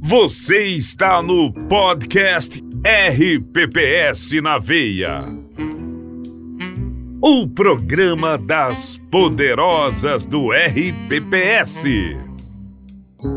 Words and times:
Você 0.00 0.64
está 0.68 1.20
no 1.20 1.52
podcast 1.52 2.64
RPPS 2.82 4.40
na 4.40 4.56
Veia. 4.56 5.18
O 7.20 7.46
programa 7.48 8.38
das 8.38 8.96
poderosas 9.10 10.24
do 10.24 10.50
RPPS. 10.50 11.84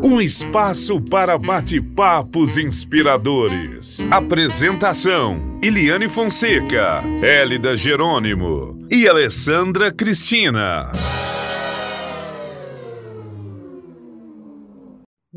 Um 0.01 0.21
espaço 0.21 1.01
para 1.01 1.37
bate-papos 1.37 2.57
inspiradores. 2.57 3.99
Apresentação: 4.09 5.59
Iliane 5.61 6.07
Fonseca, 6.07 7.03
Hélida 7.21 7.75
Jerônimo 7.75 8.79
e 8.89 9.05
Alessandra 9.05 9.91
Cristina. 9.91 10.89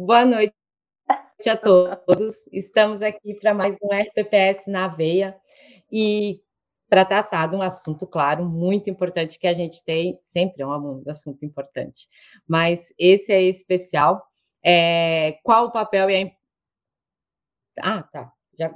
Boa 0.05 0.25
noite 0.25 0.53
a 1.49 1.57
todos. 1.57 2.45
Estamos 2.51 3.01
aqui 3.01 3.35
para 3.35 3.55
mais 3.55 3.79
um 3.81 3.87
RPPS 3.95 4.67
na 4.67 4.89
veia 4.89 5.41
e 5.93 6.43
para 6.89 7.05
tratar 7.05 7.47
de 7.47 7.55
um 7.55 7.63
assunto, 7.63 8.05
claro, 8.05 8.45
muito 8.45 8.91
importante 8.91 9.39
que 9.39 9.47
a 9.47 9.55
gente 9.55 9.85
tem, 9.85 10.19
sempre 10.21 10.61
é 10.61 10.67
um 10.67 11.05
assunto 11.09 11.45
importante, 11.45 12.09
mas 12.49 12.93
esse 12.99 13.33
é 13.33 13.43
especial. 13.43 14.27
É, 14.61 15.39
qual 15.45 15.67
o 15.67 15.71
papel 15.71 16.11
e 16.11 16.37
a. 17.81 17.99
Ah, 17.99 18.03
tá. 18.03 18.33
Já... 18.59 18.75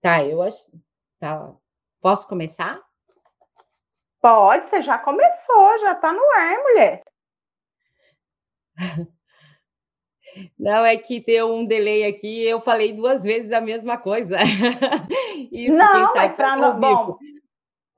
Tá, 0.00 0.24
eu 0.24 0.42
acho. 0.42 0.72
Tá. 1.20 1.54
Posso 2.00 2.26
começar? 2.26 2.82
Pode, 4.20 4.68
você 4.70 4.82
já 4.82 4.98
começou, 4.98 5.78
já 5.78 5.92
está 5.92 6.12
no 6.12 6.32
ar, 6.32 6.58
mulher. 6.64 7.04
Não, 10.58 10.84
é 10.84 10.96
que 10.96 11.20
deu 11.20 11.50
um 11.52 11.64
delay 11.64 12.04
aqui, 12.04 12.44
eu 12.44 12.60
falei 12.60 12.92
duas 12.92 13.24
vezes 13.24 13.52
a 13.52 13.60
mesma 13.60 13.96
coisa. 13.96 14.36
Isso, 15.50 15.74
Não, 15.74 15.92
quem 15.92 16.12
sabe, 16.12 16.36
para 16.36 16.56
nós, 16.56 16.78
bom, 16.78 17.16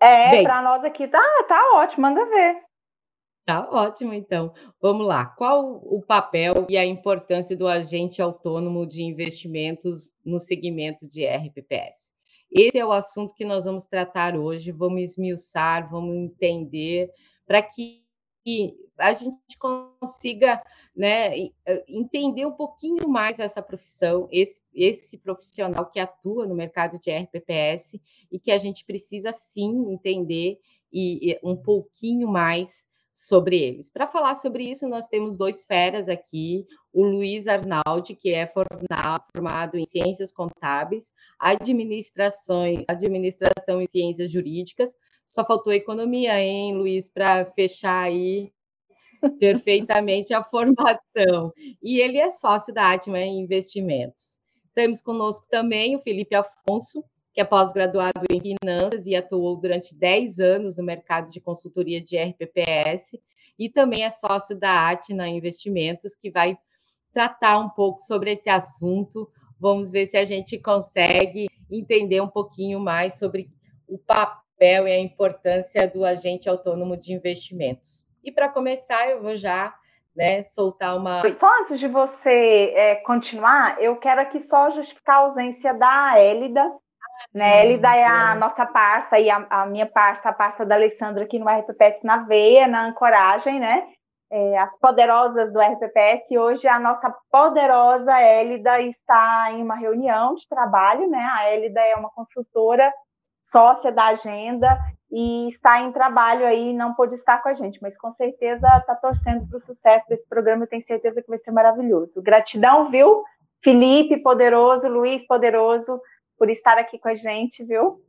é, 0.01 0.43
para 0.43 0.63
nós 0.63 0.85
aqui 0.85 1.09
tá, 1.09 1.21
tá 1.49 1.73
ótimo, 1.75 2.03
manda 2.03 2.25
ver. 2.27 2.63
Tá 3.45 3.67
ótimo, 3.71 4.13
então. 4.13 4.53
Vamos 4.81 5.07
lá. 5.07 5.25
Qual 5.25 5.81
o 5.83 6.03
papel 6.03 6.67
e 6.69 6.77
a 6.77 6.85
importância 6.85 7.57
do 7.57 7.67
agente 7.67 8.21
autônomo 8.21 8.87
de 8.87 9.03
investimentos 9.03 10.13
no 10.23 10.39
segmento 10.39 11.09
de 11.09 11.27
RPPS? 11.27 12.13
Esse 12.53 12.79
é 12.79 12.85
o 12.85 12.93
assunto 12.93 13.35
que 13.35 13.47
nós 13.47 13.65
vamos 13.65 13.87
tratar 13.87 14.37
hoje. 14.37 14.71
Vamos 14.71 15.01
esmiuçar, 15.01 15.91
vamos 15.91 16.15
entender, 16.15 17.11
para 17.47 17.63
que 17.63 18.03
a 18.99 19.13
gente 19.13 19.57
consiga 19.59 20.63
né, 20.95 21.39
eh, 21.65 21.85
entender 21.89 22.45
um 22.45 22.53
pouquinho 22.53 23.09
mais 23.09 23.39
essa 23.39 23.63
profissão, 23.63 24.29
esse, 24.33 24.61
esse 24.75 25.17
profissional 25.17 25.87
que 25.87 26.01
atua 26.01 26.47
no 26.47 26.55
mercado 26.55 26.99
de 26.99 27.11
RPPS 27.11 28.01
e 28.31 28.39
que 28.39 28.51
a 28.51 28.59
gente 28.59 28.85
precisa 28.85 29.31
sim 29.31 29.93
entender 29.93 30.59
e, 30.93 31.31
e 31.31 31.39
um 31.43 31.57
pouquinho 31.57 32.27
mais 32.27 32.89
sobre 33.15 33.61
eles. 33.61 33.91
Para 33.91 34.07
falar 34.07 34.37
sobre 34.37 34.63
isso, 34.63 34.89
nós 34.89 35.09
temos 35.09 35.35
dois 35.35 35.65
feras 35.65 36.09
aqui, 36.09 36.65
o 36.93 37.05
Luiz 37.05 37.49
Arnaldi, 37.49 38.15
que 38.15 38.33
é 38.33 38.47
formado 38.47 39.77
em 39.77 39.87
Ciências 39.87 40.31
Contábeis, 40.31 41.13
administração, 41.39 42.63
administração 42.87 43.83
e 43.83 43.89
Ciências 43.89 44.31
Jurídicas, 44.31 44.95
só 45.29 45.45
faltou 45.45 45.75
economia, 45.75 46.41
hein, 46.41 46.75
Luiz, 46.75 47.11
para 47.11 47.45
fechar 47.53 48.05
aí 48.05 48.51
perfeitamente 49.39 50.33
a 50.33 50.43
formação. 50.43 51.53
E 51.83 52.01
ele 52.01 52.17
é 52.17 52.31
sócio 52.31 52.73
da 52.73 52.93
Atma 52.93 53.21
Investimentos. 53.21 54.39
Temos 54.75 55.03
conosco 55.03 55.47
também 55.51 55.95
o 55.95 56.01
Felipe 56.01 56.35
Afonso, 56.35 57.05
que 57.35 57.43
é 57.43 57.45
pós-graduado 57.45 58.23
em 58.33 58.41
finanças 58.41 59.07
e 59.07 59.15
atuou 59.15 59.61
durante 59.61 59.95
10 59.95 60.39
anos 60.39 60.77
no 60.77 60.83
mercado 60.83 61.29
de 61.29 61.43
consultoria 61.43 62.01
de 62.01 62.17
RPPS 62.17 63.19
e 63.59 63.69
também 63.69 64.05
é 64.05 64.11
sócio 64.11 64.59
da 64.59 64.89
Atna 64.89 65.29
Investimentos, 65.29 66.15
que 66.15 66.31
vai 66.31 66.57
tratar 67.13 67.59
um 67.59 67.69
pouco 67.69 68.01
sobre 68.01 68.33
esse 68.33 68.49
assunto. 68.49 69.31
Vamos 69.61 69.91
ver 69.91 70.07
se 70.07 70.17
a 70.17 70.25
gente 70.25 70.59
consegue 70.59 71.49
entender 71.71 72.23
um 72.23 72.29
pouquinho 72.29 72.81
mais 72.81 73.19
sobre 73.19 73.51
o 73.87 73.99
papel 73.99 74.48
e 74.61 74.93
a 74.93 74.99
importância 74.99 75.89
do 75.89 76.05
agente 76.05 76.49
autônomo 76.49 76.97
de 76.97 77.13
investimentos. 77.13 78.05
E 78.25 78.33
para 78.33 78.49
começar, 78.49 79.09
eu 79.09 79.23
vou 79.23 79.37
já 79.37 79.75
né, 80.19 80.43
soltar 80.43 80.97
uma. 80.97 81.23
Só 81.39 81.61
antes 81.63 81.79
de 81.79 81.87
você 81.87 82.73
é, 82.75 82.95
continuar, 82.97 83.81
eu 83.81 83.97
quero 83.97 84.21
aqui 84.21 84.41
só 84.41 84.71
justificar 84.73 85.17
a 85.17 85.19
ausência 85.21 85.73
da 85.75 86.19
Élida. 86.19 86.65
Né? 87.33 87.45
Ah, 87.45 87.65
Élida 87.65 87.95
é 87.95 88.05
a 88.05 88.35
nossa 88.35 88.67
parça 88.67 89.19
e 89.19 89.31
a, 89.31 89.47
a, 89.49 89.67
minha 89.67 89.87
parça, 89.87 90.29
a 90.29 90.33
parça 90.33 90.67
da 90.67 90.75
Alessandra 90.75 91.25
aqui 91.25 91.39
no 91.39 91.49
RPPS 91.49 92.03
na 92.03 92.19
veia, 92.19 92.67
na 92.67 92.87
ancoragem, 92.87 93.61
né? 93.61 93.87
É, 94.31 94.59
as 94.59 94.79
poderosas 94.79 95.53
do 95.53 95.61
RPPS. 95.61 96.37
Hoje 96.37 96.69
a 96.69 96.79
nossa 96.79 97.15
poderosa 97.31 98.21
Élida 98.21 98.81
está 98.83 99.53
em 99.53 99.63
uma 99.63 99.77
reunião 99.77 100.35
de 100.35 100.47
trabalho, 100.49 101.09
né? 101.09 101.27
A 101.33 101.49
Élida 101.51 101.81
é 101.81 101.95
uma 101.95 102.11
consultora 102.11 102.93
sócia 103.51 103.91
da 103.91 104.07
agenda 104.07 104.79
e 105.11 105.49
está 105.49 105.81
em 105.81 105.93
trabalho 105.93 106.47
aí, 106.47 106.73
não 106.75 106.95
pôde 106.95 107.15
estar 107.15 107.43
com 107.43 107.49
a 107.49 107.55
gente, 107.55 107.81
mas 107.81 107.97
com 107.97 108.13
certeza 108.13 108.69
está 108.77 108.95
torcendo 108.95 109.47
para 109.47 109.57
o 109.57 109.61
sucesso 109.61 110.07
desse 110.09 110.27
programa 110.29 110.65
e 110.65 110.69
tenho 110.69 110.87
certeza 110.87 111.23
que 111.23 111.29
vai 111.29 111.39
ser 111.39 111.51
maravilhoso. 111.51 112.21
Gratidão, 112.23 112.91
viu? 112.91 113.25
Felipe 113.63 114.19
Poderoso, 114.19 114.87
Luiz 114.87 115.27
Poderoso, 115.27 116.01
por 116.39 116.51
estar 116.51 116.79
aqui 116.79 116.99
com 116.99 117.09
a 117.09 117.15
gente, 117.15 117.65
viu? 117.65 118.03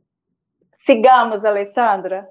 Sigamos, 0.84 1.44
Alessandra. 1.44 2.28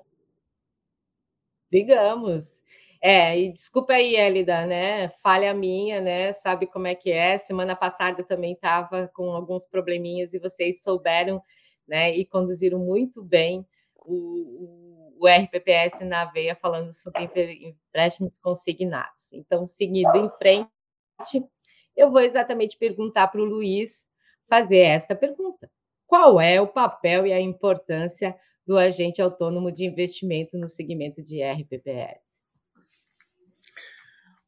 Sigamos. 1.68 2.60
É, 3.02 3.40
e 3.40 3.52
desculpa 3.52 3.94
aí, 3.94 4.16
Elida, 4.16 4.66
né? 4.66 5.10
Falha 5.24 5.54
minha, 5.54 6.02
né? 6.02 6.32
Sabe 6.34 6.68
como 6.68 6.88
é 6.88 6.96
que 6.96 7.12
é? 7.12 7.38
Semana 7.38 7.76
passada 7.76 8.24
também 8.24 8.54
estava 8.54 9.10
com 9.14 9.32
alguns 9.32 9.66
probleminhas 9.66 10.34
e 10.34 10.40
vocês 10.40 10.84
souberam, 10.84 11.42
né? 11.90 12.16
E 12.16 12.24
conduziram 12.24 12.80
muito 12.80 13.24
bem 13.24 13.66
o, 13.98 15.18
o, 15.20 15.28
RPPS 15.28 16.00
na 16.06 16.26
veia 16.26 16.56
falando 16.56 16.92
sobre 16.92 17.24
empréstimos 17.62 18.38
consignados. 18.38 19.34
Então, 19.34 19.68
seguindo 19.68 20.16
em 20.16 20.30
frente, 20.38 20.70
eu 21.98 22.12
vou 22.12 22.22
exatamente 22.22 22.78
perguntar 22.78 23.28
para 23.28 23.42
o 23.42 23.46
Luiz 23.46 24.08
fazer 24.48 24.78
esta 24.78 25.16
pergunta: 25.16 25.70
qual 26.08 26.40
é 26.40 26.62
o 26.62 26.68
papel 26.68 27.28
e 27.28 27.34
a 27.34 27.42
importância 27.42 28.36
do 28.66 28.78
agente 28.78 29.22
autônomo 29.22 29.72
de 29.72 29.86
investimento 29.86 30.58
no 30.58 30.68
segmento 30.68 31.24
de 31.24 31.44
RPPS? 31.44 32.22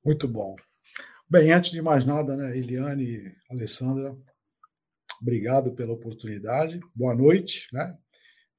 Muito 0.06 0.28
bom. 0.28 0.56
Bem, 1.30 1.52
antes 1.52 1.72
de 1.72 1.82
mais 1.82 2.06
nada, 2.06 2.36
né, 2.36 2.58
Eliane 2.58 3.36
Alessandra, 3.50 4.16
obrigado 5.22 5.72
pela 5.74 5.94
oportunidade. 5.94 6.80
Boa 6.96 7.14
noite, 7.14 7.68
né? 7.72 7.96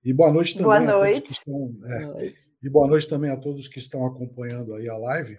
E 0.05 0.13
boa 0.13 0.33
noite 0.33 0.55
também 0.55 0.67
boa 0.67 0.81
noite. 0.81 1.19
a 1.19 1.21
todos 1.21 1.27
que 1.27 1.33
estão. 1.33 1.73
É, 1.87 2.35
e 2.63 2.69
boa 2.71 2.87
noite 2.87 3.09
também 3.09 3.31
a 3.31 3.37
todos 3.37 3.69
que 3.69 3.79
estão 3.79 4.07
acompanhando 4.07 4.75
aí 4.75 4.89
a 4.89 4.97
live. 4.97 5.39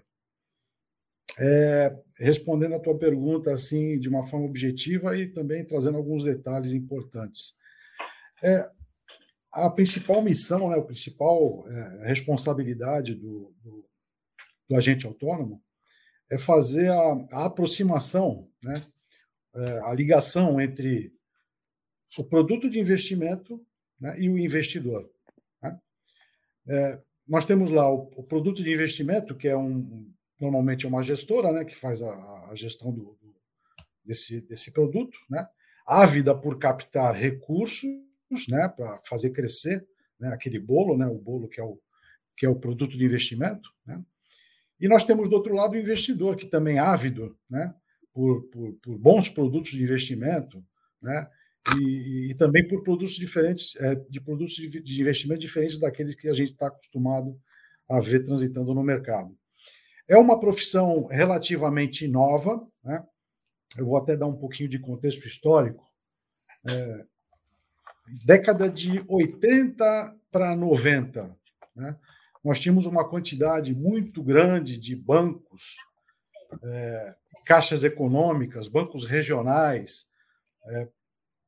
É, 1.40 1.96
respondendo 2.20 2.76
a 2.76 2.80
tua 2.80 2.96
pergunta 2.96 3.52
assim 3.52 4.00
de 4.00 4.08
uma 4.08 4.28
forma 4.28 4.46
objetiva 4.46 5.18
e 5.18 5.30
também 5.30 5.66
trazendo 5.66 5.98
alguns 5.98 6.24
detalhes 6.24 6.74
importantes. 6.74 7.56
É, 8.44 8.70
a 9.52 9.70
principal 9.70 10.22
missão, 10.22 10.70
né, 10.70 10.78
a 10.78 10.82
principal 10.82 11.66
é, 11.68 12.08
responsabilidade 12.08 13.16
do, 13.16 13.54
do, 13.64 13.86
do, 14.70 14.76
agente 14.76 15.06
autônomo 15.06 15.62
é 16.30 16.38
fazer 16.38 16.90
a, 16.90 17.28
a 17.32 17.46
aproximação, 17.46 18.48
né, 18.64 18.84
a 19.86 19.94
ligação 19.94 20.60
entre 20.60 21.14
o 22.18 22.24
produto 22.24 22.70
de 22.70 22.80
investimento 22.80 23.64
né, 24.00 24.20
e 24.20 24.30
o 24.30 24.38
investidor. 24.38 25.10
Né? 25.62 25.80
É, 26.68 27.02
nós 27.28 27.46
temos 27.46 27.72
lá 27.72 27.92
o, 27.92 28.12
o, 28.16 28.24
produto 28.24 28.64
de 28.64 28.72
investimento, 28.72 29.36
que 29.36 29.48
é 29.48 29.58
um 29.58 30.12
normalmente 30.40 30.86
é 30.86 30.90
uma 30.90 31.02
gestora 31.02 31.52
né, 31.52 31.64
que 31.64 31.76
faz 31.76 32.02
a, 32.02 32.50
a 32.50 32.56
gestão 32.56 32.92
do, 32.92 33.18
do, 33.22 33.36
desse, 34.04 34.42
desse 34.42 34.72
produto, 34.72 35.18
né, 35.30 35.48
ávida 35.88 36.36
por 36.36 36.60
captar 36.60 37.16
recursos 37.16 37.90
né, 38.50 38.68
para 38.68 39.00
fazer 39.06 39.32
crescer 39.32 39.88
né, 40.20 40.34
aquele 40.34 40.60
bolo, 40.60 40.98
né, 40.98 41.08
o 41.08 41.18
bolo 41.18 41.48
que 41.48 41.62
é 41.62 41.64
o, 41.64 41.78
que 42.36 42.46
é 42.46 42.50
o 42.50 42.60
produto 42.60 42.98
de 42.98 43.06
investimento. 43.06 43.70
Né? 43.86 44.02
E 44.80 44.88
nós 44.88 45.06
temos 45.06 45.30
do 45.30 45.36
outro 45.36 45.54
lado 45.54 45.74
o 45.74 45.80
investidor, 45.80 46.36
que 46.36 46.46
também 46.46 46.78
é 46.78 46.82
ávido 46.82 47.38
né, 47.50 47.74
por, 48.14 48.44
por, 48.44 48.74
por 48.74 48.98
bons 48.98 49.28
produtos 49.28 49.72
de 49.72 49.84
investimento, 49.84 50.64
né, 51.02 51.30
e, 51.78 52.32
e 52.32 52.36
também 52.36 52.68
por 52.68 52.84
produtos 52.84 53.16
diferentes, 53.16 53.76
é, 53.78 53.96
de 53.96 54.20
produtos 54.20 54.56
de, 54.56 55.02
investimento 55.02 55.42
diferentes 55.42 55.80
daqueles 55.80 56.16
que 56.16 56.28
a 56.28 56.34
gente 56.34 56.52
está 56.52 56.68
acostumado 56.68 57.40
a 57.90 58.00
ver 58.00 58.26
transitando 58.26 58.74
no 58.74 58.84
mercado. 58.84 59.36
É 60.08 60.18
uma 60.18 60.40
profissão 60.40 61.08
relativamente 61.08 62.08
nova, 62.08 62.66
né? 62.84 63.04
eu 63.78 63.86
vou 63.86 63.98
até 63.98 64.16
dar 64.16 64.28
um 64.28 64.36
pouquinho 64.36 64.70
de 64.70 64.80
contexto 64.80 65.26
histórico. 65.26 65.86
É, 66.70 67.06
década 68.26 68.70
de 68.70 69.04
80 69.08 70.18
para 70.30 70.56
90, 70.56 71.36
né? 71.76 71.98
nós 72.44 72.60
tínhamos 72.60 72.86
uma 72.86 73.08
quantidade 73.08 73.74
muito 73.74 74.22
grande 74.22 74.78
de 74.78 74.96
bancos, 74.96 75.78
é, 76.64 77.16
caixas 77.46 77.84
econômicas, 77.84 78.68
bancos 78.68 79.06
regionais. 79.06 80.06
É, 80.66 80.88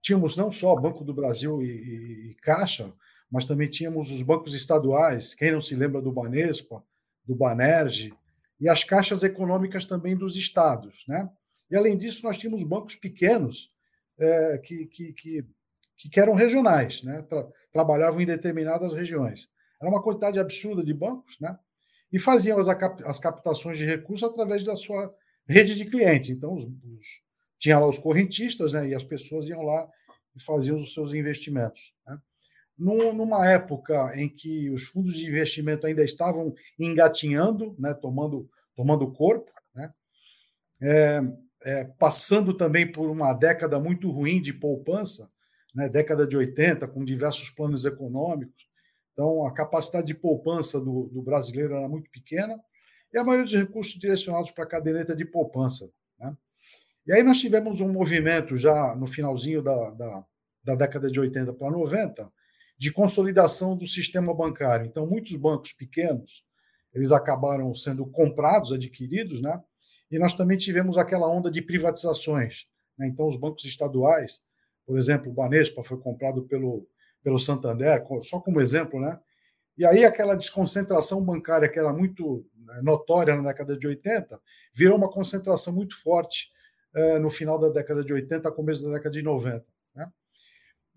tínhamos 0.02 0.36
não 0.36 0.52
só 0.52 0.76
Banco 0.76 1.04
do 1.04 1.14
Brasil 1.14 1.62
e, 1.62 1.66
e, 1.66 2.32
e, 2.32 2.36
Caixa, 2.36 2.92
mas 3.32 3.46
também 3.46 3.70
tínhamos 3.70 4.12
os 4.12 4.22
bancos 4.22 4.54
estaduais. 4.54 5.34
Quem 5.34 5.52
não 5.52 5.62
se 5.62 5.76
lembra 5.76 6.02
do 6.02 6.12
Banespa, 6.12 6.84
do 7.26 7.36
Banerj, 7.36 8.14
e 8.60 8.70
as 8.70 8.84
caixas 8.84 9.24
econômicas 9.24 9.86
também 9.86 10.16
dos 10.16 10.36
estados. 10.36 11.06
Né? 11.08 11.30
E, 11.70 11.76
além 11.76 11.98
disso, 11.98 12.24
nós 12.24 12.38
tínhamos 12.38 12.64
bancos 12.64 12.96
pequenos 12.96 13.74
é, 14.18 14.58
que, 14.60 14.86
que, 14.86 15.14
que, 15.14 15.46
que, 15.98 16.20
eram 16.20 16.34
regionais, 16.34 17.04
né? 17.04 17.22
Tra 17.24 17.48
trabalhavam 17.74 18.22
em 18.22 18.26
determinadas 18.26 18.94
regiões. 18.94 19.50
Era 19.82 19.90
uma 19.90 20.02
quantidade 20.02 20.40
absurda 20.40 20.82
de 20.82 20.94
bancos, 20.94 21.38
né? 21.42 21.60
E 22.12 22.20
faziam 22.20 22.58
as, 22.58 22.68
as 22.68 23.20
captações 23.20 23.78
de 23.78 23.86
recursos 23.86 24.28
através 24.28 24.64
da 24.64 24.76
sua 24.76 25.14
rede 25.48 25.76
de 25.76 25.86
clientes. 25.86 26.30
Então, 26.30 26.54
os, 26.54 26.64
os, 26.64 27.24
tinha 27.58 27.80
lá 27.80 27.88
os 27.88 27.98
correntistas, 27.98 28.72
né? 28.72 28.90
E 28.90 28.96
as 28.96 29.04
pessoas 29.04 29.48
iam 29.48 29.62
lá 29.62 29.88
e 30.36 30.42
faziam 30.42 30.76
os 30.76 30.94
seus 30.94 31.14
investimentos. 31.14 31.94
Né? 32.06 32.18
Num, 32.78 33.14
numa 33.14 33.50
época 33.50 34.14
em 34.16 34.28
que 34.30 34.70
os 34.70 34.84
fundos 34.86 35.14
de 35.14 35.28
investimento 35.28 35.88
ainda 35.88 36.04
estavam 36.04 36.54
engatinhando, 36.80 37.76
né? 37.80 37.94
Tomando, 37.94 38.50
tomando 38.76 39.12
corpo, 39.12 39.52
né? 39.74 39.94
É, 40.82 41.22
é, 41.66 41.84
passando 41.98 42.54
também 42.54 42.90
por 42.90 43.10
uma 43.10 43.34
década 43.34 43.80
muito 43.80 44.12
ruim 44.12 44.40
de 44.40 44.54
poupança, 44.54 45.30
né? 45.74 45.90
década 45.90 46.28
de 46.28 46.38
80, 46.38 46.88
com 46.88 47.04
diversos 47.04 47.50
planos 47.50 47.86
econômicos, 47.86 48.68
então, 49.16 49.48
a 49.48 49.54
capacidade 49.54 50.08
de 50.08 50.14
poupança 50.14 50.78
do, 50.78 51.06
do 51.06 51.22
brasileiro 51.22 51.74
era 51.74 51.88
muito 51.88 52.12
pequena 52.12 52.62
e 53.14 53.18
a 53.18 53.24
maioria 53.24 53.46
dos 53.46 53.54
recursos 53.54 53.98
direcionados 53.98 54.52
para 54.52 54.66
a 54.66 54.68
caderneta 54.68 55.16
de 55.16 55.24
poupança. 55.24 55.90
Né? 56.20 56.36
E 57.08 57.14
aí 57.14 57.24
nós 57.24 57.40
tivemos 57.40 57.80
um 57.80 57.88
movimento 57.88 58.58
já 58.58 58.94
no 58.94 59.08
finalzinho 59.08 59.64
da, 59.64 59.92
da, 59.92 60.26
da 60.66 60.76
década 60.76 61.10
de 61.10 61.18
80 61.18 61.54
para 61.54 61.72
90 61.72 62.30
de 62.78 62.92
consolidação 62.92 63.78
do 63.78 63.88
sistema 63.88 64.34
bancário. 64.34 64.86
Então, 64.86 65.08
muitos 65.08 65.34
bancos 65.38 65.72
pequenos 65.72 66.44
eles 66.94 67.14
acabaram 67.14 67.74
sendo 67.74 68.06
comprados, 68.06 68.74
adquiridos, 68.74 69.42
né? 69.42 69.62
E 70.12 70.20
nós 70.20 70.34
também 70.34 70.58
tivemos 70.58 70.98
aquela 70.98 71.28
onda 71.28 71.50
de 71.50 71.62
privatizações. 71.62 72.68
Né? 72.98 73.08
Então, 73.08 73.26
os 73.26 73.38
bancos 73.38 73.64
estaduais, 73.64 74.42
por 74.86 74.98
exemplo, 74.98 75.32
o 75.32 75.34
Banespa 75.34 75.82
foi 75.84 75.98
comprado 75.98 76.44
pelo 76.44 76.86
pelo 77.26 77.40
Santander, 77.40 78.06
só 78.22 78.40
como 78.40 78.62
exemplo, 78.62 79.02
né? 79.02 79.20
E 79.76 79.84
aí 79.84 80.06
aquela 80.06 80.36
desconcentração 80.36 81.26
bancária 81.26 81.68
que 81.68 81.80
era 81.80 81.92
muito 81.92 82.46
né, 82.56 82.80
notória 82.84 83.36
na 83.36 83.50
década 83.50 83.76
de 83.76 83.88
80, 83.88 84.40
virou 84.72 84.96
uma 84.96 85.10
concentração 85.10 85.74
muito 85.74 86.00
forte 86.02 86.52
eh, 86.94 87.18
no 87.18 87.32
final 87.32 87.58
da 87.60 87.70
década 87.70 88.04
de 88.04 88.14
80, 88.14 88.52
começo 88.52 88.84
da 88.84 88.94
década 88.94 89.10
de 89.10 89.24
90. 89.24 89.66
Né? 89.96 90.08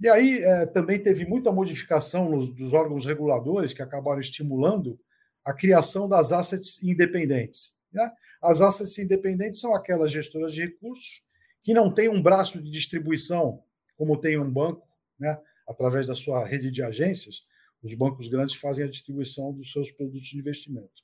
E 0.03 0.09
aí 0.09 0.43
eh, 0.45 0.67
também 0.67 1.03
teve 1.03 1.25
muita 1.25 1.51
modificação 1.51 2.29
nos, 2.29 2.51
dos 2.51 2.75
órgãos 2.75 3.07
reguladores 3.07 3.73
que 3.73 3.81
acabaram 3.81 4.21
estimulando 4.21 5.01
a 5.43 5.55
criação 5.55 6.07
das 6.07 6.31
assets 6.31 6.83
independentes. 6.83 7.75
Né? 7.91 8.13
As 8.41 8.61
assets 8.61 8.99
independentes 8.99 9.63
são 9.63 9.75
aquelas 9.75 10.13
gestoras 10.13 10.53
de 10.53 10.67
recursos 10.67 11.23
que 11.63 11.73
não 11.73 11.91
têm 11.91 12.11
um 12.11 12.23
braço 12.23 12.63
de 12.63 12.71
distribuição 12.71 13.63
como 13.97 14.21
tem 14.21 14.39
um 14.39 14.49
banco, 14.49 14.87
né? 15.19 15.41
Através 15.69 16.07
da 16.07 16.15
sua 16.15 16.45
rede 16.47 16.71
de 16.71 16.83
agências, 16.83 17.43
os 17.83 17.95
bancos 17.95 18.29
grandes 18.29 18.57
fazem 18.57 18.85
a 18.85 18.89
distribuição 18.89 19.53
dos 19.53 19.71
seus 19.71 19.93
produtos 19.93 20.27
de 20.27 20.39
investimento. 20.39 21.03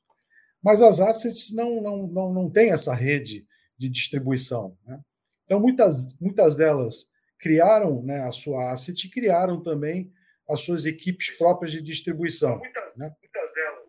Mas 0.63 0.81
as 0.81 0.99
assets 0.99 1.53
não, 1.53 1.83
não, 1.83 2.07
não, 2.07 2.33
não 2.33 2.51
têm 2.51 2.71
essa 2.71 2.95
rede 2.95 3.47
de 3.77 3.89
distribuição. 3.89 4.77
Né? 4.87 4.99
Então, 5.45 5.61
muitas, 5.61 6.19
muitas 6.19 6.57
delas 6.57 7.11
criaram 7.39 8.03
né, 8.03 8.21
a 8.23 8.33
sua 8.33 8.73
asset 8.73 9.07
e 9.07 9.11
criaram 9.11 9.63
também 9.63 10.11
as 10.49 10.61
suas 10.61 10.87
equipes 10.87 11.31
próprias 11.37 11.73
de 11.73 11.83
distribuição. 11.83 12.59
Muitas, 12.59 12.97
né? 12.97 13.15
muitas 13.21 13.55
delas. 13.55 13.89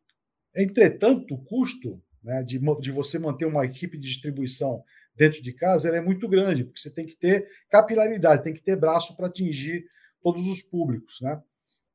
Entretanto, 0.56 1.34
o 1.34 1.44
custo 1.44 2.02
né, 2.22 2.44
de, 2.44 2.60
de 2.82 2.92
você 2.92 3.18
manter 3.18 3.46
uma 3.46 3.66
equipe 3.66 3.98
de 3.98 4.08
distribuição 4.08 4.84
dentro 5.16 5.42
de 5.42 5.54
casa 5.54 5.90
é 5.90 6.02
muito 6.02 6.28
grande, 6.28 6.66
porque 6.66 6.80
você 6.80 6.92
tem 6.92 7.06
que 7.06 7.16
ter 7.16 7.48
capilaridade, 7.70 8.44
tem 8.44 8.54
que 8.54 8.62
ter 8.62 8.76
braço 8.76 9.16
para 9.16 9.28
atingir 9.28 9.86
todos 10.26 10.48
os 10.48 10.64
públicos. 10.64 11.22
Né? 11.22 11.40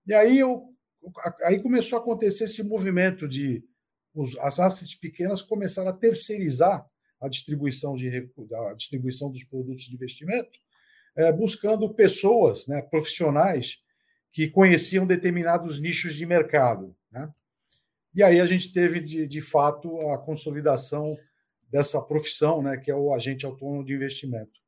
E 0.06 0.14
aí, 0.14 0.38
eu, 0.38 0.72
aí 1.42 1.60
começou 1.60 1.98
a 1.98 2.00
acontecer 2.00 2.44
esse 2.44 2.62
movimento 2.62 3.26
de 3.26 3.64
os, 4.14 4.38
as 4.38 4.60
assets 4.60 4.94
pequenas 4.94 5.42
começaram 5.42 5.90
a 5.90 5.92
terceirizar 5.92 6.88
a 7.20 7.28
distribuição, 7.28 7.96
de, 7.96 8.08
a 8.68 8.74
distribuição 8.74 9.32
dos 9.32 9.42
produtos 9.42 9.84
de 9.84 9.94
investimento, 9.94 10.58
é, 11.16 11.32
buscando 11.32 11.92
pessoas, 11.92 12.68
né, 12.68 12.80
profissionais, 12.80 13.78
que 14.30 14.48
conheciam 14.48 15.04
determinados 15.04 15.80
nichos 15.80 16.14
de 16.14 16.24
mercado. 16.24 16.96
Né? 17.10 17.28
E 18.14 18.22
aí 18.22 18.40
a 18.40 18.46
gente 18.46 18.72
teve, 18.72 19.00
de, 19.00 19.26
de 19.26 19.40
fato, 19.40 20.08
a 20.10 20.18
consolidação 20.18 21.18
dessa 21.68 22.00
profissão, 22.00 22.62
né, 22.62 22.76
que 22.76 22.92
é 22.92 22.94
o 22.94 23.12
agente 23.12 23.44
autônomo 23.44 23.84
de 23.84 23.92
investimento. 23.92 24.60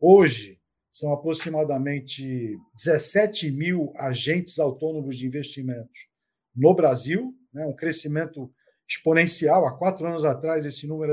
Hoje, 0.00 0.61
são 0.92 1.10
aproximadamente 1.12 2.58
17 2.74 3.50
mil 3.50 3.92
agentes 3.96 4.58
autônomos 4.58 5.16
de 5.16 5.26
investimentos 5.26 6.06
no 6.54 6.74
Brasil, 6.74 7.34
né, 7.52 7.64
um 7.64 7.74
crescimento 7.74 8.52
exponencial. 8.86 9.66
Há 9.66 9.76
quatro 9.76 10.06
anos 10.06 10.24
atrás, 10.26 10.66
esse 10.66 10.86
número 10.86 11.12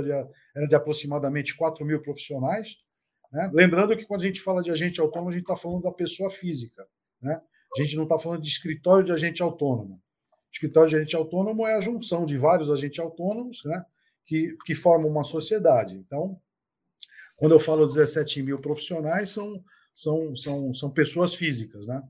era 0.54 0.68
de, 0.68 0.76
aproximadamente 0.76 1.56
4 1.56 1.86
mil 1.86 2.02
profissionais. 2.02 2.76
Né? 3.32 3.50
Lembrando 3.54 3.96
que 3.96 4.06
quando 4.06 4.20
a 4.20 4.26
gente 4.26 4.42
fala 4.42 4.62
de 4.62 4.70
agente 4.70 5.00
autônomo, 5.00 5.30
a 5.30 5.34
gente 5.34 5.44
está 5.44 5.56
falando 5.56 5.84
da 5.84 5.92
pessoa 5.94 6.30
física. 6.30 6.86
Né? 7.22 7.40
A 7.78 7.82
gente 7.82 7.96
não 7.96 8.04
está 8.04 8.20
falando 8.20 8.42
de 8.42 8.50
escritório 8.50 9.06
de 9.06 9.14
agente 9.14 9.42
autônomo. 9.42 10.02
escritório 10.52 10.90
de 10.90 10.98
agente 10.98 11.16
autônomo 11.16 11.66
é 11.66 11.76
a 11.76 11.80
junção 11.80 12.26
de 12.26 12.38
vários 12.38 12.70
agentes 12.70 13.00
autônomos 13.00 13.64
né, 13.64 13.86
que, 14.26 14.58
que 14.66 14.76
formam 14.76 15.10
uma 15.10 15.24
sociedade. 15.24 15.96
Então, 15.96 16.38
quando 17.40 17.54
eu 17.54 17.60
falo 17.60 17.88
17 17.88 18.44
mil 18.44 18.60
profissionais, 18.60 19.30
são, 19.30 19.64
são, 19.96 20.36
são, 20.36 20.74
são 20.74 20.92
pessoas 20.92 21.34
físicas, 21.34 21.88
né? 21.88 22.04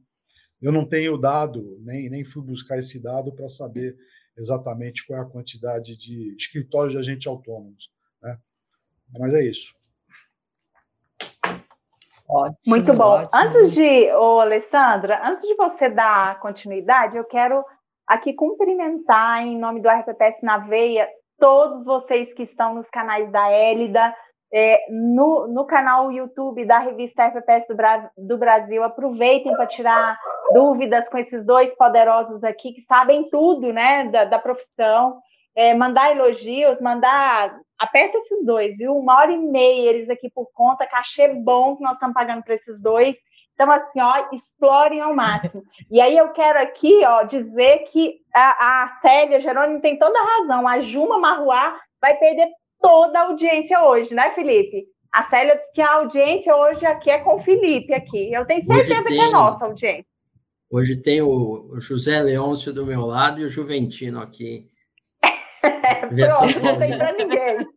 Eu 0.60 0.72
não 0.72 0.86
tenho 0.86 1.18
dado, 1.18 1.78
nem, 1.82 2.10
nem 2.10 2.26
fui 2.26 2.44
buscar 2.44 2.80
esse 2.80 3.02
dado 3.02 3.32
para 3.32 3.48
saber 3.48 3.96
exatamente 4.36 5.06
qual 5.06 5.20
é 5.20 5.22
a 5.22 5.30
quantidade 5.30 5.96
de 5.96 6.36
escritórios 6.36 6.94
de 6.94 7.00
agentes 7.00 7.28
autônomos, 7.28 7.92
né? 8.22 8.38
Mas 9.18 9.34
é 9.36 9.44
isso. 9.44 9.74
Ótimo, 12.28 12.58
Muito 12.68 12.94
bom. 12.94 13.22
Ótimo. 13.22 13.30
Antes 13.42 13.72
de, 13.74 14.12
ô, 14.14 14.40
Alessandra, 14.40 15.22
antes 15.24 15.48
de 15.48 15.56
você 15.56 15.90
dar 15.90 16.40
continuidade, 16.40 17.18
eu 17.18 17.24
quero 17.24 17.64
aqui 18.08 18.34
cumprimentar 18.34 19.44
em 19.44 19.58
nome 19.58 19.80
do 19.80 19.90
RPPS 19.90 20.42
na 20.42 20.58
Veia 20.58 21.08
todos 21.40 21.86
vocês 21.86 22.34
que 22.34 22.44
estão 22.44 22.74
nos 22.76 22.90
canais 22.90 23.32
da 23.32 23.50
Élida, 23.52 24.14
é, 24.52 24.86
no, 24.90 25.48
no 25.48 25.66
canal 25.66 26.12
YouTube 26.12 26.66
da 26.66 26.80
revista 26.80 27.24
FPS 27.24 27.68
do, 27.68 27.76
Bra 27.76 28.10
do 28.18 28.38
Brasil. 28.38 28.84
Aproveitem 28.84 29.54
para 29.54 29.68
tirar 29.68 30.20
dúvidas 30.54 31.08
com 31.10 31.18
esses 31.18 31.46
dois 31.46 31.76
poderosos 31.76 32.44
aqui 32.44 32.74
que 32.74 32.82
sabem 32.82 33.30
tudo 33.30 33.72
né, 33.72 34.06
da, 34.10 34.26
da 34.26 34.40
profissão. 34.40 35.20
É, 35.56 35.74
mandar 35.74 36.12
elogios, 36.12 36.80
mandar. 36.80 37.60
Aperta 37.78 38.18
esses 38.18 38.46
dois, 38.46 38.76
viu? 38.78 38.96
Uma 38.96 39.20
hora 39.20 39.32
e 39.32 39.38
meia 39.38 39.90
eles 39.90 40.10
aqui 40.10 40.30
por 40.30 40.50
conta, 40.54 40.86
cachê 40.86 41.30
bom 41.30 41.78
que 41.78 41.84
nós 41.84 41.94
estamos 41.94 42.14
pagando 42.14 42.44
para 42.44 42.54
esses 42.54 42.80
dois. 42.82 43.18
Então, 43.54 43.72
assim, 43.72 44.02
ó, 44.02 44.28
explorem 44.32 45.02
ao 45.02 45.14
máximo. 45.14 45.64
E 45.92 46.00
aí 46.00 46.18
eu 46.18 46.30
quero 46.30 46.60
aqui, 46.60 47.06
ó, 47.06 47.24
dizer 47.24 47.80
que 47.92 48.18
a, 48.34 48.84
a 48.84 49.00
Célia 49.02 49.40
Jerônimo 49.40 49.82
tem 49.82 49.98
toda 50.00 50.18
a 50.18 50.40
razão. 50.40 50.68
A 50.68 50.80
Juma 50.80 51.20
Marruá 51.20 51.78
vai 52.02 52.16
perder 52.16 52.50
toda 52.82 53.20
a 53.20 53.24
audiência 53.24 53.82
hoje, 53.84 54.14
né, 54.14 54.32
Felipe? 54.32 54.86
A 55.12 55.24
Célia 55.30 55.56
disse 55.56 55.72
que 55.74 55.82
a 55.82 55.94
audiência 55.94 56.56
hoje 56.56 56.86
aqui 56.86 57.10
é 57.10 57.20
com 57.20 57.36
o 57.36 57.40
Felipe 57.40 57.94
aqui. 57.94 58.32
Eu 58.32 58.46
tenho 58.46 58.66
certeza 58.66 59.04
tem, 59.04 59.18
que 59.18 59.20
é 59.20 59.30
nossa 59.30 59.66
audiência. 59.66 60.06
Hoje 60.70 61.02
tem 61.02 61.22
o 61.22 61.76
José 61.80 62.22
Leôncio 62.22 62.72
do 62.72 62.86
meu 62.86 63.06
lado 63.06 63.42
e 63.42 63.46
o 63.46 63.50
Juventino 63.50 64.22
aqui. 64.22 64.68
Pronto, 65.60 66.60
não 66.64 66.78
tem 66.78 66.98
para 66.98 67.14
ninguém. 67.14 67.68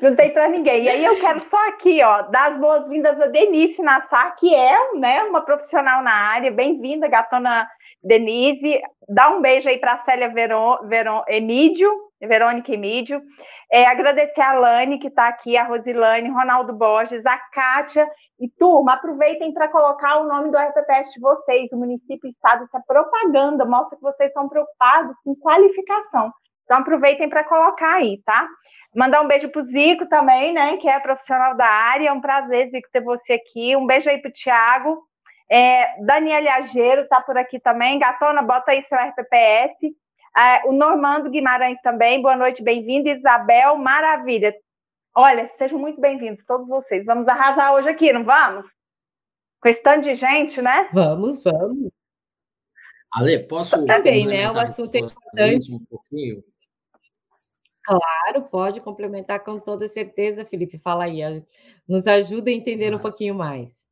Não 0.00 0.14
tem 0.14 0.32
para 0.32 0.48
ninguém. 0.48 0.84
E 0.84 0.88
aí 0.88 1.04
eu 1.04 1.18
quero 1.18 1.40
só 1.40 1.68
aqui, 1.68 2.00
ó, 2.02 2.22
dar 2.22 2.52
as 2.52 2.60
boas-vindas 2.60 3.20
a 3.20 3.26
Denise 3.26 3.82
Nassar, 3.82 4.36
que 4.36 4.54
é 4.54 4.94
né, 4.94 5.24
uma 5.24 5.40
profissional 5.40 6.02
na 6.02 6.12
área. 6.12 6.52
Bem-vinda, 6.52 7.08
gatona 7.08 7.68
Denise, 8.06 8.80
dá 9.08 9.30
um 9.30 9.40
beijo 9.40 9.68
aí 9.68 9.78
para 9.78 9.94
a 9.94 10.04
Célia 10.04 10.28
Veron, 10.28 10.78
Veron, 10.88 11.22
Emídio, 11.26 11.90
Verônica 12.20 12.72
Emídio. 12.72 13.20
É, 13.70 13.84
agradecer 13.84 14.40
a 14.40 14.52
Lani, 14.52 14.98
que 14.98 15.08
está 15.08 15.26
aqui, 15.26 15.56
a 15.56 15.64
Rosilane, 15.64 16.30
Ronaldo 16.30 16.72
Borges, 16.72 17.26
a 17.26 17.36
Kátia. 17.52 18.08
E, 18.38 18.48
turma, 18.48 18.94
aproveitem 18.94 19.52
para 19.52 19.68
colocar 19.68 20.18
o 20.18 20.28
nome 20.28 20.50
do 20.50 20.56
RPPS 20.56 21.12
de 21.14 21.20
vocês, 21.20 21.68
o 21.72 21.76
município, 21.76 22.26
o 22.26 22.28
estado, 22.28 22.64
essa 22.64 22.80
propaganda 22.86 23.64
mostra 23.64 23.96
que 23.96 24.02
vocês 24.02 24.28
estão 24.28 24.48
preocupados 24.48 25.16
com 25.24 25.34
qualificação. 25.34 26.30
Então, 26.64 26.78
aproveitem 26.78 27.28
para 27.28 27.44
colocar 27.44 27.94
aí, 27.94 28.20
tá? 28.24 28.46
Mandar 28.94 29.20
um 29.22 29.28
beijo 29.28 29.48
para 29.48 29.62
o 29.62 29.64
Zico 29.64 30.06
também, 30.08 30.52
né, 30.52 30.76
que 30.76 30.88
é 30.88 30.98
profissional 31.00 31.56
da 31.56 31.66
área. 31.66 32.08
É 32.08 32.12
um 32.12 32.20
prazer, 32.20 32.70
Zico, 32.70 32.88
ter 32.92 33.02
você 33.02 33.34
aqui. 33.34 33.76
Um 33.76 33.86
beijo 33.86 34.08
aí 34.08 34.18
para 34.18 34.28
o 34.28 34.32
Tiago. 34.32 35.02
É, 35.48 36.02
Daniela 36.02 36.50
Ageiro 36.54 37.02
está 37.02 37.20
por 37.20 37.36
aqui 37.36 37.60
também. 37.60 37.98
Gatona, 37.98 38.42
bota 38.42 38.72
aí 38.72 38.82
seu 38.84 38.98
RPPS. 38.98 39.94
É, 40.36 40.66
o 40.66 40.72
Normando 40.72 41.30
Guimarães 41.30 41.80
também, 41.80 42.20
boa 42.20 42.36
noite, 42.36 42.62
bem-vindo. 42.62 43.08
Isabel, 43.08 43.76
maravilha. 43.76 44.54
Olha, 45.14 45.50
sejam 45.56 45.78
muito 45.78 45.98
bem-vindos, 45.98 46.44
todos 46.44 46.68
vocês. 46.68 47.06
Vamos 47.06 47.26
arrasar 47.26 47.72
hoje 47.72 47.88
aqui, 47.88 48.12
não 48.12 48.22
vamos? 48.22 48.66
Com 49.62 49.68
esse 49.68 49.82
tanto 49.82 50.02
de 50.02 50.14
gente, 50.14 50.60
né? 50.60 50.90
Vamos, 50.92 51.42
vamos. 51.42 51.90
Ale, 53.14 53.38
posso. 53.46 53.86
Também, 53.86 54.26
né? 54.26 54.50
O 54.50 54.58
assunto 54.58 54.94
é 54.94 54.98
importante. 54.98 55.72
Um 55.72 55.82
pouquinho? 55.86 56.44
Claro, 57.82 58.42
pode 58.50 58.80
complementar 58.80 59.40
com 59.40 59.58
toda 59.58 59.88
certeza, 59.88 60.44
Felipe. 60.44 60.76
Fala 60.76 61.04
aí, 61.04 61.20
nos 61.88 62.06
ajuda 62.06 62.50
a 62.50 62.52
entender 62.52 62.92
ah. 62.92 62.96
um 62.96 63.00
pouquinho 63.00 63.34
mais. 63.34 63.85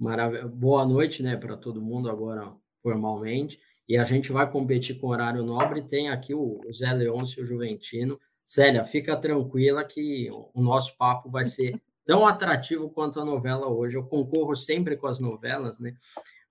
Maravilha. 0.00 0.48
Boa 0.48 0.86
noite, 0.86 1.22
né, 1.22 1.36
para 1.36 1.58
todo 1.58 1.82
mundo 1.82 2.10
agora 2.10 2.50
formalmente 2.82 3.60
e 3.86 3.98
a 3.98 4.04
gente 4.04 4.30
vai 4.30 4.48
competir 4.48 5.00
com 5.00 5.08
horário 5.08 5.44
nobre. 5.44 5.82
Tem 5.82 6.08
aqui 6.08 6.32
o 6.32 6.60
Zé 6.72 6.92
Leôncio 6.92 7.44
Juventino. 7.44 8.18
Célia, 8.46 8.84
fica 8.84 9.16
tranquila 9.16 9.84
que 9.84 10.30
o 10.30 10.62
nosso 10.62 10.96
papo 10.96 11.28
vai 11.28 11.44
ser 11.44 11.78
tão 12.06 12.24
atrativo 12.24 12.88
quanto 12.88 13.20
a 13.20 13.24
novela 13.24 13.66
hoje. 13.66 13.96
Eu 13.96 14.04
concorro 14.04 14.54
sempre 14.54 14.96
com 14.96 15.06
as 15.06 15.18
novelas, 15.18 15.78
né? 15.80 15.96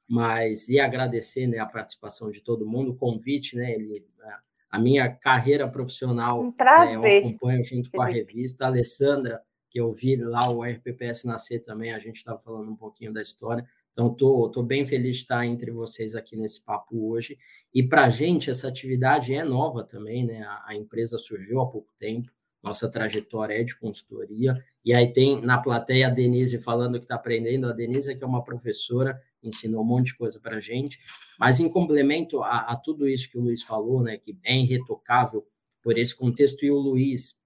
Mas 0.06 0.68
e 0.68 0.80
agradecer, 0.80 1.48
né, 1.48 1.60
a 1.60 1.66
participação 1.66 2.30
de 2.30 2.42
todo 2.42 2.68
mundo, 2.68 2.92
o 2.92 2.96
convite, 2.96 3.56
né? 3.56 3.72
Ele, 3.72 4.06
a 4.70 4.78
minha 4.78 5.10
carreira 5.10 5.66
profissional, 5.66 6.42
um 6.42 6.54
né, 6.60 6.96
eu 6.96 7.20
acompanho 7.20 7.64
junto 7.64 7.90
com 7.90 8.02
a 8.02 8.08
revista. 8.08 8.66
A 8.66 8.68
Alessandra, 8.68 9.42
que 9.70 9.80
eu 9.80 9.94
vi 9.94 10.16
lá 10.16 10.50
o 10.50 10.64
RPPS 10.64 11.26
nascer 11.26 11.60
também, 11.60 11.94
a 11.94 12.00
gente 12.00 12.18
estava 12.18 12.40
falando 12.40 12.72
um 12.72 12.76
pouquinho 12.76 13.14
da 13.14 13.22
história. 13.22 13.68
Então, 13.94 14.12
estou 14.12 14.44
tô, 14.44 14.50
tô 14.50 14.64
bem 14.64 14.86
feliz 14.86 15.18
de 15.18 15.22
estar 15.24 15.46
entre 15.46 15.72
vocês 15.72 16.16
aqui 16.16 16.36
nesse 16.36 16.64
papo 16.64 17.10
hoje. 17.10 17.38
E 17.74 17.84
para 17.84 18.06
a 18.06 18.10
gente, 18.10 18.50
essa 18.50 18.68
atividade 18.68 19.34
é 19.34 19.44
nova 19.44 19.84
também, 19.84 20.26
né? 20.26 20.42
A, 20.44 20.70
a, 20.70 20.76
empresa 20.76 21.18
surgiu 21.18 21.60
há 21.60 21.70
pouco 21.70 21.94
tempo, 22.00 22.32
nossa 22.64 22.90
trajetória 22.90 23.60
é 23.60 23.64
de 23.64 23.78
consultoria. 23.78 24.64
E 24.84 24.94
aí 24.94 25.12
tem 25.12 25.42
na 25.42 25.58
plateia 25.58 26.08
a 26.08 26.10
Denise 26.10 26.58
falando 26.60 26.98
que 26.98 27.06
está 27.06 27.16
aprendendo. 27.16 27.68
A 27.68 27.74
Denise, 27.74 28.16
que 28.16 28.24
é 28.24 28.28
uma 28.28 28.44
professora, 28.44 29.22
ensinou 29.44 29.82
um 29.82 29.86
monte 29.86 30.08
de 30.08 30.18
coisa 30.18 30.40
para 30.40 30.58
a 30.58 30.60
gente. 30.60 30.98
Mas 31.38 31.60
em 31.60 31.72
complemento 31.72 32.42
a, 32.42 32.72
a 32.72 32.76
tudo 32.76 33.08
isso 33.08 33.30
que 33.30 33.38
o 33.38 33.42
Luiz 33.42 33.64
falou, 33.64 34.02
né? 34.02 34.18
Que 34.18 34.38
é 34.44 34.58
irretocável 34.58 35.46
por 35.82 35.98
esse 35.98 36.16
contexto, 36.16 36.66
e 36.66 36.72
o 36.72 36.78
Luiz, 36.78 37.39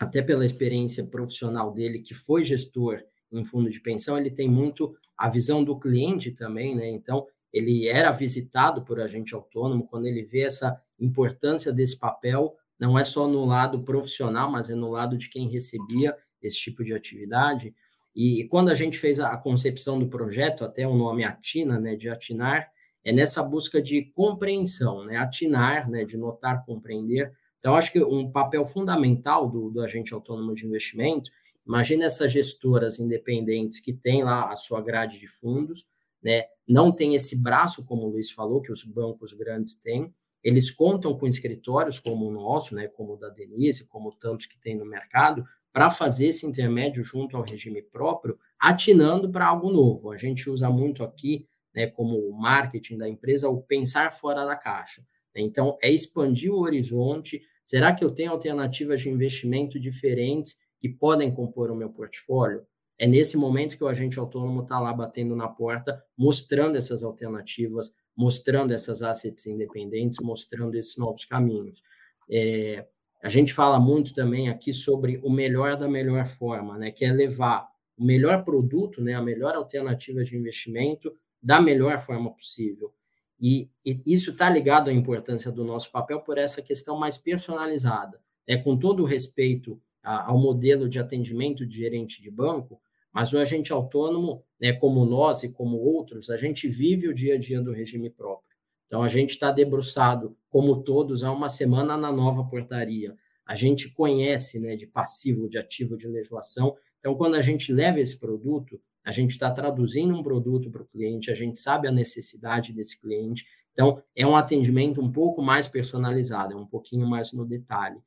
até 0.00 0.22
pela 0.22 0.44
experiência 0.44 1.04
profissional 1.04 1.72
dele, 1.72 2.00
que 2.00 2.14
foi 2.14 2.44
gestor 2.44 3.02
em 3.32 3.44
fundo 3.44 3.70
de 3.70 3.80
pensão, 3.80 4.16
ele 4.16 4.30
tem 4.30 4.48
muito 4.48 4.96
a 5.16 5.28
visão 5.28 5.62
do 5.62 5.78
cliente 5.78 6.30
também, 6.30 6.74
né? 6.74 6.88
Então, 6.88 7.26
ele 7.52 7.86
era 7.86 8.10
visitado 8.10 8.84
por 8.84 9.00
agente 9.00 9.34
autônomo, 9.34 9.86
quando 9.86 10.06
ele 10.06 10.24
vê 10.24 10.42
essa 10.42 10.80
importância 10.98 11.72
desse 11.72 11.96
papel, 11.96 12.56
não 12.78 12.98
é 12.98 13.04
só 13.04 13.28
no 13.28 13.44
lado 13.44 13.82
profissional, 13.82 14.50
mas 14.50 14.70
é 14.70 14.74
no 14.74 14.90
lado 14.90 15.16
de 15.16 15.28
quem 15.28 15.48
recebia 15.48 16.16
esse 16.42 16.58
tipo 16.58 16.84
de 16.84 16.92
atividade. 16.92 17.74
E, 18.14 18.40
e 18.40 18.48
quando 18.48 18.70
a 18.70 18.74
gente 18.74 18.98
fez 18.98 19.20
a, 19.20 19.32
a, 19.32 19.36
concepção 19.36 19.98
do 19.98 20.08
projeto, 20.08 20.64
até 20.64 20.86
o 20.86 20.96
nome 20.96 21.24
Atina, 21.24 21.78
né, 21.78 21.94
de 21.96 22.08
atinar, 22.08 22.68
é 23.04 23.12
nessa 23.12 23.42
busca 23.42 23.80
de 23.80 24.02
compreensão, 24.02 25.04
né, 25.04 25.16
atinar, 25.16 25.88
né, 25.88 26.04
de 26.04 26.16
notar, 26.16 26.64
compreender. 26.64 27.32
Então, 27.64 27.76
acho 27.76 27.90
que 27.90 28.04
um 28.04 28.30
papel 28.30 28.66
fundamental 28.66 29.48
do, 29.48 29.70
do 29.70 29.80
agente 29.80 30.12
autônomo 30.12 30.54
de 30.54 30.66
investimento 30.66 31.30
Imagina 31.66 32.04
essas 32.04 32.30
gestoras 32.30 32.98
independentes 32.98 33.80
que 33.80 33.92
têm 33.92 34.22
lá 34.22 34.52
a 34.52 34.56
sua 34.56 34.82
grade 34.82 35.18
de 35.18 35.26
fundos, 35.26 35.86
né? 36.22 36.44
Não 36.68 36.92
tem 36.92 37.14
esse 37.14 37.36
braço, 37.36 37.84
como 37.86 38.02
o 38.02 38.10
Luiz 38.10 38.30
falou, 38.30 38.60
que 38.60 38.70
os 38.70 38.84
bancos 38.84 39.32
grandes 39.32 39.74
têm. 39.74 40.14
Eles 40.42 40.70
contam 40.70 41.16
com 41.16 41.26
escritórios 41.26 41.98
como 41.98 42.26
o 42.26 42.30
nosso, 42.30 42.74
né? 42.74 42.86
Como 42.88 43.14
o 43.14 43.16
da 43.16 43.30
Denise, 43.30 43.86
como 43.86 44.12
tantos 44.12 44.46
que 44.46 44.58
tem 44.58 44.76
no 44.76 44.84
mercado, 44.84 45.44
para 45.72 45.90
fazer 45.90 46.28
esse 46.28 46.46
intermédio 46.46 47.02
junto 47.02 47.36
ao 47.36 47.42
regime 47.42 47.82
próprio, 47.82 48.38
atinando 48.58 49.30
para 49.30 49.46
algo 49.46 49.72
novo. 49.72 50.12
A 50.12 50.16
gente 50.16 50.48
usa 50.48 50.70
muito 50.70 51.02
aqui, 51.02 51.48
né, 51.74 51.88
como 51.88 52.30
marketing 52.30 52.96
da 52.96 53.08
empresa, 53.08 53.48
o 53.48 53.60
pensar 53.60 54.12
fora 54.12 54.44
da 54.44 54.54
caixa. 54.54 55.04
Então, 55.34 55.76
é 55.82 55.90
expandir 55.90 56.52
o 56.52 56.60
horizonte. 56.60 57.42
Será 57.64 57.94
que 57.94 58.04
eu 58.04 58.10
tenho 58.10 58.30
alternativas 58.30 59.00
de 59.00 59.10
investimento 59.10 59.80
diferentes 59.80 60.58
que 60.80 60.88
podem 60.88 61.34
compor 61.34 61.70
o 61.70 61.76
meu 61.76 61.90
portfólio, 61.90 62.66
é 62.98 63.06
nesse 63.06 63.36
momento 63.36 63.76
que 63.76 63.82
o 63.82 63.88
agente 63.88 64.18
autônomo 64.18 64.62
está 64.62 64.78
lá 64.78 64.92
batendo 64.92 65.34
na 65.34 65.48
porta, 65.48 66.02
mostrando 66.16 66.76
essas 66.76 67.02
alternativas, 67.02 67.92
mostrando 68.16 68.72
essas 68.72 69.02
assets 69.02 69.46
independentes, 69.46 70.20
mostrando 70.20 70.76
esses 70.76 70.96
novos 70.96 71.24
caminhos. 71.24 71.82
É, 72.30 72.86
a 73.22 73.28
gente 73.28 73.52
fala 73.52 73.80
muito 73.80 74.14
também 74.14 74.48
aqui 74.48 74.72
sobre 74.72 75.18
o 75.24 75.30
melhor 75.30 75.76
da 75.76 75.88
melhor 75.88 76.26
forma, 76.26 76.78
né, 76.78 76.90
que 76.90 77.04
é 77.04 77.12
levar 77.12 77.66
o 77.96 78.04
melhor 78.04 78.44
produto, 78.44 79.00
né, 79.02 79.14
a 79.14 79.22
melhor 79.22 79.54
alternativa 79.54 80.22
de 80.22 80.36
investimento 80.36 81.12
da 81.42 81.60
melhor 81.60 81.98
forma 82.00 82.30
possível. 82.30 82.92
E, 83.40 83.68
e 83.84 84.02
isso 84.06 84.32
está 84.32 84.48
ligado 84.48 84.88
à 84.88 84.92
importância 84.92 85.50
do 85.50 85.64
nosso 85.64 85.90
papel 85.90 86.20
por 86.20 86.38
essa 86.38 86.62
questão 86.62 86.96
mais 86.96 87.18
personalizada. 87.18 88.20
É, 88.46 88.56
com 88.56 88.76
todo 88.76 89.02
o 89.02 89.06
respeito 89.06 89.80
ao 90.02 90.38
modelo 90.38 90.86
de 90.86 91.00
atendimento 91.00 91.64
de 91.64 91.78
gerente 91.78 92.20
de 92.20 92.30
banco, 92.30 92.78
mas 93.10 93.32
o 93.32 93.38
agente 93.38 93.72
autônomo, 93.72 94.44
né, 94.60 94.72
como 94.72 95.06
nós 95.06 95.42
e 95.44 95.48
como 95.52 95.78
outros, 95.78 96.28
a 96.28 96.36
gente 96.36 96.68
vive 96.68 97.08
o 97.08 97.14
dia 97.14 97.36
a 97.36 97.38
dia 97.38 97.60
do 97.60 97.72
regime 97.72 98.10
próprio. 98.10 98.54
Então, 98.86 99.02
a 99.02 99.08
gente 99.08 99.30
está 99.30 99.50
debruçado, 99.50 100.36
como 100.50 100.82
todos, 100.82 101.24
há 101.24 101.32
uma 101.32 101.48
semana 101.48 101.96
na 101.96 102.12
nova 102.12 102.44
portaria. 102.44 103.16
A 103.46 103.54
gente 103.54 103.90
conhece 103.90 104.58
né, 104.58 104.76
de 104.76 104.86
passivo, 104.86 105.48
de 105.48 105.58
ativo, 105.58 105.96
de 105.96 106.06
legislação. 106.06 106.76
Então, 106.98 107.14
quando 107.14 107.36
a 107.36 107.40
gente 107.40 107.72
leva 107.72 107.98
esse 107.98 108.18
produto, 108.18 108.80
a 109.04 109.10
gente 109.10 109.32
está 109.32 109.50
traduzindo 109.50 110.14
um 110.14 110.22
produto 110.22 110.70
para 110.70 110.82
o 110.82 110.86
cliente, 110.86 111.30
a 111.30 111.34
gente 111.34 111.60
sabe 111.60 111.86
a 111.86 111.92
necessidade 111.92 112.72
desse 112.72 112.98
cliente. 112.98 113.44
Então, 113.72 114.02
é 114.16 114.26
um 114.26 114.36
atendimento 114.36 115.00
um 115.00 115.10
pouco 115.10 115.42
mais 115.42 115.68
personalizado, 115.68 116.54
é 116.54 116.56
um 116.56 116.66
pouquinho 116.66 117.06
mais 117.06 117.32
no 117.32 117.44
detalhe. 117.44 118.00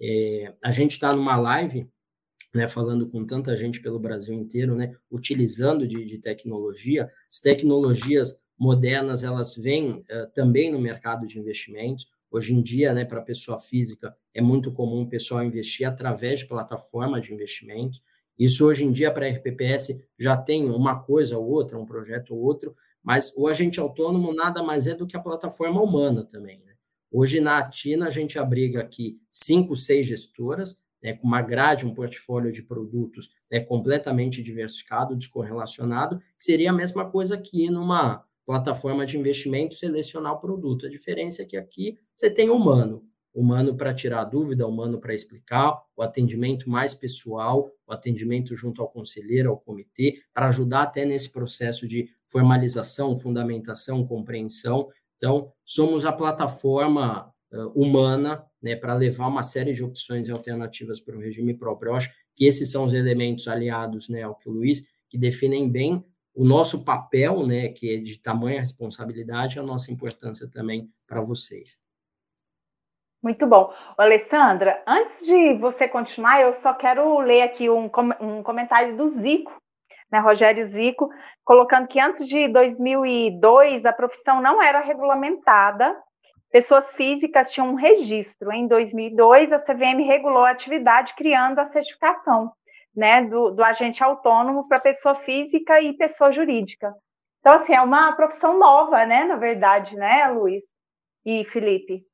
É, 0.00 0.52
a 0.62 0.70
gente 0.70 0.92
está 0.92 1.14
numa 1.14 1.36
live, 1.36 1.88
né, 2.52 2.68
falando 2.68 3.08
com 3.08 3.24
tanta 3.24 3.56
gente 3.56 3.80
pelo 3.80 3.98
Brasil 3.98 4.34
inteiro, 4.34 4.74
né, 4.74 4.94
utilizando 5.10 5.86
de, 5.86 6.04
de 6.04 6.18
tecnologia. 6.18 7.10
As 7.30 7.40
tecnologias 7.40 8.42
modernas, 8.58 9.24
elas 9.24 9.56
vêm 9.56 9.90
uh, 9.90 10.30
também 10.34 10.70
no 10.70 10.80
mercado 10.80 11.26
de 11.26 11.38
investimentos. 11.38 12.10
Hoje 12.30 12.54
em 12.54 12.62
dia, 12.62 12.92
né, 12.92 13.04
para 13.04 13.20
pessoa 13.22 13.58
física, 13.58 14.14
é 14.34 14.40
muito 14.40 14.72
comum 14.72 15.02
o 15.02 15.08
pessoal 15.08 15.42
investir 15.44 15.86
através 15.86 16.40
de 16.40 16.46
plataforma 16.46 17.20
de 17.20 17.32
investimentos. 17.32 18.02
Isso 18.38 18.66
hoje 18.66 18.84
em 18.84 18.90
dia 18.90 19.10
para 19.10 19.26
a 19.26 19.30
RPPS 19.30 20.02
já 20.18 20.36
tem 20.36 20.70
uma 20.70 21.00
coisa 21.00 21.38
ou 21.38 21.48
outra, 21.48 21.78
um 21.78 21.86
projeto 21.86 22.34
ou 22.34 22.40
outro, 22.40 22.74
mas 23.02 23.32
o 23.36 23.46
agente 23.46 23.80
autônomo 23.80 24.32
nada 24.32 24.62
mais 24.62 24.86
é 24.86 24.94
do 24.94 25.06
que 25.06 25.16
a 25.16 25.20
plataforma 25.20 25.82
humana 25.82 26.24
também. 26.24 26.62
Né? 26.64 26.72
Hoje, 27.10 27.40
na 27.40 27.58
Atina, 27.58 28.06
a 28.06 28.10
gente 28.10 28.38
abriga 28.38 28.80
aqui 28.80 29.20
cinco, 29.30 29.76
seis 29.76 30.06
gestoras, 30.06 30.80
né, 31.02 31.14
com 31.14 31.26
uma 31.26 31.42
grade, 31.42 31.84
um 31.84 31.92
portfólio 31.92 32.52
de 32.52 32.62
produtos 32.62 33.34
né, 33.50 33.60
completamente 33.60 34.42
diversificado, 34.42 35.16
descorrelacionado, 35.16 36.18
que 36.18 36.44
seria 36.44 36.70
a 36.70 36.74
mesma 36.74 37.10
coisa 37.10 37.36
que 37.36 37.68
numa 37.68 38.24
plataforma 38.46 39.04
de 39.04 39.18
investimento 39.18 39.74
selecionar 39.74 40.32
o 40.32 40.40
produto. 40.40 40.86
A 40.86 40.90
diferença 40.90 41.42
é 41.42 41.44
que 41.44 41.56
aqui 41.56 41.98
você 42.14 42.30
tem 42.30 42.50
humano, 42.50 43.04
humano 43.34 43.74
para 43.74 43.94
tirar 43.94 44.24
dúvida, 44.24 44.66
humano 44.66 44.98
para 44.98 45.14
explicar, 45.14 45.80
o 45.96 46.02
atendimento 46.02 46.68
mais 46.68 46.94
pessoal, 46.94 47.70
o 47.86 47.92
atendimento 47.92 48.54
junto 48.56 48.82
ao 48.82 48.88
conselheiro, 48.88 49.50
ao 49.50 49.58
comitê, 49.58 50.20
para 50.34 50.48
ajudar 50.48 50.82
até 50.82 51.04
nesse 51.04 51.32
processo 51.32 51.88
de 51.88 52.10
formalização, 52.26 53.16
fundamentação, 53.16 54.06
compreensão 54.06 54.88
então, 55.22 55.52
somos 55.64 56.04
a 56.04 56.10
plataforma 56.10 57.32
uh, 57.52 57.68
humana 57.80 58.44
né, 58.60 58.74
para 58.74 58.92
levar 58.94 59.28
uma 59.28 59.44
série 59.44 59.72
de 59.72 59.84
opções 59.84 60.26
e 60.26 60.32
alternativas 60.32 61.00
para 61.00 61.16
o 61.16 61.20
regime 61.20 61.54
próprio. 61.54 61.90
Eu 61.90 61.94
acho 61.94 62.12
que 62.34 62.44
esses 62.44 62.72
são 62.72 62.84
os 62.84 62.92
elementos 62.92 63.46
aliados 63.46 64.08
né, 64.08 64.24
ao 64.24 64.34
que 64.34 64.48
o 64.48 64.52
Luiz, 64.52 64.84
que 65.08 65.16
definem 65.16 65.70
bem 65.70 66.04
o 66.34 66.44
nosso 66.44 66.84
papel, 66.84 67.46
né, 67.46 67.68
que 67.68 67.94
é 67.94 67.98
de 67.98 68.18
tamanha 68.18 68.58
responsabilidade, 68.58 69.60
a 69.60 69.62
nossa 69.62 69.92
importância 69.92 70.48
também 70.48 70.90
para 71.06 71.20
vocês. 71.20 71.78
Muito 73.22 73.46
bom. 73.46 73.72
Alessandra, 73.96 74.82
antes 74.86 75.24
de 75.24 75.54
você 75.54 75.86
continuar, 75.86 76.40
eu 76.40 76.54
só 76.54 76.74
quero 76.74 77.20
ler 77.20 77.42
aqui 77.42 77.70
um, 77.70 77.88
um 78.20 78.42
comentário 78.42 78.96
do 78.96 79.10
Zico, 79.10 79.56
né, 80.10 80.18
Rogério 80.18 80.66
Zico, 80.66 81.08
colocando 81.44 81.86
que 81.86 82.00
antes 82.00 82.26
de 82.26 82.48
2002 82.48 83.86
a 83.86 83.92
profissão 83.92 84.42
não 84.42 84.60
era 84.60 84.80
regulamentada, 84.80 85.96
pessoas 86.50 86.92
físicas 86.94 87.52
tinham 87.52 87.68
um 87.70 87.74
registro. 87.74 88.52
Em 88.52 88.66
2002, 88.66 89.52
a 89.52 89.60
CVM 89.60 90.04
regulou 90.04 90.44
a 90.44 90.50
atividade, 90.50 91.14
criando 91.14 91.60
a 91.60 91.68
certificação 91.68 92.52
né, 92.94 93.22
do, 93.24 93.52
do 93.52 93.62
agente 93.62 94.02
autônomo 94.02 94.66
para 94.66 94.80
pessoa 94.80 95.14
física 95.14 95.80
e 95.80 95.96
pessoa 95.96 96.32
jurídica. 96.32 96.92
Então, 97.38 97.54
assim, 97.54 97.72
é 97.72 97.80
uma 97.80 98.12
profissão 98.12 98.58
nova, 98.58 99.06
né, 99.06 99.24
na 99.24 99.36
verdade, 99.36 99.94
né, 99.96 100.26
Luiz 100.28 100.62
e 101.24 101.44
Felipe? 101.46 102.04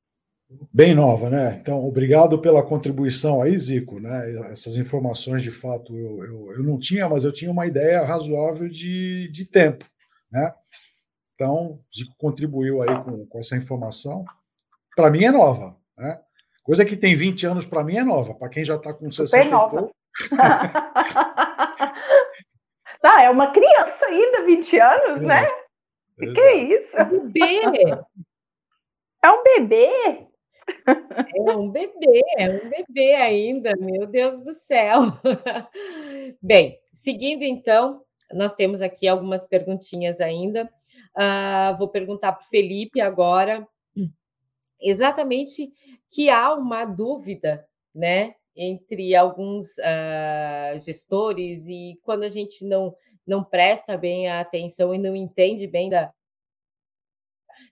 Bem 0.73 0.95
nova, 0.95 1.29
né? 1.29 1.59
Então, 1.61 1.77
obrigado 1.85 2.39
pela 2.39 2.65
contribuição 2.65 3.39
aí, 3.41 3.57
Zico. 3.57 3.99
Né? 3.99 4.35
Essas 4.51 4.77
informações, 4.77 5.43
de 5.43 5.51
fato, 5.51 5.95
eu, 5.95 6.23
eu, 6.23 6.51
eu 6.53 6.63
não 6.63 6.79
tinha, 6.79 7.07
mas 7.07 7.23
eu 7.23 7.31
tinha 7.31 7.51
uma 7.51 7.67
ideia 7.67 8.03
razoável 8.03 8.67
de, 8.67 9.29
de 9.31 9.45
tempo, 9.45 9.85
né? 10.31 10.53
Então, 11.35 11.79
Zico 11.95 12.15
contribuiu 12.17 12.81
aí 12.81 13.03
com, 13.03 13.27
com 13.27 13.39
essa 13.39 13.55
informação. 13.55 14.25
Para 14.95 15.11
mim 15.11 15.23
é 15.23 15.31
nova, 15.31 15.77
né? 15.95 16.19
Coisa 16.63 16.83
que 16.83 16.97
tem 16.97 17.15
20 17.15 17.45
anos, 17.45 17.65
para 17.65 17.83
mim 17.83 17.97
é 17.97 18.03
nova. 18.03 18.33
Para 18.33 18.49
quem 18.49 18.65
já 18.65 18.75
está 18.75 18.91
com 18.93 19.09
60 19.09 19.45
e 19.45 19.49
pouco, 19.49 19.95
tá, 23.01 23.21
é 23.21 23.29
uma 23.29 23.51
criança 23.51 24.05
ainda, 24.07 24.45
20 24.45 24.79
anos, 24.79 25.21
né? 25.21 25.43
O 26.17 26.33
que 26.33 26.39
é 26.41 26.55
isso? 26.55 26.97
É 26.97 27.03
um 27.03 27.29
bebê. 27.29 28.03
É 29.23 29.31
um 29.31 29.43
bebê? 29.43 30.28
É 31.35 31.57
um 31.57 31.69
bebê, 31.69 32.21
é 32.37 32.49
um 32.49 32.69
bebê 32.69 33.15
ainda, 33.15 33.73
meu 33.79 34.05
Deus 34.07 34.41
do 34.43 34.53
céu. 34.53 35.01
Bem, 36.41 36.79
seguindo 36.93 37.43
então, 37.43 38.03
nós 38.33 38.53
temos 38.55 38.81
aqui 38.81 39.07
algumas 39.07 39.47
perguntinhas 39.47 40.19
ainda. 40.19 40.69
Uh, 41.15 41.77
vou 41.77 41.87
perguntar 41.87 42.33
para 42.33 42.45
o 42.45 42.49
Felipe 42.49 43.01
agora, 43.01 43.67
exatamente 44.79 45.71
que 46.09 46.29
há 46.29 46.53
uma 46.53 46.85
dúvida, 46.85 47.65
né, 47.93 48.35
entre 48.55 49.15
alguns 49.15 49.67
uh, 49.77 50.79
gestores 50.79 51.67
e 51.67 51.99
quando 52.03 52.23
a 52.23 52.29
gente 52.29 52.65
não, 52.65 52.95
não 53.25 53.43
presta 53.43 53.97
bem 53.97 54.27
a 54.27 54.41
atenção 54.41 54.93
e 54.93 54.97
não 54.97 55.15
entende 55.15 55.65
bem 55.65 55.89
da, 55.89 56.13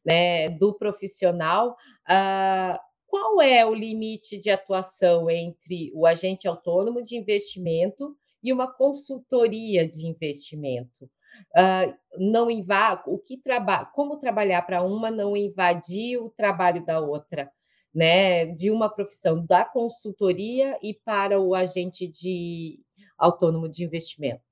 né, 0.06 0.50
do 0.50 0.74
profissional, 0.74 1.75
uh, 2.10 2.87
qual 3.08 3.42
é 3.42 3.66
o 3.66 3.74
limite 3.74 4.38
de 4.38 4.50
atuação 4.50 5.30
entre 5.30 5.92
o 5.96 6.06
agente 6.06 6.48
autônomo 6.48 7.04
de 7.04 7.16
investimento 7.18 8.16
e 8.44 8.54
uma 8.54 8.72
consultoria 8.72 9.88
de 9.88 10.06
investimento? 10.06 11.10
Uh, 11.56 11.94
não 12.18 12.50
invad 12.50 13.04
o 13.06 13.18
que 13.18 13.38
trabalha, 13.38 13.86
como 13.86 14.18
trabalhar 14.18 14.64
para 14.64 14.82
uma 14.82 15.10
não 15.10 15.38
invadir 15.38 16.18
o 16.18 16.30
trabalho 16.30 16.84
da 16.84 17.00
outra 17.00 17.52
né, 17.94 18.46
de 18.46 18.70
uma 18.70 18.90
profissão 18.90 19.44
da 19.44 19.66
consultoria 19.66 20.78
e 20.84 20.94
para 20.94 21.40
o 21.40 21.56
agente 21.56 22.08
de 22.08 22.80
autônomo 23.18 23.68
de 23.68 23.84
investimentos? 23.84 24.46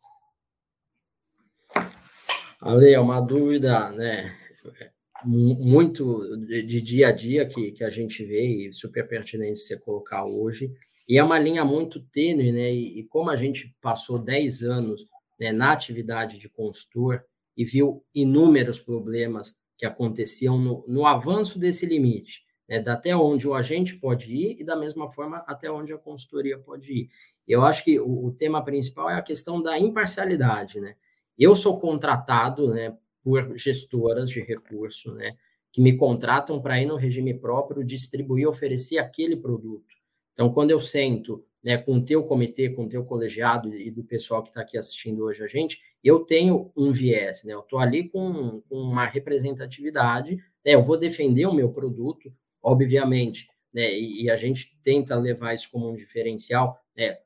Ale, 2.59 2.93
é 2.93 2.99
uma 2.99 3.21
dúvida, 3.21 3.91
né, 3.91 4.35
muito 5.25 6.37
de 6.47 6.81
dia 6.81 7.09
a 7.09 7.11
dia 7.11 7.45
que, 7.45 7.71
que 7.71 7.83
a 7.83 7.89
gente 7.89 8.23
vê 8.23 8.67
e 8.67 8.73
super 8.73 9.07
pertinente 9.07 9.59
você 9.59 9.77
colocar 9.77 10.23
hoje. 10.23 10.69
E 11.07 11.17
é 11.17 11.23
uma 11.23 11.39
linha 11.39 11.63
muito 11.63 11.99
tênue, 11.99 12.51
né? 12.51 12.73
E, 12.73 12.99
e 12.99 13.03
como 13.03 13.29
a 13.29 13.35
gente 13.35 13.75
passou 13.81 14.17
10 14.17 14.63
anos 14.63 15.05
né, 15.39 15.51
na 15.51 15.71
atividade 15.71 16.37
de 16.37 16.49
consultor 16.49 17.23
e 17.55 17.63
viu 17.63 18.03
inúmeros 18.13 18.79
problemas 18.79 19.55
que 19.77 19.85
aconteciam 19.85 20.57
no, 20.57 20.83
no 20.87 21.05
avanço 21.05 21.59
desse 21.59 21.85
limite, 21.85 22.43
né, 22.67 22.83
até 22.87 23.15
onde 23.15 23.47
o 23.47 23.53
agente 23.53 23.95
pode 23.95 24.33
ir 24.33 24.57
e 24.59 24.63
da 24.63 24.75
mesma 24.75 25.09
forma 25.09 25.43
até 25.47 25.69
onde 25.69 25.93
a 25.93 25.97
consultoria 25.97 26.57
pode 26.57 26.91
ir. 26.93 27.09
Eu 27.47 27.63
acho 27.63 27.83
que 27.83 27.99
o, 27.99 28.25
o 28.25 28.31
tema 28.31 28.63
principal 28.63 29.09
é 29.09 29.15
a 29.15 29.21
questão 29.21 29.61
da 29.61 29.77
imparcialidade, 29.77 30.79
né? 30.79 30.95
Eu 31.37 31.53
sou 31.53 31.77
contratado, 31.79 32.73
né, 32.73 32.97
por 33.25 33.57
gestoras 33.57 34.29
de 34.29 34.39
recurso, 34.39 35.11
né, 35.15 35.35
que 35.71 35.81
me 35.81 35.97
contratam 35.97 36.61
para 36.61 36.79
ir 36.79 36.85
no 36.85 36.95
regime 36.95 37.33
próprio 37.33 37.83
distribuir, 37.83 38.47
oferecer 38.47 38.99
aquele 38.99 39.35
produto. 39.35 39.95
Então, 40.31 40.53
quando 40.53 40.69
eu 40.69 40.79
sento 40.79 41.43
né, 41.63 41.75
com 41.75 41.95
o 41.95 42.05
teu 42.05 42.23
comitê, 42.23 42.69
com 42.69 42.83
o 42.85 42.87
teu 42.87 43.03
colegiado 43.03 43.73
e 43.73 43.89
do 43.89 44.03
pessoal 44.03 44.43
que 44.43 44.49
está 44.49 44.61
aqui 44.61 44.77
assistindo 44.77 45.23
hoje 45.23 45.43
a 45.43 45.47
gente, 45.47 45.81
eu 46.03 46.19
tenho 46.19 46.71
um 46.77 46.91
viés, 46.91 47.43
né? 47.43 47.53
Eu 47.53 47.61
estou 47.61 47.79
ali 47.79 48.07
com, 48.07 48.61
com, 48.69 48.75
uma 48.75 49.07
representatividade, 49.07 50.35
né, 50.63 50.75
eu 50.75 50.83
vou 50.83 50.95
defender 50.95 51.47
o 51.47 51.53
meu 51.53 51.71
produto, 51.71 52.31
obviamente, 52.61 53.49
né, 53.73 53.91
e, 53.91 54.25
e, 54.25 54.29
a 54.29 54.35
gente 54.35 54.77
tenta 54.83 55.15
levar 55.15 55.55
isso 55.55 55.69
como 55.71 55.89
um 55.89 55.95
diferencial, 55.95 56.79
né, 56.95 57.17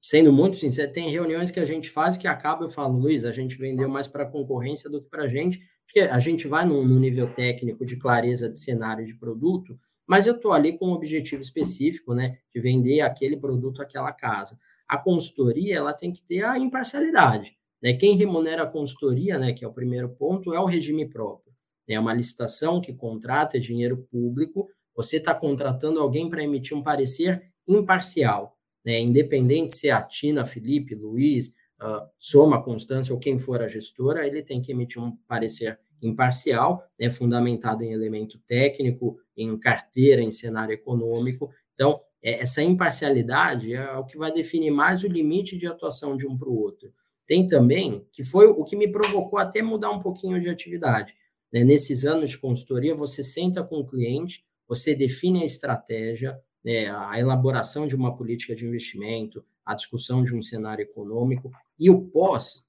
sendo 0.00 0.32
muito 0.32 0.56
sincero, 0.56 0.92
tem 0.92 1.10
reuniões 1.10 1.50
que 1.50 1.60
a 1.60 1.64
gente 1.64 1.90
faz 1.90 2.16
que 2.16 2.26
acaba, 2.26 2.64
eu 2.64 2.68
falo, 2.68 2.98
Luiz, 2.98 3.24
a 3.24 3.32
gente 3.32 3.56
vendeu 3.56 3.88
mais 3.88 4.06
para 4.06 4.24
a 4.24 4.30
concorrência 4.30 4.88
do 4.88 5.00
que 5.00 5.08
para 5.08 5.24
a 5.24 5.28
gente, 5.28 5.60
porque 5.84 6.00
a 6.00 6.18
gente 6.18 6.46
vai 6.46 6.66
no, 6.66 6.84
no, 6.86 7.00
nível 7.00 7.32
técnico 7.32 7.84
de 7.84 7.96
clareza 7.96 8.48
de 8.48 8.60
cenário 8.60 9.06
de 9.06 9.14
produto, 9.14 9.78
mas 10.06 10.26
eu 10.26 10.36
estou 10.36 10.52
ali 10.52 10.76
com 10.76 10.88
um 10.88 10.92
objetivo 10.92 11.42
específico, 11.42 12.14
né, 12.14 12.38
de 12.54 12.60
vender 12.60 13.00
aquele 13.00 13.36
produto 13.36 13.82
àquela 13.82 14.12
casa. 14.12 14.58
A 14.86 14.98
consultoria, 14.98 15.76
ela 15.76 15.92
tem 15.92 16.12
que 16.12 16.22
ter 16.22 16.44
a 16.44 16.58
imparcialidade, 16.58 17.56
né, 17.82 17.94
quem 17.94 18.16
remunera 18.16 18.64
a 18.64 18.66
consultoria, 18.66 19.38
né, 19.38 19.52
que 19.52 19.64
é 19.64 19.68
o 19.68 19.72
primeiro 19.72 20.10
ponto, 20.10 20.52
é 20.52 20.60
o 20.60 20.66
regime 20.66 21.08
próprio, 21.08 21.52
é 21.88 21.98
uma 21.98 22.12
licitação 22.12 22.80
que 22.80 22.92
contrata 22.92 23.58
dinheiro 23.58 24.06
público, 24.10 24.68
você 24.94 25.16
está 25.16 25.34
contratando 25.34 26.00
alguém 26.00 26.28
para 26.28 26.42
emitir 26.42 26.76
um 26.76 26.82
parecer 26.82 27.50
imparcial, 27.66 28.57
né? 28.84 29.00
independente 29.00 29.74
se 29.74 29.88
é 29.88 29.92
a 29.92 30.02
Tina, 30.02 30.46
Felipe, 30.46 30.94
Luiz, 30.94 31.48
uh, 31.80 32.06
Soma, 32.18 32.62
Constância 32.62 33.14
ou 33.14 33.20
quem 33.20 33.38
for 33.38 33.62
a 33.62 33.68
gestora, 33.68 34.26
ele 34.26 34.42
tem 34.42 34.60
que 34.60 34.72
emitir 34.72 35.02
um 35.02 35.16
parecer 35.26 35.78
imparcial, 36.00 36.84
né, 36.98 37.10
fundamentado 37.10 37.82
em 37.82 37.92
elemento 37.92 38.38
técnico, 38.46 39.18
em 39.36 39.58
carteira, 39.58 40.22
em 40.22 40.30
cenário 40.30 40.72
econômico. 40.72 41.50
Então, 41.74 42.00
é, 42.22 42.40
essa 42.42 42.62
imparcialidade 42.62 43.74
é 43.74 43.92
o 43.92 44.04
que 44.04 44.16
vai 44.16 44.32
definir 44.32 44.70
mais 44.70 45.02
o 45.02 45.08
limite 45.08 45.56
de 45.56 45.66
atuação 45.66 46.16
de 46.16 46.26
um 46.26 46.36
para 46.36 46.48
o 46.48 46.56
outro. 46.56 46.92
Tem 47.26 47.46
também, 47.46 48.06
que 48.12 48.24
foi 48.24 48.46
o 48.46 48.64
que 48.64 48.76
me 48.76 48.90
provocou 48.90 49.38
até 49.38 49.60
mudar 49.60 49.90
um 49.90 50.00
pouquinho 50.00 50.40
de 50.40 50.48
atividade. 50.48 51.14
Né? 51.52 51.62
Nesses 51.62 52.04
anos 52.04 52.30
de 52.30 52.38
consultoria, 52.38 52.94
você 52.94 53.22
senta 53.22 53.62
com 53.62 53.76
o 53.76 53.86
cliente, 53.86 54.44
você 54.66 54.94
define 54.94 55.42
a 55.42 55.46
estratégia, 55.46 56.40
né, 56.68 56.90
a 56.90 57.18
elaboração 57.18 57.86
de 57.86 57.96
uma 57.96 58.14
política 58.14 58.54
de 58.54 58.66
investimento, 58.66 59.42
a 59.64 59.74
discussão 59.74 60.22
de 60.22 60.36
um 60.36 60.42
cenário 60.42 60.82
econômico, 60.82 61.50
e 61.78 61.88
o 61.88 62.02
pós, 62.02 62.68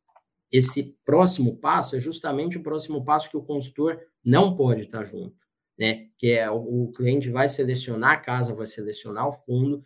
esse 0.49 0.95
próximo 1.03 1.57
passo 1.57 1.97
é 1.97 1.99
justamente 1.99 2.57
o 2.57 2.63
próximo 2.63 3.03
passo 3.03 3.29
que 3.29 3.35
o 3.35 3.43
consultor 3.43 3.99
não 4.23 4.55
pode 4.55 4.83
estar 4.83 5.03
junto, 5.03 5.45
né? 5.77 6.07
Que 6.17 6.31
é 6.31 6.49
o, 6.49 6.89
cliente 6.95 7.29
vai 7.29 7.49
selecionar 7.49 8.12
a 8.12 8.17
casa, 8.17 8.55
vai 8.55 8.65
selecionar 8.65 9.27
o 9.27 9.33
fundo. 9.33 9.83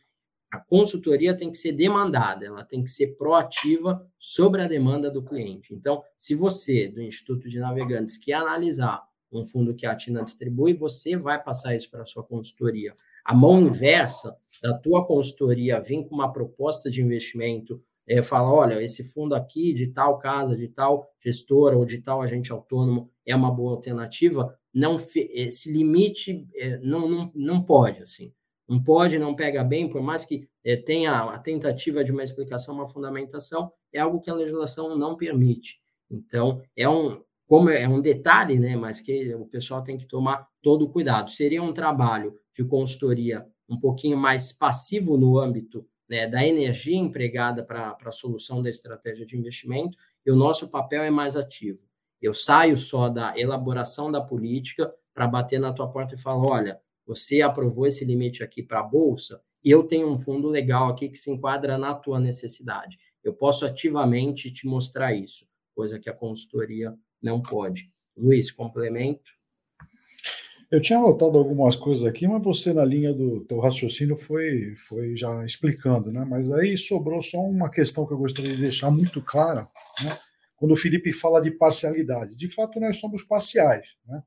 A 0.51 0.59
consultoria 0.59 1.35
tem 1.35 1.49
que 1.49 1.57
ser 1.57 1.71
demandada, 1.71 2.45
ela 2.45 2.63
tem 2.63 2.83
que 2.83 2.91
ser 2.91 3.17
proativa 3.17 4.07
sobre 4.19 4.61
a 4.61 4.67
demanda 4.67 5.09
do 5.09 5.23
cliente. 5.23 5.73
Então, 5.73 6.03
se 6.15 6.35
você, 6.35 6.87
do 6.87 7.01
Instituto 7.01 7.49
de 7.49 7.59
Navegantes, 7.59 8.19
quer 8.19 8.33
analisar 8.33 9.01
um 9.31 9.43
fundo 9.43 9.73
que 9.73 9.87
a 9.87 9.95
Tina 9.95 10.23
distribui, 10.23 10.75
você 10.75 11.17
vai 11.17 11.41
passar 11.41 11.75
isso 11.75 11.89
para 11.89 12.03
a 12.03 12.05
sua 12.05 12.23
consultoria. 12.23 12.95
A 13.23 13.33
mão 13.33 13.59
inversa 13.61 14.37
da 14.61 14.73
tua 14.73 15.05
consultoria 15.05 15.81
vir 15.81 16.05
com 16.07 16.15
uma 16.15 16.31
proposta 16.31 16.89
de 16.89 17.01
investimento, 17.01 17.81
é, 18.07 18.21
fala, 18.21 18.51
olha, 18.51 18.83
esse 18.83 19.03
fundo 19.03 19.33
aqui 19.35 19.73
de 19.73 19.87
tal 19.87 20.17
casa, 20.17 20.57
de 20.57 20.67
tal 20.67 21.09
gestora 21.21 21.77
ou 21.77 21.85
de 21.85 22.01
tal 22.01 22.21
agente 22.21 22.51
autônomo 22.51 23.09
é 23.25 23.35
uma 23.35 23.51
boa 23.51 23.71
alternativa, 23.71 24.57
não 24.73 24.95
esse 25.15 25.71
limite 25.71 26.47
é, 26.55 26.77
não, 26.79 27.07
não, 27.07 27.31
não 27.33 27.61
pode, 27.61 28.01
assim. 28.01 28.33
Não 28.67 28.81
pode, 28.81 29.19
não 29.19 29.35
pega 29.35 29.63
bem, 29.63 29.89
por 29.89 30.01
mais 30.01 30.25
que 30.25 30.47
é, 30.63 30.75
tenha 30.75 31.13
a 31.13 31.37
tentativa 31.37 32.03
de 32.03 32.11
uma 32.11 32.23
explicação, 32.23 32.73
uma 32.73 32.87
fundamentação, 32.87 33.71
é 33.91 33.99
algo 33.99 34.19
que 34.19 34.29
a 34.29 34.33
legislação 34.33 34.97
não 34.97 35.15
permite. 35.15 35.81
Então, 36.09 36.61
é 36.75 36.87
um, 36.87 37.21
como 37.45 37.69
é 37.69 37.87
um 37.87 38.01
detalhe, 38.01 38.57
né, 38.57 38.75
mas 38.75 39.01
que 39.01 39.33
o 39.35 39.45
pessoal 39.45 39.83
tem 39.83 39.97
que 39.97 40.07
tomar 40.07 40.47
todo 40.61 40.85
o 40.85 40.89
cuidado. 40.89 41.29
Seria 41.29 41.61
um 41.61 41.73
trabalho 41.73 42.39
de 42.55 42.63
consultoria 42.63 43.47
um 43.67 43.79
pouquinho 43.79 44.17
mais 44.17 44.51
passivo 44.51 45.17
no 45.17 45.39
âmbito 45.39 45.87
né, 46.09 46.27
da 46.27 46.45
energia 46.45 46.97
empregada 46.97 47.63
para 47.63 47.97
a 48.03 48.11
solução 48.11 48.61
da 48.61 48.69
estratégia 48.69 49.25
de 49.25 49.37
investimento, 49.37 49.97
e 50.25 50.31
o 50.31 50.35
nosso 50.35 50.69
papel 50.69 51.03
é 51.03 51.09
mais 51.09 51.35
ativo. 51.35 51.87
Eu 52.21 52.33
saio 52.33 52.77
só 52.77 53.09
da 53.09 53.37
elaboração 53.37 54.11
da 54.11 54.21
política 54.21 54.93
para 55.13 55.27
bater 55.27 55.59
na 55.59 55.73
tua 55.73 55.89
porta 55.89 56.15
e 56.15 56.17
falar: 56.17 56.45
olha, 56.45 56.81
você 57.05 57.41
aprovou 57.41 57.85
esse 57.85 58.05
limite 58.05 58.43
aqui 58.43 58.63
para 58.63 58.79
a 58.79 58.83
Bolsa, 58.83 59.41
e 59.63 59.71
eu 59.71 59.83
tenho 59.83 60.09
um 60.09 60.17
fundo 60.17 60.47
legal 60.47 60.89
aqui 60.89 61.09
que 61.09 61.17
se 61.17 61.31
enquadra 61.31 61.77
na 61.77 61.93
tua 61.93 62.19
necessidade. 62.19 62.97
Eu 63.23 63.33
posso 63.33 63.65
ativamente 63.65 64.51
te 64.51 64.67
mostrar 64.67 65.13
isso, 65.13 65.47
coisa 65.73 65.99
que 65.99 66.09
a 66.09 66.13
consultoria 66.13 66.93
não 67.21 67.41
pode. 67.41 67.91
Luiz, 68.15 68.51
complemento? 68.51 69.31
Eu 70.73 70.81
tinha 70.81 70.97
anotado 70.97 71.37
algumas 71.37 71.75
coisas 71.75 72.03
aqui, 72.03 72.27
mas 72.27 72.43
você, 72.43 72.73
na 72.73 72.83
linha 72.83 73.13
do 73.13 73.41
teu 73.45 73.59
raciocínio, 73.59 74.15
foi, 74.15 74.73
foi 74.73 75.15
já 75.15 75.45
explicando, 75.45 76.11
né? 76.11 76.25
Mas 76.27 76.51
aí 76.51 76.75
sobrou 76.75 77.21
só 77.21 77.37
uma 77.37 77.69
questão 77.69 78.07
que 78.07 78.11
eu 78.11 78.17
gostaria 78.17 78.55
de 78.55 78.63
deixar 78.63 78.89
muito 78.89 79.21
clara, 79.21 79.69
né? 80.03 80.17
Quando 80.55 80.71
o 80.71 80.75
Felipe 80.75 81.13
fala 81.13 81.39
de 81.39 81.51
parcialidade. 81.51 82.35
De 82.35 82.47
fato, 82.47 82.79
nós 82.79 82.99
somos 82.99 83.21
parciais, 83.21 83.89
né? 84.07 84.23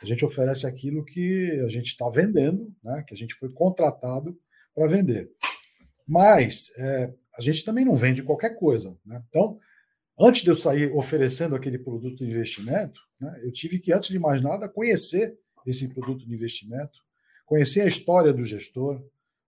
A 0.00 0.06
gente 0.06 0.24
oferece 0.24 0.64
aquilo 0.64 1.04
que 1.04 1.60
a 1.64 1.66
gente 1.66 1.86
está 1.86 2.08
vendendo, 2.08 2.72
né? 2.84 3.02
Que 3.04 3.12
a 3.12 3.16
gente 3.16 3.34
foi 3.34 3.48
contratado 3.48 4.38
para 4.72 4.86
vender. 4.86 5.28
Mas 6.06 6.70
é, 6.78 7.12
a 7.36 7.40
gente 7.40 7.64
também 7.64 7.84
não 7.84 7.96
vende 7.96 8.22
qualquer 8.22 8.50
coisa, 8.50 8.96
né? 9.04 9.20
Então, 9.28 9.58
antes 10.20 10.44
de 10.44 10.50
eu 10.50 10.54
sair 10.54 10.92
oferecendo 10.92 11.56
aquele 11.56 11.80
produto 11.80 12.18
de 12.18 12.30
investimento, 12.30 13.00
né, 13.20 13.40
eu 13.42 13.50
tive 13.50 13.80
que, 13.80 13.92
antes 13.92 14.10
de 14.10 14.20
mais 14.20 14.40
nada, 14.40 14.68
conhecer 14.68 15.36
esse 15.66 15.88
produto 15.88 16.26
de 16.26 16.34
investimento, 16.34 17.00
conhecer 17.44 17.82
a 17.82 17.86
história 17.86 18.32
do 18.32 18.44
gestor, 18.44 19.02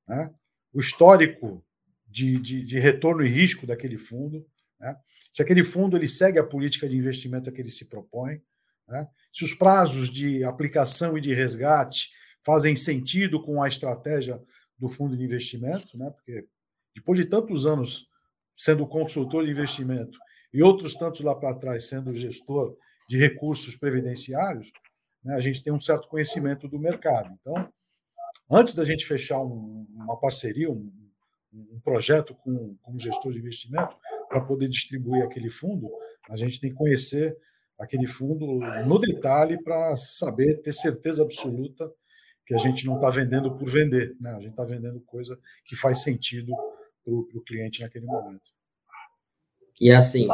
né, 0.08 0.34
o 0.72 0.80
histórico 0.80 1.64
de, 2.06 2.38
de, 2.38 2.64
de, 2.64 2.78
retorno 2.78 3.24
e 3.24 3.28
risco 3.28 3.66
daquele 3.66 3.96
fundo, 3.96 4.46
né, 4.78 4.96
se 5.32 5.42
aquele 5.42 5.62
fundo 5.62 5.96
ele 5.96 6.08
segue 6.08 6.38
a 6.38 6.44
política 6.44 6.88
de 6.88 6.96
investimento 6.96 7.48
a 7.48 7.52
que 7.52 7.60
ele 7.60 7.70
se 7.70 7.88
propõe, 7.88 8.42
né, 8.88 9.08
se 9.32 9.44
os 9.44 9.54
prazos 9.54 10.10
de 10.10 10.44
aplicação 10.44 11.16
e 11.16 11.20
de 11.20 11.32
resgate 11.32 12.10
fazem 12.44 12.74
sentido 12.76 13.40
com 13.40 13.62
a 13.62 13.68
estratégia 13.68 14.42
do 14.78 14.88
fundo 14.88 15.16
de 15.16 15.22
investimento, 15.22 15.96
né, 15.96 16.10
porque 16.10 16.46
depois 16.94 17.18
de 17.18 17.24
tantos 17.24 17.66
anos 17.66 18.08
sendo 18.52 18.86
consultor 18.86 19.44
de 19.44 19.50
investimento 19.50 20.18
e 20.52 20.62
outros 20.62 20.94
tantos 20.94 21.20
lá 21.20 21.34
para 21.34 21.54
trás 21.54 21.86
sendo 21.86 22.12
gestor 22.12 22.76
de 23.08 23.16
recursos 23.16 23.76
previdenciários, 23.76 24.72
né, 25.24 25.34
a 25.34 25.40
gente 25.40 25.62
tem 25.62 25.72
um 25.72 25.80
certo 25.80 26.08
conhecimento 26.08 26.66
do 26.68 26.78
mercado. 26.78 27.36
Então, 27.40 27.72
antes 28.50 28.74
da 28.74 28.84
gente 28.84 29.06
fechar 29.06 29.40
um, 29.40 29.86
uma 29.94 30.18
parceria, 30.18 30.70
um, 30.70 30.92
um 31.52 31.80
projeto 31.80 32.34
com, 32.34 32.76
com 32.76 32.92
um 32.92 32.98
gestor 32.98 33.32
de 33.32 33.38
investimento, 33.38 33.96
para 34.28 34.40
poder 34.40 34.68
distribuir 34.68 35.22
aquele 35.22 35.50
fundo, 35.50 35.90
a 36.30 36.36
gente 36.36 36.60
tem 36.60 36.70
que 36.70 36.76
conhecer 36.76 37.36
aquele 37.78 38.06
fundo 38.06 38.46
no 38.86 38.98
detalhe 38.98 39.62
para 39.62 39.96
saber, 39.96 40.60
ter 40.62 40.72
certeza 40.72 41.22
absoluta 41.22 41.92
que 42.46 42.54
a 42.54 42.58
gente 42.58 42.86
não 42.86 42.96
está 42.96 43.10
vendendo 43.10 43.54
por 43.54 43.68
vender, 43.68 44.16
né? 44.20 44.30
a 44.30 44.40
gente 44.40 44.50
está 44.50 44.64
vendendo 44.64 45.00
coisa 45.00 45.38
que 45.64 45.76
faz 45.76 46.02
sentido 46.02 46.52
para 47.04 47.12
o 47.12 47.42
cliente 47.44 47.82
naquele 47.82 48.06
momento. 48.06 48.50
E 49.80 49.90
assim, 49.90 50.28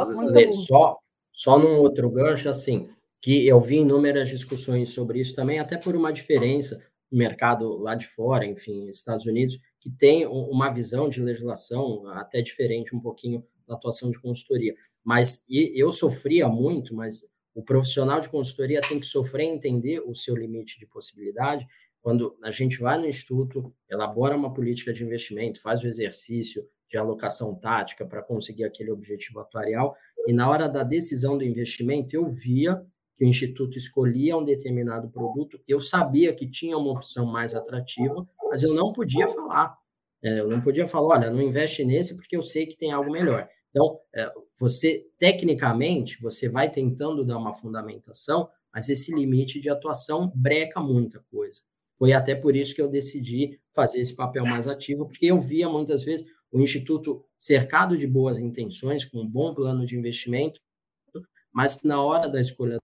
só, 0.53 0.99
só 1.33 1.59
num 1.59 1.79
outro 1.79 2.11
gancho, 2.11 2.49
assim, 2.49 2.89
que 3.21 3.47
eu 3.47 3.61
vi 3.61 3.77
inúmeras 3.77 4.29
discussões 4.29 4.91
sobre 4.91 5.21
isso 5.21 5.35
também, 5.35 5.59
até 5.59 5.77
por 5.77 5.97
uma 5.97 6.13
diferença 6.13 6.83
no 7.11 7.19
mercado 7.19 7.77
lá 7.79 7.95
de 7.95 8.07
fora, 8.07 8.47
enfim, 8.47 8.89
Estados 8.89 9.27
Unidos, 9.27 9.59
que 9.81 9.91
tem 9.91 10.27
uma 10.27 10.71
visão 10.71 11.09
de 11.09 11.21
legislação 11.21 12.07
até 12.09 12.43
diferente 12.43 12.95
um 12.95 13.01
pouquinho 13.01 13.45
da 13.67 13.75
atuação 13.75 14.11
de 14.11 14.21
consultoria. 14.21 14.75
Mas 15.05 15.45
eu 15.49 15.91
sofria 15.91 16.49
muito, 16.49 16.95
mas 16.95 17.23
o 17.55 17.63
profissional 17.63 18.21
de 18.21 18.29
consultoria 18.29 18.81
tem 18.81 19.01
que 19.01 19.07
sofrer 19.07 19.45
entender 19.45 20.01
o 20.01 20.15
seu 20.15 20.37
limite 20.37 20.79
de 20.79 20.87
possibilidade. 20.87 21.67
Quando 22.01 22.37
a 22.43 22.51
gente 22.51 22.79
vai 22.79 22.99
no 22.99 23.07
instituto, 23.07 23.75
elabora 23.91 24.37
uma 24.37 24.53
política 24.53 24.93
de 24.93 25.03
investimento, 25.03 25.61
faz 25.61 25.83
o 25.83 25.89
exercício 25.89 26.65
de 26.89 26.97
alocação 26.97 27.55
tática 27.55 28.07
para 28.07 28.23
conseguir 28.23 28.65
aquele 28.65 28.91
objetivo 28.91 29.41
atuarial, 29.41 29.97
e 30.27 30.33
na 30.33 30.49
hora 30.49 30.69
da 30.69 30.83
decisão 30.83 31.37
do 31.37 31.45
investimento, 31.45 32.15
eu 32.15 32.27
via 32.27 32.83
que 33.19 33.25
o 33.25 33.29
Instituto 33.29 33.77
escolhia 33.77 34.37
um 34.37 34.45
determinado 34.45 35.09
produto, 35.11 35.61
eu 35.67 35.81
sabia 35.81 36.33
que 36.33 36.49
tinha 36.49 36.79
uma 36.79 36.93
opção 36.93 37.27
mais 37.27 37.53
atrativa, 37.53 38.25
mas 38.49 38.63
eu 38.63 38.73
não 38.73 38.93
podia 38.93 39.27
falar. 39.27 39.77
É, 40.23 40.39
eu 40.41 40.49
não 40.49 40.61
podia 40.61 40.87
falar, 40.87 41.19
olha, 41.19 41.31
não 41.31 41.43
investe 41.43 41.85
nesse 41.85 42.17
porque 42.17 42.37
eu 42.37 42.43
sei 42.43 42.67
que 42.67 42.77
tem 42.77 42.93
algo 42.93 43.11
melhor. 43.11 43.49
Então, 43.71 43.99
é, 44.15 44.31
você, 44.59 45.05
tecnicamente, 45.19 46.21
você 46.23 46.49
vai 46.49 46.71
tentando 46.71 47.25
dar 47.25 47.39
uma 47.39 47.53
fundamentação, 47.53 48.49
mas 48.73 48.89
esse 48.89 49.13
limite 49.13 49.61
de 49.61 49.69
atuação 49.69 50.33
breca 50.35 50.81
muita 50.81 51.21
coisa. 51.31 51.61
Foi 51.99 52.13
até 52.13 52.37
por 52.37 52.55
isso 52.55 52.75
que 52.75 52.81
eu 52.81 52.89
decidi 52.89 53.61
fazer 53.75 54.01
esse 54.01 54.15
papel 54.15 54.47
mais 54.47 54.69
ativo, 54.69 55.07
porque 55.07 55.27
eu 55.27 55.41
via 55.41 55.69
muitas 55.69 56.05
vezes 56.05 56.25
o 56.53 56.61
Instituto 56.61 57.25
cercado 57.37 57.99
de 57.99 58.07
boas 58.07 58.39
intenções, 58.39 59.05
com 59.05 59.21
um 59.21 59.29
bom 59.29 59.53
plano 59.53 59.85
de 59.85 59.99
investimento, 59.99 60.61
mas 61.53 61.83
na 61.83 62.01
hora 62.01 62.29
da 62.29 62.41
escolha 62.41 62.79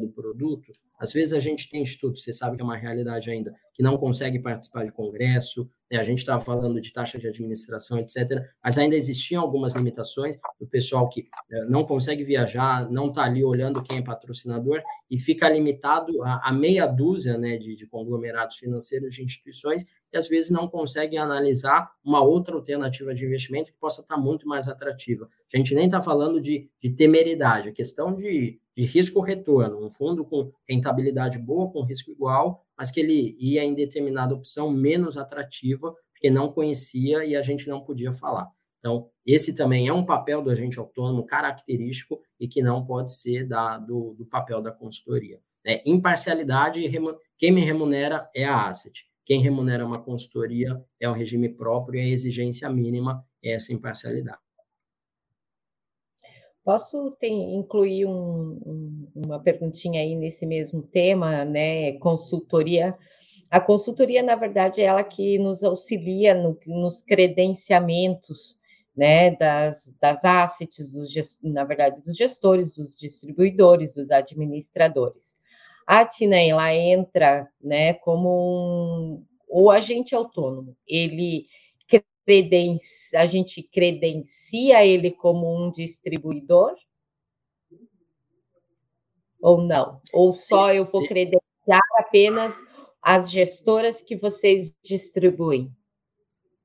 do 0.00 0.08
produto, 0.08 0.72
às 0.98 1.12
vezes 1.12 1.32
a 1.32 1.38
gente 1.38 1.68
tem 1.70 1.82
instituto, 1.82 2.18
você 2.18 2.32
sabe 2.32 2.56
que 2.56 2.62
é 2.62 2.64
uma 2.64 2.76
realidade 2.76 3.30
ainda, 3.30 3.54
que 3.72 3.82
não 3.82 3.96
consegue 3.96 4.38
participar 4.38 4.84
de 4.84 4.92
congresso, 4.92 5.70
né? 5.90 5.98
a 5.98 6.02
gente 6.02 6.18
estava 6.18 6.44
falando 6.44 6.78
de 6.78 6.92
taxa 6.92 7.18
de 7.18 7.26
administração, 7.26 7.98
etc., 7.98 8.44
mas 8.62 8.76
ainda 8.76 8.94
existiam 8.94 9.40
algumas 9.40 9.74
limitações, 9.74 10.36
o 10.60 10.66
pessoal 10.66 11.08
que 11.08 11.26
é, 11.50 11.64
não 11.64 11.84
consegue 11.84 12.22
viajar, 12.22 12.90
não 12.90 13.08
está 13.08 13.24
ali 13.24 13.42
olhando 13.42 13.82
quem 13.82 13.98
é 13.98 14.02
patrocinador 14.02 14.82
e 15.10 15.18
fica 15.18 15.48
limitado 15.48 16.22
a, 16.22 16.50
a 16.50 16.52
meia 16.52 16.86
dúzia 16.86 17.38
né, 17.38 17.56
de, 17.56 17.74
de 17.74 17.86
conglomerados 17.86 18.56
financeiros 18.56 19.14
de 19.14 19.24
instituições 19.24 19.86
e 20.12 20.16
às 20.16 20.28
vezes 20.28 20.50
não 20.50 20.68
conseguem 20.68 21.18
analisar 21.18 21.90
uma 22.04 22.22
outra 22.22 22.54
alternativa 22.54 23.14
de 23.14 23.24
investimento 23.24 23.72
que 23.72 23.78
possa 23.78 24.00
estar 24.00 24.16
muito 24.16 24.46
mais 24.46 24.68
atrativa. 24.68 25.28
A 25.52 25.56
gente 25.56 25.74
nem 25.74 25.86
está 25.86 26.02
falando 26.02 26.40
de, 26.40 26.70
de 26.80 26.90
temeridade, 26.90 27.68
a 27.68 27.72
questão 27.72 28.14
de, 28.14 28.60
de 28.76 28.84
risco-retorno, 28.84 29.84
um 29.84 29.90
fundo 29.90 30.24
com 30.24 30.52
rentabilidade 30.68 31.38
boa, 31.38 31.70
com 31.70 31.82
risco 31.82 32.10
igual, 32.10 32.64
mas 32.76 32.90
que 32.90 33.00
ele 33.00 33.36
ia 33.38 33.64
em 33.64 33.74
determinada 33.74 34.34
opção 34.34 34.70
menos 34.70 35.16
atrativa, 35.16 35.94
porque 36.12 36.30
não 36.30 36.52
conhecia 36.52 37.24
e 37.24 37.36
a 37.36 37.42
gente 37.42 37.68
não 37.68 37.80
podia 37.80 38.12
falar. 38.12 38.48
Então, 38.78 39.10
esse 39.26 39.54
também 39.54 39.88
é 39.88 39.92
um 39.92 40.04
papel 40.04 40.42
do 40.42 40.50
agente 40.50 40.78
autônomo 40.78 41.24
característico 41.24 42.20
e 42.38 42.48
que 42.48 42.62
não 42.62 42.84
pode 42.84 43.12
ser 43.12 43.46
da, 43.46 43.78
do, 43.78 44.14
do 44.14 44.24
papel 44.24 44.62
da 44.62 44.72
consultoria. 44.72 45.38
É, 45.64 45.82
imparcialidade, 45.88 46.90
quem 47.36 47.52
me 47.52 47.60
remunera 47.60 48.28
é 48.34 48.46
a 48.46 48.68
asset. 48.68 49.09
Quem 49.30 49.40
remunera 49.40 49.86
uma 49.86 50.02
consultoria 50.02 50.84
é 50.98 51.08
o 51.08 51.12
regime 51.12 51.48
próprio 51.48 52.00
e 52.00 52.04
a 52.04 52.08
exigência 52.08 52.68
mínima 52.68 53.24
é 53.40 53.52
essa 53.52 53.72
imparcialidade. 53.72 54.40
Posso 56.64 57.12
ter, 57.12 57.28
incluir 57.28 58.06
um, 58.06 58.58
um, 58.66 59.08
uma 59.14 59.38
perguntinha 59.38 60.00
aí 60.00 60.16
nesse 60.16 60.44
mesmo 60.44 60.82
tema, 60.82 61.44
né? 61.44 61.92
Consultoria. 61.98 62.98
A 63.48 63.60
consultoria, 63.60 64.20
na 64.20 64.34
verdade, 64.34 64.82
é 64.82 64.86
ela 64.86 65.04
que 65.04 65.38
nos 65.38 65.62
auxilia 65.62 66.34
no, 66.34 66.58
nos 66.66 67.00
credenciamentos 67.00 68.58
né, 68.96 69.36
das, 69.36 69.94
das 70.00 70.24
assets, 70.24 70.92
dos, 70.92 71.38
na 71.40 71.62
verdade, 71.62 72.02
dos 72.02 72.16
gestores, 72.16 72.74
dos 72.74 72.96
distribuidores, 72.96 73.94
dos 73.94 74.10
administradores. 74.10 75.38
A 75.86 76.04
TINA 76.04 76.40
ela 76.40 76.74
entra 76.74 77.48
né, 77.60 77.94
como 77.94 78.28
um, 78.28 79.24
o 79.48 79.70
agente 79.70 80.14
autônomo. 80.14 80.76
Ele 80.86 81.46
credencia, 82.30 83.20
a 83.20 83.26
gente 83.26 83.62
credencia 83.62 84.84
ele 84.86 85.10
como 85.10 85.52
um 85.52 85.70
distribuidor? 85.70 86.76
Ou 89.42 89.60
não? 89.62 90.00
Ou 90.12 90.32
só 90.32 90.72
eu 90.72 90.84
vou 90.84 91.04
credenciar 91.06 91.80
apenas 91.98 92.62
as 93.02 93.30
gestoras 93.30 94.00
que 94.02 94.14
vocês 94.14 94.72
distribuem? 94.84 95.74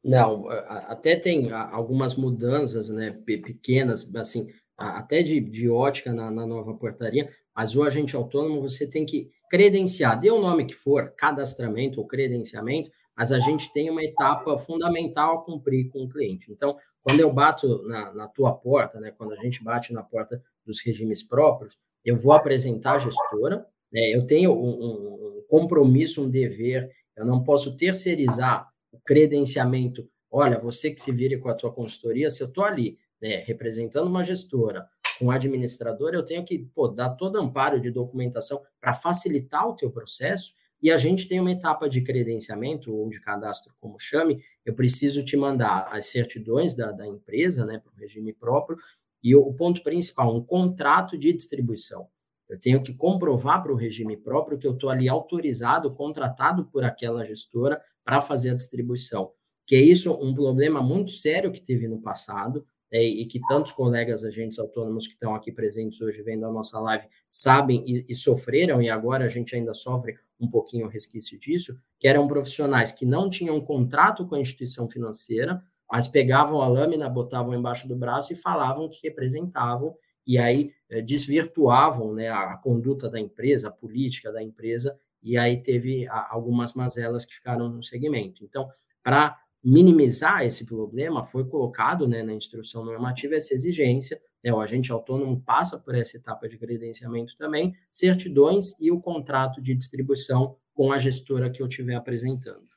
Não, 0.04 0.48
até 0.50 1.16
tem 1.16 1.52
algumas 1.52 2.16
mudanças, 2.16 2.90
né, 2.90 3.12
pequenas, 3.26 4.14
assim, 4.16 4.48
até 4.78 5.22
de, 5.22 5.40
de 5.40 5.70
ótica 5.70 6.14
na, 6.14 6.30
na 6.30 6.46
nova 6.46 6.74
portaria, 6.74 7.30
mas 7.56 7.76
o 7.76 7.84
agente 7.84 8.16
autônomo 8.16 8.62
você 8.62 8.88
tem 8.88 9.06
que 9.06 9.32
credenciar, 9.50 10.20
dê 10.20 10.30
o 10.30 10.42
nome 10.42 10.66
que 10.66 10.74
for, 10.74 11.14
cadastramento 11.16 12.00
ou 12.00 12.08
credenciamento, 12.08 12.92
mas 13.16 13.32
a 13.32 13.40
gente 13.40 13.72
tem 13.72 13.90
uma 13.90 14.04
etapa 14.04 14.58
fundamental 14.58 15.38
a 15.38 15.44
cumprir 15.44 15.90
com 15.90 16.04
o 16.04 16.10
cliente. 16.10 16.52
Então, 16.52 16.78
quando 17.02 17.20
eu 17.20 17.32
bato 17.32 17.84
na, 17.84 18.14
na 18.14 18.28
tua 18.28 18.54
porta, 18.54 19.00
né, 19.00 19.12
quando 19.18 19.34
a 19.34 19.38
gente 19.38 19.64
bate 19.64 19.94
na 19.94 20.04
porta 20.04 20.42
dos 20.66 20.82
regimes 20.82 21.24
próprios, 21.24 21.78
eu 22.04 22.18
vou 22.18 22.34
apresentar 22.34 22.96
a 22.96 23.00
gestora, 23.00 23.66
né, 23.94 24.02
eu 24.14 24.28
tenho 24.28 24.52
um, 24.52 24.84
um, 24.84 25.38
um 25.38 25.44
compromisso, 25.48 26.24
um 26.24 26.30
dever, 26.30 26.92
eu 27.16 27.26
não 27.26 27.44
posso 27.44 27.78
terceirizar 27.78 28.70
o 28.92 29.00
credenciamento 29.00 30.10
olha, 30.36 30.60
você 30.60 30.92
que 30.92 31.00
se 31.00 31.14
vire 31.14 31.38
com 31.38 31.48
a 31.48 31.54
tua 31.54 31.72
consultoria, 31.72 32.30
se 32.30 32.44
eu 32.44 32.48
estou 32.48 32.66
ali, 32.66 32.98
né, 33.22 33.44
representando 33.46 34.08
uma 34.08 34.24
gestora, 34.24 34.88
com 35.18 35.26
um 35.26 35.32
administrador, 35.32 36.14
eu 36.14 36.26
tenho 36.26 36.44
que 36.44 36.60
pô, 36.60 36.88
dar 36.88 37.12
todo 37.12 37.40
amparo 37.40 37.80
de 37.80 37.90
documentação 37.90 38.62
para 38.80 38.94
facilitar 38.94 39.68
o 39.68 39.76
teu 39.76 39.90
processo, 39.90 40.54
e 40.82 40.92
a 40.92 40.98
gente 40.98 41.28
tem 41.28 41.40
uma 41.40 41.52
etapa 41.52 41.90
de 41.90 42.02
credenciamento 42.02 42.94
ou 42.94 43.10
de 43.10 43.20
cadastro, 43.20 43.74
como 43.80 43.98
chame, 43.98 44.44
eu 44.66 44.74
preciso 44.74 45.24
te 45.24 45.36
mandar 45.36 45.88
as 45.90 46.08
certidões 46.08 46.76
da, 46.76 46.92
da 46.92 47.08
empresa, 47.08 47.66
né, 47.66 47.80
para 47.80 47.92
o 47.92 47.96
regime 47.96 48.34
próprio, 48.34 48.78
e 49.24 49.36
o, 49.36 49.52
ponto 49.54 49.82
principal, 49.82 50.36
um 50.36 50.44
contrato 50.44 51.18
de 51.18 51.34
distribuição. 51.34 52.08
Eu 52.48 52.60
tenho 52.60 52.84
que 52.84 52.94
comprovar 52.94 53.64
para 53.64 53.74
o 53.74 53.76
regime 53.76 54.16
próprio 54.16 54.60
que 54.60 54.68
eu 54.68 54.74
estou 54.74 54.92
ali 54.92 55.10
autorizado, 55.10 55.92
contratado 55.92 56.66
por 56.66 56.84
aquela 56.84 57.26
gestora 57.26 57.82
para 58.04 58.22
fazer 58.22 58.52
a 58.52 58.56
distribuição. 58.56 59.32
Que 59.66 59.76
é 59.76 59.82
isso 59.82 60.14
um 60.14 60.32
problema 60.36 60.80
muito 60.80 61.10
sério 61.10 61.52
que 61.52 61.60
teve 61.60 61.88
no 61.88 62.00
passado, 62.00 62.64
é, 62.96 63.04
e 63.04 63.26
que 63.26 63.42
tantos 63.42 63.74
colegas 63.74 64.24
agentes 64.24 64.58
autônomos 64.58 65.06
que 65.06 65.16
estão 65.16 65.36
aqui 65.36 65.52
presentes 65.52 66.00
hoje 66.00 66.22
vendo 66.22 66.46
a 66.46 66.52
nossa 66.52 66.80
live 66.80 67.06
sabem 67.30 67.84
e, 67.86 68.06
e, 68.08 68.16
sofreram, 68.16 68.82
e 68.82 68.90
agora 68.90 69.26
a 69.26 69.28
gente 69.28 69.54
ainda 69.54 69.74
sofre 69.74 70.16
um 70.40 70.50
pouquinho 70.50 70.86
o 70.86 70.90
resquício 70.90 71.38
disso, 71.38 71.78
que 72.00 72.08
eram 72.08 72.26
profissionais 72.26 72.94
que 72.94 73.06
não 73.06 73.30
tinham 73.30 73.60
contrato 73.60 74.26
com 74.26 74.36
a 74.36 74.40
instituição 74.40 74.88
financeira, 74.88 75.62
mas 75.92 76.08
pegavam 76.08 76.62
a 76.62 76.70
lâmina, 76.70 77.10
botavam 77.10 77.54
embaixo 77.54 77.86
do 77.86 77.98
braço 77.98 78.32
e 78.32 78.36
falavam 78.38 78.88
que 78.88 79.06
representavam 79.06 79.94
e 80.26 80.38
aí 80.38 80.72
eh, 80.90 81.02
desvirtuavam 81.02 82.14
né, 82.14 82.30
a, 82.30 82.56
conduta 82.56 83.10
da 83.10 83.20
empresa, 83.20 83.68
a 83.68 83.72
política 83.72 84.32
da 84.32 84.42
empresa, 84.42 84.98
e 85.22 85.38
aí 85.38 85.62
teve 85.62 86.08
algumas 86.08 86.74
mazelas 86.74 87.26
que 87.26 87.36
ficaram 87.36 87.68
no 87.68 87.84
segmento. 87.84 88.42
Então, 88.42 88.70
para 89.04 89.38
minimizar 89.66 90.44
esse 90.44 90.64
problema, 90.64 91.24
foi 91.24 91.44
colocado 91.44 92.08
né, 92.08 92.22
na 92.22 92.34
instrução 92.34 92.86
normativa 92.86 93.34
essa 93.34 93.56
exigência, 93.56 94.22
né, 94.44 94.54
o 94.54 94.62
agente 94.62 94.92
autônomo 94.92 95.42
passa 95.42 95.80
por 95.80 95.96
essa 95.96 96.18
etapa 96.18 96.48
de 96.48 96.56
credenciamento 96.56 97.36
também, 97.36 97.76
certidões 97.92 98.80
e 98.80 98.92
o 98.92 99.02
contrato 99.02 99.60
de 99.60 99.74
distribuição 99.74 100.56
com 100.72 100.92
a 100.92 101.00
gestora 101.00 101.50
que 101.50 101.64
eu 101.64 101.68
estiver 101.68 101.96
apresentando. 101.96 102.68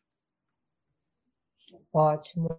Ótimo. 1.92 2.58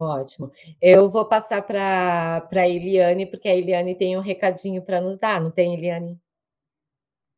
Ótimo. 0.00 0.50
Eu 0.80 1.08
vou 1.08 1.24
passar 1.24 1.62
para 1.62 2.48
a 2.50 2.68
Eliane, 2.68 3.26
porque 3.26 3.48
a 3.48 3.54
Eliane 3.54 3.96
tem 3.96 4.16
um 4.16 4.20
recadinho 4.20 4.82
para 4.82 5.00
nos 5.00 5.16
dar, 5.16 5.40
não 5.40 5.50
tem, 5.50 5.74
Eliane? 5.74 6.20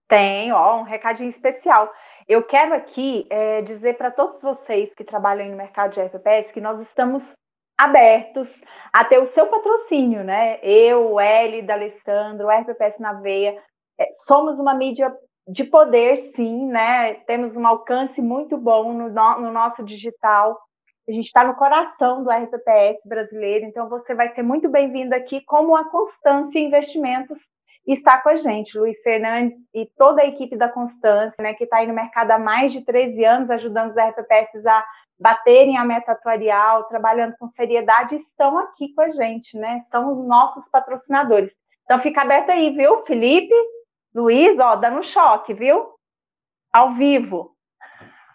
Tenho, 0.08 0.54
ó, 0.54 0.80
um 0.80 0.82
recadinho 0.82 1.30
especial. 1.30 1.90
Eu 2.30 2.44
quero 2.44 2.74
aqui 2.74 3.26
é, 3.28 3.60
dizer 3.60 3.94
para 3.98 4.08
todos 4.08 4.40
vocês 4.40 4.94
que 4.94 5.02
trabalham 5.02 5.48
no 5.48 5.56
mercado 5.56 5.94
de 5.94 6.00
RPPS 6.00 6.52
que 6.52 6.60
nós 6.60 6.80
estamos 6.80 7.34
abertos 7.76 8.62
a 8.92 9.04
ter 9.04 9.18
o 9.18 9.26
seu 9.32 9.48
patrocínio, 9.48 10.22
né? 10.22 10.60
Eu, 10.62 11.14
o 11.14 11.20
Eli, 11.20 11.60
da 11.60 11.74
Alessandro, 11.74 12.48
RPPS 12.48 13.00
na 13.00 13.14
veia, 13.14 13.60
é, 13.98 14.12
somos 14.28 14.60
uma 14.60 14.72
mídia 14.74 15.12
de 15.44 15.64
poder, 15.64 16.18
sim, 16.36 16.66
né? 16.66 17.14
Temos 17.26 17.56
um 17.56 17.66
alcance 17.66 18.22
muito 18.22 18.56
bom 18.56 18.92
no, 18.92 19.08
no 19.08 19.50
nosso 19.50 19.82
digital. 19.82 20.56
A 21.08 21.10
gente 21.10 21.26
está 21.26 21.42
no 21.42 21.56
coração 21.56 22.22
do 22.22 22.30
RPPS 22.30 23.00
brasileiro, 23.04 23.66
então 23.66 23.88
você 23.88 24.14
vai 24.14 24.32
ser 24.36 24.44
muito 24.44 24.68
bem-vindo 24.68 25.16
aqui, 25.16 25.40
como 25.40 25.74
a 25.74 25.90
Constância 25.90 26.60
Investimentos 26.60 27.40
está 27.94 28.20
com 28.20 28.28
a 28.28 28.36
gente, 28.36 28.78
Luiz 28.78 29.00
Fernandes 29.02 29.58
e 29.74 29.86
toda 29.96 30.22
a 30.22 30.26
equipe 30.26 30.56
da 30.56 30.68
Constância, 30.68 31.34
né, 31.40 31.54
que 31.54 31.64
está 31.64 31.78
aí 31.78 31.86
no 31.86 31.94
mercado 31.94 32.30
há 32.30 32.38
mais 32.38 32.72
de 32.72 32.82
13 32.82 33.24
anos, 33.24 33.50
ajudando 33.50 33.90
os 33.90 33.96
RPPS 33.96 34.66
a 34.66 34.84
baterem 35.18 35.76
a 35.76 35.84
meta 35.84 36.12
atuarial, 36.12 36.84
trabalhando 36.84 37.36
com 37.38 37.50
seriedade, 37.50 38.16
estão 38.16 38.58
aqui 38.58 38.94
com 38.94 39.02
a 39.02 39.10
gente, 39.10 39.56
né? 39.56 39.84
São 39.90 40.12
os 40.12 40.26
nossos 40.26 40.66
patrocinadores. 40.68 41.54
Então 41.84 41.98
fica 41.98 42.22
aberto 42.22 42.50
aí, 42.50 42.70
viu, 42.70 43.04
Felipe, 43.04 43.54
Luiz, 44.14 44.58
ó, 44.58 44.76
dando 44.76 45.02
choque, 45.04 45.52
viu? 45.52 45.90
Ao 46.72 46.94
vivo. 46.94 47.54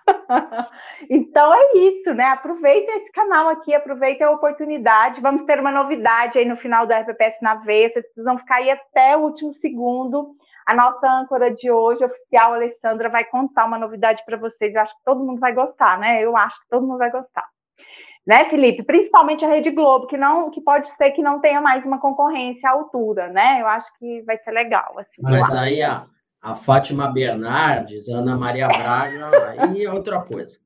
então 1.09 1.53
é 1.53 1.77
isso, 1.77 2.13
né? 2.13 2.25
Aproveita 2.25 2.91
esse 2.93 3.11
canal 3.11 3.49
aqui, 3.49 3.73
aproveita 3.73 4.25
a 4.25 4.31
oportunidade. 4.31 5.21
Vamos 5.21 5.45
ter 5.45 5.59
uma 5.59 5.71
novidade 5.71 6.37
aí 6.37 6.45
no 6.45 6.55
final 6.55 6.85
do 6.85 6.93
RPPS 6.93 7.37
na 7.41 7.55
veia. 7.55 7.89
Vocês 7.89 8.05
precisam 8.05 8.37
ficar 8.37 8.55
aí 8.55 8.69
até 8.69 9.17
o 9.17 9.21
último 9.21 9.53
segundo. 9.53 10.35
A 10.65 10.73
nossa 10.73 11.07
âncora 11.07 11.53
de 11.53 11.69
hoje, 11.69 12.03
oficial, 12.03 12.53
Alessandra, 12.53 13.09
vai 13.09 13.23
contar 13.25 13.65
uma 13.65 13.77
novidade 13.77 14.23
para 14.25 14.37
vocês. 14.37 14.73
Eu 14.73 14.81
acho 14.81 14.95
que 14.95 15.03
todo 15.03 15.23
mundo 15.23 15.39
vai 15.39 15.53
gostar, 15.53 15.97
né? 15.99 16.23
Eu 16.23 16.35
acho 16.35 16.59
que 16.61 16.69
todo 16.69 16.85
mundo 16.85 16.97
vai 16.97 17.11
gostar. 17.11 17.45
Né, 18.25 18.45
Felipe? 18.45 18.81
Principalmente 18.81 19.45
a 19.45 19.47
Rede 19.47 19.69
Globo, 19.69 20.07
que 20.07 20.17
não, 20.17 20.49
que 20.49 20.59
pode 20.59 20.89
ser 20.95 21.11
que 21.11 21.21
não 21.21 21.39
tenha 21.39 21.61
mais 21.61 21.85
uma 21.85 21.99
concorrência 21.99 22.67
à 22.67 22.73
altura, 22.73 23.27
né? 23.27 23.61
Eu 23.61 23.67
acho 23.67 23.87
que 23.99 24.23
vai 24.23 24.35
ser 24.39 24.49
legal. 24.49 24.97
Assim, 24.97 25.21
Mas 25.21 25.53
aí 25.53 25.83
a, 25.83 26.07
a 26.45 26.53
Fátima 26.53 27.11
Bernardes, 27.11 28.07
a 28.07 28.17
Ana 28.17 28.37
Maria 28.37 28.67
Braga, 28.67 29.63
aí 29.63 29.83
é 29.83 29.91
outra 29.91 30.21
coisa. 30.21 30.59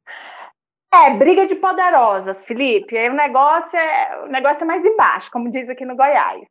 É, 0.93 1.11
briga 1.11 1.47
de 1.47 1.55
poderosas, 1.55 2.43
Felipe. 2.43 2.97
Aí 2.97 3.09
o 3.09 3.13
negócio 3.13 3.79
é, 3.79 4.23
o 4.25 4.27
negócio 4.27 4.61
é 4.61 4.65
mais 4.65 4.83
embaixo, 4.83 5.31
como 5.31 5.49
diz 5.49 5.69
aqui 5.69 5.85
no 5.85 5.95
Goiás. 5.95 6.45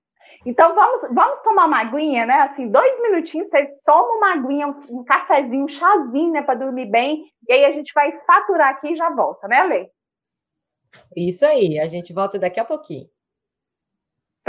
Então 0.47 0.75
vamos, 0.75 1.15
vamos 1.15 1.43
tomar 1.43 1.67
uma 1.67 1.81
aguinha, 1.81 2.25
né? 2.25 2.41
Assim, 2.41 2.71
dois 2.71 3.03
minutinhos, 3.03 3.51
você 3.51 3.67
toma 3.85 4.17
uma 4.17 4.33
aguinha, 4.33 4.67
um, 4.67 5.01
um 5.01 5.05
cafezinho, 5.05 5.65
um 5.65 5.69
chazinho, 5.69 6.33
né, 6.33 6.41
para 6.41 6.61
dormir 6.61 6.87
bem, 6.87 7.25
e 7.47 7.53
aí 7.53 7.67
a 7.67 7.73
gente 7.73 7.93
vai 7.93 8.11
faturar 8.27 8.71
aqui 8.71 8.93
e 8.93 8.97
já 8.97 9.11
volta, 9.11 9.47
né, 9.47 9.63
Lê? 9.65 9.91
Isso 11.15 11.45
aí, 11.45 11.79
a 11.79 11.87
gente 11.87 12.15
volta 12.15 12.39
daqui 12.39 12.61
a 12.61 12.65
pouquinho. 12.65 13.07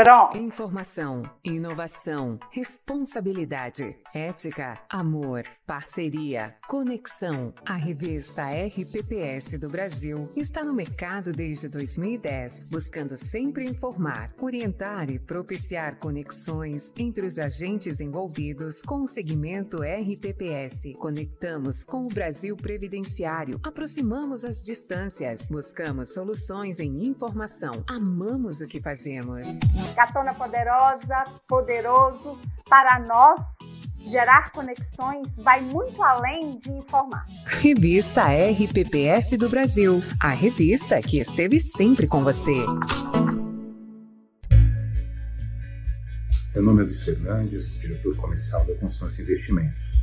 Pronto. 0.02 0.38
Informação, 0.38 1.24
inovação, 1.44 2.40
responsabilidade, 2.52 3.98
ética, 4.16 4.80
amor, 4.90 5.44
parceria, 5.68 6.56
conexão. 6.70 7.54
A 7.66 7.74
revista 7.74 8.44
RPPS 8.44 9.58
do 9.58 9.68
Brasil 9.68 10.32
está 10.38 10.64
no 10.64 10.74
mercado 10.74 11.34
desde 11.34 11.68
2010, 11.68 12.70
buscando 12.72 13.18
sempre 13.18 13.66
informar, 13.66 14.34
orientar 14.40 15.10
e 15.10 15.20
propiciar 15.20 15.98
conexões 16.00 16.94
entre 16.96 17.26
os 17.26 17.38
agentes 17.38 18.00
envolvidos 18.00 18.82
com 18.82 19.02
o 19.02 19.06
segmento 19.06 19.82
RPPS. 19.84 20.94
Conectamos 20.98 21.84
com 21.84 22.06
o 22.06 22.08
Brasil 22.08 22.56
previdenciário, 22.56 23.60
aproximamos 23.62 24.46
as 24.46 24.62
distâncias, 24.62 25.50
buscamos 25.50 26.14
soluções 26.14 26.80
em 26.80 27.06
informação. 27.06 27.84
Amamos 27.86 28.62
o 28.62 28.66
que 28.66 28.80
fazemos. 28.80 29.46
Gatona 29.96 30.34
Poderosa, 30.34 31.26
poderoso, 31.48 32.40
para 32.68 33.00
nós, 33.00 33.40
gerar 34.08 34.52
conexões 34.52 35.28
vai 35.38 35.62
muito 35.62 36.02
além 36.02 36.58
de 36.60 36.72
informar. 36.72 37.26
Revista 37.46 38.24
RPPS 38.24 39.38
do 39.38 39.50
Brasil, 39.50 40.02
a 40.20 40.30
revista 40.30 41.02
que 41.02 41.20
esteve 41.20 41.60
sempre 41.60 42.08
com 42.08 42.24
você. 42.24 42.66
Meu 46.54 46.64
nome 46.64 46.82
é 46.82 46.86
Luiz 46.86 47.04
Fernandes, 47.04 47.80
diretor 47.80 48.16
comercial 48.18 48.66
da 48.66 48.76
Constância 48.76 49.22
Investimentos. 49.22 49.94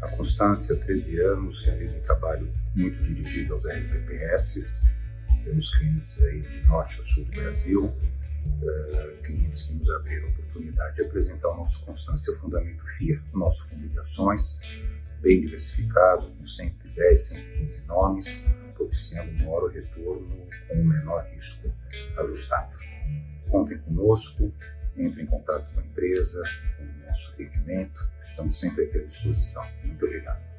A 0.00 0.08
Constância, 0.16 0.74
há 0.74 0.78
13 0.78 1.20
anos, 1.20 1.62
realiza 1.64 1.96
um 1.96 2.00
trabalho 2.00 2.52
muito 2.74 3.00
dirigido 3.02 3.54
aos 3.54 3.64
RPPS. 3.64 4.82
Temos 5.44 5.74
clientes 5.76 6.20
aí 6.22 6.40
de 6.40 6.60
norte 6.62 6.98
a 6.98 7.02
sul 7.04 7.24
do 7.26 7.30
Brasil, 7.32 7.94
uh, 8.62 9.22
clientes 9.22 9.62
que 9.64 9.74
nos 9.74 9.90
abriram 9.90 10.28
a 10.28 10.30
oportunidade 10.30 10.96
de 10.96 11.02
apresentar 11.02 11.48
o 11.48 11.56
nosso 11.56 11.84
Constância 11.84 12.34
Fundamento 12.36 12.86
FIA, 12.96 13.20
o 13.32 13.38
nosso 13.38 13.68
fundo 13.68 13.88
de 13.88 13.98
ações, 13.98 14.60
bem 15.20 15.40
diversificado, 15.40 16.30
com 16.30 16.44
110, 16.44 17.20
115 17.20 17.82
nomes, 17.86 18.46
propiciando 18.74 19.30
um 19.30 19.38
maior 19.38 19.70
retorno 19.70 20.46
com 20.68 20.74
um 20.74 20.84
menor 20.84 21.24
risco 21.26 21.72
ajustado. 22.18 22.72
Contem 23.50 23.78
conosco, 23.78 24.52
entre 24.96 25.22
em 25.22 25.26
contato 25.26 25.72
com 25.72 25.80
a 25.80 25.84
empresa, 25.84 26.42
com 26.76 26.84
o 26.84 27.06
nosso 27.06 27.30
atendimento, 27.30 28.00
estamos 28.30 28.58
sempre 28.58 28.84
aqui 28.84 28.98
à 28.98 29.04
disposição. 29.04 29.64
Muito 29.84 30.04
obrigado. 30.04 30.52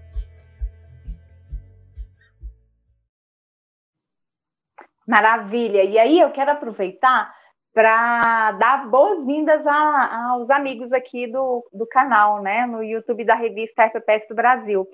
Maravilha! 5.06 5.84
E 5.84 6.00
aí 6.00 6.19
eu 6.19 6.32
quero 6.32 6.52
aproveitar 6.52 7.36
para 7.73 8.51
dar 8.53 8.88
boas-vindas 8.89 9.65
aos 9.65 10.49
amigos 10.49 10.93
aqui 10.93 11.27
do, 11.27 11.67
do 11.73 11.88
canal, 11.88 12.41
né, 12.41 12.65
no 12.67 12.83
YouTube 12.83 13.25
da 13.25 13.36
revista 13.36 13.83
FPS 13.83 14.27
do 14.27 14.36
Brasil. 14.36 14.88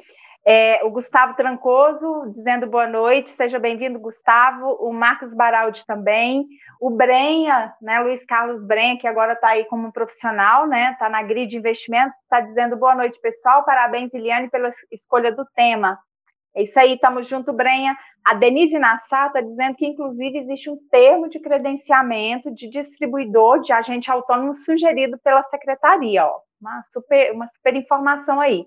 É, 0.45 0.83
o 0.85 0.89
Gustavo 0.89 1.35
Trancoso 1.35 2.31
dizendo 2.33 2.65
boa 2.65 2.87
noite, 2.87 3.29
seja 3.31 3.59
bem-vindo, 3.59 3.99
Gustavo. 3.99 4.77
O 4.79 4.93
Marcos 4.93 5.33
Baraldi 5.33 5.85
também. 5.85 6.47
O 6.79 6.89
Brenha, 6.89 7.73
né, 7.81 7.99
Luiz 7.99 8.25
Carlos 8.25 8.63
Brenha, 8.65 8.97
que 8.97 9.07
agora 9.07 9.33
está 9.33 9.49
aí 9.49 9.65
como 9.65 9.91
profissional, 9.91 10.65
né, 10.65 10.91
está 10.93 11.09
na 11.09 11.21
Grid 11.21 11.55
Investimentos, 11.55 12.15
está 12.23 12.39
dizendo 12.39 12.77
boa 12.77 12.95
noite, 12.95 13.19
pessoal. 13.19 13.65
Parabéns, 13.65 14.13
Eliane, 14.13 14.49
pela 14.49 14.71
escolha 14.89 15.31
do 15.31 15.45
tema. 15.53 15.99
É 16.59 16.63
isso 16.63 16.77
aí, 16.77 16.95
estamos 16.95 17.25
junto, 17.25 17.53
Brenha. 17.53 17.97
A 18.21 18.33
Denise 18.33 18.77
Nassar 18.77 19.27
está 19.27 19.39
dizendo 19.39 19.77
que, 19.77 19.85
inclusive, 19.85 20.39
existe 20.39 20.69
um 20.69 20.75
termo 20.91 21.29
de 21.29 21.39
credenciamento 21.39 22.53
de 22.53 22.69
distribuidor 22.69 23.61
de 23.61 23.71
agente 23.71 24.11
autônomo 24.11 24.53
sugerido 24.53 25.17
pela 25.19 25.41
secretaria. 25.43 26.25
Ó. 26.25 26.37
Uma, 26.59 26.83
super, 26.91 27.31
uma 27.31 27.47
super 27.47 27.77
informação 27.77 28.41
aí. 28.41 28.65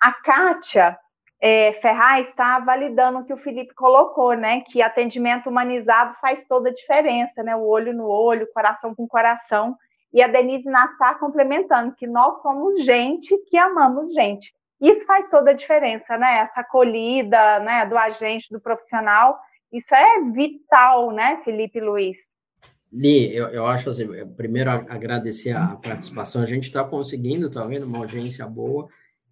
A 0.00 0.10
Kátia 0.12 0.98
é, 1.40 1.74
Ferraz 1.74 2.26
está 2.26 2.58
validando 2.58 3.20
o 3.20 3.24
que 3.24 3.32
o 3.32 3.38
Felipe 3.38 3.72
colocou, 3.72 4.34
né? 4.34 4.62
Que 4.62 4.82
atendimento 4.82 5.48
humanizado 5.48 6.16
faz 6.20 6.44
toda 6.44 6.70
a 6.70 6.74
diferença, 6.74 7.40
né? 7.44 7.54
O 7.54 7.68
olho 7.68 7.94
no 7.94 8.08
olho, 8.08 8.52
coração 8.52 8.96
com 8.96 9.06
coração. 9.06 9.76
E 10.12 10.20
a 10.20 10.26
Denise 10.26 10.68
Nassar 10.68 11.20
complementando 11.20 11.94
que 11.94 12.06
nós 12.08 12.42
somos 12.42 12.84
gente 12.84 13.38
que 13.48 13.56
amamos 13.56 14.12
gente. 14.12 14.52
Isso 14.80 15.04
faz 15.06 15.28
toda 15.28 15.50
a 15.50 15.54
diferença, 15.54 16.16
né? 16.16 16.38
Essa 16.38 16.60
acolhida, 16.60 17.58
né, 17.60 17.84
do 17.86 17.96
agente, 17.96 18.50
do 18.50 18.60
profissional, 18.60 19.38
isso 19.72 19.94
é 19.94 20.30
vital, 20.30 21.12
né, 21.12 21.40
Felipe 21.44 21.80
Luiz? 21.80 22.16
Li, 22.90 23.34
eu, 23.34 23.48
eu 23.48 23.66
acho 23.66 23.90
assim, 23.90 24.06
primeiro 24.34 24.70
agradecer 24.70 25.52
a 25.52 25.76
participação, 25.76 26.42
a 26.42 26.46
gente 26.46 26.64
está 26.64 26.82
conseguindo, 26.82 27.50
tá 27.50 27.60
vendo, 27.62 27.86
uma 27.86 27.98
audiência 27.98 28.46
boa, 28.46 28.88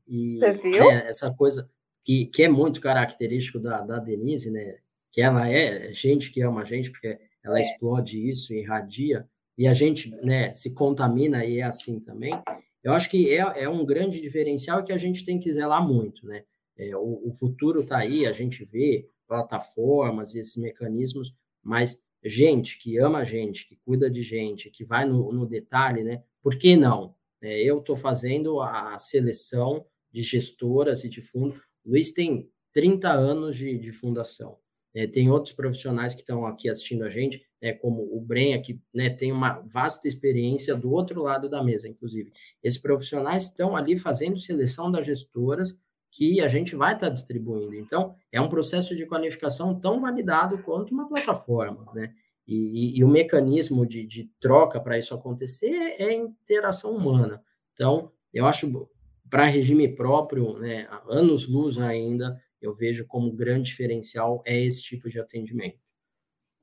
e 0.07 0.39
é, 0.45 1.09
essa 1.09 1.33
coisa 1.33 1.69
que, 2.05 2.27
que 2.27 2.43
é 2.43 2.49
muito 2.49 2.81
característico 2.83 3.59
da, 3.59 3.81
da 3.81 3.99
Denise, 3.99 4.51
né, 4.51 4.77
que 5.11 5.23
ela 5.23 5.51
é 5.51 5.91
gente 5.91 6.31
que 6.31 6.43
ama 6.43 6.61
a 6.61 6.65
gente, 6.65 6.91
porque 6.91 7.19
ela 7.43 7.59
é. 7.59 7.63
explode 7.63 8.29
isso, 8.29 8.53
irradia, 8.53 9.27
e 9.57 9.67
a 9.67 9.73
gente, 9.73 10.11
né, 10.23 10.53
se 10.53 10.75
contamina 10.75 11.43
e 11.43 11.61
é 11.61 11.63
assim 11.63 11.99
também, 11.99 12.39
eu 12.87 12.93
acho 12.93 13.11
que 13.11 13.35
é, 13.35 13.65
é 13.65 13.69
um 13.69 13.85
grande 13.85 14.21
diferencial 14.21 14.85
que 14.85 14.93
a 14.93 14.97
gente 14.97 15.25
tem 15.25 15.41
que 15.41 15.53
zelar 15.53 15.85
muito, 15.85 16.25
né? 16.25 16.45
É, 16.79 16.97
o, 16.97 17.21
o, 17.25 17.33
futuro 17.33 17.81
está 17.81 17.99
aí, 17.99 18.25
a 18.25 18.31
gente 18.31 18.65
vê 18.65 19.11
plataformas 19.27 20.37
e 20.37 20.39
esses 20.39 20.57
mecanismos, 20.57 21.37
mas 21.61 22.05
gente 22.25 22.79
que 22.79 22.97
ama 22.97 23.19
a 23.19 23.25
gente, 23.25 23.67
que 23.67 23.75
cuida 23.85 24.09
de 24.09 24.23
gente, 24.23 24.71
que 24.71 24.85
vai 24.85 25.05
no, 25.05 25.33
no 25.33 25.45
detalhe, 25.45 26.05
né? 26.05 26.23
Por 26.41 26.57
que 26.57 26.77
não? 26.77 27.13
É, 27.43 27.61
eu 27.61 27.81
estou 27.81 27.97
fazendo 27.97 28.61
a 28.61 28.97
seleção 28.99 29.85
de 30.13 30.23
gestoras 30.23 31.03
e 31.03 31.09
de 31.09 31.21
fundo. 31.21 31.61
Luiz 31.85 32.13
tem 32.13 32.49
30 32.73 33.11
anos 33.11 33.57
de, 33.57 33.77
de 33.77 33.91
fundação. 33.91 34.59
É, 34.95 35.09
tem 35.09 35.29
outros 35.29 35.53
profissionais 35.53 36.15
que 36.15 36.21
estão 36.21 36.47
aqui 36.47 36.69
assistindo 36.69 37.03
a 37.03 37.09
gente, 37.09 37.45
é, 37.61 37.73
como 37.73 38.03
o 38.03 38.21
Brenha, 38.21 38.61
que 38.61 38.81
né, 38.95 39.11
tem 39.11 39.33
uma 39.33 39.61
vasta 39.67 40.07
experiência 40.07 40.75
do 40.75 40.91
outro 40.93 41.23
lado 41.23 41.49
da 41.49 41.63
mesa, 41.63 41.89
inclusive. 41.89 42.33
Esses 42.63 42.79
profissionais 42.79 43.45
estão 43.45 43.77
ali 43.77 43.97
fazendo 43.97 44.39
seleção 44.39 44.91
das 44.91 45.07
gestoras 45.07 45.81
que 46.11 46.41
a 46.41 46.49
gente 46.49 46.75
vai 46.75 46.95
estar 46.95 47.09
tá 47.09 47.13
distribuindo. 47.13 47.75
Então, 47.75 48.15
é 48.33 48.41
um 48.41 48.49
processo 48.49 48.97
de 48.97 49.07
qualificação 49.07 49.79
tão 49.79 50.01
validado 50.01 50.63
quanto 50.63 50.93
uma 50.93 51.09
plataforma, 51.09 51.87
né? 51.95 52.13
E, 52.47 52.55
e, 52.55 52.99
e 52.99 53.05
o 53.05 53.09
mecanismo 53.09 53.85
de, 53.85 54.07
de 54.07 54.31
troca 54.41 54.81
para 54.81 54.97
isso 54.97 55.15
acontecer 55.15 55.97
é, 55.99 56.13
interação 56.13 56.93
humana. 56.93 57.43
Então, 57.75 58.13
eu 58.33 58.47
acho, 58.47 58.89
para 59.29 59.47
regime 59.47 59.89
próprio, 59.89 60.57
né, 60.59 60.87
anos-luz 61.09 61.79
ainda, 61.79 62.41
eu 62.63 62.73
vejo 62.73 63.07
como 63.07 63.33
grande 63.33 63.71
diferencial 63.71 64.43
é 64.47 64.59
esse 64.59 64.83
tipo 64.83 65.09
de 65.11 65.19
atendimento. 65.19 65.79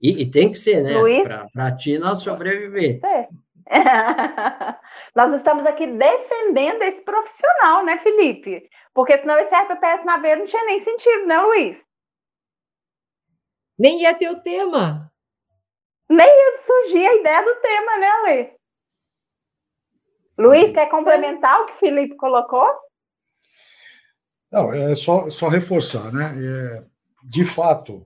E, 0.04 0.24
e 0.24 0.30
tem 0.30 0.52
que 0.52 0.58
ser, 0.58 0.84
né? 0.84 0.94
Para 1.54 1.74
ti 1.78 1.98
nós 1.98 2.20
sobreviver. 2.20 3.00
É. 3.06 3.30
nós 5.16 5.34
estamos 5.34 5.66
aqui 5.66 5.88
defendendo 5.88 6.82
esse 6.82 7.00
profissional, 7.02 7.86
né, 7.86 7.98
Felipe? 8.00 8.70
Porque 8.94 9.18
senão 9.18 9.40
esse 9.40 9.56
RPPS 9.56 10.04
na 10.04 10.18
veia 10.18 10.36
não 10.36 10.46
tinha 10.46 10.66
nem 10.66 10.82
sentido, 10.82 11.26
né, 11.26 11.40
Luiz? 11.40 11.82
Nem 13.80 14.02
ia 14.02 14.14
ter 14.14 14.30
o 14.30 14.42
tema. 14.42 15.10
Nem 16.10 16.28
ia 16.28 16.62
surgir 16.64 17.08
a 17.08 17.16
ideia 17.16 17.42
do 17.42 17.56
tema, 17.62 17.98
né, 17.98 18.12
Luiz? 18.24 18.48
Luiz, 20.38 20.74
quer 20.74 20.90
complementar 20.90 21.62
o 21.62 21.66
que 21.68 21.74
o 21.74 21.78
Felipe 21.78 22.18
colocou? 22.18 22.68
Não, 24.52 24.74
é 24.74 24.94
só, 24.96 25.30
só 25.30 25.48
reforçar, 25.48 26.12
né? 26.12 26.26
É, 26.26 26.84
de 27.24 27.46
fato, 27.46 28.06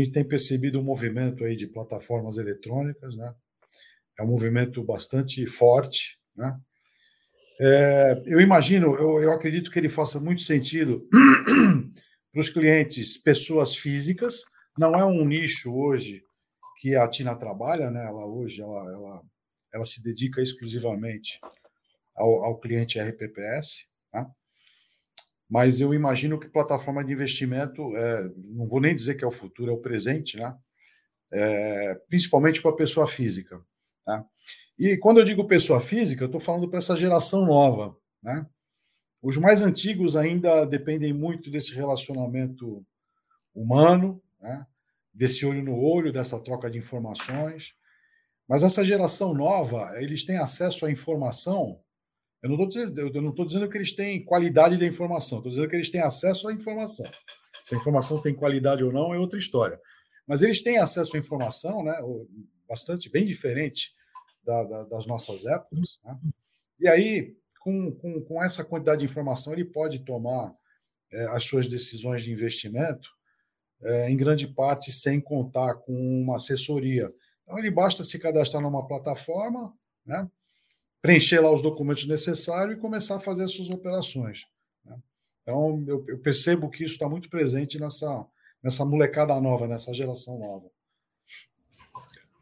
a 0.00 0.04
gente 0.04 0.12
tem 0.12 0.24
percebido 0.26 0.80
um 0.80 0.84
movimento 0.84 1.44
aí 1.44 1.54
de 1.54 1.66
plataformas 1.66 2.38
eletrônicas, 2.38 3.14
né? 3.16 3.34
É 4.18 4.22
um 4.22 4.28
movimento 4.28 4.82
bastante 4.82 5.46
forte, 5.46 6.18
né? 6.36 6.58
É, 7.60 8.22
eu 8.26 8.40
imagino, 8.40 8.94
eu, 8.96 9.22
eu 9.22 9.32
acredito 9.32 9.70
que 9.70 9.78
ele 9.78 9.88
faça 9.88 10.18
muito 10.18 10.42
sentido 10.42 11.06
para 12.32 12.40
os 12.40 12.48
clientes, 12.48 13.18
pessoas 13.18 13.76
físicas. 13.76 14.42
Não 14.78 14.94
é 14.94 15.04
um 15.04 15.24
nicho 15.24 15.72
hoje 15.72 16.22
que 16.80 16.96
a 16.96 17.06
Tina 17.08 17.36
trabalha, 17.36 17.90
né? 17.90 18.06
Ela 18.06 18.26
hoje 18.26 18.62
ela, 18.62 18.92
ela, 18.92 19.22
ela 19.74 19.84
se 19.84 20.02
dedica 20.02 20.40
exclusivamente 20.40 21.38
ao, 22.16 22.44
ao 22.44 22.58
cliente 22.58 22.98
RPPS, 23.00 23.86
né? 24.12 24.26
Mas 25.52 25.80
eu 25.80 25.92
imagino 25.92 26.40
que 26.40 26.48
plataforma 26.48 27.04
de 27.04 27.12
investimento, 27.12 27.94
é, 27.94 28.30
não 28.36 28.66
vou 28.66 28.80
nem 28.80 28.94
dizer 28.94 29.16
que 29.16 29.22
é 29.22 29.26
o 29.26 29.30
futuro, 29.30 29.70
é 29.70 29.74
o 29.74 29.82
presente, 29.82 30.38
né? 30.38 30.56
É, 31.30 31.94
principalmente 32.08 32.62
para 32.62 32.70
a 32.70 32.74
pessoa 32.74 33.06
física. 33.06 33.60
Né? 34.06 34.24
E 34.78 34.96
quando 34.96 35.20
eu 35.20 35.24
digo 35.24 35.46
pessoa 35.46 35.78
física, 35.78 36.22
eu 36.22 36.26
estou 36.26 36.40
falando 36.40 36.70
para 36.70 36.78
essa 36.78 36.96
geração 36.96 37.44
nova. 37.44 37.94
Né? 38.22 38.46
Os 39.20 39.36
mais 39.36 39.60
antigos 39.60 40.16
ainda 40.16 40.64
dependem 40.64 41.12
muito 41.12 41.50
desse 41.50 41.74
relacionamento 41.74 42.82
humano, 43.54 44.22
né? 44.40 44.66
desse 45.12 45.44
olho 45.44 45.62
no 45.62 45.78
olho, 45.78 46.14
dessa 46.14 46.40
troca 46.40 46.70
de 46.70 46.78
informações. 46.78 47.74
Mas 48.48 48.62
essa 48.62 48.82
geração 48.82 49.34
nova, 49.34 49.92
eles 50.00 50.24
têm 50.24 50.38
acesso 50.38 50.86
à 50.86 50.90
informação 50.90 51.78
eu 52.42 52.48
não 52.48 52.64
estou 52.64 53.46
dizendo, 53.46 53.68
que 53.68 53.78
eles 53.78 53.92
têm 53.92 54.24
qualidade 54.24 54.76
da 54.76 54.84
informação, 54.84 55.38
estou 55.38 55.50
dizendo 55.50 55.68
que 55.68 55.76
eles 55.76 55.90
têm 55.90 56.00
acesso 56.00 56.48
à 56.48 56.52
informação. 56.52 57.06
Se 57.62 57.74
a 57.74 57.78
informação 57.78 58.20
tem 58.20 58.34
qualidade 58.34 58.82
ou 58.82 58.92
não 58.92 59.14
é 59.14 59.18
outra 59.18 59.38
história. 59.38 59.80
Mas 60.26 60.42
eles 60.42 60.60
têm 60.60 60.78
acesso 60.78 61.16
à 61.16 61.18
informação, 61.18 61.84
né, 61.84 61.96
bastante, 62.68 63.08
bem 63.08 63.24
diferente 63.24 63.94
da, 64.44 64.64
da, 64.64 64.84
das 64.84 65.06
nossas 65.06 65.46
épocas. 65.46 66.00
Né? 66.04 66.18
E 66.80 66.88
aí, 66.88 67.36
com, 67.60 67.92
com, 67.92 68.20
com, 68.22 68.42
essa 68.42 68.64
quantidade 68.64 69.00
de 69.00 69.04
informação, 69.04 69.52
ele 69.52 69.64
pode 69.64 70.00
tomar 70.00 70.52
é, 71.12 71.24
as 71.26 71.44
suas 71.44 71.68
decisões 71.68 72.24
de 72.24 72.32
investimento, 72.32 73.08
é, 73.82 74.10
em 74.10 74.16
grande 74.16 74.48
parte, 74.48 74.90
sem 74.90 75.20
contar 75.20 75.74
com 75.74 75.92
uma 75.92 76.36
assessoria. 76.36 77.12
Então, 77.42 77.58
ele 77.58 77.70
basta 77.70 78.02
se 78.02 78.18
cadastrar 78.18 78.60
numa 78.60 78.86
plataforma, 78.86 79.72
né? 80.04 80.28
Preencher 81.02 81.40
lá 81.40 81.50
os 81.50 81.60
documentos 81.60 82.06
necessários 82.06 82.78
e 82.78 82.80
começar 82.80 83.16
a 83.16 83.20
fazer 83.20 83.42
as 83.42 83.52
suas 83.52 83.68
operações. 83.68 84.46
Né? 84.84 84.96
Então, 85.42 85.84
eu, 85.86 86.04
eu, 86.06 86.18
percebo 86.20 86.70
que 86.70 86.84
isso 86.84 86.94
está 86.94 87.08
muito 87.08 87.28
presente 87.28 87.78
nessa, 87.78 88.24
nessa 88.62 88.84
molecada 88.84 89.38
nova, 89.40 89.66
nessa 89.66 89.92
geração 89.92 90.38
nova. 90.38 90.70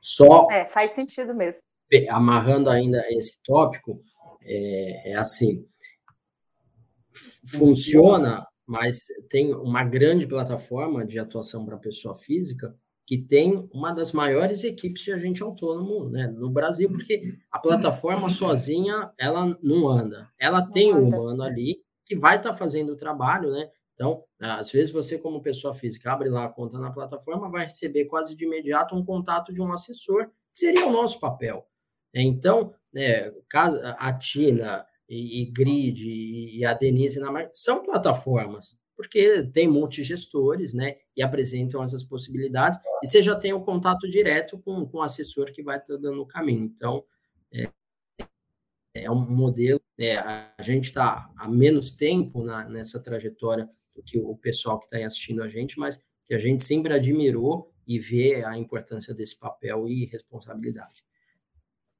Só. 0.00 0.46
É, 0.50 0.66
faz 0.66 0.92
sentido 0.92 1.34
mesmo. 1.34 1.58
Amarrando 2.10 2.70
ainda 2.70 3.02
esse 3.10 3.40
tópico, 3.42 4.00
é, 4.42 5.12
é 5.12 5.14
assim: 5.16 5.66
funciona, 7.46 8.46
mas 8.66 9.06
tem 9.28 9.52
uma 9.54 9.82
grande 9.82 10.26
plataforma 10.26 11.04
de 11.04 11.18
atuação 11.18 11.64
para 11.64 11.76
pessoa 11.78 12.14
física 12.14 12.76
que 13.10 13.18
tem 13.18 13.68
uma 13.72 13.92
das 13.92 14.12
maiores 14.12 14.62
equipes 14.62 15.02
de 15.02 15.12
agente 15.12 15.42
autônomo 15.42 16.08
né, 16.08 16.28
no 16.28 16.48
Brasil, 16.48 16.88
porque 16.88 17.36
a 17.50 17.58
plataforma 17.58 18.28
sozinha 18.28 19.10
ela 19.18 19.58
não 19.60 19.88
anda. 19.88 20.30
Ela 20.38 20.64
tem 20.64 20.94
um 20.94 21.08
humano 21.08 21.42
ali 21.42 21.78
que 22.06 22.14
vai 22.14 22.36
estar 22.36 22.50
tá 22.50 22.54
fazendo 22.54 22.92
o 22.92 22.96
trabalho, 22.96 23.50
né? 23.50 23.68
Então, 23.94 24.22
às 24.38 24.70
vezes 24.70 24.92
você, 24.92 25.18
como 25.18 25.42
pessoa 25.42 25.74
física, 25.74 26.12
abre 26.12 26.28
lá 26.28 26.44
a 26.44 26.48
conta 26.48 26.78
na 26.78 26.92
plataforma, 26.92 27.50
vai 27.50 27.64
receber 27.64 28.04
quase 28.04 28.36
de 28.36 28.44
imediato 28.44 28.94
um 28.94 29.04
contato 29.04 29.52
de 29.52 29.60
um 29.60 29.72
assessor, 29.72 30.28
que 30.54 30.60
seria 30.60 30.86
o 30.86 30.92
nosso 30.92 31.18
papel. 31.18 31.66
Então, 32.14 32.72
né, 32.92 33.32
a 33.98 34.12
Tina 34.12 34.86
e, 35.08 35.42
e 35.42 35.46
Grid 35.46 36.06
e 36.06 36.64
a 36.64 36.74
Denise 36.74 37.18
na 37.18 37.50
são 37.52 37.82
plataformas 37.82 38.78
porque 39.00 39.44
tem 39.44 39.66
multigestores, 39.66 40.74
né, 40.74 40.98
e 41.16 41.22
apresentam 41.22 41.82
essas 41.82 42.04
possibilidades, 42.04 42.78
e 43.02 43.08
você 43.08 43.22
já 43.22 43.34
tem 43.34 43.50
o 43.54 43.62
contato 43.62 44.06
direto 44.06 44.58
com, 44.58 44.86
com 44.86 44.98
o 44.98 45.02
assessor 45.02 45.50
que 45.52 45.62
vai 45.62 45.78
estar 45.78 45.96
dando 45.96 46.20
o 46.20 46.26
caminho. 46.26 46.64
Então, 46.64 47.02
é, 47.50 47.70
é 48.94 49.10
um 49.10 49.18
modelo, 49.18 49.80
é, 49.98 50.18
a 50.18 50.54
gente 50.60 50.84
está 50.84 51.32
há 51.34 51.48
menos 51.48 51.92
tempo 51.92 52.44
na, 52.44 52.68
nessa 52.68 53.00
trajetória 53.00 53.66
do 53.96 54.02
que 54.02 54.18
o 54.18 54.36
pessoal 54.36 54.78
que 54.78 54.84
está 54.84 54.98
assistindo 55.06 55.42
a 55.42 55.48
gente, 55.48 55.78
mas 55.78 56.04
que 56.26 56.34
a 56.34 56.38
gente 56.38 56.62
sempre 56.62 56.92
admirou 56.92 57.72
e 57.86 57.98
vê 57.98 58.44
a 58.44 58.58
importância 58.58 59.14
desse 59.14 59.38
papel 59.38 59.88
e 59.88 60.04
responsabilidade. 60.04 61.02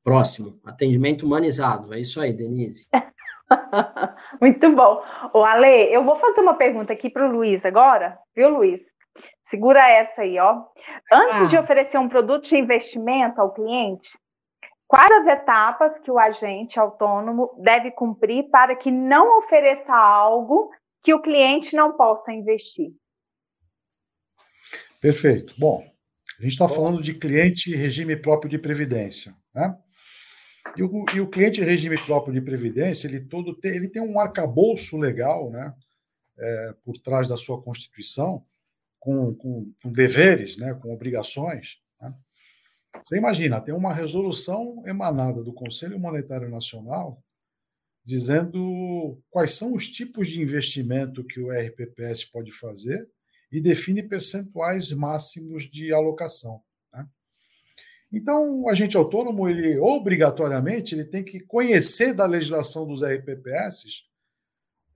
Próximo, 0.03 0.61
atendimento 0.65 1.25
humanizado. 1.25 1.95
É 1.95 2.01
isso 2.01 2.21
aí, 2.21 2.35
Denise. 2.35 2.87
Muito 4.41 4.75
bom. 4.75 5.03
O 5.35 5.45
Ale, 5.45 5.93
eu 5.93 6.05
vou 6.05 6.17
fazer 6.17 6.41
uma 6.41 6.55
pergunta 6.55 6.93
aqui 6.93 7.11
para 7.11 7.27
o 7.27 7.33
Luiz 7.33 7.65
agora, 7.65 8.19
viu, 8.35 8.49
Luiz? 8.51 8.81
Segura 9.45 9.87
essa 9.89 10.23
aí, 10.23 10.39
ó. 10.39 10.65
Antes 11.13 11.43
ah. 11.43 11.47
de 11.47 11.59
oferecer 11.59 11.99
um 11.99 12.09
produto 12.09 12.49
de 12.49 12.57
investimento 12.57 13.41
ao 13.41 13.53
cliente, 13.53 14.17
quais 14.87 15.11
as 15.11 15.27
etapas 15.27 15.99
que 15.99 16.11
o 16.11 16.19
agente 16.19 16.79
autônomo 16.79 17.51
deve 17.59 17.91
cumprir 17.91 18.49
para 18.51 18.77
que 18.77 18.91
não 18.91 19.39
ofereça 19.39 19.93
algo 19.93 20.71
que 21.03 21.13
o 21.13 21.21
cliente 21.21 21.75
não 21.75 21.97
possa 21.97 22.33
investir? 22.33 22.93
Perfeito. 25.03 25.55
Bom, 25.59 25.83
a 26.39 26.43
gente 26.43 26.53
está 26.53 26.69
falando 26.69 27.03
de 27.03 27.15
cliente 27.15 27.75
regime 27.75 28.17
próprio 28.17 28.51
de 28.51 28.59
previdência, 28.59 29.35
né? 29.55 29.77
E 30.77 30.83
o, 30.83 31.05
e 31.15 31.21
o 31.21 31.29
cliente 31.29 31.63
regime 31.63 31.97
próprio 32.07 32.35
de 32.35 32.41
previdência, 32.41 33.09
ele 33.09 33.21
todo 33.21 33.55
tem, 33.55 33.75
ele 33.75 33.89
tem 33.89 34.03
um 34.03 34.19
arcabouço 34.21 34.97
legal, 34.97 35.51
né? 35.51 35.75
É, 36.39 36.75
por 36.85 36.97
trás 36.97 37.29
da 37.29 37.37
sua 37.37 37.61
constituição, 37.61 38.43
com, 38.99 39.35
com, 39.35 39.73
com 39.83 39.93
deveres, 39.93 40.57
né? 40.57 40.75
Com 40.75 40.93
obrigações. 40.93 41.81
Né? 42.01 42.15
Você 43.05 43.19
imagina, 43.19 43.61
tem 43.61 43.75
uma 43.75 43.93
resolução 43.93 44.83
emanada 44.87 45.43
do 45.43 45.53
Conselho 45.53 45.99
Monetário 45.99 46.49
Nacional 46.49 47.23
dizendo 48.05 49.21
quais 49.31 49.53
são 49.53 49.75
os 49.75 49.89
tipos 49.89 50.29
de 50.29 50.41
investimento 50.41 51.25
que 51.25 51.41
o 51.41 51.51
RPPS 51.51 52.25
pode 52.25 52.51
fazer 52.51 53.09
e 53.53 53.61
define 53.61 54.03
percentuais 54.03 54.91
máximos 54.93 55.65
de 55.71 55.93
alocação. 55.93 56.63
Então, 58.13 58.63
o 58.63 58.69
agente 58.69 58.97
autônomo, 58.97 59.49
ele 59.49 59.79
obrigatoriamente, 59.79 60.95
ele 60.95 61.05
tem 61.05 61.23
que 61.23 61.41
conhecer 61.41 62.13
da 62.13 62.27
legislação 62.27 62.87
dos 62.87 63.05
RPPS 63.05 64.05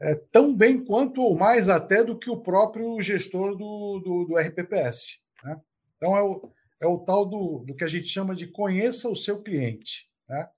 é, 0.01 0.15
tão 0.15 0.55
bem 0.55 0.85
quanto 0.85 1.23
ou 1.23 1.37
mais 1.37 1.69
até 1.69 2.03
do 2.03 2.19
que 2.19 2.29
o 2.29 2.41
próprio 2.41 3.01
gestor 3.01 3.57
do, 3.57 4.01
do, 4.01 4.25
do 4.25 4.37
RPPS. 4.37 5.21
Né? 5.45 5.61
Então, 5.97 6.17
é 6.17 6.23
o, 6.23 6.53
é 6.83 6.87
o 6.87 6.99
tal 6.99 7.25
do, 7.25 7.61
do 7.61 7.75
que 7.75 7.85
a 7.85 7.89
gente 7.89 8.09
chama 8.09 8.35
de 8.35 8.49
conheça 8.49 9.09
o 9.09 9.17
seu 9.17 9.43
cliente. 9.43 10.11
Né? 10.29 10.49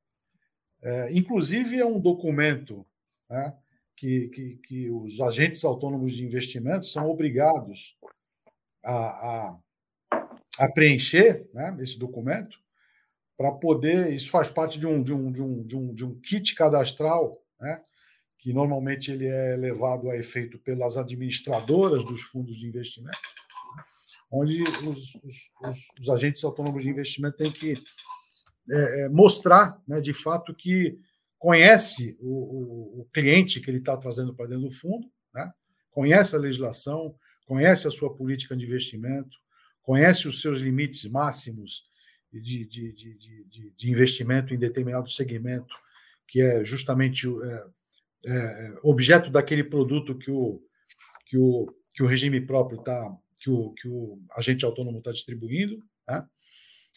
É, 0.83 1.13
inclusive, 1.13 1.79
é 1.79 1.85
um 1.85 2.01
documento 2.01 2.87
né, 3.29 3.55
que, 3.95 4.29
que, 4.29 4.57
que 4.57 4.91
os 4.91 5.21
agentes 5.21 5.65
autônomos 5.65 6.13
de 6.13 6.25
investimento 6.25 6.87
são 6.87 7.11
obrigados 7.11 7.97
a, 8.83 8.95
a, 8.95 9.59
a 10.59 10.69
preencher 10.69 11.49
né, 11.53 11.77
esse 11.81 11.99
documento 11.99 12.59
para 13.37 13.53
poder. 13.53 14.13
Isso 14.13 14.31
faz 14.31 14.51
parte 14.51 14.79
de 14.79 14.87
um, 14.87 15.03
de 15.03 15.13
um, 15.13 15.33
de 15.33 15.43
um, 15.43 15.67
de 15.67 15.77
um, 15.77 15.95
de 15.95 16.05
um 16.05 16.21
kit 16.21 16.55
cadastral, 16.55 17.43
né, 17.61 17.83
que 18.39 18.53
normalmente 18.53 19.11
ele 19.11 19.27
é 19.27 19.57
levado 19.57 20.11
a 20.11 20.17
efeito 20.17 20.59
pelas 20.59 20.97
administradoras 20.97 22.05
dos 22.05 22.23
fundos 22.23 22.57
de 22.57 22.67
investimento, 22.67 23.19
onde 24.31 24.63
os, 24.63 25.15
os, 25.17 25.51
os, 25.63 25.79
os 26.01 26.11
agentes 26.11 26.45
autônomos 26.45 26.83
de 26.83 26.91
investimento 26.91 27.37
têm 27.37 27.51
que 27.51 27.75
é, 28.71 29.05
é 29.05 29.09
mostrar, 29.09 29.81
né, 29.87 30.01
de 30.01 30.13
fato, 30.13 30.55
que 30.55 30.99
conhece 31.39 32.17
o, 32.21 32.29
o, 32.29 33.01
o 33.03 33.09
cliente 33.13 33.61
que 33.61 33.71
ele 33.71 33.79
está 33.79 33.97
trazendo 33.97 34.35
para 34.35 34.47
dentro 34.47 34.65
do 34.65 34.73
fundo, 34.73 35.09
né? 35.35 35.53
conhece 35.91 36.35
a 36.35 36.39
legislação, 36.39 37.15
conhece 37.47 37.87
a 37.87 37.91
sua 37.91 38.15
política 38.15 38.57
de 38.57 38.65
investimento, 38.65 39.37
conhece 39.87 40.26
os 40.26 40.41
seus 40.41 40.59
limites 40.59 41.09
máximos 41.09 41.84
de, 42.32 42.66
de, 42.66 42.93
de, 42.93 43.72
de 43.74 43.91
investimento 43.91 44.53
em 44.53 44.59
determinado 44.59 45.09
segmento, 45.09 45.74
que 46.26 46.43
é 46.43 46.64
justamente 46.64 47.26
é, 47.28 47.66
é, 48.26 48.74
objeto 48.82 49.30
daquele 49.30 49.62
produto 49.62 50.18
que 50.18 50.30
o, 50.30 50.61
que 51.24 51.39
o, 51.39 51.72
que 51.95 52.03
o 52.03 52.07
regime 52.07 52.41
próprio 52.41 52.80
está, 52.80 53.16
que 53.41 53.49
o, 53.49 53.72
que 53.74 53.89
o 53.89 54.18
agente 54.37 54.64
autônomo 54.64 54.99
está 54.99 55.12
distribuindo. 55.12 55.78
Né? 56.07 56.26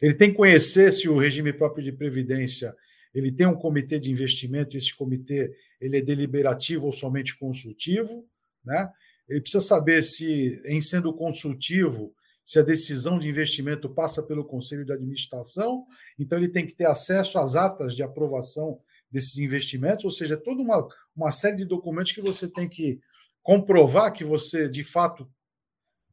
Ele 0.02 0.16
tem 0.16 0.32
que 0.32 0.38
conhecer 0.38 0.92
se 0.92 1.08
o 1.08 1.20
regime 1.20 1.54
próprio 1.54 1.84
de 1.84 1.92
previdência 1.92 2.76
ele 3.14 3.32
tem 3.32 3.46
um 3.46 3.56
comitê 3.56 4.00
de 4.00 4.12
investimento, 4.12 4.78
esse 4.78 4.96
comitê 4.96 5.56
ele 5.80 5.98
é 5.98 6.02
deliberativo 6.02 6.86
ou 6.86 6.92
somente 6.92 7.38
consultivo, 7.38 8.28
né? 8.64 8.92
Ele 9.28 9.42
precisa 9.42 9.64
saber 9.64 10.04
se, 10.04 10.62
em 10.66 10.82
sendo 10.82 11.14
consultivo, 11.14 12.14
se 12.50 12.58
a 12.58 12.64
decisão 12.64 13.20
de 13.20 13.30
investimento 13.30 13.88
passa 13.88 14.24
pelo 14.24 14.44
conselho 14.44 14.84
de 14.84 14.92
administração, 14.92 15.86
então 16.18 16.36
ele 16.36 16.50
tem 16.50 16.66
que 16.66 16.74
ter 16.74 16.88
acesso 16.88 17.38
às 17.38 17.56
atas 17.56 17.96
de 17.96 18.02
aprovação 18.02 18.82
desses 19.12 19.38
investimentos, 19.38 20.04
ou 20.04 20.10
seja, 20.10 20.36
toda 20.36 20.60
uma, 20.60 20.88
uma 21.16 21.32
série 21.32 21.58
de 21.58 21.66
documentos 21.66 22.12
que 22.12 22.22
você 22.22 22.50
tem 22.50 22.68
que 22.68 23.00
comprovar 23.44 24.12
que 24.12 24.24
você, 24.24 24.68
de 24.68 24.84
fato, 24.84 25.32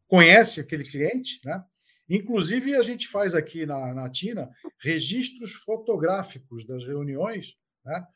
conhece 0.06 0.60
aquele 0.60 0.84
cliente, 0.84 1.40
né? 1.42 1.64
Inclusive, 2.06 2.76
a 2.76 2.82
gente 2.82 3.08
faz 3.08 3.34
aqui 3.34 3.64
na, 3.64 3.94
na 3.94 4.10
TINA 4.10 4.50
registros 4.78 5.54
fotográficos 5.54 6.66
das 6.66 6.84
reuniões 6.84 7.56
né, 7.82 8.06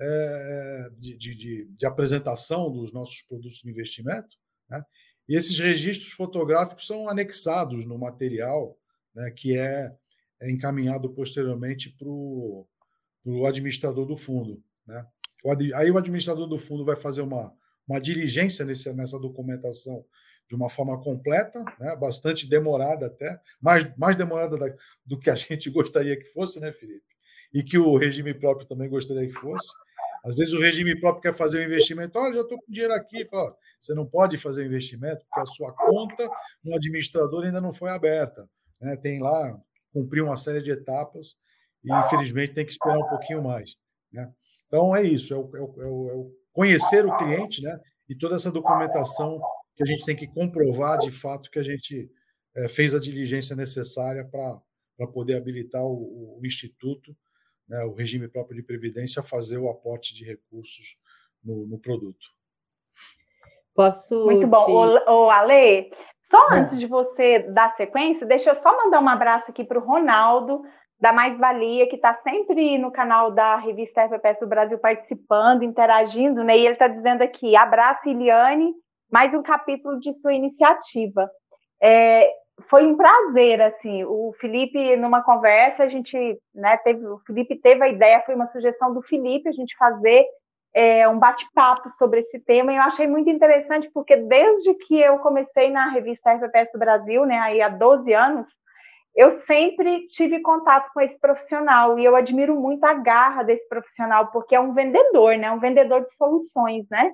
é, 0.00 0.90
de, 0.98 1.16
de, 1.16 1.64
de, 1.76 1.86
apresentação 1.86 2.72
dos 2.72 2.92
nossos 2.92 3.22
produtos 3.22 3.58
de 3.58 3.70
investimento. 3.70 4.36
Né, 4.68 4.82
e 5.28 5.36
esses 5.36 5.58
registros 5.58 6.12
fotográficos 6.12 6.86
são 6.86 7.08
anexados 7.08 7.84
no 7.84 7.98
material 7.98 8.78
né, 9.14 9.30
que 9.30 9.56
é, 9.56 9.92
é, 10.40 10.50
encaminhado 10.50 11.10
posteriormente 11.10 11.90
para 11.90 12.08
o 12.08 12.66
administrador 13.46 14.06
do 14.06 14.16
fundo. 14.16 14.62
Né. 14.86 15.06
Aí 15.74 15.90
o 15.90 15.98
administrador 15.98 16.46
do 16.46 16.56
fundo 16.56 16.84
vai 16.84 16.96
fazer 16.96 17.20
uma, 17.20 17.52
uma 17.86 18.00
diligência 18.00 18.64
nesse, 18.64 18.92
nessa 18.94 19.18
documentação 19.18 20.04
de 20.48 20.54
uma 20.54 20.70
forma 20.70 20.98
completa, 20.98 21.62
né? 21.78 21.94
bastante 21.94 22.48
demorada 22.48 23.06
até, 23.06 23.38
mais, 23.60 23.94
mais 23.96 24.16
demorada 24.16 24.56
da, 24.56 24.74
do 25.04 25.18
que 25.18 25.28
a 25.28 25.34
gente 25.34 25.68
gostaria 25.70 26.16
que 26.16 26.24
fosse, 26.24 26.58
né, 26.58 26.72
Felipe? 26.72 27.04
E 27.52 27.62
que 27.62 27.78
o 27.78 27.96
regime 27.96 28.32
próprio 28.34 28.66
também 28.66 28.88
gostaria 28.88 29.26
que 29.26 29.34
fosse. 29.34 29.68
Às 30.24 30.36
vezes 30.36 30.54
o 30.54 30.60
regime 30.60 30.98
próprio 30.98 31.22
quer 31.22 31.34
fazer 31.34 31.60
um 31.60 31.64
investimento, 31.64 32.18
olha, 32.18 32.34
já 32.34 32.40
estou 32.42 32.58
com 32.58 32.70
dinheiro 32.70 32.94
aqui, 32.94 33.24
fala, 33.24 33.54
você 33.80 33.94
não 33.94 34.06
pode 34.06 34.36
fazer 34.36 34.64
investimento 34.64 35.24
porque 35.26 35.40
a 35.40 35.46
sua 35.46 35.72
conta 35.72 36.28
no 36.62 36.74
administrador 36.74 37.44
ainda 37.44 37.60
não 37.60 37.72
foi 37.72 37.90
aberta. 37.90 38.48
Né? 38.80 38.96
Tem 38.96 39.20
lá, 39.20 39.58
cumprir 39.92 40.22
uma 40.22 40.36
série 40.36 40.62
de 40.62 40.70
etapas 40.70 41.36
e 41.84 41.92
infelizmente 41.92 42.54
tem 42.54 42.64
que 42.64 42.72
esperar 42.72 42.98
um 42.98 43.08
pouquinho 43.08 43.42
mais. 43.42 43.76
Né? 44.12 44.30
Então 44.66 44.94
é 44.94 45.02
isso, 45.02 45.34
é 45.34 45.36
o, 45.36 45.56
é 45.56 45.60
o, 45.60 46.10
é 46.10 46.14
o 46.14 46.32
conhecer 46.52 47.06
o 47.06 47.16
cliente 47.16 47.62
né? 47.62 47.78
e 48.08 48.14
toda 48.16 48.36
essa 48.36 48.50
documentação 48.50 49.40
que 49.76 49.82
a 49.82 49.86
gente 49.86 50.04
tem 50.04 50.16
que 50.16 50.26
comprovar 50.26 50.98
de 50.98 51.10
fato 51.10 51.50
que 51.50 51.58
a 51.58 51.62
gente 51.62 52.10
é, 52.56 52.68
fez 52.68 52.94
a 52.94 52.98
diligência 52.98 53.54
necessária 53.54 54.24
para 54.24 55.06
poder 55.12 55.36
habilitar 55.36 55.84
o, 55.84 56.40
o 56.40 56.46
Instituto, 56.46 57.16
né, 57.68 57.84
o 57.84 57.92
regime 57.92 58.28
próprio 58.28 58.56
de 58.56 58.62
previdência, 58.62 59.22
fazer 59.22 59.58
o 59.58 59.68
aporte 59.68 60.14
de 60.14 60.24
recursos 60.24 60.98
no, 61.44 61.66
no 61.66 61.78
produto. 61.78 62.26
Posso. 63.74 64.24
Muito 64.24 64.46
bom. 64.46 64.64
Te... 64.64 64.70
O, 64.70 65.26
o 65.26 65.30
Ale, 65.30 65.90
só 66.22 66.48
antes 66.50 66.78
de 66.78 66.86
você 66.86 67.40
dar 67.40 67.76
sequência, 67.76 68.26
deixa 68.26 68.50
eu 68.50 68.56
só 68.56 68.76
mandar 68.76 69.00
um 69.00 69.08
abraço 69.08 69.50
aqui 69.50 69.64
para 69.64 69.78
o 69.78 69.84
Ronaldo, 69.84 70.62
da 71.00 71.12
Mais 71.12 71.38
Valia, 71.38 71.88
que 71.88 71.94
está 71.96 72.14
sempre 72.22 72.76
no 72.76 72.90
canal 72.90 73.30
da 73.30 73.56
revista 73.56 74.04
RPPS 74.04 74.40
do 74.40 74.48
Brasil 74.48 74.78
participando, 74.78 75.62
interagindo, 75.62 76.42
né? 76.42 76.58
E 76.58 76.64
ele 76.64 76.72
está 76.72 76.88
dizendo 76.88 77.22
aqui: 77.22 77.54
abraço, 77.54 78.08
Iliane 78.08 78.74
mais 79.10 79.34
um 79.34 79.42
capítulo 79.42 79.98
de 79.98 80.12
sua 80.12 80.34
iniciativa. 80.34 81.30
É, 81.82 82.28
foi 82.68 82.86
um 82.86 82.96
prazer, 82.96 83.60
assim, 83.62 84.04
o 84.04 84.34
Felipe, 84.40 84.96
numa 84.96 85.22
conversa, 85.22 85.84
a 85.84 85.88
gente, 85.88 86.16
né, 86.54 86.76
teve, 86.78 87.06
o 87.06 87.18
Felipe 87.20 87.56
teve 87.56 87.82
a 87.82 87.88
ideia, 87.88 88.22
foi 88.26 88.34
uma 88.34 88.48
sugestão 88.48 88.92
do 88.92 89.02
Felipe, 89.02 89.48
a 89.48 89.52
gente 89.52 89.76
fazer 89.76 90.26
é, 90.74 91.08
um 91.08 91.18
bate-papo 91.18 91.90
sobre 91.90 92.20
esse 92.20 92.38
tema, 92.40 92.72
e 92.72 92.76
eu 92.76 92.82
achei 92.82 93.06
muito 93.06 93.30
interessante, 93.30 93.88
porque 93.92 94.16
desde 94.16 94.74
que 94.74 95.00
eu 95.00 95.18
comecei 95.18 95.70
na 95.70 95.88
revista 95.90 96.32
RPPS 96.32 96.72
Brasil, 96.76 97.24
né, 97.24 97.38
aí 97.38 97.62
há 97.62 97.68
12 97.68 98.12
anos, 98.12 98.50
eu 99.14 99.40
sempre 99.42 100.06
tive 100.08 100.40
contato 100.40 100.90
com 100.92 101.00
esse 101.00 101.18
profissional, 101.18 101.98
e 101.98 102.04
eu 102.04 102.16
admiro 102.16 102.54
muito 102.54 102.84
a 102.84 102.94
garra 102.94 103.42
desse 103.44 103.68
profissional, 103.68 104.30
porque 104.32 104.54
é 104.54 104.60
um 104.60 104.74
vendedor, 104.74 105.36
né, 105.36 105.50
um 105.50 105.60
vendedor 105.60 106.04
de 106.04 106.14
soluções, 106.14 106.86
né, 106.90 107.12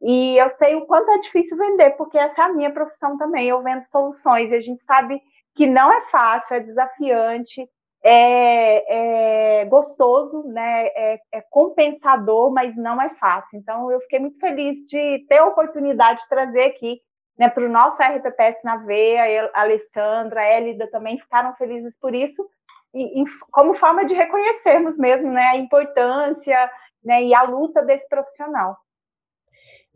e 0.00 0.36
eu 0.36 0.50
sei 0.50 0.74
o 0.74 0.86
quanto 0.86 1.10
é 1.10 1.18
difícil 1.18 1.56
vender, 1.56 1.90
porque 1.92 2.18
essa 2.18 2.42
é 2.42 2.44
a 2.44 2.52
minha 2.52 2.72
profissão 2.72 3.16
também. 3.16 3.48
Eu 3.48 3.62
vendo 3.62 3.84
soluções 3.86 4.50
e 4.50 4.54
a 4.54 4.60
gente 4.60 4.84
sabe 4.84 5.20
que 5.54 5.66
não 5.66 5.92
é 5.92 6.02
fácil, 6.02 6.56
é 6.56 6.60
desafiante, 6.60 7.66
é, 8.04 9.62
é 9.62 9.64
gostoso, 9.64 10.44
né? 10.48 10.86
É, 10.88 11.20
é, 11.32 11.40
compensador, 11.50 12.52
mas 12.52 12.76
não 12.76 13.00
é 13.00 13.10
fácil. 13.14 13.58
Então, 13.58 13.90
eu 13.90 14.00
fiquei 14.02 14.18
muito 14.18 14.38
feliz 14.38 14.84
de 14.86 15.24
ter 15.28 15.38
a 15.38 15.46
oportunidade 15.46 16.20
de 16.20 16.28
trazer 16.28 16.64
aqui 16.64 17.00
né, 17.38 17.48
para 17.48 17.64
o 17.64 17.68
nosso 17.68 18.02
RPPS 18.02 18.62
na 18.64 18.76
veia, 18.76 19.50
a 19.54 19.62
Alessandra, 19.62 20.40
a 20.40 20.58
Elida 20.58 20.88
também 20.90 21.18
ficaram 21.18 21.54
felizes 21.56 21.98
por 21.98 22.14
isso, 22.14 22.46
e, 22.94 23.22
e 23.22 23.24
como 23.50 23.74
forma 23.74 24.06
de 24.06 24.14
reconhecermos 24.14 24.96
mesmo 24.96 25.30
né, 25.30 25.48
a 25.48 25.56
importância 25.56 26.70
né, 27.04 27.22
e 27.24 27.34
a 27.34 27.42
luta 27.42 27.82
desse 27.82 28.08
profissional. 28.08 28.76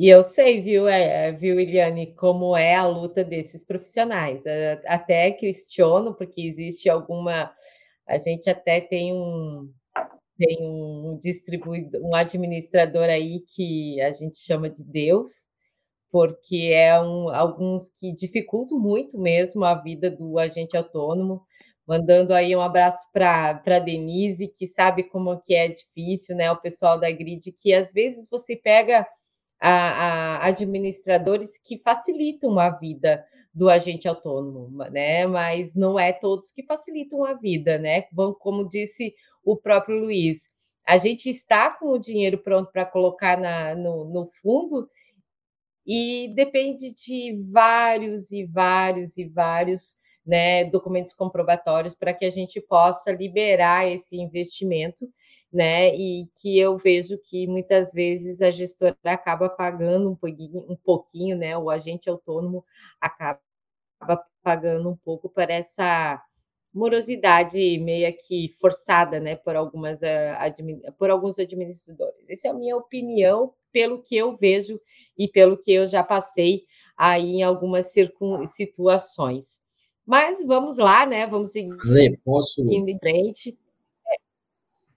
E 0.00 0.08
eu 0.08 0.22
sei, 0.22 0.62
viu, 0.62 0.88
é, 0.88 1.30
viu, 1.30 1.60
Eliane, 1.60 2.14
como 2.14 2.56
é 2.56 2.74
a 2.74 2.86
luta 2.86 3.22
desses 3.22 3.62
profissionais. 3.62 4.42
Até 4.86 5.30
questiono, 5.30 6.14
porque 6.14 6.40
existe 6.40 6.88
alguma. 6.88 7.52
A 8.08 8.16
gente 8.16 8.48
até 8.48 8.80
tem 8.80 9.12
um, 9.12 9.70
tem 10.38 10.56
um 10.62 11.18
distribuidor, 11.20 12.00
um 12.02 12.14
administrador 12.14 13.10
aí 13.10 13.44
que 13.54 14.00
a 14.00 14.10
gente 14.10 14.38
chama 14.38 14.70
de 14.70 14.82
Deus, 14.82 15.44
porque 16.10 16.70
é 16.72 16.98
um, 16.98 17.28
alguns 17.28 17.90
que 17.90 18.10
dificultam 18.14 18.78
muito 18.78 19.18
mesmo 19.18 19.66
a 19.66 19.74
vida 19.74 20.10
do 20.10 20.38
agente 20.38 20.78
autônomo. 20.78 21.42
Mandando 21.86 22.32
aí 22.32 22.56
um 22.56 22.62
abraço 22.62 23.06
para 23.12 23.78
Denise, 23.80 24.48
que 24.48 24.66
sabe 24.66 25.02
como 25.02 25.42
que 25.42 25.54
é 25.54 25.68
difícil, 25.68 26.36
né? 26.36 26.50
O 26.50 26.56
pessoal 26.56 26.98
da 26.98 27.10
grid, 27.10 27.52
que 27.52 27.74
às 27.74 27.92
vezes 27.92 28.30
você 28.30 28.56
pega 28.56 29.06
a, 29.60 30.38
a 30.38 30.46
administradores 30.46 31.58
que 31.58 31.78
facilitam 31.78 32.58
a 32.58 32.70
vida 32.70 33.24
do 33.52 33.68
agente 33.68 34.08
autônomo, 34.08 34.68
né? 34.90 35.26
Mas 35.26 35.74
não 35.74 35.98
é 35.98 36.12
todos 36.12 36.50
que 36.50 36.62
facilitam 36.62 37.24
a 37.24 37.34
vida, 37.34 37.78
né? 37.78 38.02
Como 38.38 38.68
disse 38.68 39.14
o 39.44 39.56
próprio 39.56 39.98
Luiz, 39.98 40.48
a 40.86 40.96
gente 40.96 41.28
está 41.28 41.70
com 41.70 41.88
o 41.88 41.98
dinheiro 41.98 42.38
pronto 42.38 42.70
para 42.72 42.86
colocar 42.86 43.38
na, 43.38 43.74
no, 43.74 44.04
no 44.04 44.28
fundo 44.40 44.88
e 45.86 46.32
depende 46.34 46.94
de 46.94 47.34
vários 47.52 48.30
e 48.30 48.44
vários 48.44 49.18
e 49.18 49.24
vários 49.24 49.96
né, 50.24 50.64
documentos 50.64 51.14
comprobatórios 51.14 51.94
para 51.94 52.14
que 52.14 52.24
a 52.24 52.30
gente 52.30 52.60
possa 52.60 53.10
liberar 53.10 53.90
esse 53.90 54.16
investimento 54.16 55.08
né? 55.52 55.94
E 55.94 56.28
que 56.40 56.58
eu 56.58 56.76
vejo 56.76 57.18
que 57.18 57.46
muitas 57.46 57.92
vezes 57.92 58.40
a 58.40 58.50
gestora 58.50 58.96
acaba 59.04 59.48
pagando 59.48 60.10
um 60.10 60.16
pouquinho, 60.16 60.66
um 60.68 60.76
pouquinho, 60.76 61.36
né? 61.36 61.56
O 61.56 61.70
agente 61.70 62.08
autônomo 62.08 62.64
acaba 63.00 63.40
pagando 64.42 64.88
um 64.88 64.96
pouco 64.96 65.28
por 65.28 65.50
essa 65.50 66.22
morosidade 66.72 67.78
meia 67.78 68.12
que 68.12 68.54
forçada, 68.60 69.18
né, 69.18 69.34
por 69.34 69.56
algumas 69.56 70.02
eh, 70.02 70.54
por 70.96 71.10
alguns 71.10 71.38
administradores. 71.38 72.30
Essa 72.30 72.48
é 72.48 72.50
a 72.50 72.54
minha 72.54 72.76
opinião 72.76 73.52
pelo 73.72 74.02
que 74.02 74.16
eu 74.16 74.32
vejo 74.32 74.80
e 75.18 75.28
pelo 75.28 75.56
que 75.58 75.72
eu 75.72 75.84
já 75.84 76.02
passei 76.02 76.62
aí 76.96 77.36
em 77.36 77.42
algumas 77.42 77.92
situações. 78.46 79.60
Mas 80.06 80.44
vamos 80.44 80.78
lá, 80.78 81.06
né? 81.06 81.26
Vamos 81.26 81.50
seguir 81.50 81.76
Ale, 81.80 82.16
posso... 82.24 82.62
indo 82.62 82.88
em 82.88 82.98
frente 82.98 83.58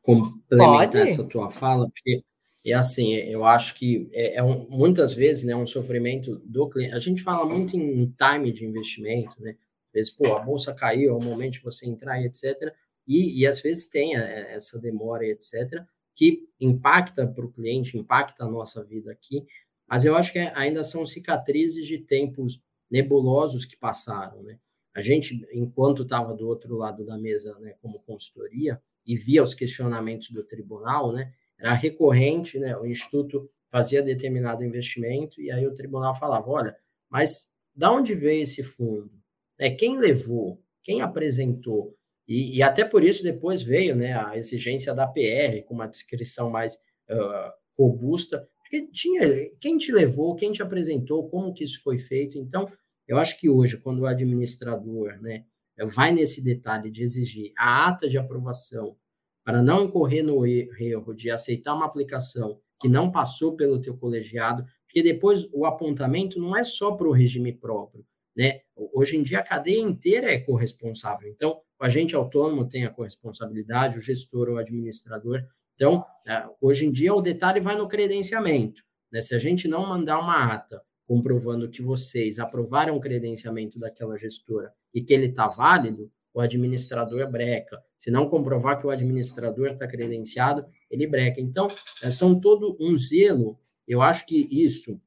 complementar 0.04 0.92
Pode? 0.92 0.98
essa 1.00 1.24
tua 1.24 1.50
fala, 1.50 1.90
porque 1.90 2.24
é 2.66 2.74
assim, 2.74 3.14
eu 3.14 3.44
acho 3.44 3.76
que 3.76 4.10
é, 4.14 4.36
é 4.36 4.44
um, 4.44 4.68
muitas 4.70 5.14
vezes 5.14 5.44
né, 5.44 5.56
um 5.56 5.66
sofrimento 5.66 6.36
do 6.46 6.70
cliente. 6.70 6.94
A 6.94 7.00
gente 7.00 7.24
fala 7.24 7.46
muito 7.46 7.76
em 7.76 8.14
time 8.16 8.54
de 8.54 8.66
investimento, 8.66 9.42
né? 9.42 9.58
Às 9.88 9.94
vezes, 9.94 10.12
pô, 10.12 10.36
a 10.36 10.40
bolsa 10.40 10.74
caiu, 10.74 11.12
é 11.12 11.14
o 11.14 11.24
momento 11.24 11.54
de 11.54 11.62
você 11.62 11.88
entrar 11.88 12.22
e 12.22 12.26
etc. 12.26 12.74
E, 13.08 13.42
e 13.42 13.48
às 13.48 13.62
vezes 13.62 13.88
tem 13.88 14.16
é, 14.16 14.56
essa 14.56 14.80
demora 14.80 15.26
e 15.26 15.32
etc., 15.32 15.84
que 16.16 16.48
impacta 16.60 17.26
para 17.26 17.46
o 17.46 17.52
cliente, 17.52 17.98
impacta 17.98 18.44
a 18.44 18.50
nossa 18.50 18.84
vida 18.84 19.12
aqui. 19.12 19.46
Mas 19.88 20.06
eu 20.06 20.16
acho 20.16 20.32
que 20.32 20.40
ainda 20.40 20.84
são 20.84 21.06
cicatrizes 21.06 21.86
de 21.86 21.98
tempos 21.98 22.62
nebulosos 22.90 23.66
que 23.66 23.76
passaram, 23.76 24.44
né? 24.44 24.60
A 24.96 25.02
gente, 25.02 25.46
enquanto 25.52 26.04
estava 26.04 26.34
do 26.34 26.48
outro 26.48 26.76
lado 26.78 27.04
da 27.04 27.18
mesa, 27.18 27.58
né, 27.60 27.74
como 27.82 28.00
consultoria, 28.04 28.80
e 29.06 29.16
via 29.16 29.44
os 29.44 29.54
questionamentos 29.54 30.30
do 30.30 30.46
tribunal, 30.46 31.12
né, 31.12 31.34
era 31.58 31.74
recorrente, 31.74 32.60
né, 32.60 32.76
o 32.78 32.86
instituto 32.86 33.46
fazia 33.70 34.02
determinado 34.02 34.64
investimento 34.64 35.42
e 35.42 35.52
aí 35.52 35.66
o 35.66 35.74
tribunal 35.74 36.14
falava, 36.14 36.50
olha, 36.50 36.76
mas 37.10 37.52
da 37.76 37.92
onde 37.92 38.14
veio 38.14 38.44
esse 38.44 38.64
fundo? 38.64 39.12
É, 39.58 39.70
quem 39.70 39.98
levou? 39.98 40.62
Quem 40.84 41.02
apresentou? 41.02 41.96
E, 42.28 42.58
e, 42.58 42.64
até 42.64 42.86
por 42.86 43.04
isso 43.04 43.24
depois 43.24 43.62
veio 43.62 43.96
né, 43.96 44.14
a 44.14 44.38
exigência 44.38 44.94
da 44.94 45.08
PR 45.08 45.64
com 45.66 45.74
uma 45.74 45.88
descrição 45.88 46.50
mais 46.50 46.76
uh, 47.10 47.52
robusta, 47.78 48.48
porque 48.60 48.88
tinha 48.88 49.22
quem 49.60 49.78
te 49.78 49.92
levou, 49.92 50.36
quem 50.36 50.52
te 50.52 50.62
apresentou, 50.62 51.30
como 51.30 51.54
que 51.54 51.64
isso 51.64 51.82
foi 51.84 51.98
feito. 51.98 52.38
Então, 52.38 52.72
eu 53.08 53.18
acho 53.18 53.40
que 53.40 53.50
hoje, 53.50 53.78
quando 53.78 54.00
o 54.00 54.06
administrador 54.06 55.22
né, 55.22 55.46
vai 55.92 56.12
nesse 56.12 56.44
detalhe 56.44 56.90
de 56.90 57.04
exigir 57.04 57.52
a 57.58 57.88
ata 57.88 58.08
de 58.08 58.18
aprovação 58.18 58.96
para 59.44 59.62
não 59.62 59.84
incorrer 59.84 60.24
no 60.24 60.46
erro 60.46 61.14
de 61.14 61.30
aceitar 61.30 61.74
uma 61.74 61.86
aplicação 61.86 62.60
que 62.80 62.88
não 62.88 63.12
passou 63.12 63.56
pelo 63.56 63.80
teu 63.80 63.96
colegiado, 63.96 64.66
porque 64.86 65.02
depois 65.02 65.48
o 65.54 65.66
apontamento 65.66 66.40
não 66.40 66.56
é 66.56 66.64
só 66.64 66.92
para 66.92 67.08
o 67.08 67.12
regime 67.12 67.52
próprio, 67.52 68.06
né? 68.36 68.62
Hoje 68.76 69.18
em 69.18 69.24
dia 69.24 69.40
a 69.40 69.44
cadeia 69.44 69.80
inteira 69.80 70.32
é 70.32 70.40
corresponsável. 70.40 71.30
Então, 71.30 71.62
o 71.80 71.84
agente 71.84 72.16
autônomo 72.16 72.68
tem 72.68 72.86
a 72.86 72.90
corresponsabilidade, 72.90 73.98
o 73.98 74.02
gestor 74.02 74.50
ou 74.50 74.58
administrador. 74.58 75.44
Então, 75.76 76.06
é, 76.28 76.46
hoje 76.62 76.86
em 76.86 76.92
dia 76.92 77.14
o 77.14 77.22
detalhe 77.22 77.60
vai 77.60 77.76
no 77.76 77.88
credenciamento, 77.88 78.84
né? 79.12 79.22
Se 79.22 79.34
a 79.34 79.40
gente 79.40 79.68
não 79.68 79.88
mandar 79.88 80.20
uma 80.20 80.54
ata 80.54 80.82
comprovando 81.08 81.70
que 81.70 81.82
vocês 81.82 82.40
aprovaram 82.40 82.96
o 82.96 83.00
credenciamento 83.00 83.80
daquela 83.80 84.18
gestora 84.18 84.74
e 84.94 85.02
que 85.02 85.14
ele 85.14 85.28
está 85.28 85.48
válido, 85.48 86.12
o 86.34 86.42
administrador 86.42 87.30
breca. 87.30 87.82
Se 87.98 88.10
não 88.10 88.28
comprovar 88.28 88.80
que 88.80 88.88
o 88.88 88.90
administrador 88.90 89.70
está 89.70 89.88
credenciado, 89.88 90.66
ele 90.90 91.06
breca. 91.06 91.40
Então, 91.40 91.68
é, 92.02 92.10
são 92.10 92.40
todo 92.40 92.76
um 92.80 92.98
zelo. 92.98 93.58
Eu 93.88 94.02
acho 94.02 94.26
que 94.26 94.40
isso, 94.52 95.00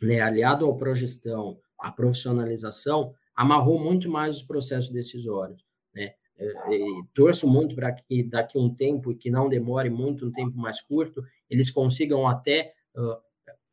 né, 0.00 0.20
aliado 0.20 0.64
ao 0.64 0.76
progestão, 0.76 1.58
à 1.78 1.92
profissionalização, 1.92 3.14
amarrou 3.34 3.78
muito 3.78 4.10
mais 4.10 4.36
os 4.36 4.42
processos 4.42 4.90
decisórios. 4.90 5.62
Né? 5.94 6.14
É, 6.38 6.74
e 6.74 7.04
torço 7.12 7.46
muito 7.46 7.74
para 7.74 7.92
que 7.92 8.22
daqui 8.22 8.56
a 8.56 8.60
um 8.60 8.74
tempo, 8.74 9.12
e 9.12 9.16
que 9.16 9.30
não 9.30 9.48
demore 9.48 9.90
muito, 9.90 10.26
um 10.26 10.32
tempo 10.32 10.56
mais 10.56 10.80
curto, 10.80 11.22
eles 11.50 11.70
consigam 11.70 12.26
até 12.26 12.72
uh, 12.96 13.16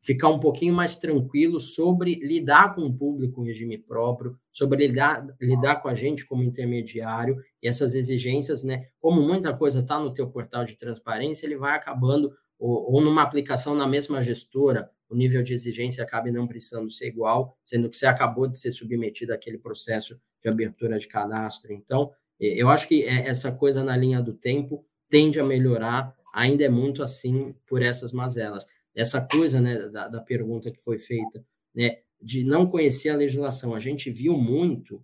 ficar 0.00 0.28
um 0.28 0.40
pouquinho 0.40 0.72
mais 0.72 0.96
tranquilo 0.96 1.60
sobre 1.60 2.14
lidar 2.14 2.74
com 2.74 2.82
o 2.82 2.92
público 2.92 3.42
em 3.42 3.46
regime 3.46 3.76
próprio, 3.76 4.38
sobre 4.50 4.86
lidar, 4.86 5.26
lidar 5.40 5.76
com 5.76 5.88
a 5.88 5.94
gente 5.94 6.24
como 6.24 6.42
intermediário, 6.42 7.36
e 7.62 7.68
essas 7.68 7.94
exigências, 7.94 8.64
né? 8.64 8.86
Como 8.98 9.20
muita 9.20 9.54
coisa 9.54 9.80
está 9.80 9.98
no 9.98 10.12
teu 10.12 10.28
portal 10.28 10.64
de 10.64 10.76
transparência, 10.76 11.46
ele 11.46 11.56
vai 11.56 11.76
acabando, 11.76 12.32
ou, 12.58 12.94
ou, 12.94 13.00
numa 13.00 13.22
aplicação 13.22 13.74
na 13.74 13.86
mesma 13.86 14.22
gestora, 14.22 14.90
o 15.08 15.14
nível 15.14 15.42
de 15.42 15.52
exigência 15.52 16.02
acaba 16.02 16.30
não 16.30 16.46
precisando 16.46 16.90
ser 16.90 17.08
igual, 17.08 17.56
sendo 17.64 17.88
que 17.90 17.96
você 17.96 18.06
acabou 18.06 18.46
de 18.46 18.58
ser 18.58 18.70
submetido 18.70 19.34
àquele 19.34 19.58
processo 19.58 20.18
de 20.42 20.48
abertura 20.48 20.98
de 20.98 21.08
cadastro. 21.08 21.72
Então, 21.72 22.10
eu 22.38 22.70
acho 22.70 22.88
que 22.88 23.02
é, 23.04 23.28
essa 23.28 23.52
coisa 23.52 23.84
na 23.84 23.96
linha 23.96 24.22
do 24.22 24.32
tempo 24.32 24.84
tende 25.10 25.38
a 25.40 25.44
melhorar, 25.44 26.14
ainda 26.32 26.64
é 26.64 26.68
muito 26.68 27.02
assim 27.02 27.54
por 27.66 27.82
essas 27.82 28.12
mazelas 28.12 28.66
essa 29.00 29.20
coisa 29.20 29.60
né, 29.60 29.88
da, 29.88 30.08
da 30.08 30.20
pergunta 30.20 30.70
que 30.70 30.82
foi 30.82 30.98
feita, 30.98 31.44
né, 31.74 31.98
de 32.20 32.44
não 32.44 32.66
conhecer 32.66 33.08
a 33.08 33.16
legislação. 33.16 33.74
A 33.74 33.80
gente 33.80 34.10
viu 34.10 34.36
muito, 34.36 35.02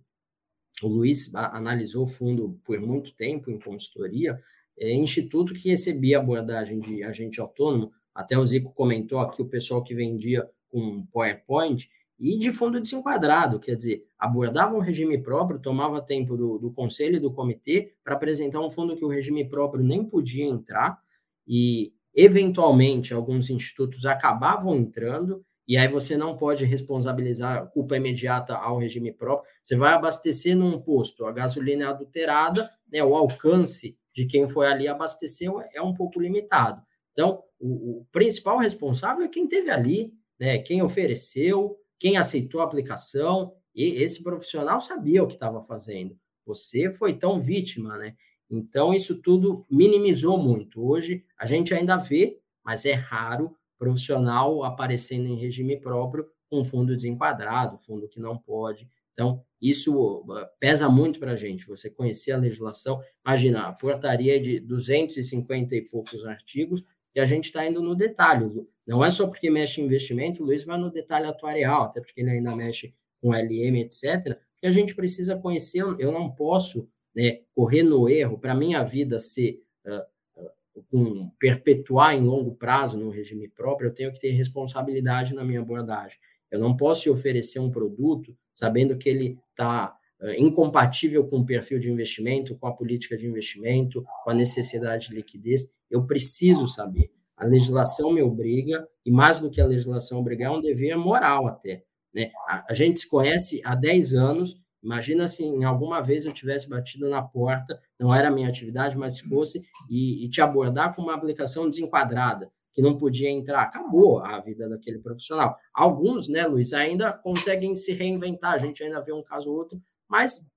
o 0.83 0.87
Luiz 0.87 1.33
analisou 1.33 2.03
o 2.03 2.07
fundo 2.07 2.59
por 2.63 2.79
muito 2.79 3.13
tempo 3.13 3.49
em 3.49 3.59
consultoria, 3.59 4.39
é, 4.77 4.93
instituto 4.93 5.53
que 5.53 5.69
recebia 5.69 6.19
abordagem 6.19 6.79
de 6.79 7.03
agente 7.03 7.41
autônomo, 7.41 7.91
até 8.13 8.37
o 8.37 8.45
Zico 8.45 8.71
comentou 8.73 9.19
aqui 9.19 9.41
o 9.41 9.47
pessoal 9.47 9.83
que 9.83 9.95
vendia 9.95 10.47
com 10.69 11.05
PowerPoint, 11.07 11.89
e 12.19 12.37
de 12.37 12.51
fundo 12.51 12.81
desenquadrado, 12.81 13.59
quer 13.59 13.75
dizer, 13.75 14.07
abordava 14.17 14.75
um 14.75 14.79
regime 14.79 15.19
próprio, 15.19 15.59
tomava 15.59 16.01
tempo 16.01 16.35
do, 16.35 16.57
do 16.57 16.71
conselho 16.71 17.17
e 17.17 17.19
do 17.19 17.31
comitê 17.31 17.93
para 18.03 18.15
apresentar 18.15 18.59
um 18.59 18.71
fundo 18.71 18.95
que 18.95 19.05
o 19.05 19.07
regime 19.07 19.47
próprio 19.47 19.83
nem 19.83 20.03
podia 20.03 20.45
entrar, 20.45 20.99
e 21.47 21.93
Eventualmente, 22.19 23.13
alguns 23.13 23.51
institutos 23.51 24.03
acabavam 24.03 24.75
entrando, 24.75 25.45
e 25.67 25.77
aí 25.77 25.87
você 25.87 26.17
não 26.17 26.35
pode 26.35 26.65
responsabilizar 26.65 27.69
culpa 27.69 27.95
imediata 27.95 28.55
ao 28.55 28.79
regime 28.79 29.13
próprio. 29.13 29.47
Você 29.61 29.75
vai 29.75 29.93
abastecer 29.93 30.57
num 30.57 30.81
posto, 30.81 31.25
a 31.25 31.31
gasolina 31.31 31.85
é 31.85 31.87
adulterada, 31.87 32.67
né, 32.91 33.03
o 33.03 33.15
alcance 33.15 33.95
de 34.15 34.25
quem 34.25 34.47
foi 34.47 34.65
ali 34.65 34.87
abasteceu 34.87 35.61
é 35.75 35.79
um 35.79 35.93
pouco 35.93 36.19
limitado. 36.19 36.81
Então, 37.11 37.43
o, 37.59 37.99
o 37.99 38.07
principal 38.11 38.57
responsável 38.57 39.23
é 39.23 39.27
quem 39.27 39.47
teve 39.47 39.69
ali, 39.69 40.11
né, 40.39 40.57
quem 40.57 40.81
ofereceu, 40.81 41.77
quem 41.99 42.17
aceitou 42.17 42.61
a 42.61 42.63
aplicação, 42.63 43.53
e 43.75 44.01
esse 44.01 44.23
profissional 44.23 44.81
sabia 44.81 45.21
o 45.21 45.27
que 45.27 45.35
estava 45.35 45.61
fazendo. 45.61 46.17
Você 46.47 46.91
foi 46.91 47.13
tão 47.13 47.39
vítima, 47.39 47.95
né? 47.97 48.15
Então, 48.49 48.93
isso 48.93 49.21
tudo 49.21 49.65
minimizou 49.69 50.37
muito. 50.37 50.85
Hoje, 50.85 51.23
a 51.37 51.45
gente 51.45 51.73
ainda 51.73 51.97
vê, 51.97 52.39
mas 52.63 52.85
é 52.85 52.93
raro, 52.93 53.55
profissional 53.77 54.63
aparecendo 54.63 55.27
em 55.27 55.35
regime 55.35 55.79
próprio 55.79 56.27
com 56.49 56.63
fundo 56.63 56.95
desenquadrado, 56.95 57.77
fundo 57.77 58.07
que 58.07 58.19
não 58.19 58.37
pode. 58.37 58.89
Então, 59.13 59.43
isso 59.61 60.21
uh, 60.21 60.45
pesa 60.59 60.87
muito 60.87 61.19
para 61.19 61.31
a 61.31 61.35
gente, 61.35 61.65
você 61.65 61.89
conhecer 61.89 62.31
a 62.31 62.37
legislação. 62.37 63.01
Imagina, 63.25 63.67
a 63.67 63.73
portaria 63.73 64.39
de 64.39 64.59
250 64.59 65.75
e 65.75 65.83
poucos 65.89 66.25
artigos, 66.25 66.83
que 67.11 67.19
a 67.19 67.25
gente 67.25 67.45
está 67.45 67.67
indo 67.67 67.81
no 67.81 67.95
detalhe. 67.95 68.45
Não 68.85 69.03
é 69.03 69.09
só 69.09 69.27
porque 69.27 69.49
mexe 69.49 69.81
em 69.81 69.85
investimento, 69.85 70.43
o 70.43 70.45
Luiz 70.45 70.63
vai 70.63 70.77
no 70.77 70.91
detalhe 70.91 71.25
atuarial, 71.25 71.83
até 71.83 71.99
porque 71.99 72.21
ele 72.21 72.29
ainda 72.29 72.55
mexe 72.55 72.93
com 73.19 73.33
LM, 73.33 73.81
etc., 73.81 74.39
que 74.59 74.67
a 74.67 74.71
gente 74.71 74.95
precisa 74.95 75.35
conhecer. 75.35 75.81
Eu 75.99 76.11
não 76.11 76.31
posso 76.31 76.87
né, 77.17 77.39
correr 77.55 77.81
no 77.81 78.07
erro 78.07 78.37
para 78.37 78.53
minha 78.53 78.83
vida 78.83 79.17
ser 79.17 79.59
uh, 79.87 80.45
com 80.91 81.31
perpetuar 81.39 82.13
em 82.13 82.21
longo 82.21 82.53
prazo 82.53 82.95
no 82.95 83.09
regime 83.09 83.47
próprio, 83.47 83.87
eu 83.87 83.93
tenho 83.93 84.13
que 84.13 84.19
ter 84.19 84.29
responsabilidade 84.29 85.33
na 85.33 85.43
minha 85.43 85.59
abordagem. 85.59 86.19
Eu 86.51 86.59
não 86.59 86.77
posso 86.77 87.01
te 87.01 87.09
oferecer 87.09 87.57
um 87.57 87.71
produto 87.71 88.37
sabendo 88.53 88.95
que 88.95 89.09
ele 89.09 89.39
está 89.49 89.97
uh, 90.21 90.29
incompatível 90.37 91.27
com 91.27 91.39
o 91.39 91.45
perfil 91.45 91.79
de 91.79 91.89
investimento, 91.89 92.55
com 92.55 92.67
a 92.67 92.71
política 92.71 93.17
de 93.17 93.25
investimento, 93.25 94.05
com 94.23 94.29
a 94.29 94.35
necessidade 94.35 95.09
de 95.09 95.15
liquidez. 95.15 95.73
Eu 95.89 96.05
preciso 96.05 96.67
saber. 96.67 97.11
A 97.35 97.45
legislação 97.45 98.13
me 98.13 98.21
obriga, 98.21 98.87
e 99.03 99.11
mais 99.11 99.39
do 99.39 99.49
que 99.49 99.59
a 99.59 99.65
legislação 99.65 100.19
obrigar, 100.19 100.53
é 100.53 100.55
um 100.55 100.61
dever 100.61 100.95
moral 100.95 101.47
até. 101.47 101.83
Né? 102.13 102.29
A, 102.47 102.67
a 102.69 102.73
gente 102.75 102.99
se 102.99 103.09
conhece 103.09 103.59
há 103.65 103.73
10 103.73 104.13
anos, 104.13 104.59
imagina 104.83 105.27
se 105.27 105.43
em 105.43 105.63
alguma 105.63 106.01
vez 106.01 106.25
eu 106.25 106.31
tivesse 106.31 106.69
batido 106.69 107.09
na 107.09 107.21
porta, 107.21 107.81
não 107.99 108.13
era 108.13 108.31
minha 108.31 108.49
atividade, 108.49 108.97
mas 108.97 109.15
se 109.15 109.27
fosse, 109.27 109.65
e, 109.89 110.25
e 110.25 110.29
te 110.29 110.41
abordar 110.41 110.95
com 110.95 111.01
uma 111.01 111.15
aplicação 111.15 111.69
desenquadrada, 111.69 112.51
que 112.73 112.81
não 112.81 112.97
podia 112.97 113.29
entrar, 113.29 113.63
acabou 113.63 114.19
a 114.19 114.39
vida 114.39 114.69
daquele 114.69 114.99
profissional. 114.99 115.57
Alguns, 115.73 116.27
né, 116.27 116.45
Luiz, 116.45 116.73
ainda 116.73 117.11
conseguem 117.11 117.75
se 117.75 117.91
reinventar, 117.91 118.53
a 118.53 118.57
gente 118.59 118.83
ainda 118.83 119.01
vê 119.01 119.11
um 119.11 119.23
caso 119.23 119.49
ou 119.49 119.57
outro, 119.57 119.81
mas 120.07 120.47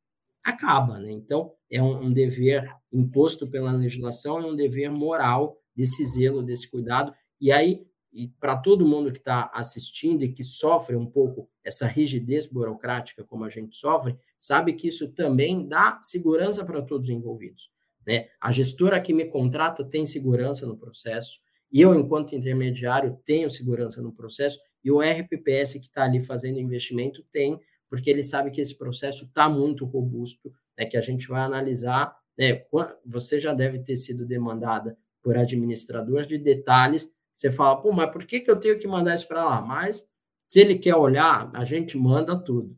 acaba, 0.45 0.99
né? 0.99 1.11
Então, 1.11 1.53
é 1.71 1.83
um, 1.83 2.05
um 2.05 2.13
dever 2.13 2.71
imposto 2.93 3.49
pela 3.49 3.73
legislação 3.73 4.41
e 4.41 4.45
um 4.45 4.57
dever 4.57 4.91
moral 4.91 5.59
desse 5.75 6.05
zelo, 6.05 6.43
desse 6.43 6.71
cuidado. 6.71 7.15
E 7.41 7.51
aí, 7.51 7.87
e 8.13 8.29
para 8.29 8.57
todo 8.57 8.87
mundo 8.87 9.13
que 9.13 9.19
está 9.19 9.51
assistindo 9.55 10.25
e 10.25 10.33
que 10.33 10.43
sofre 10.43 10.97
um 10.97 11.07
pouco 11.07 11.49
essa 11.63 11.87
rigidez 11.87 12.47
burocrática 12.47 13.25
como 13.25 13.45
a 13.45 13.49
gente 13.49 13.77
sofre, 13.77 14.17
sabe 14.39 14.73
que 14.73 14.89
isso 14.89 15.13
também 15.13 15.67
dá 15.67 16.01
segurança 16.03 16.65
para 16.65 16.83
todos 16.83 17.09
os 17.09 17.15
envolvidos. 17.15 17.71
Né? 18.07 18.29
A 18.41 18.51
gestora 18.51 19.01
que 19.01 19.13
me 19.13 19.27
contrata 19.27 19.85
tem 19.85 20.05
segurança 20.05 20.67
no 20.67 20.77
processo, 20.77 21.41
eu, 21.73 21.95
enquanto 21.95 22.35
intermediário, 22.35 23.19
tenho 23.25 23.49
segurança 23.49 24.03
no 24.03 24.13
processo, 24.13 24.59
e 24.83 24.91
o 24.91 25.01
RPPS 25.01 25.75
que 25.75 25.87
está 25.87 26.05
ali 26.05 26.21
fazendo 26.21 26.59
investimento 26.59 27.25
tem, 27.31 27.61
porque 27.89 28.11
ele 28.11 28.23
sabe 28.23 28.51
que 28.51 28.61
esse 28.61 28.77
processo 28.77 29.27
está 29.27 29.49
muito 29.49 29.85
robusto, 29.85 30.53
né, 30.77 30.87
que 30.87 30.97
a 30.97 31.01
gente 31.01 31.29
vai 31.29 31.43
analisar. 31.43 32.17
Né, 32.37 32.65
você 33.05 33.39
já 33.39 33.53
deve 33.53 33.81
ter 33.81 33.97
sido 33.97 34.27
demandada 34.27 34.97
por 35.23 35.37
administrador 35.37 36.25
de 36.25 36.39
detalhes. 36.39 37.15
Você 37.41 37.51
fala, 37.51 37.81
pô, 37.81 37.91
mas 37.91 38.11
por 38.11 38.27
que, 38.27 38.41
que 38.41 38.51
eu 38.51 38.61
tenho 38.61 38.79
que 38.79 38.87
mandar 38.87 39.15
isso 39.15 39.27
para 39.27 39.43
lá? 39.43 39.63
Mas 39.63 40.07
se 40.47 40.61
ele 40.61 40.79
quer 40.79 40.95
olhar, 40.95 41.51
a 41.55 41.65
gente 41.65 41.97
manda 41.97 42.39
tudo. 42.39 42.77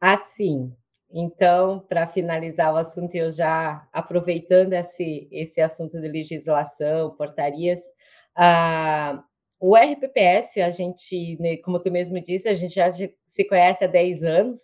Assim, 0.00 0.74
então, 1.12 1.84
para 1.86 2.06
finalizar 2.06 2.72
o 2.72 2.78
assunto, 2.78 3.14
eu 3.14 3.30
já 3.30 3.86
aproveitando 3.92 4.72
esse, 4.72 5.28
esse 5.30 5.60
assunto 5.60 6.00
de 6.00 6.08
legislação, 6.08 7.14
portarias, 7.16 7.80
uh, 8.38 9.22
o 9.58 9.76
RPPS, 9.76 10.58
a 10.62 10.70
gente, 10.70 11.36
né, 11.38 11.58
como 11.58 11.78
tu 11.82 11.90
mesmo 11.90 12.18
disse, 12.18 12.48
a 12.48 12.54
gente 12.54 12.76
já 12.76 12.88
se 12.90 13.44
conhece 13.44 13.84
há 13.84 13.86
10 13.86 14.24
anos, 14.24 14.58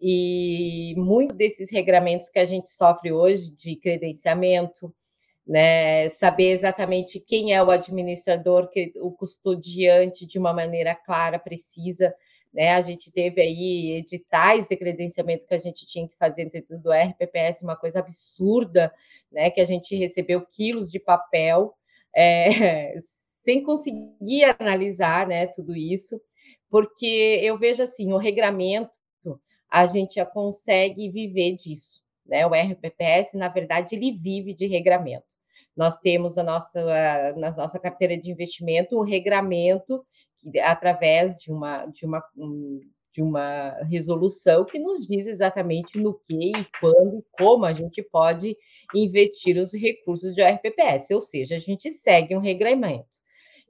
e 0.00 0.94
muitos 0.96 1.36
desses 1.36 1.72
regramentos 1.72 2.28
que 2.28 2.38
a 2.38 2.44
gente 2.44 2.70
sofre 2.70 3.10
hoje 3.10 3.50
de 3.50 3.74
credenciamento, 3.74 4.94
né, 5.48 6.10
saber 6.10 6.50
exatamente 6.50 7.18
quem 7.18 7.54
é 7.54 7.62
o 7.62 7.70
administrador, 7.70 8.68
que, 8.68 8.92
o 8.96 9.10
custodiante 9.10 10.26
de 10.26 10.38
uma 10.38 10.52
maneira 10.52 10.94
clara, 10.94 11.38
precisa. 11.38 12.14
Né, 12.52 12.74
a 12.74 12.80
gente 12.82 13.10
teve 13.10 13.40
aí 13.40 13.92
editais 13.92 14.66
de 14.68 14.76
credenciamento 14.76 15.46
que 15.46 15.54
a 15.54 15.58
gente 15.58 15.86
tinha 15.86 16.06
que 16.06 16.16
fazer 16.16 16.50
dentro 16.50 16.78
do 16.78 16.92
RPPS, 16.92 17.62
uma 17.62 17.76
coisa 17.76 18.00
absurda, 18.00 18.92
né, 19.32 19.50
que 19.50 19.60
a 19.60 19.64
gente 19.64 19.96
recebeu 19.96 20.44
quilos 20.44 20.90
de 20.90 20.98
papel 20.98 21.74
é, 22.14 22.94
sem 23.44 23.62
conseguir 23.62 24.44
analisar 24.58 25.26
né, 25.26 25.46
tudo 25.46 25.74
isso, 25.74 26.20
porque 26.70 27.40
eu 27.42 27.56
vejo 27.56 27.82
assim, 27.82 28.12
o 28.12 28.18
regramento, 28.18 28.90
a 29.70 29.86
gente 29.86 30.16
já 30.16 30.26
consegue 30.26 31.10
viver 31.10 31.56
disso. 31.56 32.02
Né? 32.26 32.46
O 32.46 32.50
RPPS, 32.50 33.32
na 33.34 33.48
verdade, 33.48 33.94
ele 33.94 34.12
vive 34.12 34.52
de 34.52 34.66
regramento. 34.66 35.37
Nós 35.78 35.96
temos 35.98 36.36
a 36.36 36.42
nossa, 36.42 36.80
a, 36.80 37.36
na 37.36 37.52
nossa 37.52 37.78
carteira 37.78 38.18
de 38.18 38.32
investimento 38.32 38.98
um 38.98 39.04
regramento 39.04 40.04
que, 40.40 40.58
através 40.58 41.36
de 41.36 41.52
uma, 41.52 41.86
de 41.86 42.04
uma, 42.04 42.20
de 43.14 43.22
uma 43.22 43.70
resolução 43.88 44.64
que 44.64 44.76
nos 44.76 45.06
diz 45.06 45.28
exatamente 45.28 45.96
no 46.00 46.14
que 46.14 46.50
e 46.50 46.66
quando 46.80 47.20
e 47.20 47.24
como 47.38 47.64
a 47.64 47.72
gente 47.72 48.02
pode 48.02 48.56
investir 48.92 49.56
os 49.56 49.72
recursos 49.72 50.34
de 50.34 50.42
RPPS, 50.42 51.14
ou 51.14 51.20
seja, 51.20 51.54
a 51.54 51.60
gente 51.60 51.92
segue 51.92 52.36
um 52.36 52.40
regramento. 52.40 53.16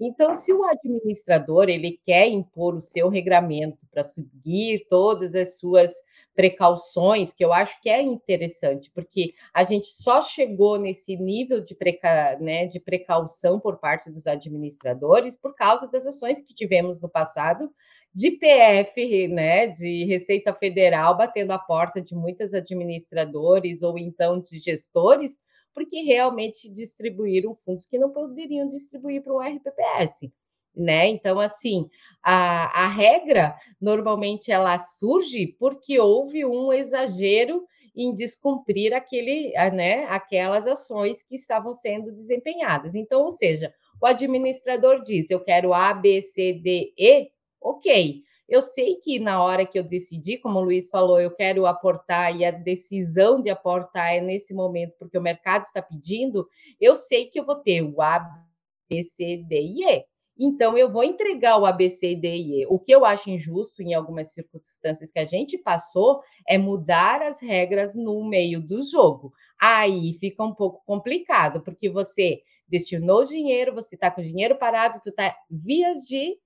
Então, 0.00 0.32
se 0.32 0.50
o 0.50 0.64
administrador 0.64 1.68
ele 1.68 2.00
quer 2.06 2.26
impor 2.26 2.74
o 2.74 2.80
seu 2.80 3.11
regramento 3.11 3.78
para 3.90 4.02
seguir 4.02 4.86
todas 4.88 5.34
as 5.34 5.59
suas 5.59 5.92
precauções, 6.39 7.32
que 7.32 7.45
eu 7.45 7.53
acho 7.53 7.82
que 7.82 7.91
é 7.91 8.01
interessante, 8.01 8.89
porque 8.93 9.34
a 9.53 9.64
gente 9.64 9.86
só 9.86 10.22
chegou 10.22 10.78
nesse 10.78 11.16
nível 11.16 11.61
de, 11.61 11.74
preca, 11.74 12.39
né, 12.39 12.64
de 12.64 12.78
precaução 12.78 13.59
por 13.59 13.80
parte 13.80 14.09
dos 14.09 14.24
administradores 14.24 15.36
por 15.36 15.53
causa 15.57 15.91
das 15.91 16.07
ações 16.07 16.41
que 16.41 16.55
tivemos 16.55 17.03
no 17.03 17.09
passado 17.09 17.68
de 18.14 18.30
PF, 18.30 19.26
né, 19.26 19.66
de 19.66 20.05
Receita 20.05 20.55
Federal 20.55 21.16
batendo 21.16 21.51
a 21.51 21.59
porta 21.59 22.01
de 22.01 22.14
muitos 22.14 22.55
administradores 22.55 23.82
ou 23.82 23.99
então 23.99 24.39
de 24.39 24.61
gestores, 24.61 25.36
porque 25.74 26.03
realmente 26.03 26.72
distribuíram 26.72 27.57
fundos 27.64 27.84
que 27.84 27.99
não 27.99 28.12
poderiam 28.12 28.70
distribuir 28.70 29.24
para 29.24 29.32
o 29.32 29.41
RPPS 29.41 30.30
né? 30.79 31.09
Então, 31.09 31.41
assim, 31.41 31.91
a, 32.22 32.85
a 32.85 32.89
regra 32.89 33.57
normalmente 33.81 34.53
ela 34.53 34.79
surge 34.79 35.49
porque 35.59 35.99
houve 35.99 36.45
um 36.45 36.72
exagero 36.72 37.66
em 37.95 38.14
descumprir 38.14 38.95
aquele, 38.95 39.53
né, 39.72 40.05
aquelas 40.05 40.66
ações 40.66 41.22
que 41.22 41.35
estavam 41.35 41.72
sendo 41.72 42.12
desempenhadas. 42.12 42.95
Então, 42.95 43.22
ou 43.22 43.31
seja, 43.31 43.74
o 44.01 44.07
administrador 44.07 45.03
diz: 45.03 45.29
eu 45.31 45.41
quero 45.41 45.74
A, 45.74 45.93
B, 45.93 46.22
C, 46.22 46.53
D, 46.53 46.93
E, 46.97 47.29
ok. 47.61 48.22
Eu 48.49 48.62
sei 48.62 48.97
que 48.97 49.18
na 49.18 49.43
hora 49.43 49.66
que 49.66 49.79
eu 49.79 49.83
decidi, 49.83 50.39
como 50.39 50.59
o 50.59 50.62
Luiz 50.62 50.89
falou, 50.89 51.20
eu 51.20 51.31
quero 51.31 51.66
aportar 51.66 52.35
e 52.35 52.47
a 52.47 52.51
decisão 52.51 53.43
de 53.43 53.51
aportar 53.51 54.14
é 54.14 54.20
nesse 54.22 54.55
momento, 54.55 54.95
porque 54.99 55.18
o 55.18 55.22
mercado 55.22 55.64
está 55.64 55.83
pedindo, 55.83 56.49
eu 56.81 56.97
sei 56.97 57.26
que 57.26 57.39
eu 57.39 57.45
vou 57.45 57.57
ter 57.57 57.83
o 57.83 58.01
A, 58.01 58.20
B, 58.89 59.03
C, 59.03 59.37
D 59.37 59.61
e 59.61 59.85
E. 59.85 60.05
Então, 60.39 60.78
eu 60.78 60.91
vou 60.91 61.03
entregar 61.03 61.59
o 61.59 61.66
ABC, 61.66 62.14
D 62.14 62.36
e 62.36 62.62
E. 62.62 62.66
O 62.68 62.78
que 62.78 62.93
eu 62.93 63.05
acho 63.05 63.30
injusto 63.30 63.82
em 63.82 63.95
algumas 63.95 64.32
circunstâncias 64.32 65.11
que 65.11 65.18
a 65.18 65.24
gente 65.24 65.59
passou 65.59 66.20
é 66.49 66.57
mudar 66.57 67.22
as 67.22 67.43
regras 67.43 67.95
no 67.95 68.28
meio 68.28 68.64
do 68.64 68.80
jogo. 68.82 69.32
Aí 69.61 70.16
fica 70.20 70.45
um 70.45 70.55
pouco 70.55 70.82
complicado, 70.86 71.61
porque 71.62 71.91
você 71.91 72.41
destinou 72.68 73.24
dinheiro, 73.24 73.74
você 73.74 73.95
está 73.97 74.11
com 74.11 74.22
dinheiro 74.22 74.57
parado, 74.57 75.01
tu 75.03 75.11
está 75.11 75.34
vias 75.51 75.99
de 76.07 76.36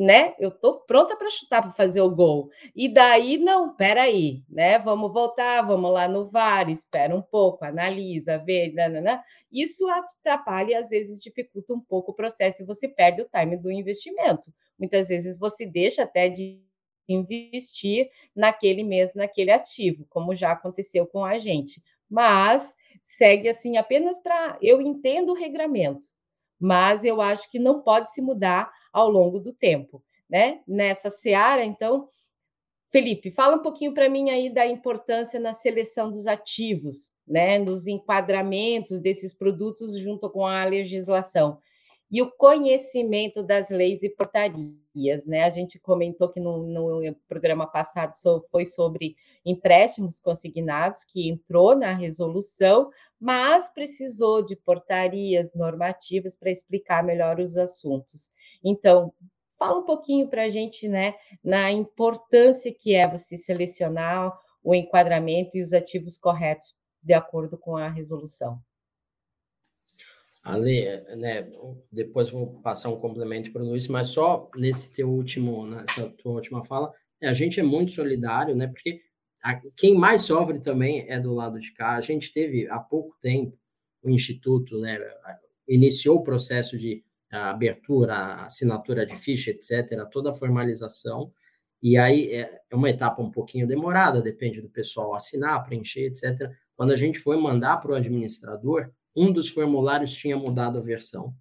né? 0.00 0.34
Eu 0.38 0.50
tô 0.50 0.80
pronta 0.80 1.14
para 1.14 1.28
chutar 1.28 1.60
para 1.60 1.72
fazer 1.72 2.00
o 2.00 2.08
gol. 2.08 2.48
E 2.74 2.88
daí, 2.88 3.36
não, 3.36 3.76
peraí, 3.76 4.42
né? 4.48 4.78
Vamos 4.78 5.12
voltar, 5.12 5.60
vamos 5.60 5.92
lá 5.92 6.08
no 6.08 6.24
VAR, 6.24 6.70
espera 6.70 7.14
um 7.14 7.20
pouco, 7.20 7.66
analisa, 7.66 8.38
vê, 8.38 8.72
nanana. 8.72 9.22
Isso 9.52 9.86
atrapalha 9.88 10.70
e 10.70 10.74
às 10.74 10.88
vezes 10.88 11.20
dificulta 11.20 11.74
um 11.74 11.80
pouco 11.80 12.12
o 12.12 12.14
processo 12.14 12.62
e 12.62 12.66
você 12.66 12.88
perde 12.88 13.20
o 13.20 13.28
time 13.28 13.58
do 13.58 13.70
investimento. 13.70 14.50
Muitas 14.78 15.08
vezes 15.08 15.38
você 15.38 15.66
deixa 15.66 16.04
até 16.04 16.30
de 16.30 16.64
investir 17.06 18.08
naquele 18.34 18.82
mês, 18.82 19.14
naquele 19.14 19.50
ativo, 19.50 20.06
como 20.08 20.34
já 20.34 20.52
aconteceu 20.52 21.06
com 21.06 21.22
a 21.22 21.36
gente. 21.36 21.82
Mas 22.08 22.74
segue 23.02 23.50
assim 23.50 23.76
apenas 23.76 24.18
para. 24.18 24.56
Eu 24.62 24.80
entendo 24.80 25.32
o 25.32 25.36
regramento, 25.36 26.08
mas 26.58 27.04
eu 27.04 27.20
acho 27.20 27.50
que 27.50 27.58
não 27.58 27.82
pode 27.82 28.10
se 28.14 28.22
mudar 28.22 28.72
ao 28.92 29.08
longo 29.10 29.38
do 29.38 29.52
tempo, 29.52 30.02
né? 30.28 30.60
Nessa 30.66 31.10
seara, 31.10 31.64
então, 31.64 32.08
Felipe, 32.90 33.30
fala 33.30 33.56
um 33.56 33.62
pouquinho 33.62 33.94
para 33.94 34.08
mim 34.08 34.30
aí 34.30 34.50
da 34.52 34.66
importância 34.66 35.38
na 35.38 35.52
seleção 35.52 36.10
dos 36.10 36.26
ativos, 36.26 37.10
né? 37.26 37.58
Nos 37.58 37.86
enquadramentos 37.86 39.00
desses 39.00 39.32
produtos 39.32 39.98
junto 39.98 40.28
com 40.30 40.46
a 40.46 40.64
legislação. 40.64 41.58
e 42.10 42.20
o 42.20 42.30
conhecimento 42.30 43.42
das 43.42 43.70
leis 43.70 44.02
e 44.02 44.08
portarias. 44.08 45.26
Né? 45.26 45.44
A 45.44 45.50
gente 45.50 45.78
comentou 45.78 46.28
que 46.28 46.40
no, 46.40 46.66
no 46.66 47.14
programa 47.28 47.66
passado 47.66 48.12
foi 48.50 48.64
sobre 48.64 49.14
empréstimos 49.44 50.18
consignados, 50.18 51.04
que 51.04 51.28
entrou 51.28 51.76
na 51.76 51.92
resolução, 51.92 52.90
mas 53.18 53.70
precisou 53.70 54.42
de 54.42 54.56
portarias 54.56 55.54
normativas 55.54 56.36
para 56.36 56.50
explicar 56.50 57.04
melhor 57.04 57.38
os 57.38 57.56
assuntos. 57.56 58.28
Então, 58.62 59.12
fala 59.58 59.78
um 59.78 59.84
pouquinho 59.84 60.28
para 60.28 60.44
a 60.44 60.48
gente 60.48 60.88
né, 60.88 61.14
na 61.44 61.70
importância 61.70 62.72
que 62.72 62.94
é 62.94 63.06
você 63.06 63.36
selecionar 63.36 64.32
o 64.62 64.74
enquadramento 64.74 65.56
e 65.56 65.62
os 65.62 65.72
ativos 65.72 66.16
corretos 66.16 66.74
de 67.02 67.14
acordo 67.14 67.56
com 67.56 67.76
a 67.76 67.88
resolução. 67.88 68.58
Ale, 70.42 70.84
né, 71.16 71.50
depois 71.92 72.30
vou 72.30 72.60
passar 72.62 72.88
um 72.88 72.98
complemento 72.98 73.52
para 73.52 73.62
o 73.62 73.66
Luiz, 73.66 73.86
mas 73.88 74.08
só 74.08 74.50
nesse 74.56 74.92
teu 74.94 75.10
último, 75.10 75.66
nessa 75.66 76.08
tua 76.10 76.32
última 76.32 76.64
fala, 76.64 76.92
né, 77.20 77.28
a 77.28 77.34
gente 77.34 77.60
é 77.60 77.62
muito 77.62 77.92
solidário, 77.92 78.56
né, 78.56 78.66
porque 78.66 79.02
a, 79.42 79.60
quem 79.76 79.94
mais 79.94 80.22
sofre 80.22 80.58
também 80.58 81.04
é 81.10 81.20
do 81.20 81.34
lado 81.34 81.58
de 81.58 81.72
cá. 81.72 81.96
A 81.96 82.00
gente 82.00 82.32
teve 82.32 82.68
há 82.68 82.78
pouco 82.78 83.14
tempo 83.20 83.58
o 84.02 84.08
Instituto, 84.08 84.78
né, 84.80 84.98
iniciou 85.68 86.16
o 86.16 86.22
processo 86.22 86.76
de 86.76 87.04
abertura, 87.30 88.44
assinatura 88.44 89.06
de 89.06 89.16
ficha, 89.16 89.50
etc., 89.50 90.06
toda 90.10 90.30
a 90.30 90.32
formalização, 90.34 91.32
e 91.82 91.96
aí 91.96 92.32
é, 92.32 92.60
é 92.70 92.76
uma 92.76 92.90
etapa 92.90 93.22
um 93.22 93.30
pouquinho 93.30 93.66
demorada, 93.66 94.20
depende 94.20 94.60
do 94.60 94.68
pessoal 94.68 95.14
assinar, 95.14 95.64
preencher, 95.64 96.06
etc. 96.06 96.50
Quando 96.76 96.92
a 96.92 96.96
gente 96.96 97.18
foi 97.18 97.36
mandar 97.36 97.78
para 97.78 97.92
o 97.92 97.94
administrador, 97.94 98.90
um 99.16 99.32
dos 99.32 99.48
formulários 99.48 100.14
tinha 100.14 100.36
mudado 100.36 100.78
a 100.78 100.82
versão. 100.82 101.34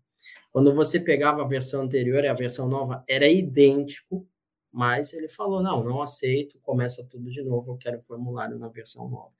Quando 0.51 0.73
você 0.73 0.99
pegava 0.99 1.43
a 1.43 1.47
versão 1.47 1.83
anterior 1.83 2.23
e 2.23 2.27
a 2.27 2.33
versão 2.33 2.67
nova, 2.67 3.03
era 3.07 3.27
idêntico, 3.27 4.27
mas 4.71 5.13
ele 5.13 5.27
falou: 5.27 5.61
não, 5.61 5.83
não 5.83 6.01
aceito, 6.01 6.57
começa 6.59 7.05
tudo 7.09 7.29
de 7.29 7.43
novo, 7.43 7.71
eu 7.71 7.77
quero 7.77 7.99
o 7.99 8.03
formulário 8.03 8.57
na 8.57 8.69
versão 8.69 9.09
nova. 9.09 9.31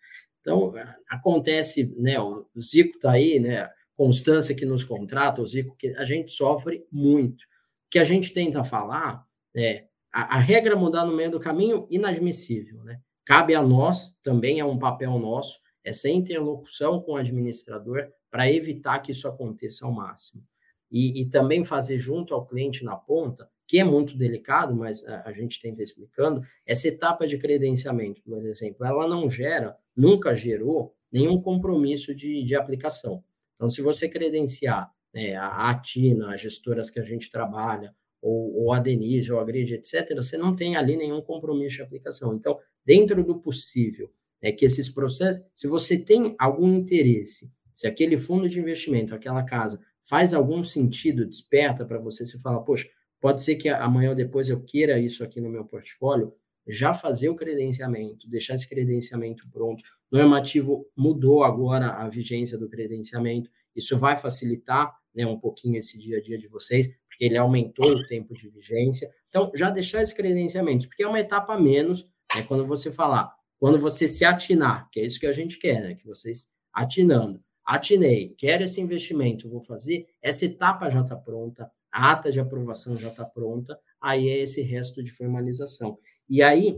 Então, 0.41 0.73
acontece, 1.09 1.93
né? 1.97 2.19
O 2.19 2.45
Zico 2.59 2.95
está 2.95 3.11
aí, 3.11 3.39
né? 3.39 3.69
Constância 3.99 4.55
que 4.55 4.65
nos 4.65 4.85
contrata, 4.85 5.41
o 5.41 5.45
Zico, 5.45 5.75
que 5.75 5.89
a 5.89 6.05
gente 6.05 6.31
sofre 6.31 6.87
muito. 6.89 7.41
O 7.41 7.89
que 7.91 7.99
a 7.99 8.03
gente 8.05 8.33
tenta 8.33 8.63
falar 8.63 9.27
é 9.53 9.87
a, 10.09 10.37
a 10.37 10.39
regra 10.39 10.73
mudar 10.77 11.03
no 11.03 11.13
meio 11.13 11.29
do 11.29 11.37
caminho, 11.37 11.85
inadmissível, 11.89 12.81
né? 12.85 13.01
Cabe 13.25 13.53
a 13.53 13.61
nós, 13.61 14.17
também 14.23 14.61
é 14.61 14.63
um 14.63 14.79
papel 14.79 15.19
nosso, 15.19 15.59
essa 15.83 16.07
interlocução 16.07 17.01
com 17.01 17.11
o 17.11 17.17
administrador 17.17 18.07
para 18.31 18.49
evitar 18.49 18.99
que 18.99 19.11
isso 19.11 19.27
aconteça 19.27 19.85
ao 19.85 19.91
máximo. 19.91 20.45
E, 20.89 21.21
e, 21.21 21.25
também 21.29 21.65
fazer 21.65 21.97
junto 21.97 22.33
ao 22.33 22.45
cliente 22.45 22.85
na 22.85 22.95
ponta, 22.95 23.49
que 23.67 23.79
é 23.79 23.83
muito 23.83 24.17
delicado, 24.17 24.73
mas 24.73 25.05
a, 25.05 25.27
a, 25.27 25.33
gente 25.33 25.59
tenta 25.59 25.83
explicando, 25.83 26.41
essa 26.65 26.87
etapa 26.87 27.27
de 27.27 27.37
credenciamento, 27.37 28.21
por 28.21 28.45
exemplo, 28.45 28.85
ela 28.85 29.09
não 29.09 29.29
gera, 29.29 29.75
nunca 29.93 30.33
gerou 30.33 30.95
nenhum 31.11 31.41
compromisso 31.41 32.15
de, 32.15 32.45
de 32.45 32.55
aplicação. 32.55 33.21
Então, 33.59 33.69
se 33.69 33.81
você 33.81 34.07
credenciar 34.07 34.89
né, 35.13 35.35
a 35.35 35.69
Atina, 35.69 36.33
as 36.33 36.39
gestoras 36.39 36.89
que 36.89 36.97
a 36.97 37.03
gente 37.03 37.29
trabalha, 37.29 37.93
ou, 38.21 38.55
ou 38.55 38.73
a 38.73 38.79
Denise, 38.79 39.31
ou 39.33 39.39
a 39.39 39.43
Grid, 39.43 39.73
etc., 39.73 40.15
você 40.15 40.37
não 40.37 40.55
tem 40.55 40.77
ali 40.77 40.95
nenhum 40.95 41.21
compromisso 41.21 41.77
de 41.77 41.81
aplicação. 41.81 42.33
Então, 42.33 42.57
dentro 42.85 43.21
do 43.21 43.37
possível, 43.39 44.09
é 44.41 44.49
que 44.53 44.63
esses 44.63 44.87
processos, 44.87 45.43
se 45.53 45.67
você 45.67 45.97
tem 45.97 46.35
algum 46.39 46.73
interesse, 46.73 47.51
se 47.73 47.85
aquele 47.85 48.17
fundo 48.17 48.47
de 48.47 48.59
investimento, 48.59 49.13
aquela 49.13 49.43
casa, 49.43 49.77
faz 50.01 50.33
algum 50.33 50.63
sentido, 50.63 51.25
desperta 51.25 51.85
para 51.85 51.99
você, 51.99 52.25
você 52.25 52.39
fala, 52.39 52.63
poxa, 52.63 52.87
pode 53.19 53.41
ser 53.41 53.57
que 53.57 53.67
amanhã 53.67 54.11
ou 54.11 54.15
depois 54.15 54.49
eu 54.49 54.63
queira 54.63 54.97
isso 54.97 55.21
aqui 55.21 55.41
no 55.41 55.49
meu 55.49 55.65
portfólio, 55.65 56.33
já 56.71 56.93
fazer 56.93 57.29
o 57.29 57.35
credenciamento, 57.35 58.29
deixar 58.29 58.53
esse 58.53 58.67
credenciamento 58.67 59.47
pronto. 59.51 59.83
O 60.11 60.17
normativo 60.17 60.85
mudou 60.95 61.43
agora 61.43 61.87
a 61.87 62.07
vigência 62.07 62.57
do 62.57 62.69
credenciamento, 62.69 63.49
isso 63.75 63.97
vai 63.97 64.15
facilitar 64.15 64.93
né, 65.13 65.25
um 65.25 65.39
pouquinho 65.39 65.77
esse 65.77 65.97
dia 65.97 66.17
a 66.17 66.21
dia 66.21 66.37
de 66.37 66.47
vocês, 66.47 66.87
porque 67.07 67.25
ele 67.25 67.37
aumentou 67.37 67.89
o 67.89 68.07
tempo 68.07 68.33
de 68.33 68.49
vigência. 68.49 69.09
Então, 69.27 69.51
já 69.55 69.69
deixar 69.69 70.01
esse 70.01 70.13
credenciamento, 70.13 70.87
porque 70.87 71.03
é 71.03 71.07
uma 71.07 71.19
etapa 71.19 71.53
a 71.53 71.59
menos, 71.59 72.05
né, 72.35 72.43
quando 72.47 72.65
você 72.65 72.91
falar, 72.91 73.33
quando 73.59 73.77
você 73.77 74.07
se 74.07 74.23
atinar, 74.23 74.89
que 74.89 75.01
é 75.01 75.05
isso 75.05 75.19
que 75.19 75.27
a 75.27 75.33
gente 75.33 75.59
quer, 75.59 75.81
né? 75.81 75.93
Que 75.93 76.05
vocês 76.05 76.47
atinando. 76.73 77.43
Atinei, 77.65 78.33
quero 78.37 78.63
esse 78.63 78.79
investimento, 78.81 79.49
vou 79.49 79.61
fazer, 79.61 80.07
essa 80.21 80.45
etapa 80.45 80.89
já 80.89 81.01
está 81.01 81.15
pronta, 81.15 81.69
a 81.91 82.11
ata 82.11 82.31
de 82.31 82.39
aprovação 82.39 82.97
já 82.97 83.09
está 83.09 83.25
pronta, 83.25 83.77
aí 84.01 84.27
é 84.27 84.39
esse 84.39 84.61
resto 84.61 85.03
de 85.03 85.11
formalização. 85.11 85.99
E 86.29 86.41
aí, 86.43 86.77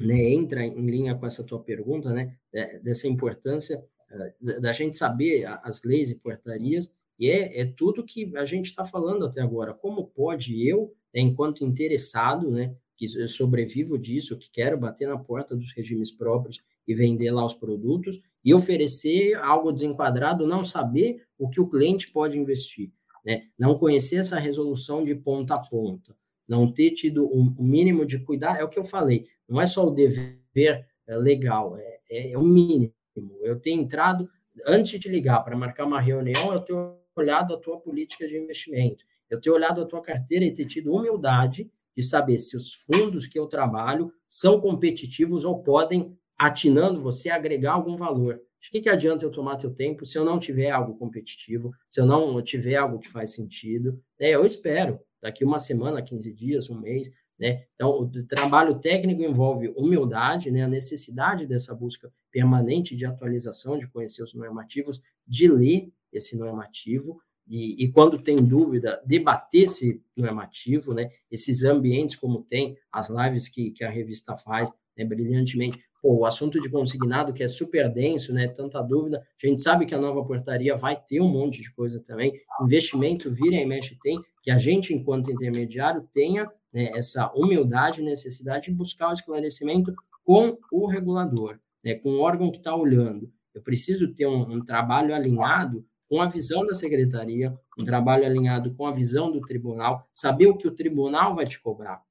né, 0.00 0.30
entra 0.30 0.64
em 0.64 0.86
linha 0.86 1.14
com 1.14 1.26
essa 1.26 1.44
tua 1.44 1.60
pergunta, 1.60 2.12
né, 2.12 2.36
dessa 2.82 3.06
importância 3.06 3.84
uh, 4.10 4.60
da 4.60 4.72
gente 4.72 4.96
saber 4.96 5.44
as 5.62 5.82
leis 5.82 6.10
e 6.10 6.14
portarias, 6.14 6.94
e 7.18 7.28
é, 7.28 7.60
é 7.60 7.64
tudo 7.66 8.04
que 8.04 8.36
a 8.36 8.44
gente 8.44 8.66
está 8.66 8.84
falando 8.84 9.26
até 9.26 9.40
agora. 9.40 9.74
Como 9.74 10.06
pode 10.06 10.66
eu, 10.66 10.94
enquanto 11.12 11.64
interessado, 11.64 12.50
né, 12.50 12.74
que 12.96 13.08
sobrevivo 13.28 13.96
disso, 13.96 14.36
que 14.36 14.50
quero 14.50 14.76
bater 14.76 15.06
na 15.06 15.18
porta 15.18 15.54
dos 15.54 15.72
regimes 15.72 16.10
próprios 16.10 16.60
e 16.86 16.94
vender 16.94 17.30
lá 17.30 17.44
os 17.44 17.54
produtos 17.54 18.20
e 18.44 18.52
oferecer 18.52 19.34
algo 19.36 19.70
desenquadrado, 19.70 20.46
não 20.46 20.64
saber 20.64 21.22
o 21.38 21.48
que 21.48 21.60
o 21.60 21.68
cliente 21.68 22.10
pode 22.10 22.36
investir, 22.38 22.90
né? 23.24 23.44
Não 23.58 23.78
conhecer 23.78 24.16
essa 24.16 24.38
resolução 24.38 25.04
de 25.04 25.14
ponta 25.14 25.54
a 25.54 25.58
ponta, 25.58 26.16
não 26.48 26.72
ter 26.72 26.92
tido 26.92 27.26
um, 27.26 27.54
um 27.58 27.64
mínimo 27.64 28.06
de 28.06 28.18
cuidado, 28.20 28.58
é 28.58 28.64
o 28.64 28.68
que 28.68 28.78
eu 28.78 28.84
falei, 28.84 29.26
não 29.48 29.60
é 29.60 29.66
só 29.66 29.86
o 29.86 29.90
dever 29.90 30.40
é, 31.06 31.16
legal, 31.16 31.76
é, 31.76 32.00
é, 32.10 32.32
é 32.32 32.38
o 32.38 32.42
mínimo. 32.42 32.92
Eu 33.42 33.60
tenho 33.60 33.80
entrado, 33.80 34.28
antes 34.66 34.98
de 34.98 35.08
ligar 35.08 35.44
para 35.44 35.56
marcar 35.56 35.84
uma 35.84 36.00
reunião, 36.00 36.52
eu 36.52 36.60
tenho 36.60 36.96
olhado 37.14 37.54
a 37.54 37.58
tua 37.58 37.78
política 37.78 38.26
de 38.26 38.36
investimento, 38.38 39.04
eu 39.28 39.40
tenho 39.40 39.54
olhado 39.54 39.82
a 39.82 39.86
tua 39.86 40.00
carteira 40.00 40.44
e 40.44 40.54
ter 40.54 40.64
tido 40.64 40.92
humildade 40.92 41.70
de 41.96 42.02
saber 42.02 42.38
se 42.38 42.56
os 42.56 42.72
fundos 42.72 43.26
que 43.26 43.38
eu 43.38 43.46
trabalho 43.46 44.12
são 44.28 44.60
competitivos 44.60 45.44
ou 45.44 45.62
podem, 45.62 46.16
atinando 46.38 47.02
você, 47.02 47.28
agregar 47.28 47.72
algum 47.72 47.96
valor. 47.96 48.40
De 48.60 48.70
que, 48.70 48.80
que 48.80 48.88
adianta 48.88 49.24
eu 49.24 49.30
tomar 49.30 49.56
teu 49.56 49.72
tempo 49.74 50.04
se 50.04 50.18
eu 50.18 50.24
não 50.24 50.38
tiver 50.38 50.70
algo 50.70 50.96
competitivo, 50.96 51.72
se 51.88 52.00
eu 52.00 52.06
não 52.06 52.40
tiver 52.42 52.76
algo 52.76 52.98
que 52.98 53.08
faz 53.08 53.32
sentido? 53.32 54.00
Né? 54.18 54.30
Eu 54.30 54.44
espero, 54.44 55.00
daqui 55.22 55.44
uma 55.44 55.58
semana, 55.58 56.02
15 56.02 56.32
dias, 56.32 56.70
um 56.70 56.78
mês. 56.78 57.10
Né? 57.38 57.64
Então, 57.74 58.00
o 58.00 58.26
trabalho 58.26 58.78
técnico 58.80 59.22
envolve 59.22 59.72
humildade, 59.76 60.50
né? 60.50 60.64
a 60.64 60.68
necessidade 60.68 61.46
dessa 61.46 61.74
busca 61.74 62.12
permanente 62.30 62.96
de 62.96 63.06
atualização, 63.06 63.78
de 63.78 63.86
conhecer 63.88 64.22
os 64.22 64.34
normativos, 64.34 65.00
de 65.26 65.48
ler 65.48 65.92
esse 66.12 66.36
normativo, 66.36 67.20
e, 67.48 67.84
e, 67.84 67.90
quando 67.90 68.18
tem 68.18 68.36
dúvida, 68.36 69.00
debater 69.06 69.62
esse 69.62 70.02
normativo, 70.14 70.92
né? 70.92 71.10
Esses 71.30 71.64
ambientes 71.64 72.16
como 72.16 72.42
tem, 72.42 72.76
as 72.92 73.08
lives 73.08 73.48
que, 73.48 73.70
que 73.70 73.82
a 73.82 73.88
revista 73.88 74.36
faz, 74.36 74.70
né, 74.96 75.04
brilhantemente. 75.04 75.78
Pô, 76.02 76.18
o 76.18 76.26
assunto 76.26 76.60
de 76.60 76.68
consignado, 76.68 77.32
que 77.32 77.42
é 77.42 77.48
super 77.48 77.90
denso, 77.90 78.34
né? 78.34 78.48
Tanta 78.48 78.82
dúvida. 78.82 79.26
A 79.42 79.46
gente 79.46 79.62
sabe 79.62 79.86
que 79.86 79.94
a 79.94 79.98
nova 79.98 80.22
portaria 80.24 80.76
vai 80.76 81.00
ter 81.00 81.22
um 81.22 81.28
monte 81.28 81.62
de 81.62 81.72
coisa 81.72 82.00
também. 82.00 82.38
Investimento 82.60 83.30
vira 83.30 83.56
e 83.56 83.64
mexe 83.64 83.98
tem, 84.02 84.20
que 84.48 84.52
a 84.52 84.56
gente, 84.56 84.94
enquanto 84.94 85.30
intermediário, 85.30 86.08
tenha 86.10 86.50
né, 86.72 86.90
essa 86.94 87.30
humildade 87.34 88.00
e 88.00 88.04
necessidade 88.04 88.70
de 88.70 88.74
buscar 88.74 89.10
o 89.10 89.12
esclarecimento 89.12 89.94
com 90.24 90.56
o 90.72 90.86
regulador, 90.86 91.58
né, 91.84 91.96
com 91.96 92.12
o 92.12 92.20
órgão 92.20 92.50
que 92.50 92.56
está 92.56 92.74
olhando. 92.74 93.30
Eu 93.54 93.60
preciso 93.60 94.14
ter 94.14 94.26
um, 94.26 94.54
um 94.54 94.64
trabalho 94.64 95.14
alinhado 95.14 95.84
com 96.08 96.22
a 96.22 96.26
visão 96.26 96.66
da 96.66 96.72
secretaria, 96.72 97.54
um 97.78 97.84
trabalho 97.84 98.24
alinhado 98.24 98.72
com 98.74 98.86
a 98.86 98.90
visão 98.90 99.30
do 99.30 99.42
tribunal, 99.42 100.08
saber 100.14 100.46
o 100.46 100.56
que 100.56 100.66
o 100.66 100.74
tribunal 100.74 101.34
vai 101.34 101.44
te 101.44 101.60
cobrar. 101.60 102.02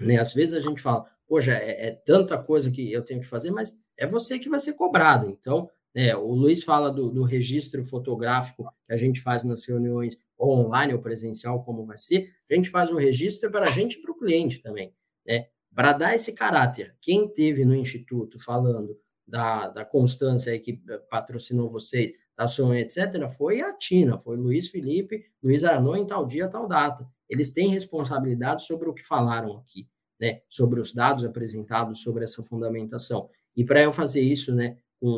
Né? 0.00 0.16
Às 0.18 0.32
vezes 0.32 0.54
a 0.54 0.60
gente 0.60 0.80
fala, 0.80 1.04
poxa, 1.28 1.52
é, 1.52 1.88
é 1.88 1.90
tanta 1.90 2.38
coisa 2.38 2.70
que 2.70 2.90
eu 2.90 3.04
tenho 3.04 3.20
que 3.20 3.28
fazer, 3.28 3.50
mas 3.50 3.78
é 3.98 4.06
você 4.06 4.38
que 4.38 4.48
vai 4.48 4.60
ser 4.60 4.72
cobrado. 4.72 5.28
Então, 5.28 5.68
né, 5.94 6.16
o 6.16 6.32
Luiz 6.34 6.64
fala 6.64 6.90
do, 6.90 7.10
do, 7.10 7.22
registro 7.22 7.84
fotográfico 7.84 8.72
que 8.86 8.92
a 8.94 8.96
gente 8.96 9.20
faz 9.20 9.44
nas 9.44 9.66
reuniões, 9.66 10.16
ou 10.36 10.58
online 10.58 10.92
ou 10.92 11.00
presencial, 11.00 11.62
como 11.64 11.84
vai 11.84 11.96
ser. 11.96 12.32
A 12.50 12.54
gente 12.54 12.70
faz 12.70 12.90
o 12.90 12.96
registro 12.96 13.50
para 13.50 13.64
a 13.64 13.70
gente 13.70 13.94
e 13.94 14.02
para 14.02 14.12
o 14.12 14.18
cliente 14.18 14.60
também. 14.60 14.92
Né? 15.26 15.46
Para 15.74 15.92
dar 15.92 16.14
esse 16.14 16.34
caráter. 16.34 16.94
Quem 17.00 17.28
teve 17.28 17.64
no 17.64 17.74
Instituto 17.74 18.38
falando 18.38 18.98
da, 19.26 19.68
da 19.68 19.84
Constância 19.84 20.52
aí 20.52 20.60
que 20.60 20.80
patrocinou 21.10 21.70
vocês, 21.70 22.12
da 22.36 22.46
Sonha, 22.46 22.80
etc., 22.80 23.28
foi 23.28 23.62
a 23.62 23.72
Tina, 23.72 24.18
foi 24.18 24.36
Luiz 24.36 24.68
Felipe, 24.68 25.24
Luiz 25.42 25.64
Arnaud 25.64 25.98
em 25.98 26.06
tal 26.06 26.26
dia, 26.26 26.48
tal 26.48 26.68
data. 26.68 27.08
Eles 27.28 27.50
têm 27.50 27.68
responsabilidade 27.68 28.64
sobre 28.64 28.88
o 28.88 28.94
que 28.94 29.02
falaram 29.02 29.56
aqui, 29.56 29.88
né? 30.20 30.42
Sobre 30.48 30.78
os 30.78 30.92
dados 30.92 31.24
apresentados, 31.24 32.02
sobre 32.02 32.24
essa 32.24 32.42
fundamentação. 32.42 33.28
E 33.56 33.64
para 33.64 33.82
eu 33.82 33.90
fazer 33.90 34.20
isso, 34.20 34.54
né, 34.54 34.76
com 35.00 35.08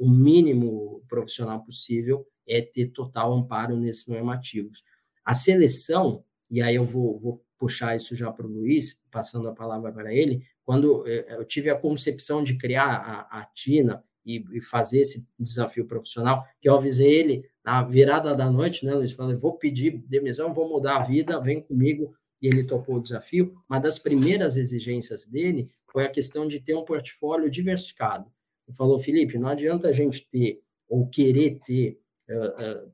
o 0.00 0.10
mínimo 0.10 1.02
profissional 1.08 1.64
possível, 1.64 2.26
é 2.48 2.62
ter 2.62 2.88
total 2.88 3.32
amparo 3.32 3.76
nesses 3.76 4.06
normativos. 4.06 4.82
A 5.24 5.34
seleção, 5.34 6.24
e 6.50 6.62
aí 6.62 6.74
eu 6.74 6.84
vou, 6.84 7.18
vou 7.18 7.44
puxar 7.58 7.96
isso 7.96 8.14
já 8.14 8.32
para 8.32 8.46
o 8.46 8.50
Luiz, 8.50 9.02
passando 9.10 9.48
a 9.48 9.52
palavra 9.52 9.92
para 9.92 10.14
ele, 10.14 10.42
quando 10.64 11.06
eh, 11.06 11.26
eu 11.30 11.44
tive 11.44 11.68
a 11.70 11.76
concepção 11.76 12.42
de 12.42 12.56
criar 12.56 12.86
a, 12.86 13.40
a 13.40 13.44
Tina 13.46 14.04
e, 14.24 14.44
e, 14.52 14.60
fazer 14.60 15.00
esse 15.00 15.26
desafio 15.38 15.86
profissional, 15.86 16.46
que 16.60 16.68
eu 16.68 16.74
avisei 16.74 17.10
ele 17.10 17.48
na 17.64 17.82
virada 17.82 18.34
da 18.34 18.50
noite, 18.50 18.84
né, 18.84 18.94
Luiz? 18.94 19.12
Falei, 19.12 19.34
vou 19.34 19.54
pedir 19.54 19.98
demissão, 20.06 20.52
vou 20.52 20.68
mudar 20.68 20.96
a 20.96 21.02
vida, 21.02 21.40
vem 21.40 21.62
comigo. 21.62 22.14
E 22.40 22.46
ele 22.46 22.64
topou 22.64 22.96
o 22.96 23.02
desafio. 23.02 23.52
Uma 23.68 23.80
das 23.80 23.98
primeiras 23.98 24.56
exigências 24.56 25.26
dele 25.26 25.66
foi 25.90 26.04
a 26.04 26.08
questão 26.08 26.46
de 26.46 26.60
ter 26.60 26.74
um 26.74 26.84
portfólio 26.84 27.50
diversificado. 27.50 28.30
Ele 28.66 28.76
falou, 28.76 28.98
Felipe, 28.98 29.38
não 29.38 29.48
adianta 29.48 29.88
a 29.88 29.92
gente 29.92 30.28
ter 30.30 30.60
ou 30.88 31.08
querer 31.08 31.58
ter 31.58 31.98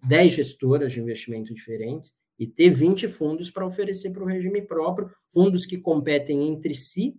10 0.07 0.33
gestoras 0.33 0.93
de 0.93 1.01
investimento 1.01 1.53
diferentes 1.53 2.15
e 2.39 2.47
ter 2.47 2.71
20 2.71 3.09
fundos 3.09 3.51
para 3.51 3.67
oferecer 3.67 4.11
para 4.11 4.23
o 4.23 4.27
regime 4.27 4.63
próprio, 4.63 5.11
fundos 5.33 5.67
que 5.67 5.79
competem 5.79 6.49
entre 6.49 6.75
si. 6.75 7.17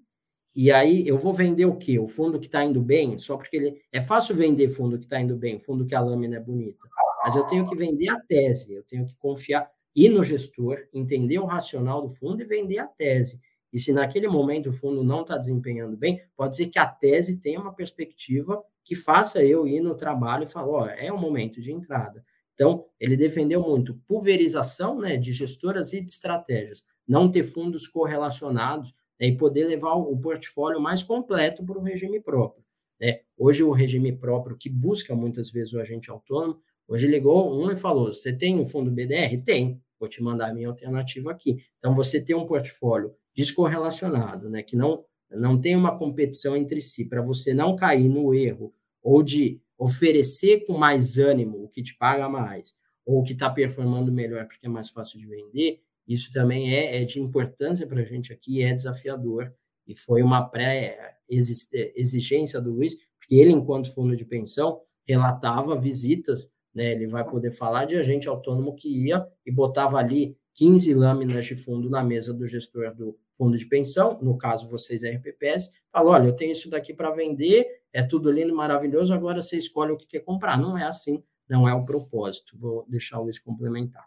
E 0.54 0.72
aí 0.72 1.06
eu 1.06 1.18
vou 1.18 1.34
vender 1.34 1.66
o 1.66 1.76
quê? 1.76 2.00
O 2.00 2.08
fundo 2.08 2.40
que 2.40 2.46
está 2.46 2.64
indo 2.64 2.82
bem, 2.82 3.18
só 3.18 3.36
porque 3.36 3.58
ele. 3.58 3.82
É 3.92 4.00
fácil 4.00 4.36
vender 4.36 4.70
fundo 4.70 4.98
que 4.98 5.04
está 5.04 5.20
indo 5.20 5.36
bem, 5.36 5.60
fundo 5.60 5.86
que 5.86 5.94
a 5.94 6.00
lâmina 6.00 6.38
é 6.38 6.40
bonita. 6.40 6.80
Mas 7.24 7.36
eu 7.36 7.44
tenho 7.46 7.68
que 7.68 7.76
vender 7.76 8.10
a 8.10 8.20
tese, 8.20 8.74
eu 8.74 8.84
tenho 8.84 9.06
que 9.06 9.16
confiar, 9.18 9.70
ir 9.96 10.10
no 10.10 10.24
gestor, 10.24 10.78
entender 10.94 11.40
o 11.40 11.46
racional 11.46 12.02
do 12.02 12.10
fundo 12.10 12.42
e 12.42 12.46
vender 12.46 12.78
a 12.78 12.88
tese. 12.88 13.42
E 13.76 13.80
se 13.80 13.92
naquele 13.92 14.30
momento 14.30 14.70
o 14.70 14.74
fundo 14.74 15.04
não 15.04 15.20
está 15.20 15.38
desempenhando 15.38 15.98
bem, 15.98 16.22
pode 16.34 16.56
ser 16.56 16.68
que 16.68 16.80
a 16.80 16.88
tese 16.88 17.36
tenha 17.36 17.60
uma 17.60 17.74
perspectiva 17.74 18.64
que 18.82 18.96
faça 18.96 19.44
eu 19.44 19.68
ir 19.68 19.82
no 19.82 19.94
trabalho 19.94 20.46
e 20.46 20.48
falar, 20.48 20.70
ó, 20.70 20.88
é 20.88 21.12
o 21.12 21.20
momento 21.20 21.60
de 21.60 21.74
entrada. 21.74 22.24
Então, 22.54 22.86
ele 22.98 23.18
defendeu 23.18 23.60
muito 23.60 24.00
pulverização 24.08 24.98
né, 24.98 25.18
de 25.18 25.34
gestoras 25.34 25.92
e 25.92 26.00
de 26.00 26.10
estratégias, 26.10 26.86
não 27.06 27.30
ter 27.30 27.44
fundos 27.44 27.86
correlacionados 27.86 28.96
né, 29.20 29.28
e 29.28 29.36
poder 29.36 29.66
levar 29.66 29.96
o 29.96 30.18
portfólio 30.18 30.80
mais 30.80 31.04
completo 31.04 31.62
para 31.62 31.78
o 31.78 31.84
regime 31.84 32.22
próprio. 32.22 32.64
Né? 32.98 33.24
Hoje, 33.38 33.62
o 33.62 33.74
regime 33.74 34.16
próprio, 34.16 34.56
que 34.56 34.70
busca 34.70 35.14
muitas 35.14 35.52
vezes 35.52 35.74
o 35.74 35.82
agente 35.82 36.10
autônomo, 36.10 36.62
hoje 36.88 37.08
ligou 37.08 37.54
um 37.54 37.70
e 37.70 37.76
falou: 37.76 38.14
Você 38.14 38.32
tem 38.32 38.58
um 38.58 38.66
fundo 38.66 38.90
BDR? 38.90 39.38
Tem, 39.44 39.82
vou 40.00 40.08
te 40.08 40.24
mandar 40.24 40.52
a 40.52 40.54
minha 40.54 40.70
alternativa 40.70 41.30
aqui. 41.30 41.58
Então, 41.78 41.94
você 41.94 42.24
tem 42.24 42.34
um 42.34 42.46
portfólio 42.46 43.14
descorrelacionado, 43.36 44.50
né, 44.50 44.64
que 44.64 44.76
não, 44.76 45.04
não 45.30 45.60
tem 45.60 45.76
uma 45.76 45.98
competição 45.98 46.56
entre 46.56 46.80
si, 46.82 47.06
para 47.06 47.22
você 47.22 47.54
não 47.54 47.76
cair 47.76 48.08
no 48.08 48.34
erro 48.34 48.74
ou 49.04 49.22
de 49.22 49.60
oferecer 49.78 50.66
com 50.66 50.78
mais 50.78 51.18
ânimo 51.18 51.64
o 51.64 51.68
que 51.68 51.84
te 51.84 51.98
paga 51.98 52.30
mais, 52.30 52.76
ou 53.06 53.20
o 53.20 53.24
que 53.24 53.34
está 53.34 53.50
performando 53.50 54.12
melhor 54.12 54.48
porque 54.48 54.66
é 54.66 54.70
mais 54.70 54.90
fácil 54.90 55.20
de 55.20 55.28
vender, 55.28 55.82
isso 56.08 56.32
também 56.32 56.74
é, 56.74 57.02
é 57.02 57.06
de 57.06 57.20
importância 57.20 57.86
para 57.86 58.02
a 58.02 58.06
gente 58.06 58.32
aqui, 58.32 58.64
é 58.64 58.74
desafiador, 58.74 59.54
e 59.88 59.96
foi 59.96 60.24
uma 60.24 60.44
pré-exigência 60.44 62.62
do 62.62 62.72
Luiz, 62.72 62.96
porque 63.20 63.36
ele, 63.36 63.52
enquanto 63.52 63.94
fundo 63.94 64.16
de 64.16 64.26
pensão, 64.26 64.82
relatava 65.08 65.80
visitas, 65.80 66.52
né, 66.74 66.94
ele 66.94 67.06
vai 67.08 67.24
poder 67.28 67.52
falar 67.52 67.86
de 67.86 67.96
agente 67.96 68.28
autônomo 68.28 68.76
que 68.76 68.90
ia 68.90 69.28
e 69.46 69.52
botava 69.52 69.98
ali 69.98 70.36
15 70.56 70.94
lâminas 70.94 71.46
de 71.46 71.56
fundo 71.56 71.90
na 71.90 72.04
mesa 72.04 72.34
do 72.34 72.48
gestor 72.48 72.94
do 72.96 73.18
fundo 73.38 73.58
de 73.58 73.66
pensão, 73.66 74.20
no 74.22 74.38
caso 74.38 74.70
vocês 74.70 75.04
RPPS, 75.04 75.74
fala, 75.90 76.12
olha, 76.12 76.28
eu 76.28 76.36
tenho 76.36 76.52
isso 76.52 76.70
daqui 76.70 76.94
para 76.94 77.12
vender, 77.12 77.68
é 77.92 78.02
tudo 78.02 78.32
lindo, 78.32 78.56
maravilhoso, 78.56 79.14
agora 79.14 79.42
você 79.42 79.58
escolhe 79.58 79.92
o 79.92 79.98
que 79.98 80.08
quer 80.08 80.22
comprar. 80.22 80.58
Não 80.58 80.78
é 80.78 80.84
assim, 80.84 81.24
não 81.48 81.68
é 81.68 81.74
o 81.74 81.86
propósito. 81.86 82.58
Vou 82.58 82.86
deixar 82.88 83.20
o 83.20 83.24
Luiz 83.24 83.40
complementar. 83.40 84.06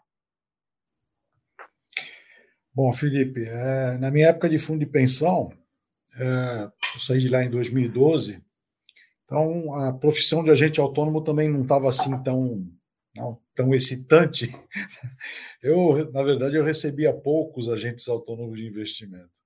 Bom, 2.73 2.93
Felipe, 2.93 3.45
é, 3.45 3.97
na 3.97 4.11
minha 4.11 4.27
época 4.27 4.49
de 4.49 4.59
fundo 4.59 4.79
de 4.79 4.85
pensão, 4.85 5.51
é, 6.17 6.63
eu 6.95 7.01
saí 7.01 7.19
de 7.19 7.27
lá 7.27 7.43
em 7.43 7.49
2012, 7.49 8.41
então 9.25 9.75
a 9.75 9.93
profissão 9.93 10.43
de 10.43 10.51
agente 10.51 10.79
autônomo 10.79 11.21
também 11.21 11.49
não 11.49 11.63
estava 11.63 11.89
assim 11.89 12.17
tão 12.23 12.67
não, 13.15 13.39
tão 13.59 13.73
excitante, 13.73 14.49
eu, 15.61 16.09
na 16.13 16.23
verdade, 16.23 16.55
eu 16.55 16.63
recebia 16.63 17.11
poucos 17.11 17.67
agentes 17.67 18.07
autônomos 18.07 18.57
de 18.57 18.65
investimento. 18.65 19.37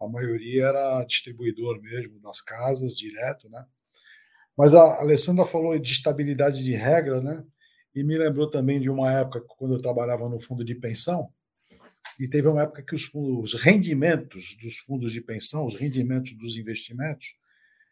A 0.00 0.06
maioria 0.06 0.66
era 0.66 1.04
distribuidor 1.04 1.82
mesmo, 1.82 2.20
das 2.20 2.40
casas, 2.40 2.94
direto, 2.94 3.48
né? 3.48 3.66
Mas 4.56 4.72
a 4.72 5.00
Alessandra 5.00 5.44
falou 5.44 5.76
de 5.76 5.90
estabilidade 5.90 6.62
de 6.62 6.74
regra, 6.76 7.20
né? 7.20 7.44
E 7.92 8.04
me 8.04 8.16
lembrou 8.16 8.48
também 8.48 8.80
de 8.80 8.88
uma 8.88 9.10
época 9.10 9.40
quando 9.40 9.74
eu 9.74 9.82
trabalhava 9.82 10.28
no 10.28 10.38
fundo 10.38 10.64
de 10.64 10.76
pensão, 10.76 11.28
e 12.20 12.28
teve 12.28 12.46
uma 12.46 12.62
época 12.62 12.84
que 12.84 12.94
os, 12.94 13.02
fundos, 13.02 13.54
os 13.54 13.60
rendimentos 13.60 14.56
dos 14.62 14.76
fundos 14.76 15.10
de 15.10 15.20
pensão, 15.20 15.66
os 15.66 15.74
rendimentos 15.74 16.34
dos 16.34 16.56
investimentos, 16.56 17.34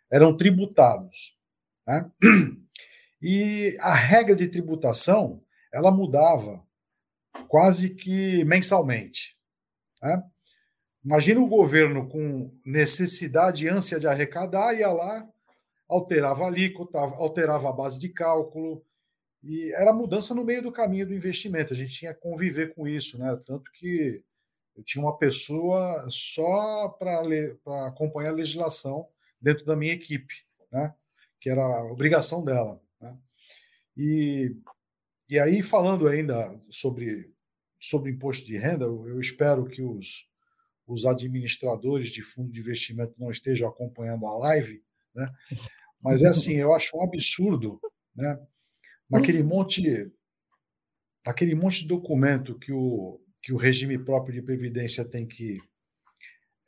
eram 0.09 0.36
tributados. 0.36 1.36
Né? 1.84 2.09
E 3.20 3.76
a 3.80 3.96
regra 3.96 4.36
de 4.36 4.46
tributação 4.46 5.42
ela 5.73 5.91
mudava 5.91 6.62
quase 7.49 7.95
que 7.95 8.45
mensalmente. 8.45 9.37
Né? 10.03 10.23
Imagina 11.05 11.41
o 11.41 11.49
governo 11.49 12.09
com 12.09 12.53
necessidade 12.64 13.64
e 13.64 13.69
ânsia 13.69 13.99
de 13.99 14.07
arrecadar, 14.07 14.75
ia 14.75 14.91
lá, 14.91 15.27
alterava 15.89 16.45
a 16.45 16.49
alíquota, 16.49 16.99
alterava 16.99 17.69
a 17.69 17.73
base 17.73 17.99
de 17.99 18.11
cálculo, 18.11 18.85
e 19.43 19.73
era 19.75 19.93
mudança 19.93 20.35
no 20.35 20.45
meio 20.45 20.62
do 20.62 20.73
caminho 20.73 21.07
do 21.07 21.14
investimento. 21.14 21.73
A 21.73 21.77
gente 21.77 21.95
tinha 21.95 22.12
que 22.12 22.21
conviver 22.21 22.75
com 22.75 22.87
isso, 22.87 23.19
né? 23.19 23.41
Tanto 23.47 23.71
que 23.73 24.23
eu 24.77 24.83
tinha 24.83 25.03
uma 25.03 25.16
pessoa 25.16 26.07
só 26.11 26.89
para 26.89 27.23
acompanhar 27.87 28.31
a 28.31 28.35
legislação 28.35 29.07
dentro 29.41 29.64
da 29.64 29.77
minha 29.77 29.95
equipe, 29.95 30.35
né? 30.71 30.95
Que 31.41 31.51
era 31.51 31.64
a 31.64 31.85
obrigação 31.91 32.45
dela. 32.45 32.81
E, 33.97 34.57
e 35.29 35.39
aí, 35.39 35.62
falando 35.62 36.09
ainda 36.09 36.59
sobre, 36.70 37.31
sobre 37.79 38.11
imposto 38.11 38.47
de 38.47 38.57
renda, 38.57 38.85
eu 38.85 39.20
espero 39.20 39.66
que 39.66 39.83
os, 39.83 40.26
os 40.87 41.05
administradores 41.05 42.09
de 42.09 42.22
fundo 42.22 42.51
de 42.51 42.61
investimento 42.61 43.14
não 43.18 43.31
estejam 43.31 43.68
acompanhando 43.68 44.26
a 44.26 44.39
live, 44.39 44.83
né? 45.14 45.31
mas 46.03 46.22
é 46.22 46.29
assim, 46.29 46.55
eu 46.55 46.72
acho 46.72 46.97
um 46.97 47.03
absurdo, 47.03 47.81
né? 48.16 48.39
naquele 49.11 49.43
monte, 49.43 50.11
naquele 51.24 51.55
monte 51.55 51.83
de 51.83 51.89
documento 51.89 52.59
que 52.59 52.72
o, 52.72 53.20
que 53.43 53.53
o 53.53 53.57
regime 53.57 53.99
próprio 53.99 54.35
de 54.35 54.43
previdência 54.43 55.05
tem 55.05 55.26
que 55.26 55.61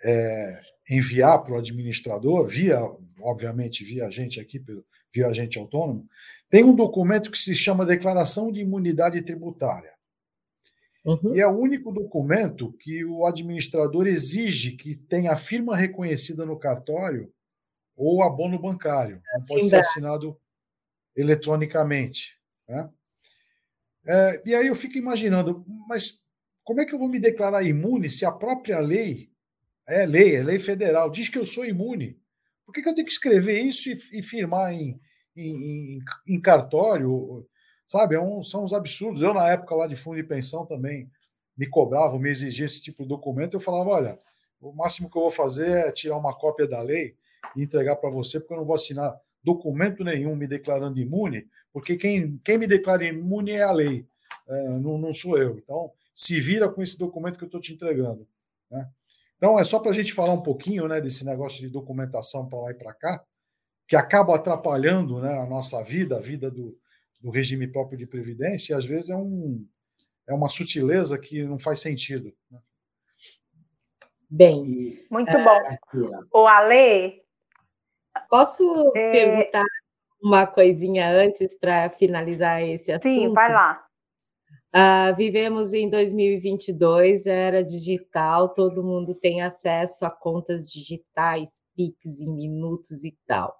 é, 0.05 0.61
enviar 0.89 1.43
para 1.43 1.55
o 1.55 1.59
administrador, 1.59 2.47
via, 2.47 2.81
obviamente, 3.21 3.85
via 3.85 4.07
a 4.07 4.11
gente 4.11 4.41
aqui, 4.41 4.63
via 5.13 5.29
agente 5.29 5.59
autônomo, 5.59 6.09
tem 6.49 6.65
um 6.65 6.75
documento 6.75 7.31
que 7.31 7.39
se 7.39 7.55
chama 7.55 7.87
Declaração 7.87 8.51
de 8.51 8.61
Imunidade 8.61 9.23
Tributária. 9.23 9.93
Uhum. 11.05 11.35
E 11.35 11.41
é 11.41 11.47
o 11.47 11.59
único 11.59 11.93
documento 11.93 12.73
que 12.79 13.05
o 13.05 13.25
administrador 13.25 14.07
exige 14.07 14.73
que 14.73 14.95
tenha 14.95 15.33
a 15.33 15.37
firma 15.37 15.77
reconhecida 15.77 16.45
no 16.45 16.59
cartório 16.59 17.33
ou 17.97 18.23
abono 18.23 18.59
bancário. 18.59 19.23
Não 19.35 19.43
pode 19.43 19.69
ser 19.69 19.77
assinado 19.77 20.37
eletronicamente. 21.17 22.39
Né? 22.69 22.89
É, 24.07 24.43
e 24.45 24.55
aí 24.55 24.67
eu 24.67 24.75
fico 24.75 24.99
imaginando, 24.99 25.65
mas 25.89 26.21
como 26.65 26.81
é 26.81 26.85
que 26.85 26.95
eu 26.95 26.99
vou 26.99 27.09
me 27.09 27.19
declarar 27.19 27.63
imune 27.63 28.11
se 28.11 28.25
a 28.25 28.33
própria 28.33 28.81
lei, 28.81 29.30
é 29.91 30.07
lei, 30.07 30.37
é 30.37 30.43
lei 30.43 30.59
federal, 30.59 31.11
diz 31.11 31.29
que 31.29 31.39
eu 31.39 31.45
sou 31.45 31.65
imune? 31.65 32.19
Por 32.65 32.73
que, 32.73 32.83
que 32.83 32.89
eu 32.89 32.95
tenho 32.95 33.07
que 33.07 33.13
escrever 33.13 33.61
isso 33.61 33.91
e, 33.91 34.19
e 34.19 34.23
firmar 34.23 34.73
em, 34.73 35.01
em, 35.37 35.97
em, 35.97 36.05
em 36.29 36.41
cartório? 36.41 37.47
Sabe, 37.87 38.15
é 38.15 38.21
um, 38.21 38.43
são 38.43 38.65
uns 38.65 38.73
absurdos. 38.73 39.21
Eu, 39.21 39.35
na 39.35 39.49
época 39.49 39.75
lá 39.75 39.87
de 39.87 39.97
fundo 39.97 40.17
de 40.17 40.23
pensão, 40.23 40.65
também 40.65 41.11
me 41.57 41.67
cobravam, 41.67 42.19
me 42.19 42.31
exigia 42.31 42.67
esse 42.67 42.81
tipo 42.81 43.03
de 43.03 43.09
documento. 43.09 43.55
Eu 43.55 43.61
falava: 43.61 43.91
olha, 43.91 44.19
o 44.61 44.73
máximo 44.73 45.11
que 45.11 45.17
eu 45.17 45.23
vou 45.23 45.31
fazer 45.31 45.71
é 45.71 45.93
tirar 45.93 46.17
uma 46.17 46.33
cópia 46.33 46.69
da 46.69 46.81
lei 46.81 47.17
e 47.57 47.63
entregar 47.63 47.97
para 47.97 48.11
você, 48.11 48.39
porque 48.39 48.55
eu 48.55 48.59
não 48.59 48.65
vou 48.65 48.77
assinar 48.77 49.19
documento 49.43 50.05
nenhum 50.05 50.37
me 50.37 50.47
declarando 50.47 51.01
imune, 51.01 51.49
porque 51.73 51.97
quem, 51.97 52.39
quem 52.45 52.59
me 52.59 52.67
declara 52.67 53.05
imune 53.05 53.53
é 53.53 53.63
a 53.63 53.73
lei, 53.73 54.07
é, 54.49 54.69
não, 54.79 54.99
não 54.99 55.15
sou 55.15 55.39
eu. 55.39 55.59
Então, 55.59 55.91
se 56.15 56.39
vira 56.41 56.69
com 56.69 56.83
esse 56.83 56.99
documento 56.99 57.39
que 57.39 57.45
eu 57.45 57.47
estou 57.47 57.61
te 57.61 57.73
entregando. 57.73 58.27
Né? 58.71 58.89
Então, 59.41 59.59
é 59.59 59.65
só 59.65 59.79
para 59.79 59.91
a 59.91 59.95
gente 59.95 60.13
falar 60.13 60.35
um 60.35 60.43
pouquinho 60.43 60.87
né, 60.87 61.01
desse 61.01 61.25
negócio 61.25 61.63
de 61.63 61.71
documentação 61.71 62.47
para 62.47 62.59
lá 62.61 62.71
e 62.73 62.75
para 62.75 62.93
cá, 62.93 63.25
que 63.89 63.97
acaba 63.97 64.35
atrapalhando 64.37 65.19
né, 65.19 65.33
a 65.39 65.47
nossa 65.47 65.83
vida, 65.83 66.19
a 66.19 66.21
vida 66.21 66.51
do, 66.51 66.79
do 67.19 67.31
regime 67.31 67.67
próprio 67.67 67.97
de 67.97 68.07
previdência, 68.07 68.75
e 68.75 68.77
às 68.77 68.85
vezes 68.85 69.09
é, 69.09 69.17
um, 69.17 69.67
é 70.29 70.35
uma 70.35 70.51
sutileza 70.51 71.19
que 71.19 71.43
não 71.43 71.59
faz 71.59 71.81
sentido. 71.81 72.31
Né? 72.51 72.59
Bem. 74.29 75.07
Muito 75.11 75.35
é, 75.35 75.43
bom. 75.43 76.19
O 76.35 76.47
Ale. 76.47 77.23
Posso 78.29 78.93
é... 78.95 79.11
perguntar 79.11 79.65
uma 80.23 80.47
coisinha 80.47 81.11
antes 81.11 81.59
para 81.59 81.89
finalizar 81.89 82.63
esse 82.63 82.93
assunto? 82.93 83.11
Sim, 83.11 83.33
vai 83.33 83.51
lá. 83.51 83.83
Uh, 84.73 85.17
vivemos 85.17 85.73
em 85.73 85.91
2022, 85.91 87.27
era 87.27 87.61
digital, 87.63 88.55
todo 88.55 88.85
mundo 88.85 89.17
tem 89.17 89.43
acesso 89.43 90.07
a 90.07 90.11
contas 90.11 90.71
digitais, 90.71 91.61
PIX 91.75 92.21
em 92.21 92.31
minutos 92.31 93.03
e 93.03 93.17
tal. 93.27 93.53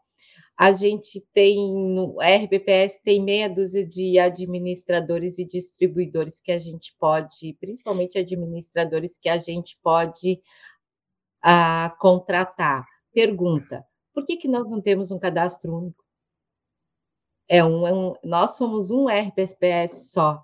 A 0.57 0.71
gente 0.71 1.21
tem, 1.33 1.57
no 1.57 2.21
RBPS 2.21 3.01
tem 3.03 3.21
meia 3.21 3.49
dúzia 3.49 3.85
de 3.85 4.21
administradores 4.21 5.39
e 5.41 5.45
distribuidores 5.45 6.41
que 6.41 6.53
a 6.53 6.59
gente 6.59 6.95
pode, 6.97 7.57
principalmente 7.59 8.17
administradores 8.17 9.19
que 9.19 9.29
a 9.29 9.39
gente 9.39 9.77
pode 9.83 10.41
uh, 11.45 11.99
contratar. 11.99 12.87
Pergunta: 13.13 13.85
por 14.15 14.25
que, 14.25 14.37
que 14.37 14.47
nós 14.47 14.71
não 14.71 14.81
temos 14.81 15.11
um 15.11 15.19
cadastro 15.19 15.77
único? 15.77 16.05
É 17.49 17.65
um, 17.65 17.85
é 17.85 17.93
um, 17.93 18.15
nós 18.23 18.57
somos 18.57 18.93
um 18.93 19.09
RBPS 19.09 20.13
só 20.13 20.41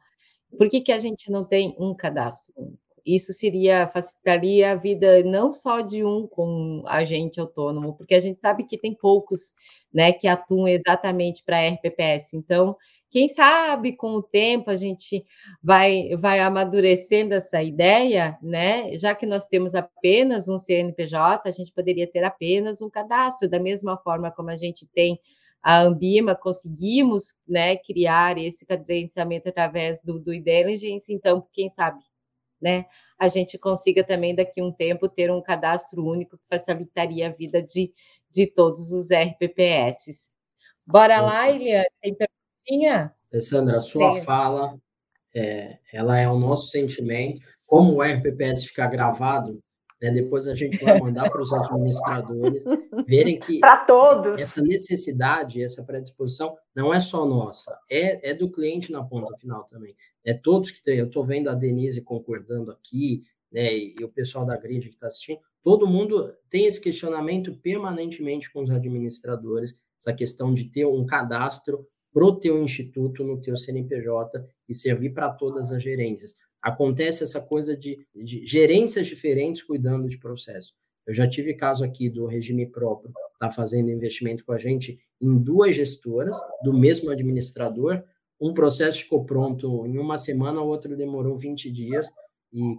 por 0.59 0.69
que, 0.71 0.81
que 0.81 0.93
a 0.93 0.99
gente 0.99 1.31
não 1.31 1.45
tem 1.45 1.75
um 1.79 1.95
cadastro 1.95 2.53
único? 2.57 2.79
Isso 3.05 3.33
seria 3.33 3.87
facilitaria 3.87 4.73
a 4.73 4.75
vida 4.75 5.23
não 5.23 5.53
só 5.53 5.81
de 5.81 6.05
um 6.05 6.27
com 6.27 6.83
agente 6.87 7.39
autônomo, 7.41 7.95
porque 7.97 8.15
a 8.17 8.19
gente 8.21 8.41
sabe 8.41 8.65
que 8.65 8.77
tem 8.77 8.95
poucos, 8.95 9.53
né, 9.95 10.13
que 10.13 10.27
atuam 10.27 10.67
exatamente 10.67 11.43
para 11.45 11.61
RPPS. 11.69 12.37
Então, 12.37 12.77
quem 13.11 13.29
sabe 13.29 13.95
com 13.97 14.15
o 14.17 14.23
tempo 14.23 14.71
a 14.71 14.75
gente 14.77 15.25
vai 15.63 16.11
vai 16.17 16.41
amadurecendo 16.41 17.33
essa 17.35 17.63
ideia, 17.63 18.37
né? 18.43 18.99
Já 18.99 19.15
que 19.15 19.25
nós 19.25 19.47
temos 19.47 19.75
apenas 19.75 20.49
um 20.49 20.59
CNPJ, 20.59 21.49
a 21.49 21.53
gente 21.53 21.73
poderia 21.73 22.07
ter 22.11 22.25
apenas 22.25 22.83
um 22.83 22.91
cadastro, 22.91 23.49
da 23.49 23.61
mesma 23.61 23.97
forma 23.99 24.31
como 24.33 24.51
a 24.51 24.57
gente 24.57 24.87
tem 24.89 25.19
a 25.67 25.81
Ambima 25.81 26.37
conseguimos 26.37 27.35
né, 27.45 27.77
criar 27.77 28.39
esse 28.39 28.65
cadenciamento 28.65 29.49
através 29.49 30.01
do, 30.01 30.17
do 30.21 30.33
então, 30.33 31.45
quem 31.53 31.69
sabe, 31.71 31.99
né, 32.63 32.87
a 33.19 33.27
gente 33.27 33.59
consiga 33.59 34.05
também 34.05 34.33
daqui 34.33 34.61
a 34.61 34.65
um 34.65 34.71
tempo 34.71 35.09
ter 35.09 35.29
um 35.29 35.43
cadastro 35.43 36.07
único 36.07 36.39
que 36.39 36.45
facilitaria 36.49 37.27
a 37.27 37.33
vida 37.33 37.61
de, 37.61 37.93
de 38.31 38.47
todos 38.47 38.93
os 38.93 39.09
RPPS. 39.11 40.29
Bora 40.87 41.21
Nossa. 41.21 41.37
lá, 41.37 41.51
Eliane, 41.51 41.89
tem 42.01 42.15
perguntinha? 42.15 43.13
Alessandra, 43.33 43.79
a 43.79 43.81
sua 43.81 44.13
tem. 44.13 44.23
fala, 44.23 44.79
é, 45.35 45.81
ela 45.93 46.17
é 46.17 46.29
o 46.29 46.39
nosso 46.39 46.69
sentimento. 46.69 47.41
Como 47.65 47.95
o 47.95 48.03
RPPS 48.03 48.69
fica 48.69 48.87
gravado, 48.87 49.61
né? 50.01 50.11
Depois 50.11 50.47
a 50.47 50.55
gente 50.55 50.83
vai 50.83 50.99
mandar 51.01 51.31
para 51.31 51.41
os 51.41 51.53
administradores 51.53 52.63
verem 53.07 53.39
que 53.39 53.61
todos. 53.87 54.41
essa 54.41 54.63
necessidade, 54.63 55.63
essa 55.63 55.83
predisposição 55.85 56.57
não 56.75 56.93
é 56.93 57.01
só 57.01 57.27
nossa, 57.27 57.79
é, 57.91 58.31
é 58.31 58.35
do 58.35 58.51
cliente 58.51 58.93
na 58.93 59.03
ponta 59.03 59.37
final 59.39 59.65
também. 59.65 59.97
É 60.25 60.35
todos 60.35 60.71
que 60.71 60.83
tem. 60.83 60.99
Eu 60.99 61.07
estou 61.07 61.25
vendo 61.25 61.49
a 61.49 61.55
Denise 61.55 62.03
concordando 62.03 62.71
aqui, 62.71 63.23
né, 63.51 63.75
e, 63.75 63.95
e 63.99 64.05
o 64.05 64.09
pessoal 64.09 64.45
da 64.45 64.57
grid 64.57 64.89
que 64.89 64.95
está 64.95 65.07
assistindo. 65.07 65.41
Todo 65.63 65.87
mundo 65.87 66.33
tem 66.49 66.67
esse 66.67 66.81
questionamento 66.81 67.57
permanentemente 67.57 68.53
com 68.53 68.63
os 68.63 68.71
administradores, 68.71 69.79
essa 69.99 70.13
questão 70.13 70.53
de 70.55 70.67
ter 70.67 70.87
um 70.87 71.05
cadastro 71.07 71.87
para 72.13 72.25
o 72.25 72.39
teu 72.39 72.63
instituto 72.63 73.25
no 73.25 73.41
teu 73.41 73.57
CNPJ 73.57 74.47
e 74.69 74.75
servir 74.75 75.11
para 75.11 75.31
todas 75.31 75.71
as 75.73 75.83
gerências 75.83 76.35
acontece 76.67 77.23
essa 77.23 77.41
coisa 77.41 77.77
de, 77.77 78.05
de 78.13 78.45
gerências 78.45 79.07
diferentes 79.07 79.63
cuidando 79.63 80.09
de 80.09 80.19
processo. 80.19 80.75
Eu 81.07 81.15
já 81.15 81.29
tive 81.29 81.55
caso 81.55 81.85
aqui 81.85 82.11
do 82.11 82.27
regime 82.27 82.67
próprio, 82.67 83.13
está 83.35 83.49
fazendo 83.49 83.89
investimento 83.89 84.45
com 84.45 84.51
a 84.51 84.59
gente 84.59 84.99
em 85.23 85.39
duas 85.39 85.77
gestoras, 85.77 86.37
do 86.65 86.73
mesmo 86.73 87.09
administrador. 87.11 88.03
Um 88.41 88.53
processo 88.53 88.99
ficou 88.99 89.25
pronto 89.25 89.87
em 89.87 89.97
uma 89.97 90.19
semana, 90.19 90.61
o 90.61 90.67
outro 90.67 90.97
demorou 90.97 91.39
20 91.39 91.71
dias, 91.71 92.09
e, 92.53 92.77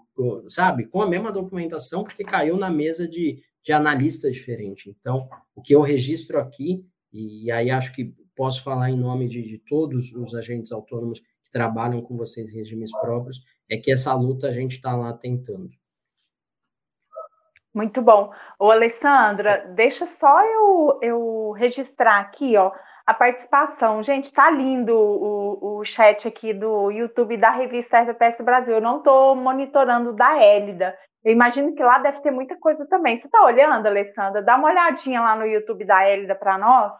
sabe, 0.49 0.85
com 0.87 1.01
a 1.01 1.07
mesma 1.07 1.31
documentação, 1.31 2.03
porque 2.03 2.23
caiu 2.23 2.57
na 2.57 2.69
mesa 2.69 3.07
de, 3.07 3.41
de 3.63 3.71
analista 3.71 4.29
diferente. 4.29 4.93
Então, 4.99 5.29
o 5.55 5.61
que 5.61 5.73
eu 5.73 5.81
registro 5.81 6.37
aqui, 6.39 6.85
e 7.13 7.49
aí 7.49 7.71
acho 7.71 7.95
que 7.95 8.13
posso 8.35 8.63
falar 8.63 8.91
em 8.91 8.97
nome 8.97 9.29
de, 9.29 9.41
de 9.43 9.57
todos 9.59 10.11
os 10.11 10.35
agentes 10.35 10.73
autônomos 10.73 11.21
que 11.21 11.49
trabalham 11.49 12.01
com 12.01 12.17
vocês 12.17 12.51
em 12.51 12.55
regimes 12.55 12.91
próprios, 12.91 13.41
é 13.69 13.77
que 13.77 13.91
essa 13.91 14.13
luta 14.13 14.47
a 14.47 14.51
gente 14.51 14.71
está 14.71 14.95
lá 14.95 15.13
tentando. 15.13 15.69
Muito 17.73 18.01
bom. 18.01 18.33
Ô, 18.57 18.71
Alessandra, 18.71 19.71
deixa 19.75 20.07
só 20.07 20.43
eu, 20.43 20.99
eu 21.01 21.51
registrar 21.51 22.19
aqui, 22.19 22.57
ó, 22.57 22.71
a 23.05 23.13
participação. 23.13 24.01
Gente, 24.01 24.33
tá 24.33 24.49
lindo 24.49 24.95
o, 24.95 25.79
o 25.79 25.85
chat 25.85 26.27
aqui 26.27 26.53
do 26.53 26.89
YouTube 26.89 27.37
da 27.37 27.51
revista 27.51 28.01
RPS 28.01 28.43
Brasil. 28.43 28.73
Eu 28.73 28.81
não 28.81 28.97
estou 28.97 29.35
monitorando 29.35 30.11
da 30.13 30.41
Hélida. 30.41 30.97
Eu 31.23 31.31
imagino 31.31 31.75
que 31.75 31.83
lá 31.83 31.99
deve 31.99 32.19
ter 32.21 32.31
muita 32.31 32.57
coisa 32.57 32.85
também. 32.87 33.19
Você 33.19 33.27
está 33.27 33.43
olhando, 33.43 33.85
Alessandra? 33.85 34.41
Dá 34.41 34.55
uma 34.55 34.69
olhadinha 34.69 35.21
lá 35.21 35.35
no 35.35 35.45
YouTube 35.45 35.85
da 35.85 36.03
Hélida 36.03 36.33
para 36.33 36.57
nós. 36.57 36.93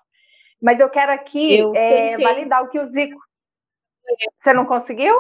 Mas 0.61 0.80
eu 0.80 0.89
quero 0.89 1.11
aqui 1.11 1.57
eu 1.57 1.74
é, 1.76 2.18
validar 2.18 2.63
o 2.63 2.70
que 2.70 2.80
o 2.80 2.88
Zico. 2.91 3.20
Você 4.39 4.53
não 4.53 4.65
conseguiu? 4.65 5.15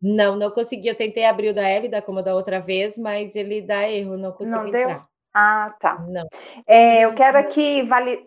Não, 0.00 0.36
não 0.36 0.50
consegui. 0.50 0.88
Eu 0.88 0.94
tentei 0.94 1.24
abrir 1.24 1.50
o 1.50 1.54
da 1.54 1.68
Hélida 1.68 2.02
como 2.02 2.22
da 2.22 2.34
outra 2.34 2.60
vez, 2.60 2.98
mas 2.98 3.34
ele 3.34 3.60
dá 3.62 3.88
erro, 3.88 4.16
não 4.16 4.32
consegui 4.32 4.56
não 4.56 4.70
deu? 4.70 4.90
entrar. 4.90 5.06
Ah, 5.34 5.74
tá. 5.80 5.98
Não. 6.08 6.26
É, 6.66 7.04
eu 7.04 7.14
quero 7.14 7.38
aqui 7.38 7.82
validar. 7.82 8.24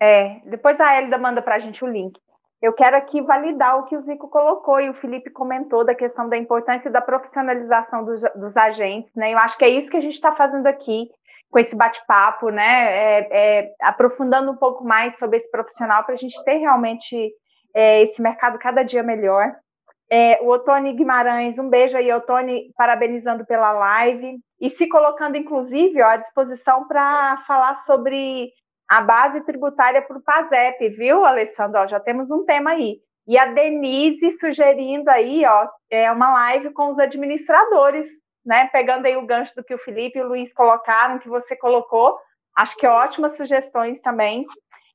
É, 0.00 0.40
depois 0.44 0.78
a 0.80 0.94
Hélida 0.94 1.18
manda 1.18 1.40
para 1.40 1.56
a 1.56 1.58
gente 1.58 1.84
o 1.84 1.88
link. 1.88 2.18
Eu 2.60 2.72
quero 2.72 2.96
aqui 2.96 3.20
validar 3.20 3.78
o 3.78 3.84
que 3.84 3.96
o 3.96 4.02
Zico 4.02 4.28
colocou 4.28 4.80
e 4.80 4.88
o 4.88 4.94
Felipe 4.94 5.30
comentou 5.30 5.84
da 5.84 5.94
questão 5.94 6.28
da 6.28 6.36
importância 6.36 6.90
da 6.90 7.02
profissionalização 7.02 8.04
dos, 8.04 8.22
dos 8.34 8.56
agentes, 8.56 9.14
né? 9.14 9.32
Eu 9.32 9.38
acho 9.38 9.58
que 9.58 9.64
é 9.64 9.68
isso 9.68 9.90
que 9.90 9.96
a 9.96 10.00
gente 10.00 10.14
está 10.14 10.32
fazendo 10.34 10.66
aqui 10.66 11.10
com 11.50 11.58
esse 11.58 11.76
bate-papo, 11.76 12.48
né? 12.48 13.18
É, 13.18 13.28
é, 13.30 13.74
aprofundando 13.82 14.50
um 14.50 14.56
pouco 14.56 14.84
mais 14.84 15.18
sobre 15.18 15.38
esse 15.38 15.50
profissional 15.50 16.04
para 16.04 16.14
a 16.14 16.18
gente 16.18 16.42
ter 16.44 16.56
realmente 16.56 17.30
é, 17.74 18.02
esse 18.02 18.20
mercado 18.22 18.58
cada 18.58 18.82
dia 18.82 19.02
melhor. 19.02 19.54
É, 20.10 20.38
o 20.40 20.48
Otone 20.48 20.92
Guimarães, 20.92 21.58
um 21.58 21.68
beijo 21.68 21.96
aí, 21.96 22.12
Otone, 22.12 22.72
parabenizando 22.76 23.44
pela 23.44 23.72
live 23.72 24.38
e 24.60 24.70
se 24.70 24.88
colocando, 24.88 25.36
inclusive, 25.36 26.00
ó, 26.00 26.10
à 26.10 26.16
disposição 26.16 26.86
para 26.86 27.42
falar 27.46 27.82
sobre 27.82 28.50
a 28.88 29.00
base 29.00 29.40
tributária 29.42 30.00
para 30.00 30.16
o 30.16 30.22
PASEP, 30.22 30.90
viu, 30.90 31.24
Alessandro? 31.24 31.80
Ó, 31.80 31.86
já 31.86 31.98
temos 31.98 32.30
um 32.30 32.44
tema 32.44 32.70
aí. 32.70 32.98
E 33.26 33.36
a 33.36 33.46
Denise 33.46 34.30
sugerindo 34.32 35.10
aí, 35.10 35.44
ó, 35.44 35.68
é 35.90 36.10
uma 36.12 36.32
live 36.32 36.70
com 36.72 36.92
os 36.92 36.98
administradores, 36.98 38.06
né? 38.44 38.68
Pegando 38.68 39.06
aí 39.06 39.16
o 39.16 39.26
gancho 39.26 39.54
do 39.56 39.64
que 39.64 39.74
o 39.74 39.78
Felipe 39.78 40.18
e 40.18 40.22
o 40.22 40.28
Luiz 40.28 40.52
colocaram, 40.52 41.18
que 41.18 41.28
você 41.28 41.56
colocou. 41.56 42.16
Acho 42.56 42.76
que 42.76 42.86
ótimas 42.86 43.36
sugestões 43.36 44.00
também. 44.00 44.46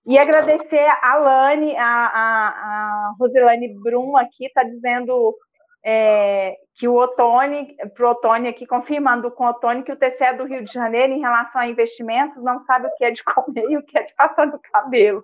E 0.06 0.18
agradecer 0.18 0.88
a 1.02 1.16
Lani, 1.16 1.76
a, 1.78 1.86
a, 1.86 2.48
a 2.48 3.14
Rosilane 3.20 3.74
Brum 3.80 4.18
aqui, 4.18 4.46
está 4.46 4.64
dizendo 4.64 5.36
é, 5.84 6.56
que 6.76 6.88
o 6.88 6.96
Otone, 6.96 7.76
para 7.96 8.08
o 8.08 8.12
Otone 8.12 8.48
aqui, 8.48 8.66
confirmando 8.66 9.32
com 9.32 9.46
o 9.46 9.50
Otone 9.50 9.84
que 9.84 9.92
o 9.92 9.96
TCE 9.96 10.34
do 10.38 10.46
Rio 10.46 10.64
de 10.64 10.74
Janeiro, 10.74 11.14
em 11.14 11.20
relação 11.20 11.62
a 11.62 11.68
investimentos, 11.68 12.44
não 12.44 12.64
sabe 12.66 12.88
o 12.88 12.96
que 12.96 13.04
é 13.04 13.12
de 13.12 13.24
comer 13.24 13.66
e 13.70 13.78
o 13.78 13.84
que 13.84 13.98
é 13.98 14.04
de 14.04 14.14
passar 14.16 14.48
no 14.48 14.60
cabelo. 14.60 15.24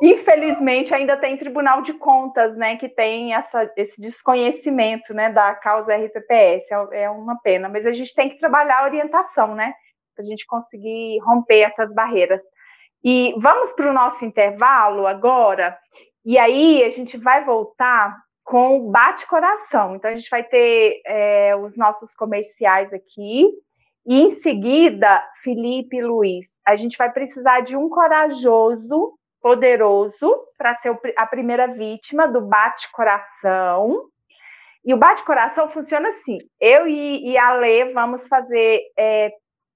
Infelizmente, 0.00 0.94
ainda 0.94 1.16
tem 1.16 1.36
Tribunal 1.36 1.82
de 1.82 1.92
Contas, 1.94 2.56
né, 2.56 2.76
que 2.76 2.88
tem 2.88 3.34
essa, 3.34 3.70
esse 3.76 4.00
desconhecimento, 4.00 5.12
né, 5.12 5.30
da 5.30 5.54
causa 5.54 5.94
RPPS, 5.94 6.64
é, 6.92 7.02
é 7.02 7.10
uma 7.10 7.38
pena, 7.40 7.68
mas 7.68 7.84
a 7.84 7.92
gente 7.92 8.14
tem 8.14 8.30
que 8.30 8.38
trabalhar 8.38 8.78
a 8.78 8.84
orientação, 8.84 9.54
né, 9.54 9.74
para 10.14 10.22
a 10.22 10.26
gente 10.26 10.46
conseguir 10.46 11.18
romper 11.20 11.60
essas 11.60 11.92
barreiras. 11.92 12.40
E 13.02 13.34
vamos 13.38 13.72
para 13.72 13.90
o 13.90 13.94
nosso 13.94 14.24
intervalo 14.24 15.06
agora, 15.06 15.78
e 16.24 16.38
aí 16.38 16.84
a 16.84 16.90
gente 16.90 17.16
vai 17.16 17.44
voltar 17.44 18.14
com 18.44 18.78
o 18.78 18.90
bate-coração. 18.90 19.96
Então, 19.96 20.10
a 20.10 20.14
gente 20.14 20.28
vai 20.28 20.42
ter 20.42 21.00
é, 21.06 21.56
os 21.56 21.76
nossos 21.76 22.14
comerciais 22.14 22.92
aqui, 22.92 23.48
e 24.06 24.22
em 24.22 24.40
seguida, 24.42 25.22
Felipe 25.42 25.96
e 25.96 26.02
Luiz, 26.02 26.46
a 26.66 26.74
gente 26.74 26.96
vai 26.96 27.12
precisar 27.12 27.60
de 27.60 27.76
um 27.76 27.88
corajoso, 27.88 29.14
poderoso, 29.40 30.36
para 30.58 30.74
ser 30.76 30.98
a 31.16 31.26
primeira 31.26 31.68
vítima 31.68 32.26
do 32.26 32.40
bate-coração. 32.40 34.06
E 34.84 34.94
o 34.94 34.96
bate-coração 34.96 35.68
funciona 35.70 36.08
assim: 36.08 36.38
eu 36.58 36.88
e, 36.88 37.36
a 37.36 37.52
Lê 37.52 37.92
vamos 37.92 38.26
fazer 38.26 38.80
é, 38.98 39.30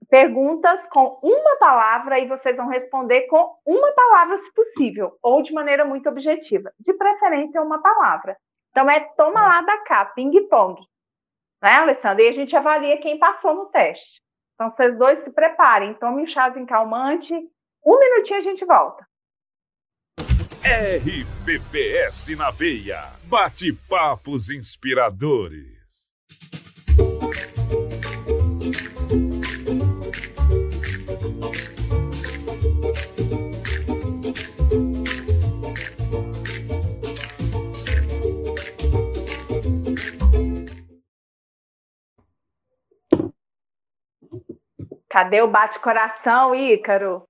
perguntas 0.08 0.86
com 0.88 1.18
uma 1.22 1.56
palavra 1.58 2.18
e 2.18 2.26
vocês 2.26 2.56
vão 2.56 2.68
responder 2.68 3.22
com 3.22 3.56
uma 3.64 3.92
palavra, 3.92 4.38
se 4.38 4.52
possível, 4.52 5.16
ou 5.22 5.42
de 5.42 5.52
maneira 5.52 5.84
muito 5.84 6.08
objetiva. 6.08 6.72
De 6.78 6.92
preferência, 6.92 7.62
uma 7.62 7.80
palavra. 7.80 8.36
Então, 8.70 8.90
é 8.90 9.00
toma 9.16 9.46
lá 9.46 9.60
da 9.62 9.78
cá, 9.78 10.04
ping-pong. 10.06 10.80
Né, 11.62 11.70
Alessandra? 11.70 12.22
E 12.22 12.28
a 12.28 12.32
gente 12.32 12.56
avalia 12.56 13.00
quem 13.00 13.18
passou 13.18 13.54
no 13.54 13.66
teste. 13.66 14.20
Então, 14.54 14.70
vocês 14.70 14.96
dois 14.98 15.22
se 15.24 15.30
preparem, 15.30 15.94
tomem 15.94 16.24
um 16.24 16.26
chazinho 16.26 16.66
calmante. 16.66 17.34
Um 17.84 17.98
minutinho 17.98 18.38
a 18.38 18.42
gente 18.42 18.64
volta. 18.64 19.06
RPPS 20.64 22.36
na 22.36 22.50
veia. 22.50 23.12
Bate-papos 23.24 24.50
inspiradores. 24.50 25.73
Cadê 45.14 45.42
o 45.42 45.46
bate-coração, 45.46 46.56
Ícaro? 46.56 47.22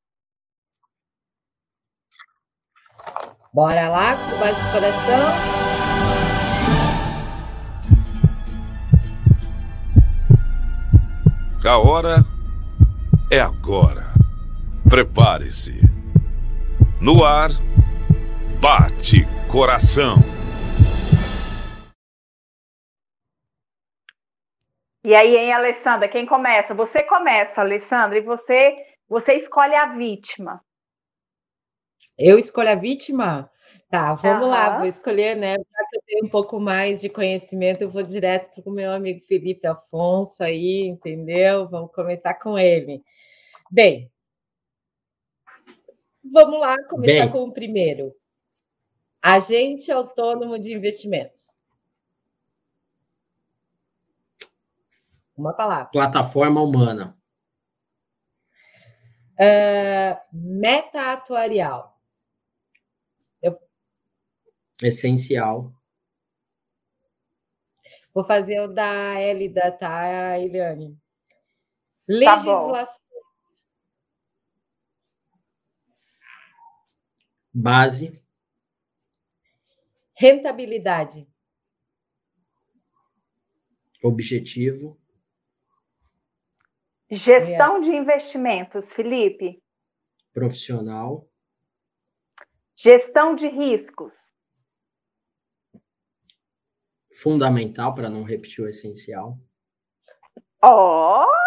Bora 3.52 3.90
lá 3.90 4.16
com 4.16 4.36
o 4.36 4.38
bate-coração. 4.40 5.28
A 11.62 11.78
hora 11.78 12.24
é 13.30 13.40
agora. 13.40 14.06
Prepare-se. 14.88 15.78
No 17.02 17.22
ar, 17.22 17.50
bate 18.62 19.26
coração. 19.52 20.33
E 25.04 25.14
aí, 25.14 25.36
hein, 25.36 25.52
Alessandra, 25.52 26.08
quem 26.08 26.24
começa? 26.24 26.72
Você 26.72 27.02
começa, 27.02 27.60
Alessandra, 27.60 28.16
e 28.16 28.22
você, 28.22 28.74
você 29.06 29.34
escolhe 29.34 29.74
a 29.74 29.94
vítima. 29.94 30.64
Eu 32.16 32.38
escolho 32.38 32.70
a 32.70 32.74
vítima? 32.74 33.50
Tá, 33.90 34.14
vamos 34.14 34.44
uhum. 34.44 34.50
lá, 34.50 34.78
vou 34.78 34.86
escolher, 34.86 35.36
né? 35.36 35.56
Já 35.56 35.88
que 35.90 35.96
eu 35.96 36.02
tenho 36.06 36.24
um 36.24 36.28
pouco 36.30 36.58
mais 36.58 37.02
de 37.02 37.10
conhecimento, 37.10 37.82
eu 37.82 37.90
vou 37.90 38.02
direto 38.02 38.62
para 38.62 38.70
o 38.70 38.74
meu 38.74 38.90
amigo 38.90 39.20
Felipe 39.26 39.66
Afonso 39.66 40.42
aí, 40.42 40.86
entendeu? 40.86 41.68
Vamos 41.68 41.92
começar 41.92 42.32
com 42.34 42.58
ele. 42.58 43.02
Bem, 43.70 44.10
vamos 46.32 46.58
lá 46.58 46.82
começar 46.84 47.24
Bem. 47.24 47.30
com 47.30 47.44
o 47.44 47.52
primeiro. 47.52 48.10
Agente 49.20 49.92
autônomo 49.92 50.58
de 50.58 50.72
investimentos. 50.72 51.53
Uma 55.36 55.52
palavra. 55.52 55.90
Plataforma 55.90 56.60
humana. 56.60 57.18
Uh, 59.34 60.16
meta 60.32 61.12
atuarial. 61.12 62.00
Eu... 63.42 63.58
Essencial. 64.82 65.72
Vou 68.14 68.22
fazer 68.22 68.60
o 68.60 68.68
da 68.68 69.20
Elida, 69.20 69.72
tá, 69.72 70.38
Eliane? 70.38 70.96
Legislações. 72.06 72.96
Tá 72.96 73.04
Base. 77.52 78.22
Rentabilidade. 80.14 81.26
Objetivo. 84.02 84.96
Gestão 87.10 87.80
de 87.80 87.90
investimentos, 87.90 88.92
Felipe. 88.92 89.62
Profissional. 90.32 91.28
Gestão 92.76 93.36
de 93.36 93.46
riscos. 93.46 94.14
Fundamental 97.12 97.94
para 97.94 98.10
não 98.10 98.24
repetir 98.24 98.64
o 98.64 98.68
essencial. 98.68 99.38
Ó! 100.62 101.24
Oh! 101.24 101.44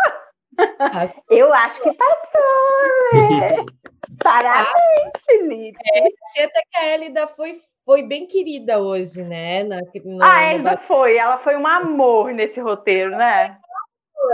Eu 1.30 1.54
acho 1.54 1.82
que 1.82 1.94
passou! 1.94 3.66
Parabéns, 4.24 5.12
Felipe! 5.26 5.78
É, 5.94 6.44
até 6.44 6.62
que 6.72 6.78
a 6.78 6.94
Elida 6.94 7.28
foi, 7.28 7.62
foi 7.84 8.04
bem 8.04 8.26
querida 8.26 8.80
hoje, 8.80 9.24
né? 9.24 9.64
Na, 9.64 9.82
no, 10.06 10.24
a 10.24 10.54
Elida 10.54 10.78
foi, 10.88 11.18
ela 11.18 11.40
foi 11.40 11.58
um 11.58 11.68
amor 11.68 12.32
nesse 12.32 12.62
roteiro, 12.62 13.12
né? 13.12 13.60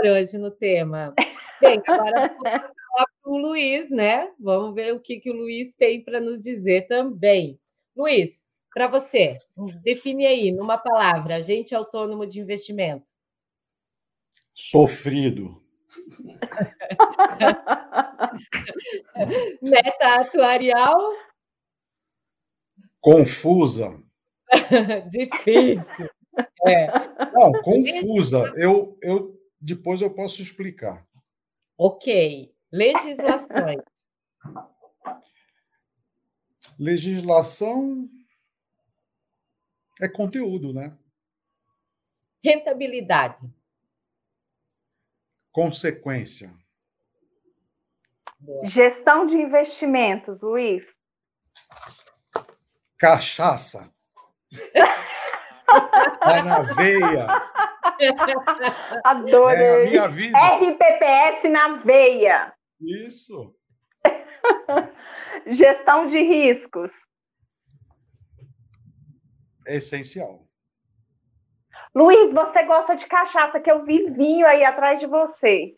Hoje 0.02 0.38
no 0.38 0.50
tema. 0.50 1.14
Bem, 1.60 1.80
agora 1.86 2.28
vamos 2.28 2.44
falar 2.44 3.06
para 3.22 3.32
o 3.32 3.38
Luiz, 3.38 3.90
né? 3.90 4.30
Vamos 4.38 4.74
ver 4.74 4.94
o 4.94 5.00
que, 5.00 5.20
que 5.20 5.30
o 5.30 5.34
Luiz 5.34 5.74
tem 5.76 6.02
para 6.02 6.20
nos 6.20 6.40
dizer 6.40 6.86
também. 6.86 7.58
Luiz, 7.96 8.44
para 8.72 8.88
você, 8.88 9.38
define 9.82 10.26
aí, 10.26 10.52
numa 10.52 10.76
palavra, 10.76 11.36
agente 11.36 11.74
autônomo 11.74 12.26
de 12.26 12.40
investimento. 12.40 13.10
Sofrido. 14.52 15.62
Meta 19.62 20.20
atuarial? 20.20 20.98
Confusa. 23.00 23.96
Difícil. 25.08 26.10
É. 26.66 26.88
Não, 27.32 27.52
confusa. 27.62 28.52
Eu, 28.56 28.98
eu 29.02 29.34
depois 29.64 30.02
eu 30.02 30.12
posso 30.12 30.42
explicar. 30.42 31.06
Ok. 31.78 32.54
Legislações. 32.70 33.82
Legislação 36.78 38.06
é 40.00 40.08
conteúdo, 40.08 40.72
né? 40.74 40.98
Rentabilidade. 42.44 43.38
Consequência. 45.50 46.52
Boa. 48.38 48.66
Gestão 48.66 49.26
de 49.26 49.36
investimentos, 49.36 50.38
Luiz. 50.42 50.84
Cachaça. 52.98 53.90
Vai 56.20 56.42
na 56.42 56.60
veia. 56.74 57.26
Adorei. 59.04 59.64
É 59.64 59.86
a 59.86 59.90
minha 59.90 60.08
vida. 60.08 60.38
RPPS 60.38 61.50
na 61.50 61.76
veia. 61.78 62.52
Isso. 62.80 63.54
Gestão 65.46 66.08
de 66.08 66.18
riscos. 66.18 66.90
É 69.66 69.76
essencial. 69.76 70.44
Luiz, 71.94 72.32
você 72.32 72.64
gosta 72.64 72.96
de 72.96 73.06
cachaça, 73.06 73.60
que 73.60 73.70
eu 73.70 73.84
vi 73.84 74.10
vinho 74.10 74.46
aí 74.46 74.64
atrás 74.64 74.98
de 74.98 75.06
você. 75.06 75.74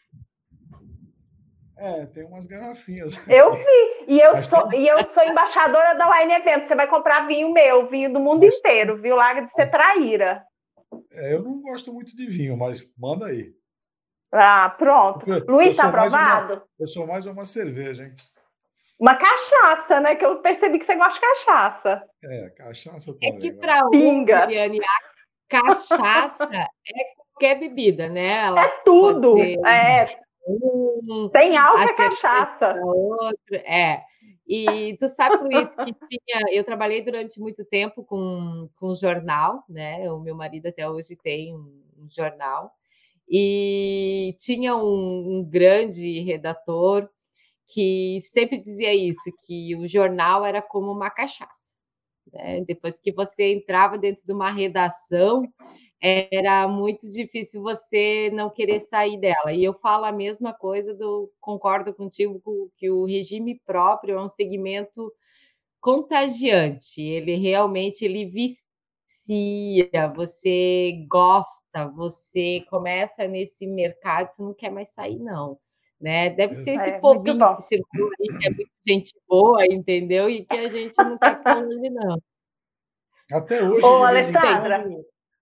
É, 1.77 2.07
tem 2.07 2.25
umas 2.25 2.47
garrafinhas. 2.47 3.17
Eu 3.29 3.53
vi. 3.55 3.96
E 4.07 4.21
eu, 4.21 4.43
sou, 4.43 4.73
e 4.73 4.87
eu 4.87 4.99
sou 5.13 5.23
embaixadora 5.25 5.95
da 5.95 6.09
Wine 6.11 6.35
Event. 6.35 6.69
Você 6.69 6.75
vai 6.75 6.87
comprar 6.87 7.27
vinho 7.27 7.53
meu, 7.53 7.89
vinho 7.89 8.13
do 8.13 8.21
mundo 8.21 8.45
mas... 8.45 8.59
inteiro, 8.59 8.97
viu? 8.97 9.17
Larga 9.17 9.43
de 9.43 9.53
ser 9.53 9.71
traíra. 9.71 10.45
É, 11.13 11.35
eu 11.35 11.43
não 11.43 11.61
gosto 11.61 11.93
muito 11.93 12.17
de 12.17 12.27
vinho, 12.27 12.57
mas 12.57 12.85
manda 12.97 13.27
aí. 13.27 13.53
Ah, 14.33 14.75
pronto. 14.77 15.29
Eu, 15.29 15.45
Luiz, 15.47 15.77
tá 15.77 15.89
aprovado? 15.89 16.55
Uma, 16.55 16.65
eu 16.79 16.87
sou 16.87 17.07
mais 17.07 17.27
uma 17.27 17.45
cerveja, 17.45 18.03
hein? 18.03 18.11
Uma 19.01 19.15
cachaça, 19.15 20.01
né? 20.01 20.15
Que 20.15 20.25
eu 20.25 20.41
percebi 20.41 20.79
que 20.79 20.87
você 20.87 20.95
gosta 20.95 21.15
de 21.15 21.21
cachaça. 21.21 22.03
É, 22.23 22.51
cachaça 22.51 23.13
também. 23.13 23.37
É 23.37 23.39
que 23.39 23.53
para 23.53 23.87
o 23.87 23.91
Viviane, 23.91 24.81
a 24.81 25.61
cachaça 25.61 26.49
é 26.53 27.05
qualquer 27.17 27.59
bebida, 27.59 28.09
né? 28.09 28.47
Ela 28.47 28.65
é 28.65 28.69
tudo. 28.85 29.39
É. 29.67 30.05
Um, 30.47 31.29
Tem 31.33 31.57
álcool 31.57 31.81
é 31.81 31.97
cachaça. 31.97 32.81
Outro, 32.85 33.57
é. 33.57 34.05
E 34.47 34.97
tu 34.99 35.09
sabe, 35.09 35.37
Luiz, 35.43 35.75
que 35.75 35.93
tinha. 35.93 36.43
Eu 36.53 36.63
trabalhei 36.63 37.03
durante 37.03 37.41
muito 37.41 37.65
tempo 37.65 38.05
com, 38.05 38.69
com 38.79 38.95
jornal, 38.95 39.65
né? 39.69 40.11
O 40.13 40.21
meu 40.21 40.37
marido 40.37 40.67
até 40.69 40.89
hoje 40.89 41.17
tem 41.17 41.53
um, 41.53 41.83
um 41.99 42.09
jornal. 42.09 42.73
E 43.29 44.37
tinha 44.39 44.77
um, 44.77 45.39
um, 45.39 45.45
grande 45.45 46.21
redator 46.21 47.09
que 47.67 48.21
sempre 48.33 48.59
dizia 48.59 48.95
isso: 48.95 49.33
que 49.45 49.75
o 49.75 49.87
jornal 49.87 50.47
era 50.47 50.63
como 50.63 50.93
uma 50.93 51.11
cachaça. 51.11 51.75
Né? 52.33 52.65
Depois 52.65 53.01
que 53.01 53.11
você 53.13 53.53
entrava 53.53 53.99
dentro 53.99 54.25
de 54.25 54.33
uma 54.33 54.53
redação, 54.53 55.43
era 56.31 56.69
muito 56.69 57.11
difícil 57.11 57.63
você 57.63 58.31
não 58.33 58.49
querer 58.49 58.79
sair 58.81 59.19
dela. 59.19 59.53
E 59.53 59.65
eu 59.65 59.75
falo 59.75 60.05
a 60.05 60.13
mesma 60.13 60.53
coisa 60.53 60.95
do 60.95 61.33
concordo 61.41 61.93
contigo 61.93 62.41
que 62.77 62.89
o 62.91 63.05
regime 63.05 63.61
próprio 63.67 64.17
é 64.17 64.23
um 64.23 64.29
segmento 64.29 65.13
contagiante. 65.81 67.03
Ele 67.03 67.35
realmente 67.37 68.05
ele 68.05 68.25
vicia, 68.25 68.69
você 70.15 71.05
gosta, 71.09 71.89
você 71.95 72.65
começa 72.71 73.27
nesse 73.27 73.67
mercado, 73.67 74.31
tu 74.37 74.45
não 74.45 74.55
quer 74.55 74.71
mais 74.71 74.93
sair 74.93 75.19
não. 75.19 75.59
né? 76.01 76.31
Deve 76.31 76.55
ser 76.55 76.71
esse 76.71 76.91
é, 76.91 76.99
povinho 77.01 77.57
que 77.57 77.63
circula 77.63 78.11
aí, 78.21 78.29
que 78.39 78.47
é 78.47 78.51
muita 78.51 78.73
gente 78.87 79.13
boa, 79.27 79.67
entendeu? 79.67 80.31
E 80.31 80.45
que 80.45 80.57
a 80.57 80.69
gente 80.69 80.97
não 80.99 81.15
está 81.15 81.43
falando, 81.43 81.91
não. 81.91 82.23
Até 83.33 83.61
hoje, 83.69 83.85
Ô, 83.85 84.05
Alessandra. 84.05 84.85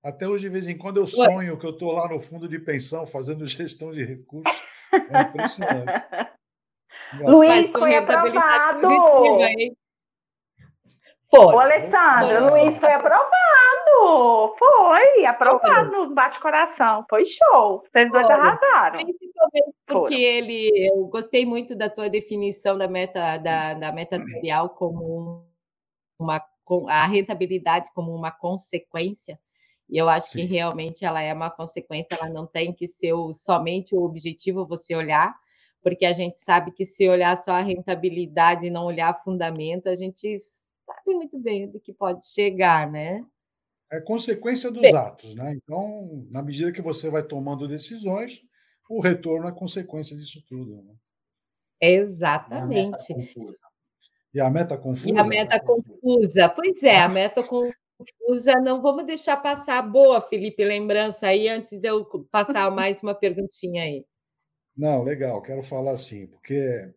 Até 0.05 0.29
hoje, 0.29 0.45
de 0.45 0.51
vez 0.51 0.69
em 0.69 0.77
quando, 0.77 0.99
eu 0.99 1.07
sonho 1.07 1.59
que 1.59 1.65
eu 1.65 1.71
estou 1.71 1.93
lá 1.93 2.07
no 2.07 2.21
fundo 2.21 2.47
de 2.47 2.59
pensão 2.59 3.07
fazendo 3.07 3.47
gestão 3.49 3.91
de 3.91 4.05
recursos. 4.05 4.63
É 4.93 5.23
impressionante. 5.23 6.05
Luiz 7.21 7.71
foi 7.71 7.97
aprovado. 7.97 8.89
Foi. 11.31 11.55
Ô, 11.55 11.59
Alessandra, 11.59 12.41
foi. 12.41 12.51
Luiz 12.51 12.79
foi 12.79 12.93
aprovado. 12.93 14.55
Foi, 14.59 15.25
aprovado 15.25 15.91
no 15.91 16.15
bate-coração. 16.15 17.07
Foi 17.09 17.25
show. 17.25 17.83
Vocês 17.91 18.11
dois 18.11 18.29
arrasaram. 18.29 19.05
Principalmente 19.05 19.75
porque 19.87 20.15
ele, 20.15 20.71
eu 20.91 21.07
gostei 21.07 21.47
muito 21.47 21.75
da 21.75 21.89
tua 21.89 22.11
definição 22.11 22.77
da 22.77 22.87
meta 22.87 23.39
da, 23.39 23.75
da 23.75 23.93
meta 23.93 24.19
como 24.77 25.47
uma 26.21 26.45
a 26.89 27.07
rentabilidade 27.07 27.91
como 27.95 28.15
uma 28.15 28.31
consequência. 28.31 29.39
E 29.95 29.97
eu 29.97 30.09
acho 30.09 30.33
Sim. 30.33 30.41
que 30.41 30.45
realmente 30.47 31.05
ela 31.05 31.23
é 31.23 31.33
uma 31.33 31.49
consequência, 31.49 32.19
ela 32.21 32.29
não 32.29 32.49
tem 32.49 32.73
que 32.73 32.85
ser 32.85 33.13
o, 33.13 33.33
somente 33.33 33.95
o 33.95 34.03
objetivo 34.03 34.67
você 34.67 34.93
olhar, 34.97 35.33
porque 35.85 36.05
a 36.05 36.13
gente 36.13 36.41
sabe 36.41 36.73
que 36.73 36.85
se 36.85 37.09
olhar 37.09 37.37
só 37.37 37.53
a 37.53 37.63
rentabilidade 37.63 38.67
e 38.67 38.71
não 38.71 38.87
olhar 38.87 39.23
fundamento, 39.23 39.89
a 39.89 39.95
gente 39.95 40.37
sabe 40.41 41.15
muito 41.15 41.39
bem 41.39 41.71
do 41.71 41.79
que 41.79 41.93
pode 41.93 42.27
chegar, 42.27 42.91
né? 42.91 43.25
É 43.89 44.01
consequência 44.01 44.69
dos 44.69 44.83
Bem. 44.83 44.97
atos, 44.97 45.33
né? 45.37 45.55
Então, 45.55 46.27
na 46.29 46.43
medida 46.43 46.73
que 46.73 46.83
você 46.83 47.09
vai 47.09 47.23
tomando 47.23 47.69
decisões, 47.69 48.43
o 48.91 49.01
retorno 49.01 49.47
é 49.47 49.53
consequência 49.53 50.17
disso 50.17 50.43
tudo. 50.49 50.83
Né? 50.83 50.95
Exatamente. 51.81 53.15
E 54.35 54.41
a 54.41 54.51
meta 54.51 54.77
confusa? 54.77 55.15
E 55.15 55.21
a 55.21 55.25
meta 55.25 55.61
confusa. 55.61 56.49
Pois 56.49 56.83
é, 56.83 56.99
a 57.01 57.09
meta 57.09 57.45
confusa. 57.45 57.84
Não 58.63 58.83
vamos 58.83 59.07
deixar 59.07 59.37
passar. 59.37 59.83
Boa, 59.83 60.21
Felipe, 60.21 60.65
lembrança 60.65 61.29
aí, 61.29 61.49
antes 61.49 61.79
de 61.81 61.89
eu 61.89 62.05
passar 62.31 62.71
mais 62.73 63.03
uma 63.03 63.15
perguntinha 63.15 63.83
aí. 63.83 64.05
Não, 64.77 65.03
legal, 65.05 65.41
quero 65.41 65.63
falar 65.63 65.93
assim, 65.93 66.27
porque 66.27 66.93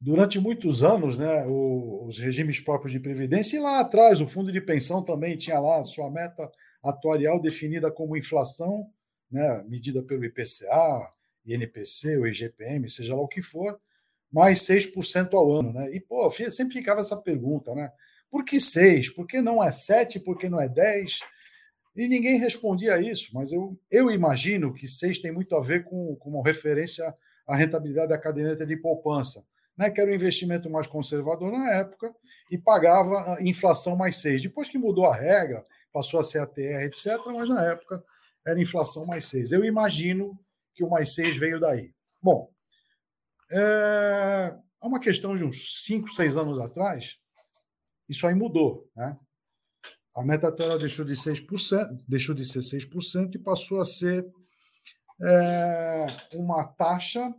durante 0.00 0.38
muitos 0.38 0.84
anos, 0.84 1.18
né, 1.18 1.44
os 1.46 2.18
regimes 2.18 2.60
próprios 2.60 2.92
de 2.92 3.00
previdência, 3.00 3.56
e 3.56 3.60
lá 3.60 3.80
atrás 3.80 4.20
o 4.20 4.28
fundo 4.28 4.52
de 4.52 4.60
pensão 4.60 5.02
também 5.02 5.36
tinha 5.36 5.58
lá 5.58 5.80
a 5.80 5.84
sua 5.84 6.08
meta 6.10 6.48
atuarial 6.82 7.40
definida 7.40 7.90
como 7.90 8.16
inflação, 8.16 8.88
né, 9.30 9.64
medida 9.68 10.00
pelo 10.02 10.24
IPCA, 10.24 11.12
INPC, 11.44 12.16
o 12.18 12.26
IGPM, 12.26 12.88
seja 12.88 13.16
lá 13.16 13.22
o 13.22 13.28
que 13.28 13.42
for, 13.42 13.80
mais 14.30 14.60
6% 14.62 15.34
ao 15.34 15.52
ano. 15.52 15.72
Né? 15.72 15.90
E, 15.94 16.00
pô, 16.00 16.30
sempre 16.30 16.74
ficava 16.74 17.00
essa 17.00 17.16
pergunta, 17.16 17.74
né? 17.74 17.90
Por 18.30 18.44
que 18.44 18.60
6? 18.60 19.10
Por 19.10 19.26
que 19.26 19.40
não 19.40 19.62
é 19.62 19.70
7? 19.70 20.20
Por 20.20 20.38
que 20.38 20.48
não 20.48 20.60
é 20.60 20.68
10? 20.68 21.20
E 21.96 22.08
ninguém 22.08 22.38
respondia 22.38 23.00
isso, 23.00 23.30
mas 23.34 23.52
eu, 23.52 23.78
eu 23.90 24.10
imagino 24.10 24.72
que 24.72 24.86
6 24.86 25.18
tem 25.18 25.32
muito 25.32 25.56
a 25.56 25.60
ver 25.60 25.84
com, 25.84 26.14
com 26.16 26.30
uma 26.30 26.44
referência 26.44 27.12
à 27.46 27.56
rentabilidade 27.56 28.10
da 28.10 28.18
caderneta 28.18 28.64
de 28.64 28.76
poupança 28.76 29.44
né, 29.78 29.88
que 29.90 30.00
era 30.00 30.10
um 30.10 30.14
investimento 30.14 30.68
mais 30.68 30.88
conservador 30.88 31.52
na 31.52 31.70
época, 31.70 32.12
e 32.50 32.58
pagava 32.58 33.38
inflação 33.40 33.94
mais 33.94 34.16
6. 34.16 34.42
Depois 34.42 34.68
que 34.68 34.76
mudou 34.76 35.06
a 35.06 35.14
regra, 35.14 35.64
passou 35.92 36.18
a 36.18 36.24
ser 36.24 36.40
a 36.40 36.46
TR, 36.46 36.82
etc., 36.82 37.16
mas 37.26 37.48
na 37.48 37.64
época 37.64 38.02
era 38.44 38.60
inflação 38.60 39.06
mais 39.06 39.26
6. 39.26 39.52
Eu 39.52 39.64
imagino 39.64 40.36
que 40.74 40.82
o 40.82 40.90
mais 40.90 41.14
6 41.14 41.36
veio 41.36 41.60
daí. 41.60 41.94
Bom, 42.20 42.50
é, 43.52 44.54
uma 44.82 44.98
questão 44.98 45.36
de 45.36 45.44
uns 45.44 45.84
5, 45.84 46.08
6 46.08 46.36
anos 46.36 46.58
atrás, 46.58 47.20
isso 48.08 48.26
aí 48.26 48.34
mudou. 48.34 48.90
Né? 48.96 49.16
A 50.16 50.24
meta 50.24 50.50
tela 50.50 50.78
deixou 50.78 51.04
de 51.04 51.14
6%, 51.14 52.04
deixou 52.08 52.34
de 52.34 52.44
ser 52.44 52.60
6% 52.60 53.34
e 53.34 53.38
passou 53.38 53.80
a 53.80 53.84
ser 53.84 54.26
é, 55.22 56.06
uma 56.34 56.64
taxa 56.64 57.34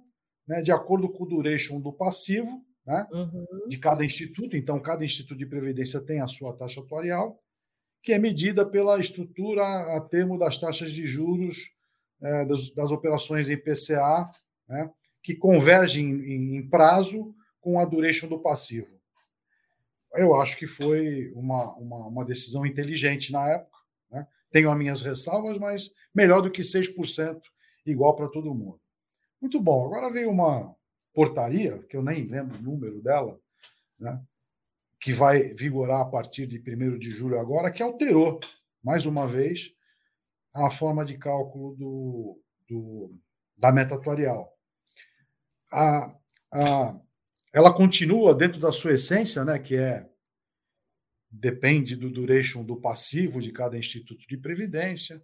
né, 0.48 0.62
de 0.62 0.72
acordo 0.72 1.10
com 1.10 1.24
o 1.24 1.28
duration 1.28 1.80
do 1.80 1.94
passivo 1.94 2.66
né, 2.86 3.08
uhum. 3.12 3.68
de 3.68 3.78
cada 3.78 4.04
instituto. 4.04 4.56
Então, 4.56 4.80
cada 4.80 5.06
instituto 5.06 5.38
de 5.38 5.46
previdência 5.46 6.02
tem 6.02 6.22
a 6.22 6.28
sua 6.28 6.56
taxa 6.56 6.82
atuarial, 6.82 7.40
que 8.02 8.14
é 8.14 8.20
medida 8.20 8.66
pela 8.66 9.00
estrutura 9.00 9.62
a 9.96 10.02
termo 10.02 10.38
das 10.38 10.58
taxas 10.58 10.91
de 10.91 11.06
juros 11.06 11.72
é, 12.22 12.46
das, 12.46 12.74
das, 12.74 12.91
operações 12.91 13.50
em 13.50 13.58
PCA, 13.58 14.26
né, 14.68 14.90
que 15.22 15.36
convergem 15.36 16.10
em, 16.10 16.58
em 16.58 16.70
prazo 16.70 17.34
com 17.62 17.80
a 17.80 17.86
duration 17.86 18.28
do 18.28 18.40
passivo. 18.40 18.98
Eu 20.20 20.36
acho 20.36 20.58
que 20.58 20.68
foi 20.68 21.32
uma, 21.34 21.64
uma, 21.78 22.08
uma 22.08 22.26
decisão 22.26 22.66
inteligente 22.66 23.32
na 23.32 23.50
época. 23.50 23.78
Né? 24.12 24.28
Tenho 24.52 24.72
as 24.72 24.78
minhas 24.78 25.02
ressalvas, 25.02 25.58
mas 25.58 25.94
melhor 26.14 26.41
do 26.41 26.52
que 26.52 26.62
6% 26.62 27.41
igual 27.86 28.16
para 28.16 28.28
todo 28.28 28.54
mundo. 28.54 28.80
Muito 29.41 29.60
bom. 29.60 29.86
Agora 29.86 30.12
veio 30.12 30.30
uma 30.30 30.76
portaria, 31.14 31.80
que 31.90 31.96
eu 31.96 32.04
nem 32.04 32.26
lembro 32.26 32.58
o 32.58 32.62
número 32.62 33.02
dela, 33.02 33.40
né, 34.00 34.22
que 35.00 35.14
vai 35.14 35.54
vigorar 35.54 36.02
a 36.02 36.06
partir 36.06 36.46
de 36.46 36.60
1 36.60 36.98
de 36.98 37.10
julho 37.10 37.40
agora, 37.40 37.72
que 37.72 37.82
alterou, 37.82 38.40
mais 38.84 39.06
uma 39.06 39.26
vez, 39.26 39.74
a 40.54 40.70
forma 40.70 41.06
de 41.06 41.18
cálculo 41.18 41.76
do, 41.76 42.41
do 42.68 43.16
da 43.58 43.72
meta 43.72 43.96
atuarial. 43.96 44.54
A, 45.72 46.16
a, 46.52 47.00
ela 47.54 47.74
continua 47.74 48.34
dentro 48.34 48.60
da 48.60 48.72
sua 48.72 48.94
essência, 48.94 49.44
né, 49.44 49.60
que 49.60 49.76
é 49.76 50.09
depende 51.30 51.95
do 51.95 52.10
duration 52.10 52.64
do 52.64 52.77
passivo 52.77 53.41
de 53.41 53.51
cada 53.51 53.77
instituto 53.77 54.27
de 54.27 54.38
previdência, 54.38 55.23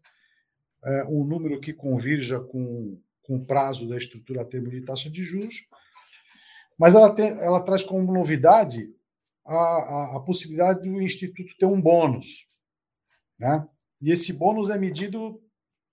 é, 0.83 1.03
um 1.05 1.23
número 1.23 1.59
que 1.59 1.73
convirja 1.73 2.39
com 2.39 2.99
com 3.25 3.37
o 3.37 3.45
prazo 3.45 3.89
da 3.89 3.97
estrutura 3.97 4.41
a 4.41 4.45
termo 4.45 4.69
de 4.69 4.81
taxa 4.81 5.09
de 5.09 5.23
juros, 5.23 5.67
mas 6.77 6.93
ela, 6.93 7.13
tem, 7.13 7.29
ela 7.41 7.61
traz 7.61 7.83
como 7.83 8.11
novidade 8.11 8.93
a, 9.45 9.55
a, 9.55 10.17
a, 10.17 10.19
possibilidade 10.19 10.87
do 10.87 11.01
Instituto 11.01 11.57
ter 11.57 11.65
um 11.65 11.81
bônus. 11.81 12.45
Né? 13.39 13.67
E 14.01 14.11
esse 14.11 14.33
bônus 14.33 14.69
é 14.69 14.77
medido 14.77 15.41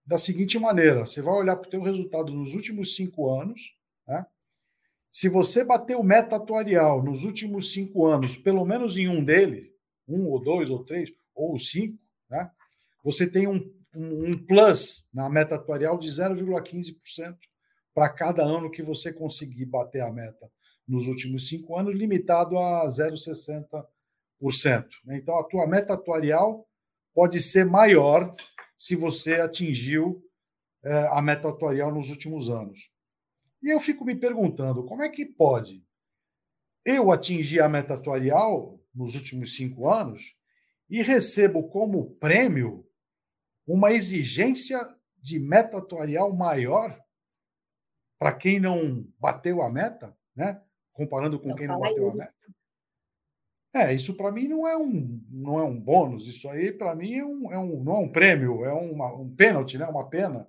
da 0.05 0.19
seguinte 0.19 0.59
maneira: 0.59 1.07
você 1.07 1.23
vai 1.23 1.35
olhar 1.35 1.57
para 1.57 1.67
o 1.67 1.71
teu 1.71 1.83
resultado 1.83 2.33
nos 2.33 2.55
últimos 2.55 2.97
cinco 2.97 3.31
anos, 3.31 3.77
né? 4.07 4.27
se 5.11 5.29
você 5.29 5.65
bater 5.65 5.97
o 5.97 6.03
meta 6.03 6.37
atuarial 6.37 7.03
nos 7.03 7.25
últimos 7.25 7.73
cinco 7.73 8.07
anos, 8.07 8.37
pelo 8.37 8.65
menos 8.65 8.99
em 8.99 9.09
um 9.09 9.25
dele, 9.25 9.72
um 10.09 10.27
ou 10.29 10.43
dois 10.43 10.71
ou 10.71 10.85
três 10.85 11.13
ou 11.35 11.59
cinco, 11.59 11.99
né? 12.29 12.51
você 13.03 13.27
tem 13.27 13.47
um, 13.47 13.61
um, 13.95 14.39
plus 14.47 15.09
na 15.13 15.29
meta 15.29 15.55
atuarial 15.55 15.99
de 15.99 16.09
0,15% 16.09 17.37
para 17.95 18.09
cada 18.09 18.43
ano 18.43 18.71
que 18.71 18.83
você 18.83 19.13
conseguir 19.13 19.67
bater 19.67 20.03
a 20.03 20.13
meta 20.13 20.51
nos 20.87 21.07
últimos 21.07 21.49
cinco 21.49 21.77
anos, 21.77 21.95
limitado 21.95 22.59
a 22.59 22.87
0,60%. 22.87 23.85
Né? 25.05 25.19
Então, 25.19 25.39
a 25.39 25.45
tua 25.45 25.67
meta 25.67 25.95
atuarial 25.95 26.67
pode 27.15 27.41
ser 27.41 27.65
maior 27.65 28.31
se 28.77 28.97
você 28.97 29.35
atingiu 29.35 30.23
é, 30.83 31.07
a 31.09 31.23
meta 31.23 31.49
atuarial 31.49 31.95
nos 31.95 32.11
últimos 32.11 32.51
anos. 32.51 32.91
E 33.63 33.73
eu 33.73 33.79
fico 33.79 34.05
me 34.05 34.17
perguntando, 34.17 34.85
como 34.85 35.03
é 35.03 35.09
que 35.09 35.25
pode 35.25 35.85
eu 36.85 37.13
atingir 37.13 37.61
a 37.61 37.69
meta 37.69 37.95
atuarial 37.95 38.82
nos 38.95 39.15
últimos 39.15 39.55
cinco 39.55 39.89
anos 39.89 40.37
e 40.89 41.03
recebo 41.03 41.69
como 41.69 42.11
prêmio 42.17 42.87
uma 43.67 43.93
exigência 43.93 44.79
de 45.21 45.39
meta 45.39 45.79
atuarial 45.79 46.35
maior 46.35 46.99
para 48.19 48.33
quem 48.33 48.61
não 48.61 49.07
bateu 49.19 49.63
a 49.63 49.71
meta, 49.71 50.17
né? 50.35 50.63
comparando 50.93 51.41
com 51.41 51.49
não 51.49 51.57
quem 51.57 51.67
não 51.67 51.81
bateu 51.81 52.09
isso. 52.09 52.13
a 52.13 52.15
meta. 52.15 52.35
É, 53.75 53.95
isso 53.95 54.17
para 54.17 54.31
mim 54.31 54.49
não 54.49 54.69
é 54.69 54.77
um 54.77 55.25
não 55.31 55.59
é 55.59 55.65
um 55.65 55.81
bônus, 55.81 56.29
isso 56.29 56.49
aí 56.51 56.71
para 56.71 56.95
mim 56.95 57.15
é 57.15 57.25
um, 57.25 57.53
é 57.53 57.59
um 57.59 57.83
não 57.83 57.97
é 57.97 57.99
um 58.01 58.13
prêmio, 58.13 58.65
é 58.67 58.73
uma, 58.73 59.15
um 59.15 59.35
pênalti, 59.35 59.79
né? 59.79 59.87
Uma 59.87 60.09
pena. 60.09 60.47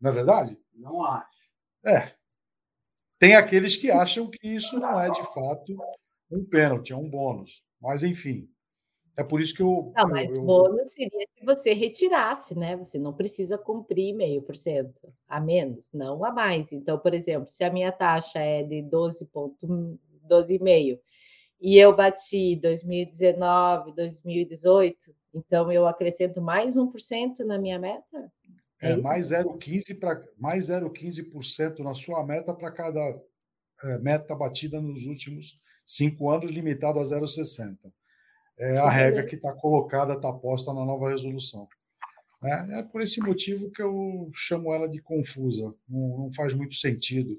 Não 0.00 0.10
é 0.10 0.14
verdade? 0.14 0.58
Não 0.72 1.04
acho. 1.04 1.50
É. 1.84 2.12
Tem 3.18 3.34
aqueles 3.34 3.76
que 3.76 3.90
acham 3.90 4.30
que 4.30 4.46
isso 4.46 4.78
não 4.78 5.00
é 5.00 5.10
de 5.10 5.22
fato 5.34 5.76
um 6.36 6.44
pênalti, 6.44 6.92
é 6.92 6.96
um 6.96 7.08
bônus. 7.08 7.64
Mas 7.80 8.02
enfim, 8.02 8.48
é 9.16 9.22
por 9.22 9.40
isso 9.40 9.54
que 9.54 9.62
eu. 9.62 9.92
Não, 9.94 10.08
mas 10.08 10.30
eu, 10.30 10.42
bônus 10.42 10.92
seria 10.92 11.26
se 11.36 11.44
você 11.44 11.72
retirasse, 11.74 12.54
né? 12.54 12.76
Você 12.76 12.98
não 12.98 13.12
precisa 13.12 13.58
cumprir 13.58 14.14
meio 14.14 14.42
por 14.42 14.56
cento 14.56 15.12
a 15.28 15.40
menos, 15.40 15.90
não 15.92 16.24
a 16.24 16.32
mais. 16.32 16.72
Então, 16.72 16.98
por 16.98 17.12
exemplo, 17.14 17.48
se 17.48 17.62
a 17.64 17.70
minha 17.70 17.92
taxa 17.92 18.38
é 18.38 18.62
de 18.62 18.82
12,5 18.82 19.98
12 20.24 20.60
e 21.60 21.78
eu 21.78 21.94
bati 21.94 22.56
2019, 22.56 23.94
2018, 23.94 25.14
então 25.34 25.70
eu 25.70 25.86
acrescento 25.86 26.40
mais 26.40 26.76
1% 26.76 27.44
na 27.44 27.58
minha 27.58 27.78
meta? 27.78 28.32
É, 28.80 28.92
é 28.92 28.96
mais 28.96 29.30
0,15 29.30 29.98
para 29.98 30.20
mais 30.36 30.68
0,15% 30.68 31.78
na 31.80 31.94
sua 31.94 32.24
meta 32.26 32.52
para 32.52 32.72
cada 32.72 33.00
é, 33.84 33.98
meta 33.98 34.34
batida 34.34 34.80
nos 34.80 35.06
últimos 35.06 35.60
cinco 35.84 36.30
anos, 36.30 36.50
limitado 36.50 36.98
a 36.98 37.02
0,60. 37.02 37.92
É 38.58 38.78
a 38.78 38.88
regra 38.88 39.24
que 39.24 39.34
está 39.34 39.52
colocada, 39.52 40.14
está 40.14 40.32
posta 40.32 40.72
na 40.72 40.84
nova 40.84 41.10
resolução. 41.10 41.68
É, 42.44 42.80
é, 42.80 42.82
por 42.82 43.00
esse 43.00 43.20
motivo 43.20 43.70
que 43.70 43.80
eu 43.80 44.30
chamo 44.34 44.74
ela 44.74 44.88
de 44.88 45.00
confusa. 45.00 45.74
Não, 45.88 46.18
não 46.18 46.32
faz 46.32 46.52
muito 46.52 46.74
sentido. 46.74 47.38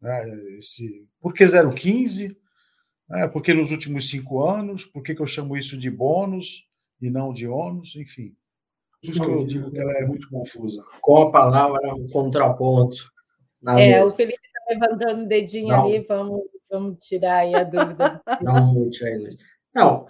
Né? 0.00 0.56
Esse, 0.58 1.06
por 1.20 1.34
que 1.34 1.44
0,15? 1.44 2.36
É, 3.12 3.26
porque 3.26 3.52
nos 3.52 3.70
últimos 3.70 4.08
cinco 4.08 4.42
anos? 4.46 4.86
Por 4.86 5.02
que, 5.02 5.14
que 5.14 5.20
eu 5.20 5.26
chamo 5.26 5.56
isso 5.56 5.78
de 5.78 5.90
bônus 5.90 6.66
e 7.00 7.10
não 7.10 7.32
de 7.32 7.46
ônus? 7.46 7.96
Enfim. 7.96 8.34
Por 9.02 9.10
isso 9.10 9.24
que 9.24 9.30
eu 9.30 9.46
digo 9.46 9.70
que 9.70 9.78
ela 9.78 9.92
é 9.98 10.06
muito 10.06 10.28
confusa. 10.28 10.84
Com 11.00 11.22
a 11.22 11.30
palavra 11.30 11.94
um 11.94 12.08
contraponto. 12.08 13.10
é, 13.66 13.74
mesa. 13.74 14.06
o 14.06 14.10
Felipe 14.10 14.49
levantando 14.68 15.24
o 15.24 15.28
dedinho 15.28 15.68
não. 15.68 15.84
ali, 15.84 16.00
vamos, 16.00 16.42
vamos 16.70 17.04
tirar 17.04 17.38
aí 17.38 17.54
a 17.54 17.64
dúvida. 17.64 18.20
Não, 18.42 18.72
muito 18.72 19.04
aí, 19.04 19.16
Luiz. 19.16 19.36
Não, 19.74 20.06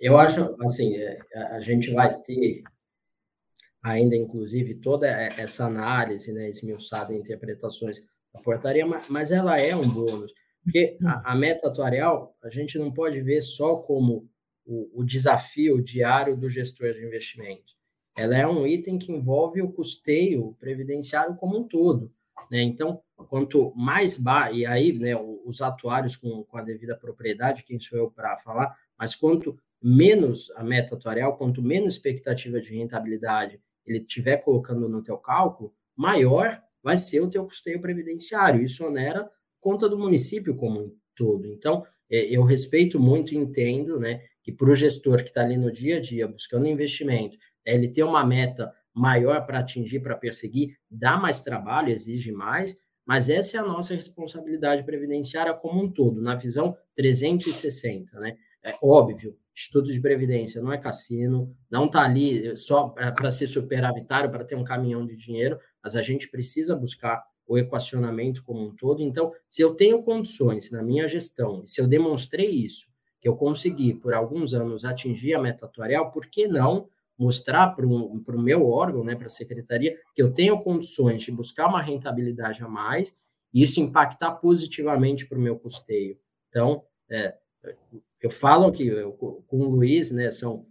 eu 0.00 0.18
acho 0.18 0.56
assim, 0.62 0.96
é, 0.96 1.18
a 1.50 1.60
gente 1.60 1.90
vai 1.92 2.18
ter 2.20 2.62
ainda, 3.82 4.14
inclusive, 4.14 4.74
toda 4.76 5.08
essa 5.08 5.64
análise, 5.64 6.32
né, 6.32 6.48
esmiuçada 6.48 7.12
em 7.12 7.18
interpretações 7.18 8.00
da 8.32 8.40
portaria, 8.40 8.86
mas, 8.86 9.08
mas 9.08 9.32
ela 9.32 9.60
é 9.60 9.74
um 9.74 9.88
bônus. 9.88 10.32
Porque 10.62 10.96
a, 11.04 11.32
a, 11.32 11.34
meta 11.34 11.66
atuarial, 11.66 12.36
a 12.44 12.48
gente 12.48 12.78
não 12.78 12.92
pode 12.92 13.20
ver 13.20 13.42
só 13.42 13.76
como 13.76 14.28
o, 14.64 15.00
o 15.00 15.04
desafio 15.04 15.82
diário 15.82 16.36
do 16.36 16.48
gestor 16.48 16.92
de 16.92 17.04
investimento. 17.04 17.72
Ela 18.16 18.36
é 18.36 18.46
um 18.46 18.66
item 18.66 18.98
que 18.98 19.10
envolve 19.10 19.60
o 19.60 19.72
custeio 19.72 20.56
previdenciário 20.60 21.34
como 21.34 21.58
um 21.58 21.66
todo. 21.66 22.12
Né? 22.50 22.62
Então, 22.62 23.02
quanto 23.22 23.72
mais 23.74 24.16
ba 24.16 24.50
e 24.50 24.64
aí 24.66 24.92
né, 24.92 25.16
os 25.44 25.60
atuários 25.60 26.16
com, 26.16 26.44
com 26.44 26.56
a 26.58 26.62
devida 26.62 26.96
propriedade, 26.96 27.64
quem 27.64 27.80
sou 27.80 27.98
eu 27.98 28.10
para 28.10 28.36
falar, 28.38 28.76
mas 28.98 29.14
quanto 29.14 29.58
menos 29.82 30.50
a 30.52 30.62
meta 30.62 30.94
atuarial, 30.94 31.36
quanto 31.36 31.62
menos 31.62 31.94
expectativa 31.94 32.60
de 32.60 32.74
rentabilidade 32.74 33.60
ele 33.84 33.98
estiver 33.98 34.36
colocando 34.38 34.88
no 34.88 35.02
teu 35.02 35.18
cálculo, 35.18 35.74
maior 35.96 36.62
vai 36.82 36.96
ser 36.96 37.20
o 37.20 37.28
teu 37.28 37.44
custeio 37.44 37.80
previdenciário. 37.80 38.62
Isso 38.62 38.84
onera 38.84 39.28
conta 39.60 39.88
do 39.88 39.98
município 39.98 40.56
como 40.56 40.80
um 40.80 40.96
todo. 41.14 41.46
Então, 41.46 41.84
é, 42.10 42.24
eu 42.24 42.42
respeito 42.42 42.98
muito 42.98 43.34
e 43.34 43.36
entendo 43.36 43.98
né, 43.98 44.22
que 44.42 44.52
para 44.52 44.70
o 44.70 44.74
gestor 44.74 45.18
que 45.22 45.28
está 45.28 45.42
ali 45.42 45.56
no 45.56 45.70
dia 45.70 45.98
a 45.98 46.00
dia 46.00 46.26
buscando 46.26 46.66
investimento, 46.66 47.36
ele 47.64 47.88
ter 47.88 48.02
uma 48.02 48.24
meta 48.24 48.72
maior 48.94 49.46
para 49.46 49.60
atingir, 49.60 50.00
para 50.00 50.16
perseguir, 50.16 50.76
dá 50.90 51.16
mais 51.16 51.40
trabalho, 51.42 51.90
exige 51.90 52.32
mais, 52.32 52.76
mas 53.12 53.28
essa 53.28 53.58
é 53.58 53.60
a 53.60 53.64
nossa 53.66 53.94
responsabilidade 53.94 54.84
previdenciária 54.84 55.52
como 55.52 55.84
um 55.84 55.92
todo, 55.92 56.22
na 56.22 56.34
visão 56.34 56.74
360, 56.94 58.18
né? 58.18 58.38
É 58.62 58.74
óbvio, 58.82 59.36
Instituto 59.54 59.92
de 59.92 60.00
Previdência 60.00 60.62
não 60.62 60.72
é 60.72 60.78
cassino, 60.78 61.54
não 61.70 61.84
está 61.84 62.04
ali 62.04 62.56
só 62.56 62.88
para 62.88 63.30
ser 63.30 63.48
superavitário, 63.48 64.30
para 64.30 64.46
ter 64.46 64.54
um 64.54 64.64
caminhão 64.64 65.04
de 65.04 65.14
dinheiro, 65.14 65.58
mas 65.84 65.94
a 65.94 66.00
gente 66.00 66.30
precisa 66.30 66.74
buscar 66.74 67.22
o 67.46 67.58
equacionamento 67.58 68.42
como 68.42 68.66
um 68.66 68.74
todo. 68.74 69.02
Então, 69.02 69.30
se 69.46 69.60
eu 69.60 69.74
tenho 69.74 70.02
condições 70.02 70.70
na 70.70 70.82
minha 70.82 71.06
gestão, 71.06 71.66
se 71.66 71.82
eu 71.82 71.86
demonstrei 71.86 72.48
isso, 72.48 72.88
que 73.20 73.28
eu 73.28 73.36
consegui 73.36 73.92
por 73.92 74.14
alguns 74.14 74.54
anos 74.54 74.86
atingir 74.86 75.34
a 75.34 75.38
meta 75.38 75.66
atuarial, 75.66 76.10
por 76.10 76.28
que 76.28 76.48
não 76.48 76.88
mostrar 77.18 77.68
para 77.68 77.86
o 77.86 78.42
meu 78.42 78.68
órgão, 78.68 79.04
né, 79.04 79.14
para 79.14 79.26
a 79.26 79.30
secretaria, 79.30 79.96
que 80.14 80.22
eu 80.22 80.32
tenho 80.32 80.60
condições 80.60 81.22
de 81.22 81.30
buscar 81.30 81.68
uma 81.68 81.82
rentabilidade 81.82 82.62
a 82.62 82.68
mais 82.68 83.16
e 83.52 83.62
isso 83.62 83.80
impactar 83.80 84.32
positivamente 84.32 85.26
para 85.26 85.38
o 85.38 85.42
meu 85.42 85.58
custeio? 85.58 86.18
Então, 86.48 86.82
é, 87.10 87.36
eu 88.20 88.30
falo 88.30 88.72
que 88.72 88.86
eu, 88.86 89.12
com 89.12 89.58
o 89.58 89.68
Luiz, 89.68 90.10
né, 90.10 90.30
são 90.30 90.66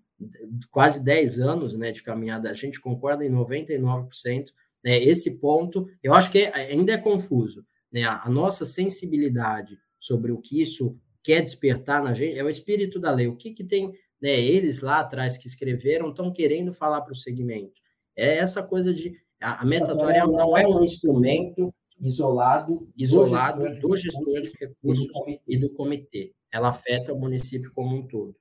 quase 0.70 1.04
10 1.04 1.40
anos 1.40 1.78
né, 1.78 1.92
de 1.92 2.04
caminhada, 2.04 2.50
a 2.50 2.54
gente 2.54 2.80
concorda 2.80 3.26
em 3.26 3.32
99%. 3.32 4.50
Né, 4.84 5.02
esse 5.04 5.40
ponto, 5.40 5.88
eu 6.02 6.14
acho 6.14 6.32
que 6.32 6.46
ainda 6.46 6.94
é 6.94 6.98
confuso. 6.98 7.66
Né, 7.92 8.04
a, 8.04 8.24
a 8.24 8.30
nossa 8.30 8.66
sensibilidade 8.66 9.78
sobre 10.00 10.32
o 10.32 10.40
que 10.40 10.62
isso 10.62 10.98
quer 11.24 11.42
despertar 11.42 12.04
na 12.04 12.14
gente 12.14 12.38
é 12.38 12.44
o 12.44 12.50
espírito 12.50 13.00
da 13.00 13.12
lei. 13.12 13.28
O 13.28 13.36
que, 13.36 13.52
que 13.52 13.64
tem 13.64 13.94
né, 14.22 14.40
eles 14.40 14.82
lá 14.82 15.00
atrás 15.00 15.38
que 15.38 15.48
escreveram 15.48 16.10
estão 16.10 16.32
querendo 16.32 16.74
falar 16.74 17.02
para 17.02 17.14
o 17.14 17.16
segmento? 17.16 17.82
É 18.16 18.38
essa 18.38 18.62
coisa 18.62 18.94
de 18.94 19.20
a, 19.40 19.62
a 19.62 19.66
metatorial 19.66 20.32
não 20.32 20.56
é 20.58 20.68
um 20.68 20.84
instrumento 20.84 21.74
isolado, 22.00 22.90
isolado 22.98 23.80
do 23.80 23.98
gestor 23.98 24.42
de 24.42 24.52
recursos 24.60 25.08
e 25.48 25.58
do 25.58 25.70
comitê 25.72 26.34
ela 26.52 26.70
afeta 26.70 27.14
o 27.14 27.20
município 27.20 27.72
como 27.74 27.96
um 27.96 28.08
todo. 28.08 28.36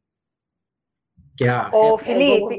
Que 1.36 1.44
é 1.44 1.50
a, 1.50 1.70
Ô, 1.72 1.94
é, 1.94 1.98
Felipe, 1.98 2.56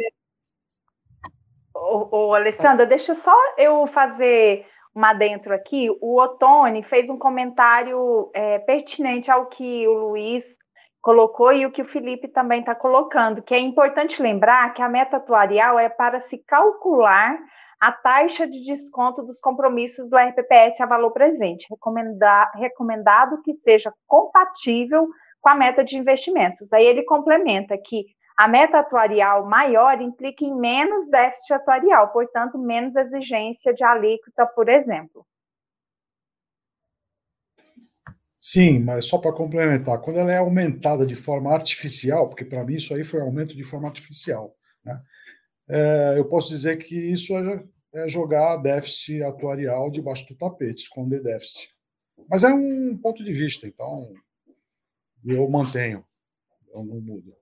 ô, 1.76 2.08
ô, 2.16 2.34
Alessandra, 2.34 2.86
deixa 2.86 3.14
só 3.14 3.36
eu 3.58 3.86
fazer 3.88 4.66
uma 4.96 5.14
dentro 5.14 5.54
aqui. 5.54 5.90
O 6.02 6.20
Otone 6.20 6.84
fez 6.84 7.10
um 7.10 7.18
comentário 7.18 8.32
é, 8.34 8.60
pertinente 8.60 9.30
ao 9.30 9.48
que 9.48 9.88
o 9.88 9.94
Luiz 9.94 10.46
colocou 11.02 11.52
e 11.52 11.66
o 11.66 11.72
que 11.72 11.82
o 11.82 11.88
Felipe 11.88 12.28
também 12.28 12.60
está 12.60 12.76
colocando, 12.76 13.42
que 13.42 13.56
é 13.56 13.60
importante 13.60 14.22
lembrar 14.22 14.74
que 14.74 14.82
a 14.82 14.90
meta 14.90 15.18
atuarial 15.18 15.80
é 15.80 15.90
para 15.90 16.22
se 16.22 16.38
calcular 16.38 17.38
a 17.80 17.92
taxa 17.92 18.48
de 18.48 18.64
desconto 18.64 19.24
dos 19.24 19.40
compromissos 19.40 20.08
do 20.08 20.16
RPPS 20.16 20.80
a 20.80 20.86
valor 20.86 21.12
presente, 21.12 21.66
recomenda, 21.68 22.52
recomendado 22.54 23.42
que 23.42 23.56
seja 23.64 23.92
compatível 24.06 25.08
com 25.42 25.50
a 25.50 25.56
meta 25.56 25.84
de 25.84 25.98
investimentos. 25.98 26.72
Aí 26.72 26.86
ele 26.86 27.02
complementa 27.04 27.76
que 27.76 28.06
a 28.38 28.48
meta 28.48 28.80
atuarial 28.80 29.46
maior 29.48 30.00
implica 30.00 30.46
em 30.46 30.56
menos 30.56 31.10
déficit 31.10 31.54
atuarial, 31.54 32.10
portanto, 32.10 32.58
menos 32.60 32.96
exigência 32.96 33.74
de 33.74 33.84
alíquota, 33.84 34.46
por 34.46 34.70
exemplo. 34.70 35.26
Sim, 38.44 38.80
mas 38.80 39.06
só 39.06 39.20
para 39.20 39.32
complementar, 39.32 40.02
quando 40.02 40.18
ela 40.18 40.32
é 40.32 40.38
aumentada 40.38 41.06
de 41.06 41.16
forma 41.16 41.54
artificial, 41.54 42.28
porque 42.28 42.44
para 42.44 42.66
mim 42.66 42.74
isso 42.74 42.92
aí 42.96 43.04
foi 43.04 43.22
aumento 43.22 43.56
de 43.56 43.64
forma 43.64 43.88
artificial, 43.88 44.56
né? 44.84 45.00
é, 45.70 46.16
eu 46.18 46.26
posso 46.26 46.50
dizer 46.50 46.78
que 46.78 46.96
isso 46.96 47.38
é, 47.38 47.64
é 47.94 48.10
jogar 48.10 48.58
déficit 48.58 49.22
atuarial 49.22 49.92
debaixo 49.92 50.28
do 50.28 50.36
tapete, 50.36 50.82
esconder 50.82 51.22
déficit. 51.22 51.70
Mas 52.28 52.44
é 52.44 52.52
um 52.52 52.98
ponto 52.98 53.24
de 53.24 53.32
vista, 53.32 53.68
então 53.68 54.12
eu 55.24 55.48
mantenho, 55.48 56.04
eu 56.74 56.84
não 56.84 57.00
mudo. 57.00 57.36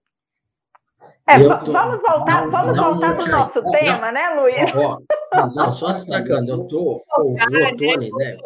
É, 1.25 1.39
tô... 1.39 1.71
vamos 1.71 2.01
voltar, 2.01 2.41
não, 2.43 2.51
vamos 2.51 2.75
não, 2.75 2.91
voltar 2.91 3.15
para 3.15 3.25
o 3.25 3.31
nosso 3.31 3.61
não, 3.61 3.71
tema, 3.71 4.11
né, 4.11 4.29
Luiz? 4.31 4.75
Ó, 4.75 4.99
ó, 5.33 5.71
só 5.71 5.93
destacando, 5.93 6.49
eu 6.49 6.67
tô, 6.67 7.01
o 7.19 7.35
Otone, 7.35 8.11
né? 8.17 8.37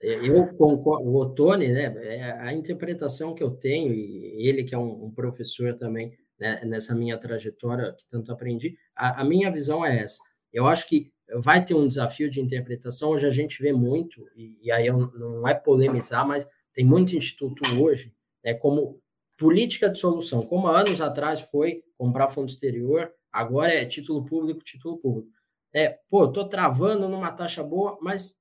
Eu 0.00 0.46
concordo, 0.54 1.08
o 1.08 1.16
Otone, 1.16 1.68
né? 1.68 1.94
É 2.16 2.32
a 2.32 2.52
interpretação 2.52 3.34
que 3.34 3.42
eu 3.42 3.50
tenho, 3.50 3.92
e 3.92 4.48
ele 4.48 4.64
que 4.64 4.74
é 4.74 4.78
um, 4.78 5.06
um 5.06 5.10
professor 5.10 5.74
também 5.74 6.12
né, 6.42 6.60
nessa 6.64 6.92
minha 6.94 7.16
trajetória 7.16 7.92
que 7.92 8.04
tanto 8.08 8.32
aprendi, 8.32 8.76
a, 8.96 9.20
a 9.20 9.24
minha 9.24 9.50
visão 9.50 9.86
é 9.86 10.02
essa. 10.02 10.18
Eu 10.52 10.66
acho 10.66 10.88
que 10.88 11.12
vai 11.36 11.64
ter 11.64 11.74
um 11.74 11.86
desafio 11.86 12.28
de 12.28 12.40
interpretação. 12.40 13.10
Hoje 13.10 13.26
a 13.26 13.30
gente 13.30 13.62
vê 13.62 13.72
muito, 13.72 14.28
e, 14.36 14.58
e 14.60 14.72
aí 14.72 14.88
eu, 14.88 14.98
não 15.12 15.46
é 15.46 15.54
polemizar, 15.54 16.26
mas 16.26 16.48
tem 16.74 16.84
muito 16.84 17.16
instituto 17.16 17.62
hoje, 17.80 18.12
né, 18.44 18.54
como 18.54 19.00
política 19.38 19.88
de 19.88 19.98
solução, 19.98 20.44
como 20.44 20.66
anos 20.66 21.00
atrás 21.00 21.40
foi 21.42 21.82
comprar 21.96 22.28
fundo 22.28 22.48
exterior, 22.48 23.12
agora 23.32 23.72
é 23.72 23.84
título 23.84 24.24
público, 24.24 24.64
título 24.64 24.98
público. 24.98 25.30
É, 25.72 25.98
pô, 26.08 26.28
tô 26.28 26.46
travando 26.48 27.08
numa 27.08 27.32
taxa 27.32 27.62
boa, 27.62 27.98
mas 28.02 28.36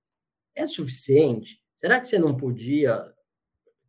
é 0.56 0.68
suficiente? 0.68 1.62
Será 1.76 2.00
que 2.00 2.08
você 2.08 2.20
não 2.20 2.36
podia 2.36 3.04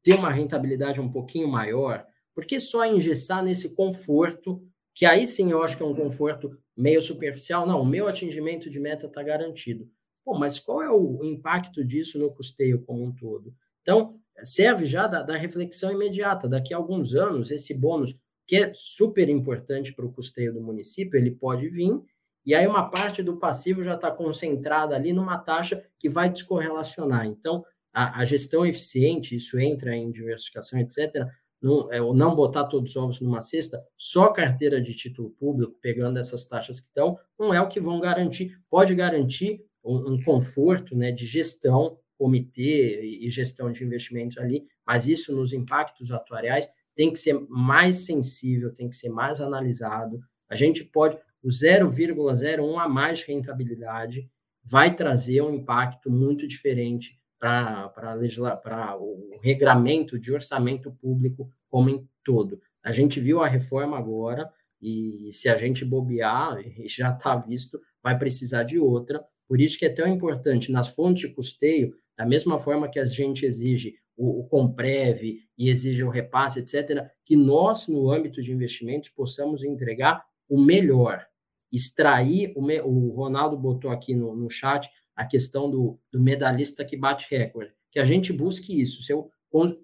ter 0.03 0.15
uma 0.15 0.31
rentabilidade 0.31 1.01
um 1.01 1.11
pouquinho 1.11 1.49
maior? 1.49 2.07
Por 2.35 2.45
que 2.45 2.59
só 2.59 2.85
engessar 2.87 3.43
nesse 3.43 3.75
conforto, 3.75 4.67
que 4.95 5.05
aí 5.05 5.27
sim 5.27 5.51
eu 5.51 5.63
acho 5.63 5.77
que 5.77 5.83
é 5.83 5.87
um 5.87 5.95
conforto 5.95 6.59
meio 6.77 7.01
superficial, 7.03 7.67
não, 7.67 7.83
o 7.83 7.87
meu 7.87 8.09
atingimento 8.09 8.71
de 8.71 8.81
meta 8.81 9.07
está 9.07 9.23
garantido. 9.23 9.89
Pô, 10.25 10.39
mas 10.39 10.59
qual 10.59 10.83
é 10.83 10.91
o 10.91 11.23
impacto 11.25 11.85
disso 11.85 12.19
no 12.19 12.33
custeio 12.33 12.83
como 12.83 13.05
um 13.05 13.13
todo? 13.13 13.55
Então, 13.83 14.19
serve 14.45 14.87
já 14.87 15.07
da, 15.07 15.23
da 15.23 15.37
reflexão 15.37 15.93
imediata. 15.93 16.49
Daqui 16.49 16.73
a 16.73 16.77
alguns 16.77 17.15
anos, 17.15 17.51
esse 17.51 17.75
bônus, 17.75 18.19
que 18.47 18.57
é 18.57 18.73
super 18.75 19.29
importante 19.29 19.93
para 19.93 20.07
o 20.07 20.13
custeio 20.13 20.55
do 20.55 20.63
município, 20.63 21.19
ele 21.19 21.33
pode 21.33 21.69
vir, 21.69 22.01
e 22.45 22.55
aí 22.55 22.67
uma 22.67 22.89
parte 22.89 23.23
do 23.23 23.39
passivo 23.39 23.83
já 23.83 23.95
está 23.95 24.11
concentrada 24.11 24.95
ali 24.95 25.13
numa 25.13 25.39
taxa 25.39 25.85
que 25.99 26.09
vai 26.09 26.31
descorrelacionar. 26.31 27.27
Então, 27.27 27.65
a, 27.93 28.21
a 28.21 28.25
gestão 28.25 28.65
eficiente, 28.67 29.37
isso 29.37 29.59
entra 29.59 29.95
em 29.95 30.11
diversificação, 30.11 30.81
etc., 30.81 31.27
não, 31.61 31.93
é, 31.93 32.01
não 32.01 32.35
botar 32.35 32.65
todos 32.65 32.91
os 32.91 32.97
ovos 32.97 33.21
numa 33.21 33.41
cesta, 33.41 33.81
só 33.97 34.33
carteira 34.33 34.81
de 34.81 34.95
título 34.97 35.31
público, 35.31 35.79
pegando 35.81 36.19
essas 36.19 36.45
taxas 36.45 36.81
que 36.81 36.89
estão, 36.89 37.17
não 37.39 37.55
é 37.55 37.61
o 37.61 37.69
que 37.69 37.81
vão 37.81 38.01
garantir. 38.01 38.59
Pode 38.69 38.95
garantir 38.97 39.65
um, 39.85 40.15
um 40.15 40.23
conforto 40.23 40.97
né, 40.97 41.13
de 41.13 41.25
gestão, 41.25 41.99
comitê 42.19 43.01
e 43.21 43.31
gestão 43.31 43.71
de 43.71 43.85
investimentos 43.85 44.39
ali, 44.39 44.67
mas 44.87 45.07
isso 45.07 45.35
nos 45.35 45.53
impactos 45.53 46.11
atuariais 46.11 46.69
tem 46.95 47.13
que 47.13 47.19
ser 47.19 47.35
mais 47.49 48.05
sensível, 48.05 48.75
tem 48.75 48.89
que 48.89 48.97
ser 48.97 49.09
mais 49.09 49.41
analisado. 49.41 50.21
A 50.49 50.55
gente 50.55 50.85
pode, 50.85 51.17
o 51.43 51.49
0,01 51.49 52.79
a 52.79 52.89
mais 52.89 53.21
de 53.21 53.27
rentabilidade 53.27 54.31
vai 54.65 54.95
trazer 54.95 55.43
um 55.43 55.55
impacto 55.55 56.11
muito 56.11 56.47
diferente 56.47 57.21
para 57.39 58.97
o 59.01 59.39
regramento 59.43 60.19
de 60.19 60.33
orçamento 60.33 60.93
público 60.93 61.51
como 61.69 61.91
em 61.91 62.09
todo. 62.23 62.61
A 62.85 62.93
gente 62.93 63.19
viu 63.21 63.43
a 63.43 63.49
reforma 63.49 63.99
agora, 63.99 64.49
e 64.81 65.29
se 65.33 65.49
a 65.49 65.57
gente 65.57 65.85
bobear, 65.85 66.59
já 66.87 67.11
está 67.11 67.37
visto, 67.37 67.81
vai 68.03 68.17
precisar 68.19 68.63
de 68.63 68.79
outra. 68.79 69.25
Por 69.49 69.61
isso 69.61 69.79
que 69.79 69.87
é 69.87 69.93
tão 69.93 70.07
importante 70.07 70.71
nas 70.71 70.89
fontes 70.89 71.29
de 71.29 71.35
custeio, 71.35 71.97
da 72.17 72.25
mesma 72.25 72.59
forma 72.59 72.89
que 72.89 72.99
a 72.99 73.05
gente 73.05 73.45
exige 73.45 73.95
o, 74.17 74.41
o 74.41 74.45
Comprev 74.45 75.41
e 75.59 75.69
exige 75.69 76.05
o 76.05 76.11
repasse, 76.11 76.61
etc., 76.61 77.09
que 77.25 77.35
nós, 77.35 77.89
no 77.89 78.11
âmbito 78.11 78.41
de 78.43 78.53
investimentos, 78.53 79.09
possamos 79.09 79.65
entregar 79.65 80.25
o 80.49 80.61
melhor, 80.61 81.27
extrair, 81.73 82.53
o, 82.55 82.63
o 82.63 83.11
Ronaldo 83.15 83.57
botou 83.57 83.91
aqui 83.91 84.15
no, 84.15 84.37
no 84.37 84.51
chat, 84.51 84.91
a 85.15 85.25
questão 85.25 85.71
do, 85.71 85.99
do 86.11 86.21
medalhista 86.21 86.85
que 86.85 86.97
bate 86.97 87.27
recorde, 87.31 87.73
que 87.91 87.99
a 87.99 88.05
gente 88.05 88.33
busque 88.33 88.81
isso, 88.81 89.03
seu, 89.03 89.31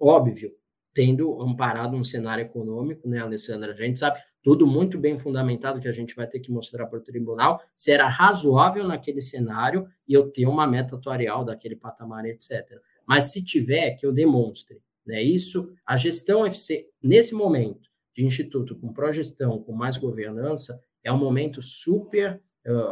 óbvio, 0.00 0.52
tendo 0.94 1.40
amparado 1.40 1.96
um 1.96 2.02
cenário 2.02 2.42
econômico, 2.42 3.08
né, 3.08 3.20
Alessandra? 3.20 3.72
A 3.72 3.76
gente 3.76 3.98
sabe 3.98 4.20
tudo 4.42 4.66
muito 4.66 4.98
bem 4.98 5.18
fundamentado 5.18 5.80
que 5.80 5.88
a 5.88 5.92
gente 5.92 6.14
vai 6.14 6.26
ter 6.26 6.40
que 6.40 6.50
mostrar 6.50 6.86
para 6.86 6.98
o 6.98 7.02
tribunal, 7.02 7.60
será 7.76 8.08
razoável 8.08 8.86
naquele 8.86 9.20
cenário 9.20 9.86
e 10.06 10.14
eu 10.14 10.30
ter 10.30 10.46
uma 10.46 10.66
meta 10.66 10.96
atuarial 10.96 11.44
daquele 11.44 11.76
patamar, 11.76 12.24
etc. 12.24 12.80
Mas 13.06 13.26
se 13.26 13.44
tiver, 13.44 13.92
que 13.92 14.06
eu 14.06 14.12
demonstre. 14.12 14.80
Né? 15.06 15.22
Isso, 15.22 15.72
a 15.86 15.96
gestão 15.96 16.46
FC, 16.46 16.86
nesse 17.02 17.34
momento 17.34 17.88
de 18.14 18.24
instituto 18.24 18.74
com 18.74 18.92
progestão, 18.92 19.62
com 19.62 19.72
mais 19.72 19.96
governança, 19.96 20.80
é 21.08 21.12
um 21.12 21.18
momento 21.18 21.62
super 21.62 22.42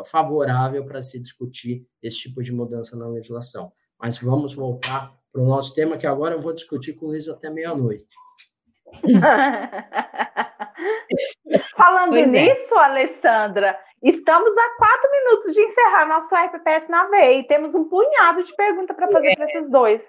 favorável 0.06 0.86
para 0.86 1.02
se 1.02 1.20
discutir 1.20 1.86
esse 2.02 2.20
tipo 2.20 2.42
de 2.42 2.50
mudança 2.50 2.96
na 2.96 3.06
legislação. 3.06 3.70
Mas 3.98 4.18
vamos 4.18 4.54
voltar 4.54 5.12
para 5.30 5.42
o 5.42 5.46
nosso 5.46 5.74
tema, 5.74 5.98
que 5.98 6.06
agora 6.06 6.34
eu 6.34 6.40
vou 6.40 6.54
discutir 6.54 6.94
com 6.94 7.04
o 7.04 7.10
Luiz 7.10 7.28
até 7.28 7.50
meia-noite. 7.50 8.08
Falando 11.76 12.08
pois 12.10 12.32
é. 12.32 12.40
nisso, 12.54 12.74
é. 12.74 12.78
Alessandra, 12.78 13.78
estamos 14.02 14.56
a 14.56 14.76
quatro 14.78 15.10
minutos 15.10 15.52
de 15.52 15.60
encerrar 15.60 16.08
nosso 16.08 16.34
RPPS 16.34 16.88
na 16.88 17.04
veia 17.08 17.40
e 17.40 17.46
temos 17.46 17.74
um 17.74 17.84
punhado 17.84 18.42
de 18.44 18.56
perguntas 18.56 18.96
para 18.96 19.12
fazer 19.12 19.28
é. 19.28 19.36
para 19.36 19.44
esses 19.44 19.70
dois. 19.70 20.02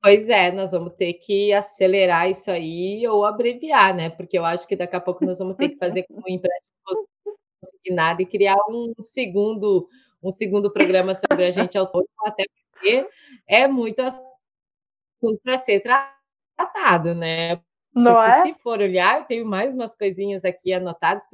Pois 0.00 0.28
é, 0.28 0.52
nós 0.52 0.70
vamos 0.70 0.94
ter 0.94 1.14
que 1.14 1.52
acelerar 1.52 2.30
isso 2.30 2.48
aí 2.50 3.04
ou 3.08 3.24
abreviar, 3.24 3.92
né? 3.94 4.10
Porque 4.10 4.38
eu 4.38 4.44
acho 4.44 4.68
que 4.68 4.76
daqui 4.76 4.94
a 4.94 5.00
pouco 5.00 5.24
nós 5.24 5.38
vamos 5.38 5.56
ter 5.56 5.70
que 5.70 5.78
fazer 5.78 6.04
com 6.04 6.20
o 6.20 6.30
e 8.22 8.26
criar 8.26 8.56
um 8.68 8.92
segundo 8.98 9.88
um 10.22 10.30
segundo 10.30 10.72
programa 10.72 11.14
sobre 11.14 11.44
a 11.44 11.50
gente 11.50 11.76
até 12.26 12.44
porque 12.72 13.06
é 13.46 13.68
muito 13.68 14.00
assunto 14.00 15.40
para 15.42 15.58
ser 15.58 15.80
tratado, 15.80 17.14
né? 17.14 17.60
Não 17.94 18.20
é? 18.20 18.42
Se 18.42 18.54
for 18.54 18.80
olhar, 18.80 19.20
eu 19.20 19.24
tenho 19.24 19.46
mais 19.46 19.72
umas 19.72 19.94
coisinhas 19.94 20.44
aqui 20.44 20.72
anotadas 20.72 21.24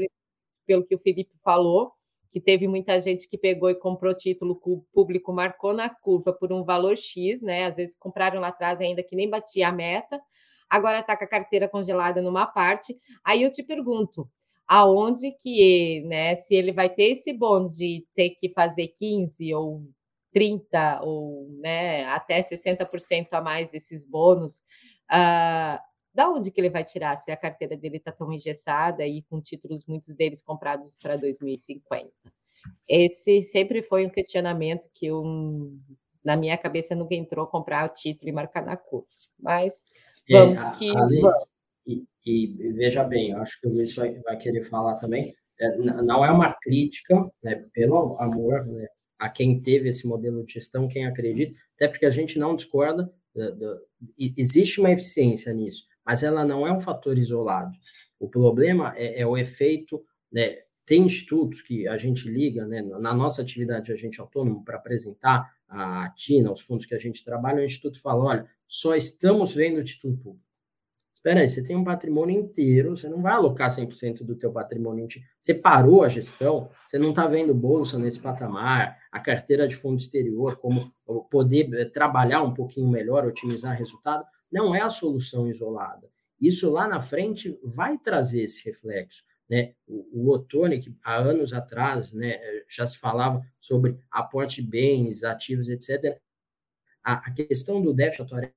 pelo 0.66 0.84
que 0.84 0.94
o 0.94 0.98
Felipe 0.98 1.32
falou, 1.42 1.92
que 2.30 2.40
teve 2.40 2.68
muita 2.68 3.00
gente 3.00 3.28
que 3.28 3.38
pegou 3.38 3.70
e 3.70 3.74
comprou 3.74 4.14
título 4.14 4.60
público, 4.92 5.32
marcou 5.32 5.72
na 5.72 5.88
curva 5.88 6.32
por 6.32 6.52
um 6.52 6.62
valor 6.64 6.96
X, 6.96 7.40
né? 7.40 7.64
Às 7.64 7.76
vezes 7.76 7.96
compraram 7.96 8.40
lá 8.40 8.48
atrás 8.48 8.80
ainda 8.80 9.02
que 9.02 9.16
nem 9.16 9.30
batia 9.30 9.68
a 9.68 9.72
meta, 9.72 10.20
agora 10.68 11.00
está 11.00 11.16
com 11.16 11.24
a 11.24 11.28
carteira 11.28 11.68
congelada 11.68 12.20
numa 12.20 12.46
parte. 12.46 12.96
Aí 13.24 13.42
eu 13.42 13.50
te 13.50 13.62
pergunto, 13.62 14.28
aonde 14.72 15.32
que, 15.32 16.00
né, 16.02 16.36
se 16.36 16.54
ele 16.54 16.70
vai 16.70 16.88
ter 16.88 17.10
esse 17.10 17.32
bônus 17.32 17.74
de 17.76 18.06
ter 18.14 18.30
que 18.30 18.48
fazer 18.50 18.86
15 18.96 19.52
ou 19.52 19.82
30 20.32 21.02
ou, 21.02 21.48
né, 21.58 22.04
até 22.04 22.40
60% 22.40 23.26
a 23.32 23.40
mais 23.40 23.72
desses 23.72 24.06
bônus, 24.06 24.58
uh, 25.10 25.76
da 26.14 26.30
onde 26.30 26.52
que 26.52 26.60
ele 26.60 26.70
vai 26.70 26.84
tirar 26.84 27.16
se 27.16 27.32
a 27.32 27.36
carteira 27.36 27.76
dele 27.76 27.96
está 27.96 28.12
tão 28.12 28.32
engessada 28.32 29.04
e 29.04 29.22
com 29.22 29.40
títulos, 29.40 29.84
muitos 29.86 30.14
deles 30.14 30.40
comprados 30.40 30.96
para 31.02 31.16
2050? 31.16 32.08
Esse 32.88 33.42
sempre 33.42 33.82
foi 33.82 34.06
um 34.06 34.10
questionamento 34.10 34.88
que 34.94 35.08
na 36.24 36.36
minha 36.36 36.56
cabeça 36.56 36.94
nunca 36.94 37.16
entrou 37.16 37.44
comprar 37.48 37.86
o 37.86 37.92
título 37.92 38.28
e 38.28 38.32
marcar 38.32 38.64
na 38.64 38.76
curva. 38.76 39.08
Mas 39.36 39.84
é, 40.30 40.38
vamos 40.38 40.58
é, 40.58 40.70
que. 40.78 40.92
vamos. 40.92 41.49
E, 42.24 42.46
veja 42.74 43.02
bem, 43.04 43.32
acho 43.34 43.60
que 43.60 43.66
o 43.66 43.72
Luiz 43.72 43.94
vai, 43.94 44.12
vai 44.20 44.36
querer 44.36 44.62
falar 44.62 44.94
também. 44.96 45.32
É, 45.58 45.76
não 45.76 46.24
é 46.24 46.30
uma 46.30 46.52
crítica, 46.54 47.30
né, 47.42 47.62
pelo 47.72 48.16
amor 48.20 48.66
né, 48.66 48.86
a 49.18 49.28
quem 49.28 49.60
teve 49.60 49.88
esse 49.88 50.06
modelo 50.06 50.44
de 50.44 50.54
gestão, 50.54 50.88
quem 50.88 51.06
acredita, 51.06 51.58
até 51.74 51.88
porque 51.88 52.06
a 52.06 52.10
gente 52.10 52.38
não 52.38 52.56
discorda, 52.56 53.12
do, 53.34 53.80
existe 54.18 54.80
uma 54.80 54.90
eficiência 54.90 55.52
nisso, 55.52 55.84
mas 56.04 56.22
ela 56.22 56.44
não 56.44 56.66
é 56.66 56.72
um 56.72 56.80
fator 56.80 57.16
isolado. 57.18 57.72
O 58.18 58.28
problema 58.28 58.94
é, 58.96 59.20
é 59.20 59.26
o 59.26 59.36
efeito. 59.36 60.02
Né, 60.32 60.56
tem 60.86 61.02
institutos 61.02 61.62
que 61.62 61.86
a 61.86 61.96
gente 61.96 62.28
liga, 62.28 62.66
né, 62.66 62.82
na 62.82 63.14
nossa 63.14 63.42
atividade 63.42 63.86
de 63.86 63.92
agente 63.92 64.20
autônomo, 64.20 64.64
para 64.64 64.76
apresentar 64.76 65.54
a 65.68 66.10
TINA, 66.10 66.50
os 66.50 66.62
fundos 66.62 66.84
que 66.84 66.94
a 66.94 66.98
gente 66.98 67.24
trabalha, 67.24 67.60
o 67.60 67.64
instituto 67.64 68.00
fala: 68.00 68.24
olha, 68.24 68.46
só 68.66 68.96
estamos 68.96 69.54
vendo 69.54 69.78
o 69.78 69.84
título 69.84 70.16
público. 70.16 70.49
Espera 71.20 71.40
aí, 71.40 71.48
você 71.50 71.62
tem 71.62 71.76
um 71.76 71.84
patrimônio 71.84 72.40
inteiro, 72.40 72.96
você 72.96 73.06
não 73.06 73.20
vai 73.20 73.34
alocar 73.34 73.68
100% 73.68 74.24
do 74.24 74.34
teu 74.34 74.50
patrimônio. 74.50 75.06
Você 75.38 75.52
parou 75.52 76.02
a 76.02 76.08
gestão, 76.08 76.70
você 76.86 76.98
não 76.98 77.10
está 77.10 77.26
vendo 77.26 77.54
bolsa 77.54 77.98
nesse 77.98 78.18
patamar, 78.18 78.98
a 79.12 79.20
carteira 79.20 79.68
de 79.68 79.76
fundo 79.76 80.00
exterior, 80.00 80.56
como 80.56 80.80
poder 81.30 81.68
eh, 81.74 81.84
trabalhar 81.84 82.42
um 82.42 82.54
pouquinho 82.54 82.88
melhor, 82.88 83.26
otimizar 83.26 83.76
resultado, 83.76 84.24
não 84.50 84.74
é 84.74 84.80
a 84.80 84.88
solução 84.88 85.46
isolada. 85.46 86.08
Isso 86.40 86.70
lá 86.70 86.88
na 86.88 87.02
frente 87.02 87.60
vai 87.62 87.98
trazer 87.98 88.44
esse 88.44 88.64
reflexo. 88.64 89.22
Né? 89.46 89.74
O, 89.86 90.22
o 90.22 90.30
Otone, 90.30 90.80
que 90.80 90.96
há 91.04 91.16
anos 91.16 91.52
atrás 91.52 92.14
né, 92.14 92.40
já 92.66 92.86
se 92.86 92.96
falava 92.96 93.44
sobre 93.58 93.98
aporte 94.10 94.62
de 94.62 94.68
bens, 94.68 95.22
ativos, 95.22 95.68
etc., 95.68 96.18
a, 97.04 97.12
a 97.12 97.30
questão 97.30 97.82
do 97.82 97.92
déficit 97.92 98.22
atuarial 98.22 98.52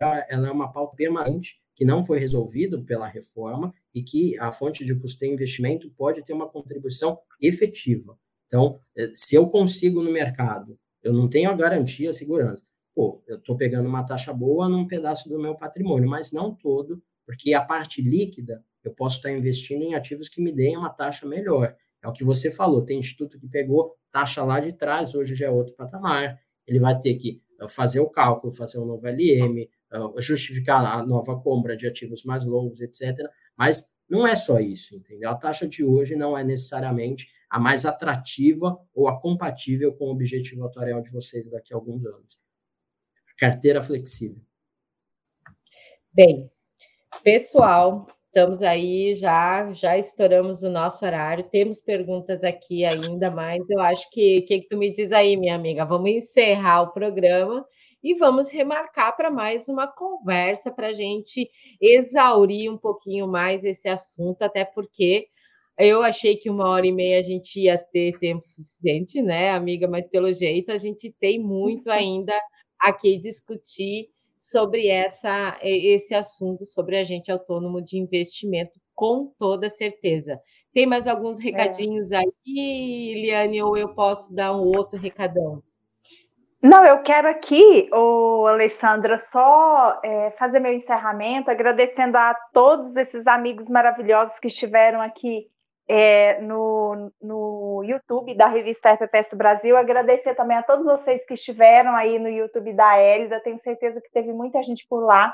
ela 0.00 0.48
é 0.48 0.50
uma 0.50 0.72
pauta 0.72 0.96
permanente 0.96 1.60
que 1.78 1.84
não 1.84 2.02
foi 2.02 2.18
resolvido 2.18 2.82
pela 2.82 3.06
reforma 3.06 3.72
e 3.94 4.02
que 4.02 4.36
a 4.40 4.50
fonte 4.50 4.84
de 4.84 4.96
custeio 4.96 5.32
investimento 5.32 5.88
pode 5.96 6.24
ter 6.24 6.32
uma 6.32 6.48
contribuição 6.48 7.16
efetiva. 7.40 8.18
Então, 8.48 8.80
eh, 8.96 9.12
se 9.14 9.36
eu 9.36 9.46
consigo 9.46 10.02
no 10.02 10.10
mercado, 10.10 10.76
eu 11.04 11.12
não 11.12 11.28
tenho 11.28 11.48
a 11.48 11.54
garantia, 11.54 12.10
a 12.10 12.12
segurança. 12.12 12.64
Pô, 12.92 13.22
eu 13.28 13.36
estou 13.36 13.56
pegando 13.56 13.88
uma 13.88 14.02
taxa 14.02 14.32
boa 14.32 14.68
num 14.68 14.88
pedaço 14.88 15.28
do 15.28 15.38
meu 15.38 15.54
patrimônio, 15.54 16.10
mas 16.10 16.32
não 16.32 16.52
todo, 16.52 17.00
porque 17.24 17.54
a 17.54 17.64
parte 17.64 18.02
líquida 18.02 18.64
eu 18.82 18.92
posso 18.92 19.18
estar 19.18 19.30
investindo 19.30 19.84
em 19.84 19.94
ativos 19.94 20.28
que 20.28 20.42
me 20.42 20.50
deem 20.50 20.76
uma 20.76 20.90
taxa 20.90 21.28
melhor. 21.28 21.76
É 22.02 22.08
o 22.08 22.12
que 22.12 22.24
você 22.24 22.50
falou, 22.50 22.82
tem 22.82 22.98
instituto 22.98 23.38
que 23.38 23.46
pegou 23.46 23.94
taxa 24.10 24.42
lá 24.42 24.58
de 24.58 24.72
trás, 24.72 25.14
hoje 25.14 25.36
já 25.36 25.46
é 25.46 25.50
outro 25.50 25.76
patamar. 25.76 26.40
Ele 26.66 26.80
vai 26.80 26.98
ter 26.98 27.14
que 27.14 27.40
eh, 27.60 27.68
fazer 27.68 28.00
o 28.00 28.10
cálculo, 28.10 28.52
fazer 28.52 28.80
um 28.80 28.84
novo 28.84 29.06
LM, 29.06 29.68
justificar 30.18 30.84
a 30.84 31.04
nova 31.04 31.40
compra 31.40 31.76
de 31.76 31.86
ativos 31.86 32.24
mais 32.24 32.44
longos, 32.44 32.80
etc. 32.80 33.16
Mas 33.56 33.94
não 34.08 34.26
é 34.26 34.36
só 34.36 34.58
isso, 34.58 34.96
entendeu? 34.96 35.30
A 35.30 35.34
taxa 35.34 35.68
de 35.68 35.84
hoje 35.84 36.16
não 36.16 36.36
é 36.36 36.44
necessariamente 36.44 37.28
a 37.50 37.58
mais 37.58 37.86
atrativa 37.86 38.78
ou 38.94 39.08
a 39.08 39.20
compatível 39.20 39.94
com 39.94 40.06
o 40.06 40.10
objetivo 40.10 40.64
atuarial 40.64 41.00
de 41.00 41.10
vocês 41.10 41.50
daqui 41.50 41.72
a 41.72 41.76
alguns 41.76 42.04
anos. 42.04 42.38
Carteira 43.38 43.82
flexível. 43.82 44.40
Bem, 46.12 46.50
pessoal, 47.22 48.06
estamos 48.26 48.62
aí 48.62 49.14
já, 49.14 49.72
já 49.72 49.96
estouramos 49.96 50.62
o 50.62 50.70
nosso 50.70 51.04
horário. 51.04 51.44
Temos 51.44 51.80
perguntas 51.80 52.42
aqui 52.42 52.84
ainda, 52.84 53.30
mas 53.30 53.62
eu 53.70 53.80
acho 53.80 54.10
que 54.10 54.40
o 54.40 54.46
que, 54.46 54.60
que 54.60 54.68
tu 54.68 54.76
me 54.76 54.92
diz 54.92 55.12
aí, 55.12 55.36
minha 55.36 55.54
amiga? 55.54 55.84
Vamos 55.84 56.10
encerrar 56.10 56.82
o 56.82 56.92
programa 56.92 57.64
e 58.08 58.14
vamos 58.14 58.50
remarcar 58.50 59.14
para 59.14 59.30
mais 59.30 59.68
uma 59.68 59.86
conversa 59.86 60.70
para 60.70 60.86
a 60.86 60.92
gente 60.94 61.46
exaurir 61.78 62.72
um 62.72 62.78
pouquinho 62.78 63.28
mais 63.28 63.66
esse 63.66 63.86
assunto, 63.86 64.40
até 64.40 64.64
porque 64.64 65.28
eu 65.78 66.02
achei 66.02 66.34
que 66.34 66.48
uma 66.48 66.70
hora 66.70 66.86
e 66.86 66.92
meia 66.92 67.20
a 67.20 67.22
gente 67.22 67.60
ia 67.60 67.76
ter 67.76 68.18
tempo 68.18 68.40
suficiente, 68.46 69.20
né, 69.20 69.50
amiga? 69.50 69.86
Mas 69.86 70.08
pelo 70.08 70.32
jeito 70.32 70.72
a 70.72 70.78
gente 70.78 71.12
tem 71.20 71.38
muito 71.38 71.90
ainda 71.92 72.32
a 72.80 72.94
que 72.94 73.18
discutir 73.18 74.08
sobre 74.38 74.88
essa, 74.88 75.58
esse 75.62 76.14
assunto, 76.14 76.64
sobre 76.64 76.96
agente 76.96 77.30
autônomo 77.30 77.82
de 77.82 77.98
investimento, 77.98 78.80
com 78.94 79.26
toda 79.38 79.68
certeza. 79.68 80.40
Tem 80.72 80.86
mais 80.86 81.06
alguns 81.06 81.38
é. 81.38 81.42
recadinhos 81.42 82.10
é. 82.10 82.16
aí, 82.16 83.22
Liane, 83.22 83.62
ou 83.62 83.76
eu 83.76 83.94
posso 83.94 84.34
dar 84.34 84.56
um 84.56 84.64
outro 84.64 84.98
recadão? 84.98 85.62
Não, 86.60 86.84
eu 86.84 87.02
quero 87.02 87.28
aqui, 87.28 87.88
ô, 87.92 88.46
Alessandra, 88.48 89.24
só 89.30 90.00
é, 90.02 90.32
fazer 90.32 90.58
meu 90.58 90.72
encerramento, 90.72 91.50
agradecendo 91.50 92.18
a 92.18 92.34
todos 92.52 92.96
esses 92.96 93.24
amigos 93.28 93.68
maravilhosos 93.68 94.40
que 94.40 94.48
estiveram 94.48 95.00
aqui 95.00 95.46
é, 95.88 96.40
no, 96.40 97.12
no 97.22 97.84
YouTube 97.84 98.36
da 98.36 98.48
revista 98.48 98.90
FPS 98.90 99.36
Brasil. 99.36 99.76
Agradecer 99.76 100.34
também 100.34 100.56
a 100.56 100.62
todos 100.62 100.84
vocês 100.84 101.24
que 101.26 101.34
estiveram 101.34 101.94
aí 101.94 102.18
no 102.18 102.28
YouTube 102.28 102.72
da 102.74 103.00
Elida. 103.00 103.40
Tenho 103.40 103.60
certeza 103.60 104.00
que 104.00 104.10
teve 104.10 104.32
muita 104.32 104.60
gente 104.64 104.84
por 104.88 105.04
lá. 105.04 105.32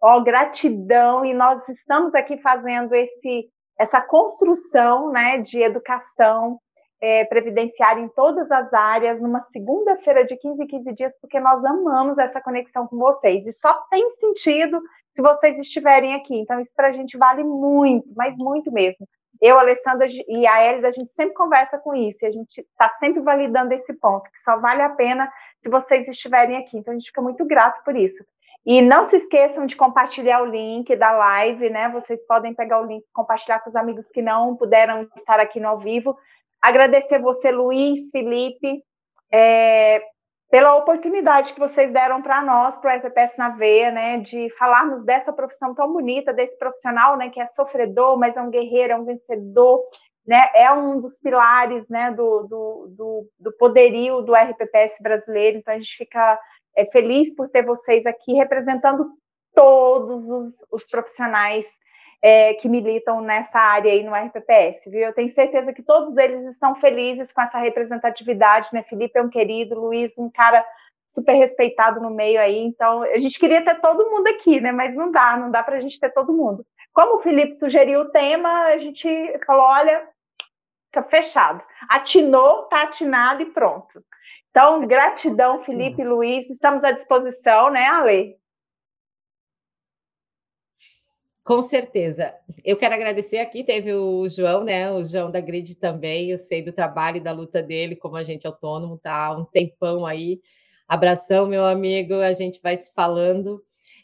Ó, 0.00 0.20
gratidão, 0.20 1.24
e 1.24 1.32
nós 1.32 1.66
estamos 1.70 2.14
aqui 2.14 2.36
fazendo 2.42 2.94
esse, 2.94 3.48
essa 3.80 4.00
construção 4.02 5.10
né, 5.10 5.38
de 5.38 5.58
educação 5.58 6.60
é, 7.00 7.24
previdenciária 7.24 8.00
em 8.00 8.08
todas 8.08 8.50
as 8.50 8.72
áreas, 8.72 9.20
numa 9.20 9.42
segunda-feira 9.52 10.24
de 10.24 10.36
15 10.36 10.62
em 10.62 10.66
15 10.66 10.92
dias, 10.94 11.12
porque 11.20 11.38
nós 11.38 11.64
amamos 11.64 12.18
essa 12.18 12.40
conexão 12.40 12.86
com 12.86 12.96
vocês. 12.96 13.46
E 13.46 13.52
só 13.54 13.74
tem 13.90 14.08
sentido 14.10 14.80
se 15.14 15.22
vocês 15.22 15.58
estiverem 15.58 16.14
aqui. 16.14 16.34
Então, 16.34 16.60
isso 16.60 16.72
para 16.74 16.88
a 16.88 16.92
gente 16.92 17.16
vale 17.16 17.44
muito, 17.44 18.08
mas 18.16 18.36
muito 18.36 18.72
mesmo. 18.72 19.06
Eu, 19.40 19.58
Alessandra 19.58 20.06
e 20.08 20.46
a 20.46 20.64
Elida, 20.64 20.88
a 20.88 20.92
gente 20.92 21.12
sempre 21.12 21.34
conversa 21.34 21.78
com 21.78 21.94
isso, 21.94 22.24
e 22.24 22.28
a 22.28 22.32
gente 22.32 22.60
está 22.60 22.88
sempre 22.98 23.20
validando 23.20 23.74
esse 23.74 23.92
ponto, 23.94 24.24
que 24.30 24.42
só 24.42 24.58
vale 24.58 24.80
a 24.80 24.88
pena 24.90 25.30
se 25.62 25.68
vocês 25.68 26.08
estiverem 26.08 26.56
aqui. 26.56 26.78
Então, 26.78 26.92
a 26.92 26.96
gente 26.96 27.08
fica 27.08 27.20
muito 27.20 27.44
grato 27.44 27.84
por 27.84 27.94
isso. 27.94 28.24
E 28.64 28.82
não 28.82 29.04
se 29.04 29.16
esqueçam 29.16 29.64
de 29.64 29.76
compartilhar 29.76 30.42
o 30.42 30.46
link 30.46 30.94
da 30.96 31.12
live, 31.12 31.70
né? 31.70 31.88
Vocês 31.90 32.20
podem 32.26 32.52
pegar 32.52 32.80
o 32.80 32.84
link 32.84 33.04
e 33.04 33.12
compartilhar 33.12 33.60
com 33.60 33.70
os 33.70 33.76
amigos 33.76 34.08
que 34.10 34.20
não 34.20 34.56
puderam 34.56 35.06
estar 35.16 35.38
aqui 35.38 35.60
no 35.60 35.68
ao 35.68 35.78
vivo. 35.78 36.18
Agradecer 36.62 37.20
você, 37.20 37.50
Luiz, 37.50 38.10
Felipe, 38.10 38.82
é, 39.32 40.02
pela 40.50 40.76
oportunidade 40.76 41.52
que 41.52 41.60
vocês 41.60 41.92
deram 41.92 42.22
para 42.22 42.42
nós, 42.42 42.76
para 42.76 42.94
o 42.94 42.96
FPS 42.96 43.36
na 43.36 43.50
Veia, 43.50 43.90
né, 43.90 44.18
de 44.18 44.48
falarmos 44.56 45.04
dessa 45.04 45.32
profissão 45.32 45.74
tão 45.74 45.92
bonita, 45.92 46.32
desse 46.32 46.56
profissional, 46.58 47.16
né, 47.16 47.30
que 47.30 47.40
é 47.40 47.46
sofredor, 47.48 48.16
mas 48.18 48.36
é 48.36 48.40
um 48.40 48.50
guerreiro, 48.50 48.92
é 48.92 48.96
um 48.96 49.04
vencedor, 49.04 49.84
né, 50.26 50.48
é 50.54 50.70
um 50.72 51.00
dos 51.00 51.18
pilares, 51.18 51.88
né, 51.88 52.10
do, 52.12 52.42
do, 52.44 52.86
do, 52.96 53.28
do 53.38 53.52
poderio 53.56 54.22
do 54.22 54.34
RPPS 54.34 54.96
brasileiro, 55.00 55.58
então 55.58 55.74
a 55.74 55.78
gente 55.78 55.96
fica 55.96 56.38
é, 56.76 56.84
feliz 56.86 57.34
por 57.34 57.48
ter 57.48 57.64
vocês 57.64 58.06
aqui 58.06 58.34
representando 58.34 59.10
todos 59.54 60.28
os, 60.28 60.52
os 60.70 60.84
profissionais 60.84 61.66
é, 62.22 62.54
que 62.54 62.68
militam 62.68 63.20
nessa 63.20 63.58
área 63.58 63.92
aí 63.92 64.02
no 64.02 64.14
RPPS, 64.14 64.90
viu? 64.90 65.00
Eu 65.00 65.12
tenho 65.12 65.30
certeza 65.30 65.72
que 65.72 65.82
todos 65.82 66.16
eles 66.16 66.44
estão 66.52 66.74
felizes 66.76 67.30
com 67.32 67.42
essa 67.42 67.58
representatividade, 67.58 68.68
né? 68.72 68.82
Felipe 68.84 69.18
é 69.18 69.22
um 69.22 69.28
querido, 69.28 69.78
Luiz, 69.78 70.16
um 70.18 70.30
cara 70.30 70.64
super 71.06 71.34
respeitado 71.34 72.00
no 72.00 72.10
meio 72.10 72.40
aí, 72.40 72.58
então 72.58 73.02
a 73.02 73.18
gente 73.18 73.38
queria 73.38 73.64
ter 73.64 73.80
todo 73.80 74.10
mundo 74.10 74.26
aqui, 74.26 74.60
né? 74.60 74.72
Mas 74.72 74.94
não 74.94 75.10
dá, 75.10 75.36
não 75.36 75.50
dá 75.50 75.62
para 75.62 75.76
a 75.76 75.80
gente 75.80 76.00
ter 76.00 76.10
todo 76.10 76.32
mundo. 76.32 76.66
Como 76.92 77.16
o 77.16 77.22
Felipe 77.22 77.54
sugeriu 77.56 78.00
o 78.00 78.10
tema, 78.10 78.64
a 78.64 78.78
gente 78.78 79.08
falou, 79.46 79.64
olha, 79.64 80.08
fica 80.86 81.02
fechado. 81.04 81.62
Atinou, 81.88 82.64
tá 82.64 82.82
atinado 82.82 83.42
e 83.42 83.46
pronto. 83.46 84.02
Então, 84.50 84.86
gratidão, 84.86 85.62
Felipe 85.64 86.00
e 86.00 86.04
Luiz, 86.06 86.48
estamos 86.48 86.82
à 86.82 86.92
disposição, 86.92 87.70
né, 87.70 87.84
Ale? 87.84 88.36
Com 91.46 91.62
certeza. 91.62 92.34
Eu 92.64 92.76
quero 92.76 92.92
agradecer 92.92 93.38
aqui, 93.38 93.62
teve 93.62 93.94
o 93.94 94.26
João, 94.28 94.64
né? 94.64 94.90
O 94.90 95.00
João 95.00 95.30
da 95.30 95.40
Grid 95.40 95.76
também. 95.76 96.28
Eu 96.28 96.38
sei 96.38 96.60
do 96.60 96.72
trabalho 96.72 97.18
e 97.18 97.20
da 97.20 97.30
luta 97.30 97.62
dele 97.62 97.94
como 97.94 98.16
agente 98.16 98.48
autônomo, 98.48 98.98
tá 98.98 99.30
um 99.30 99.44
tempão 99.44 100.04
aí. 100.04 100.40
Abração, 100.88 101.46
meu 101.46 101.64
amigo, 101.64 102.14
a 102.14 102.32
gente 102.32 102.60
vai 102.60 102.76
se 102.76 102.92
falando. 102.92 103.62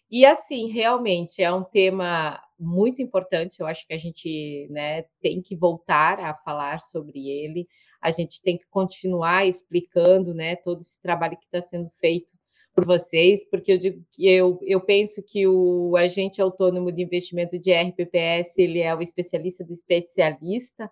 E 0.09 0.25
assim, 0.25 0.71
realmente 0.71 1.43
é 1.43 1.53
um 1.53 1.65
tema 1.65 2.41
muito 2.57 3.03
importante. 3.03 3.59
Eu 3.59 3.67
acho 3.67 3.85
que 3.89 3.93
a 3.93 3.99
gente 3.99 4.69
né, 4.71 5.03
tem 5.21 5.43
que 5.43 5.57
voltar 5.57 6.21
a 6.21 6.35
falar 6.35 6.81
sobre 6.81 7.29
ele. 7.29 7.67
A 8.01 8.13
gente 8.13 8.41
tem 8.41 8.57
que 8.57 8.67
continuar 8.71 9.49
explicando 9.49 10.33
né, 10.33 10.55
todo 10.55 10.81
esse 10.81 11.03
trabalho 11.03 11.37
que 11.37 11.47
está 11.47 11.61
sendo 11.61 11.91
feito 11.91 12.35
por 12.75 12.87
vocês, 12.87 13.49
porque 13.51 13.73
eu 13.73 13.79
digo 13.79 14.05
que 14.13 14.27
eu, 14.29 14.59
eu 14.63 14.81
penso 14.81 15.23
que 15.23 15.47
o 15.47 15.97
agente 15.97 16.41
autônomo 16.41 16.91
de 16.91 17.03
investimento 17.03 17.59
de 17.59 17.73
RPPS 17.73 18.59
ele 18.59 18.81
é 18.81 18.95
o 18.95 19.03
especialista 19.03 19.65
do 19.65 19.73
especialista, 19.73 20.91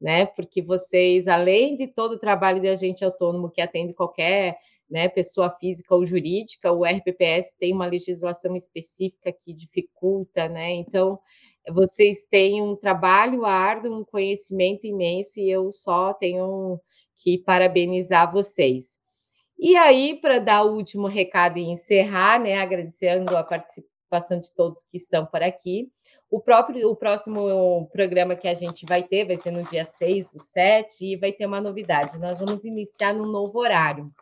né? 0.00 0.26
Porque 0.26 0.62
vocês, 0.62 1.26
além 1.26 1.76
de 1.76 1.86
todo 1.88 2.12
o 2.12 2.18
trabalho 2.18 2.60
de 2.60 2.68
agente 2.68 3.04
autônomo 3.04 3.50
que 3.50 3.60
atende 3.60 3.94
qualquer 3.94 4.56
né, 4.88 5.08
pessoa 5.08 5.50
física 5.50 5.94
ou 5.94 6.04
jurídica, 6.04 6.72
o 6.72 6.84
RPPS 6.84 7.56
tem 7.58 7.72
uma 7.72 7.86
legislação 7.86 8.54
específica 8.54 9.32
que 9.32 9.52
dificulta, 9.52 10.48
né? 10.48 10.72
Então, 10.74 11.18
vocês 11.72 12.26
têm 12.30 12.62
um 12.62 12.76
trabalho 12.76 13.44
árduo, 13.44 14.00
um 14.00 14.04
conhecimento 14.04 14.86
imenso, 14.86 15.40
e 15.40 15.50
eu 15.50 15.72
só 15.72 16.14
tenho 16.14 16.80
que 17.16 17.38
parabenizar 17.38 18.32
vocês. 18.32 18.95
E 19.58 19.76
aí, 19.76 20.18
para 20.20 20.38
dar 20.38 20.64
o 20.64 20.74
último 20.74 21.06
recado 21.06 21.58
e 21.58 21.62
encerrar, 21.62 22.38
né, 22.38 22.58
agradecendo 22.58 23.36
a 23.36 23.42
participação 23.42 24.38
de 24.38 24.52
todos 24.52 24.82
que 24.82 24.98
estão 24.98 25.24
por 25.24 25.42
aqui, 25.42 25.90
o 26.30 26.40
próprio 26.40 26.90
o 26.90 26.96
próximo 26.96 27.88
programa 27.92 28.36
que 28.36 28.48
a 28.48 28.54
gente 28.54 28.84
vai 28.84 29.02
ter 29.02 29.24
vai 29.24 29.38
ser 29.38 29.50
no 29.50 29.62
dia 29.62 29.84
6 29.84 30.32
do 30.32 30.40
7 30.40 31.06
e 31.06 31.16
vai 31.16 31.32
ter 31.32 31.46
uma 31.46 31.60
novidade. 31.60 32.18
Nós 32.18 32.40
vamos 32.40 32.64
iniciar 32.64 33.14
num 33.14 33.26
novo 33.26 33.58
horário. 33.58 34.12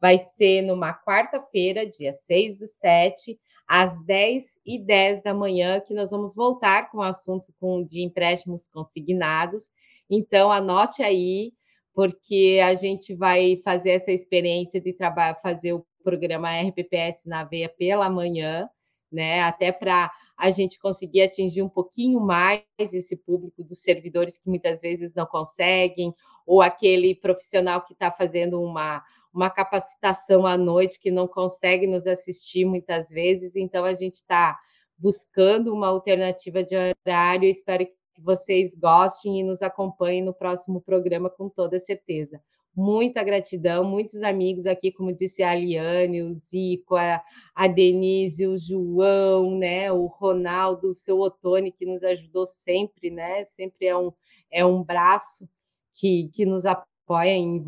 Vai 0.00 0.18
ser 0.18 0.62
numa 0.62 0.92
quarta-feira, 0.92 1.86
dia 1.86 2.12
6 2.12 2.58
do 2.58 2.66
7, 2.66 3.38
às 3.66 3.98
10 4.04 4.58
e 4.66 4.78
10 4.78 5.22
da 5.22 5.32
manhã, 5.32 5.80
que 5.80 5.94
nós 5.94 6.10
vamos 6.10 6.34
voltar 6.34 6.90
com 6.90 6.98
o 6.98 7.02
assunto 7.02 7.46
de 7.88 8.02
empréstimos 8.02 8.68
consignados. 8.68 9.70
Então, 10.10 10.52
anote 10.52 11.02
aí, 11.02 11.52
porque 11.94 12.60
a 12.62 12.74
gente 12.74 13.14
vai 13.14 13.60
fazer 13.64 13.90
essa 13.90 14.10
experiência 14.10 14.80
de 14.80 14.92
trabalhar, 14.92 15.36
fazer 15.36 15.72
o 15.72 15.86
programa 16.02 16.50
RPPS 16.60 17.26
na 17.26 17.44
veia 17.44 17.68
pela 17.68 18.10
manhã, 18.10 18.68
né? 19.10 19.42
Até 19.42 19.70
para 19.70 20.10
a 20.36 20.50
gente 20.50 20.78
conseguir 20.78 21.22
atingir 21.22 21.62
um 21.62 21.68
pouquinho 21.68 22.20
mais 22.20 22.62
esse 22.78 23.16
público 23.16 23.62
dos 23.62 23.78
servidores 23.78 24.38
que 24.38 24.48
muitas 24.48 24.80
vezes 24.82 25.14
não 25.14 25.24
conseguem, 25.24 26.12
ou 26.44 26.60
aquele 26.60 27.14
profissional 27.14 27.80
que 27.82 27.92
está 27.92 28.10
fazendo 28.10 28.60
uma, 28.60 29.02
uma 29.32 29.48
capacitação 29.48 30.44
à 30.44 30.58
noite 30.58 31.00
que 31.00 31.12
não 31.12 31.28
consegue 31.28 31.86
nos 31.86 32.06
assistir 32.08 32.64
muitas 32.64 33.08
vezes. 33.10 33.54
Então, 33.54 33.84
a 33.84 33.92
gente 33.92 34.14
está 34.14 34.58
buscando 34.98 35.72
uma 35.72 35.88
alternativa 35.88 36.64
de 36.64 36.76
horário. 36.76 37.48
Espero 37.48 37.86
que 38.14 38.22
vocês 38.22 38.74
gostem 38.74 39.40
e 39.40 39.42
nos 39.42 39.62
acompanhem 39.62 40.22
no 40.22 40.32
próximo 40.32 40.80
programa 40.80 41.28
com 41.28 41.48
toda 41.48 41.78
certeza. 41.78 42.40
Muita 42.76 43.22
gratidão, 43.22 43.84
muitos 43.84 44.22
amigos 44.22 44.66
aqui, 44.66 44.90
como 44.90 45.14
disse 45.14 45.42
a 45.42 45.50
Aliane, 45.52 46.22
o 46.22 46.32
Zico, 46.34 46.96
a, 46.96 47.22
a 47.54 47.68
Denise, 47.68 48.48
o 48.48 48.56
João, 48.56 49.56
né, 49.56 49.92
o 49.92 50.06
Ronaldo, 50.06 50.88
o 50.88 50.94
seu 50.94 51.20
Otone, 51.20 51.70
que 51.70 51.86
nos 51.86 52.02
ajudou 52.02 52.44
sempre, 52.44 53.10
né? 53.10 53.44
Sempre 53.44 53.86
é 53.86 53.96
um, 53.96 54.12
é 54.50 54.66
um 54.66 54.82
braço 54.82 55.48
que, 55.94 56.28
que 56.32 56.44
nos 56.44 56.66
apoia 56.66 57.30
em 57.30 57.64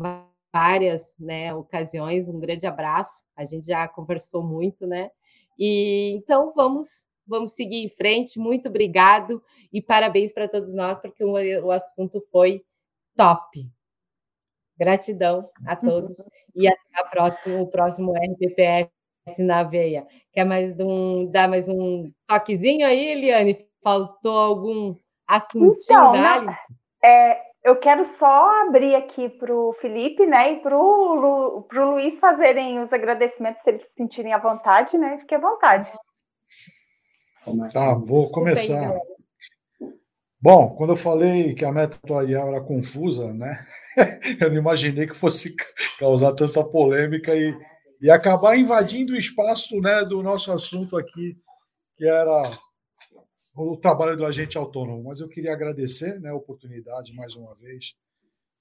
várias 0.53 1.15
né, 1.17 1.53
ocasiões. 1.53 2.27
Um 2.27 2.39
grande 2.39 2.67
abraço. 2.67 3.25
A 3.33 3.45
gente 3.45 3.65
já 3.67 3.87
conversou 3.87 4.43
muito, 4.43 4.85
né? 4.85 5.09
E 5.57 6.11
então 6.17 6.51
vamos 6.53 7.06
vamos 7.27 7.51
seguir 7.51 7.85
em 7.85 7.89
frente. 7.89 8.39
Muito 8.39 8.69
obrigado 8.69 9.41
e 9.71 9.81
parabéns 9.81 10.33
para 10.33 10.47
todos 10.47 10.73
nós, 10.73 10.99
porque 10.99 11.23
o, 11.23 11.71
assunto 11.71 12.21
foi 12.31 12.63
top. 13.15 13.67
Gratidão 14.77 15.49
a 15.65 15.75
todos 15.75 16.15
e 16.55 16.67
até 16.69 16.99
a 16.99 17.03
próxima, 17.05 17.61
o 17.61 17.67
próximo 17.67 18.13
RPPS 18.13 18.89
na 19.39 19.63
veia. 19.63 20.07
Quer 20.31 20.45
mais 20.45 20.79
um, 20.79 21.29
dar 21.29 21.49
mais 21.49 21.67
um 21.67 22.11
toquezinho 22.27 22.85
aí, 22.85 23.07
Eliane? 23.09 23.67
Faltou 23.83 24.39
algum 24.39 24.95
assuntinho 25.27 26.15
então, 26.15 26.55
é, 27.03 27.41
eu 27.63 27.75
quero 27.75 28.05
só 28.15 28.61
abrir 28.61 28.95
aqui 28.95 29.29
para 29.29 29.53
o 29.53 29.73
Felipe, 29.73 30.25
né, 30.25 30.53
e 30.53 30.55
para 30.61 30.77
o 30.77 31.15
Lu, 31.15 31.67
Luiz 31.71 32.17
fazerem 32.19 32.79
os 32.79 32.91
agradecimentos, 32.93 33.61
se 33.61 33.69
eles 33.69 33.81
se 33.81 33.93
sentirem 33.97 34.33
à 34.33 34.37
vontade, 34.37 34.97
né? 34.97 35.17
Fique 35.19 35.35
à 35.35 35.39
vontade. 35.39 35.91
Tá, 37.71 37.93
vou 37.93 38.29
começar. 38.29 38.93
Bom, 40.39 40.75
quando 40.75 40.91
eu 40.91 40.97
falei 40.97 41.55
que 41.55 41.63
a 41.63 41.71
meta 41.71 41.95
atuarial 41.95 42.49
era 42.49 42.61
confusa, 42.61 43.33
né? 43.33 43.65
eu 44.39 44.49
não 44.49 44.57
imaginei 44.57 45.07
que 45.07 45.15
fosse 45.15 45.55
causar 45.97 46.33
tanta 46.33 46.63
polêmica 46.63 47.33
e, 47.35 47.57
e 48.01 48.09
acabar 48.09 48.57
invadindo 48.57 49.13
o 49.13 49.17
espaço 49.17 49.79
né, 49.81 50.03
do 50.03 50.21
nosso 50.21 50.51
assunto 50.51 50.97
aqui, 50.97 51.37
que 51.95 52.05
era 52.05 52.51
o 53.55 53.77
trabalho 53.77 54.17
do 54.17 54.25
agente 54.25 54.57
autônomo. 54.57 55.03
Mas 55.05 55.19
eu 55.19 55.29
queria 55.29 55.53
agradecer 55.53 56.19
né, 56.19 56.29
a 56.29 56.35
oportunidade, 56.35 57.13
mais 57.13 57.35
uma 57.35 57.55
vez, 57.55 57.95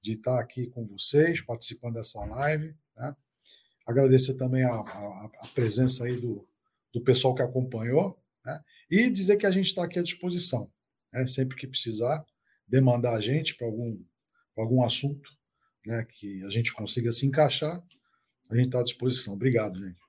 de 0.00 0.12
estar 0.12 0.40
aqui 0.40 0.68
com 0.68 0.86
vocês, 0.86 1.40
participando 1.40 1.94
dessa 1.94 2.24
live. 2.24 2.74
Né? 2.96 3.14
Agradecer 3.86 4.36
também 4.36 4.64
a, 4.64 4.70
a, 4.72 5.30
a 5.42 5.46
presença 5.54 6.04
aí 6.04 6.16
do, 6.16 6.46
do 6.94 7.02
pessoal 7.02 7.34
que 7.34 7.42
acompanhou, 7.42 8.18
né? 8.44 8.62
E 8.90 9.10
dizer 9.10 9.36
que 9.36 9.46
a 9.46 9.50
gente 9.50 9.66
está 9.66 9.84
aqui 9.84 9.98
à 9.98 10.02
disposição. 10.02 10.70
Né? 11.12 11.26
Sempre 11.26 11.56
que 11.56 11.66
precisar, 11.66 12.24
demandar 12.66 13.14
a 13.14 13.20
gente 13.20 13.56
para 13.56 13.66
algum, 13.66 13.98
algum 14.56 14.84
assunto 14.84 15.30
né, 15.84 16.06
que 16.08 16.44
a 16.44 16.50
gente 16.50 16.72
consiga 16.72 17.12
se 17.12 17.26
encaixar, 17.26 17.82
a 18.50 18.56
gente 18.56 18.66
está 18.66 18.80
à 18.80 18.84
disposição. 18.84 19.34
Obrigado, 19.34 19.78
gente. 19.78 20.06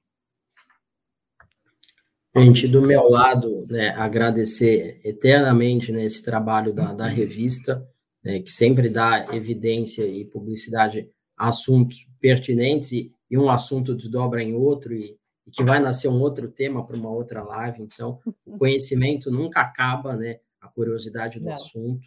Gente, 2.36 2.68
do 2.68 2.82
meu 2.82 3.10
lado, 3.10 3.66
né, 3.68 3.90
agradecer 3.90 5.02
eternamente 5.04 5.91
né, 5.91 6.06
esse 6.06 6.24
trabalho 6.24 6.72
da, 6.72 6.94
da 6.94 7.08
revista, 7.08 7.88
né, 8.24 8.40
que 8.40 8.52
sempre 8.52 8.90
dá 8.90 9.34
evidência 9.34 10.06
e 10.06 10.26
publicidade 10.26 11.10
a 11.36 11.49
assuntos 11.49 12.08
pertinentes 12.20 12.91
e, 12.91 13.12
e 13.30 13.38
um 13.38 13.49
assunto 13.49 13.95
desdobra 13.95 14.44
em 14.44 14.54
outro 14.54 14.94
e, 14.94 15.18
e, 15.48 15.52
que 15.52 15.64
vai 15.64 15.80
nascer 15.80 16.10
um 16.10 16.19
outro 16.19 16.49
tema 16.49 16.86
para 16.86 16.95
uma 16.95 17.10
outra 17.10 17.41
live. 17.41 17.82
Então, 17.82 18.19
o 18.45 18.57
conhecimento 18.60 19.32
nunca 19.32 19.61
acaba, 19.61 20.15
né, 20.15 20.40
a 20.61 20.68
curiosidade 20.68 21.40
do 21.40 21.45
Não. 21.45 21.53
assunto. 21.53 22.06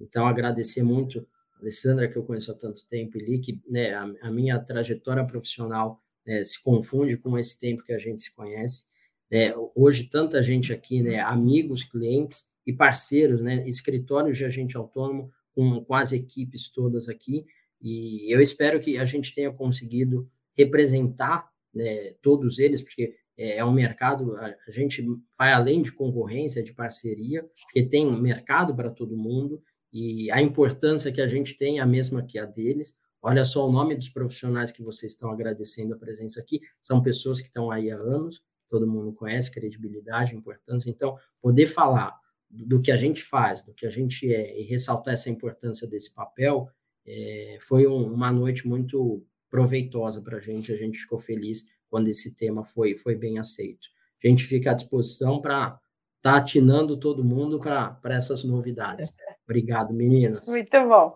Então, 0.00 0.26
agradecer 0.26 0.82
muito 0.82 1.26
a 1.54 1.60
Alessandra, 1.60 2.08
que 2.08 2.16
eu 2.16 2.24
conheço 2.24 2.50
há 2.50 2.54
tanto 2.54 2.86
tempo, 2.86 3.18
e 3.18 3.20
li 3.20 3.38
que 3.38 3.60
né, 3.68 3.92
a, 3.92 4.10
a, 4.22 4.30
minha 4.30 4.58
trajetória 4.58 5.24
profissional 5.24 6.00
né, 6.26 6.42
se 6.42 6.62
confunde 6.62 7.16
com 7.16 7.38
esse 7.38 7.58
tempo 7.60 7.84
que 7.84 7.92
a 7.92 7.98
gente 7.98 8.22
se 8.22 8.34
conhece. 8.34 8.84
É, 9.30 9.54
hoje, 9.74 10.04
tanta 10.04 10.42
gente 10.42 10.72
aqui, 10.72 11.02
né, 11.02 11.20
amigos, 11.20 11.84
clientes 11.84 12.50
e 12.66 12.72
parceiros, 12.72 13.42
né, 13.42 13.68
escritórios 13.68 14.36
de 14.36 14.44
agente 14.44 14.76
autônomo, 14.76 15.30
com, 15.54 15.84
com 15.84 15.94
as 15.94 16.12
equipes 16.12 16.68
todas 16.68 17.08
aqui, 17.08 17.44
e 17.80 18.32
eu 18.32 18.40
espero 18.40 18.80
que 18.80 18.98
a 18.98 19.04
gente 19.04 19.34
tenha 19.34 19.52
conseguido 19.52 20.28
representar 20.56 21.48
né, 21.78 22.14
todos 22.20 22.58
eles, 22.58 22.82
porque 22.82 23.14
é, 23.36 23.58
é 23.58 23.64
um 23.64 23.72
mercado, 23.72 24.36
a 24.36 24.70
gente 24.70 25.06
vai 25.38 25.52
além 25.52 25.80
de 25.80 25.92
concorrência, 25.92 26.62
de 26.62 26.72
parceria, 26.72 27.48
porque 27.62 27.84
tem 27.84 28.10
mercado 28.20 28.74
para 28.74 28.90
todo 28.90 29.16
mundo, 29.16 29.62
e 29.92 30.30
a 30.32 30.42
importância 30.42 31.12
que 31.12 31.20
a 31.20 31.26
gente 31.26 31.56
tem 31.56 31.78
é 31.78 31.82
a 31.82 31.86
mesma 31.86 32.22
que 32.22 32.38
a 32.38 32.44
deles. 32.44 32.98
Olha 33.22 33.44
só 33.44 33.66
o 33.66 33.72
nome 33.72 33.96
dos 33.96 34.08
profissionais 34.10 34.70
que 34.70 34.82
vocês 34.82 35.12
estão 35.12 35.30
agradecendo 35.30 35.94
a 35.94 35.96
presença 35.98 36.40
aqui, 36.40 36.60
são 36.82 37.02
pessoas 37.02 37.40
que 37.40 37.46
estão 37.46 37.70
aí 37.70 37.90
há 37.90 37.96
anos, 37.96 38.42
todo 38.68 38.86
mundo 38.86 39.12
conhece, 39.12 39.50
credibilidade, 39.50 40.36
importância. 40.36 40.90
Então, 40.90 41.16
poder 41.40 41.66
falar 41.66 42.14
do 42.50 42.80
que 42.82 42.90
a 42.90 42.96
gente 42.96 43.22
faz, 43.22 43.62
do 43.62 43.72
que 43.72 43.86
a 43.86 43.90
gente 43.90 44.32
é, 44.32 44.60
e 44.60 44.64
ressaltar 44.64 45.14
essa 45.14 45.30
importância 45.30 45.86
desse 45.86 46.12
papel, 46.12 46.68
é, 47.06 47.58
foi 47.60 47.86
um, 47.86 48.12
uma 48.12 48.30
noite 48.30 48.66
muito 48.66 49.24
proveitosa 49.50 50.22
para 50.22 50.36
a 50.36 50.40
gente, 50.40 50.72
a 50.72 50.76
gente 50.76 50.98
ficou 50.98 51.18
feliz 51.18 51.64
quando 51.88 52.08
esse 52.08 52.36
tema 52.36 52.64
foi, 52.64 52.94
foi 52.94 53.14
bem 53.14 53.38
aceito. 53.38 53.86
A 54.22 54.28
gente 54.28 54.44
fica 54.44 54.72
à 54.72 54.74
disposição 54.74 55.40
para 55.40 55.78
estar 56.16 56.32
tá 56.32 56.36
atinando 56.36 56.98
todo 56.98 57.24
mundo 57.24 57.60
para 57.60 58.14
essas 58.14 58.44
novidades. 58.44 59.14
Obrigado, 59.44 59.94
meninas. 59.94 60.46
Muito 60.46 60.88
bom. 60.88 61.14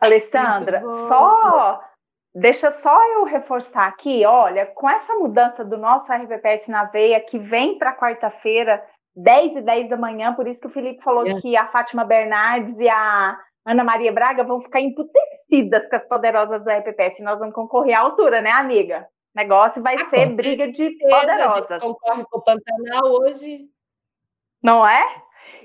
Alessandra, 0.00 0.80
Muito 0.80 1.02
bom. 1.02 1.08
só 1.08 1.80
deixa 2.34 2.70
só 2.80 3.02
eu 3.14 3.24
reforçar 3.24 3.86
aqui, 3.88 4.24
olha, 4.26 4.66
com 4.66 4.88
essa 4.88 5.14
mudança 5.14 5.64
do 5.64 5.78
nosso 5.78 6.12
RPPS 6.12 6.68
na 6.68 6.84
veia, 6.84 7.20
que 7.20 7.38
vem 7.38 7.78
para 7.78 7.96
quarta-feira, 7.96 8.82
10 9.16 9.56
e 9.56 9.60
10 9.62 9.88
da 9.88 9.96
manhã, 9.96 10.34
por 10.34 10.46
isso 10.46 10.60
que 10.60 10.66
o 10.66 10.70
Felipe 10.70 11.02
falou 11.02 11.26
é. 11.26 11.40
que 11.40 11.56
a 11.56 11.66
Fátima 11.68 12.04
Bernardes 12.04 12.78
e 12.78 12.88
a 12.88 13.38
Ana 13.66 13.82
Maria 13.82 14.12
Braga 14.12 14.44
vão 14.44 14.62
ficar 14.62 14.80
emputecidas 14.80 15.88
com 15.90 15.96
as 15.96 16.06
poderosas 16.06 16.62
do 16.62 16.70
RPPS. 16.70 17.20
Nós 17.22 17.38
vamos 17.38 17.54
concorrer 17.54 17.98
à 17.98 18.00
altura, 18.00 18.40
né, 18.40 18.52
amiga? 18.52 19.08
O 19.34 19.38
negócio 19.38 19.82
vai 19.82 19.96
ah, 19.96 20.06
ser 20.08 20.26
briga 20.26 20.70
de 20.70 20.90
poderosas. 21.08 21.70
A 21.70 21.74
gente 21.74 21.82
concorre 21.82 22.24
com 22.30 22.38
o 22.38 22.42
Pantanal 22.42 23.04
hoje. 23.06 23.66
Não 24.62 24.86
é? 24.86 25.04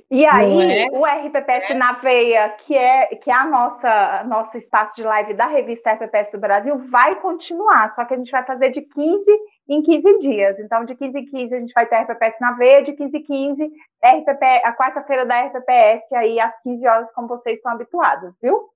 E 0.10 0.26
aí, 0.26 0.84
é? 0.84 0.88
o 0.92 1.06
RPPS 1.06 1.72
é. 1.72 1.74
na 1.74 1.94
veia, 1.94 2.50
que 2.50 2.76
é, 2.76 3.16
que 3.16 3.30
é 3.30 3.34
a 3.34 3.46
nossa 3.46 4.24
nosso 4.26 4.58
espaço 4.58 4.96
de 4.96 5.04
live 5.04 5.34
da 5.36 5.46
revista 5.46 5.94
RPPS 5.94 6.32
do 6.32 6.40
Brasil, 6.40 6.78
vai 6.90 7.16
continuar, 7.22 7.96
só 7.96 8.04
que 8.04 8.16
a 8.16 8.18
gente 8.18 8.32
vai 8.32 8.44
fazer 8.46 8.72
de 8.72 8.82
15 8.82 9.26
em 9.68 9.82
15 9.82 10.20
dias. 10.20 10.60
Então, 10.60 10.86
de 10.86 10.96
15 10.96 11.18
em 11.18 11.26
15 11.26 11.56
a 11.56 11.60
gente 11.60 11.74
vai 11.74 11.86
ter 11.86 11.96
RPPS 11.98 12.38
na 12.40 12.52
veia, 12.54 12.84
de 12.84 12.94
15 12.94 13.18
em 13.18 13.24
15 13.24 13.64
RPP, 14.04 14.44
a 14.64 14.74
quarta-feira 14.74 15.26
da 15.26 15.42
RPPS, 15.42 16.14
aí 16.14 16.40
às 16.40 16.60
15 16.62 16.88
horas, 16.88 17.12
como 17.14 17.28
vocês 17.28 17.58
estão 17.58 17.72
habituados, 17.72 18.34
viu? 18.42 18.70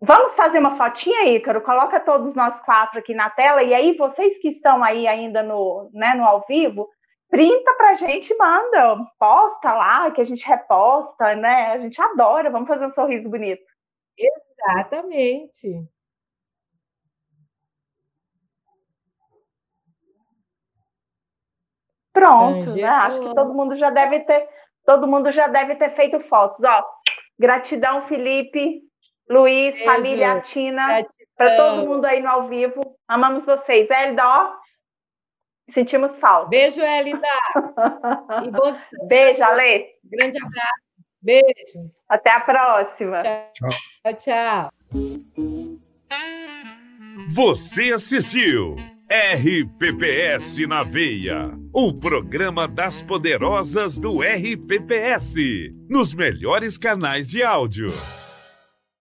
Vamos 0.00 0.34
fazer 0.36 0.60
uma 0.60 0.76
fotinha, 0.76 1.24
Ícaro? 1.24 1.60
Coloca 1.60 1.98
todos 1.98 2.34
nós 2.34 2.60
quatro 2.62 3.00
aqui 3.00 3.14
na 3.14 3.30
tela, 3.30 3.62
e 3.62 3.74
aí 3.74 3.96
vocês 3.96 4.38
que 4.38 4.48
estão 4.48 4.82
aí 4.84 5.08
ainda 5.08 5.42
no, 5.42 5.90
né, 5.92 6.14
no 6.14 6.24
ao 6.24 6.44
vivo, 6.46 6.88
printa 7.28 7.74
pra 7.74 7.94
gente, 7.94 8.34
manda, 8.36 9.04
posta 9.18 9.72
lá, 9.72 10.10
que 10.12 10.20
a 10.20 10.24
gente 10.24 10.46
reposta, 10.46 11.34
né? 11.34 11.72
A 11.72 11.78
gente 11.80 12.00
adora, 12.00 12.48
vamos 12.48 12.68
fazer 12.68 12.86
um 12.86 12.94
sorriso 12.94 13.28
bonito. 13.28 13.62
Exatamente. 14.16 15.84
Pronto, 22.18 22.74
né? 22.74 22.84
Acho 22.84 23.20
que 23.20 23.34
todo 23.34 23.54
mundo 23.54 23.76
já 23.76 23.90
deve 23.90 24.20
ter, 24.20 24.48
todo 24.84 25.06
mundo 25.06 25.30
já 25.30 25.46
deve 25.46 25.76
ter 25.76 25.94
feito 25.94 26.18
fotos, 26.28 26.64
ó. 26.64 26.84
Gratidão, 27.38 28.06
Felipe, 28.08 28.80
Luiz, 29.30 29.74
Beijo. 29.74 29.84
família 29.84 30.40
Tina, 30.40 31.06
para 31.36 31.56
todo 31.56 31.86
mundo 31.86 32.04
aí 32.04 32.20
no 32.20 32.28
ao 32.28 32.48
vivo. 32.48 32.96
Amamos 33.06 33.44
vocês. 33.44 33.88
Elida, 33.88 34.26
ó, 34.26 34.52
Sentimos 35.72 36.16
falta. 36.16 36.48
Beijo, 36.48 36.80
Elida. 36.80 37.20
e 38.44 38.50
bom 38.50 38.74
Beijo, 39.06 39.42
Ale. 39.44 39.86
Grande 40.04 40.38
abraço. 40.42 40.72
Beijo. 41.22 41.90
Até 42.08 42.30
a 42.30 42.40
próxima. 42.40 43.18
Tchau, 43.22 44.14
tchau. 44.16 44.70
Você 47.34 47.92
assistiu 47.92 48.76
RPPS 49.10 50.58
na 50.68 50.82
Veia, 50.82 51.58
o 51.72 51.94
programa 51.94 52.68
das 52.68 53.00
poderosas 53.00 53.98
do 53.98 54.20
RPPS, 54.20 55.34
nos 55.88 56.12
melhores 56.12 56.76
canais 56.76 57.30
de 57.30 57.42
áudio. 57.42 57.86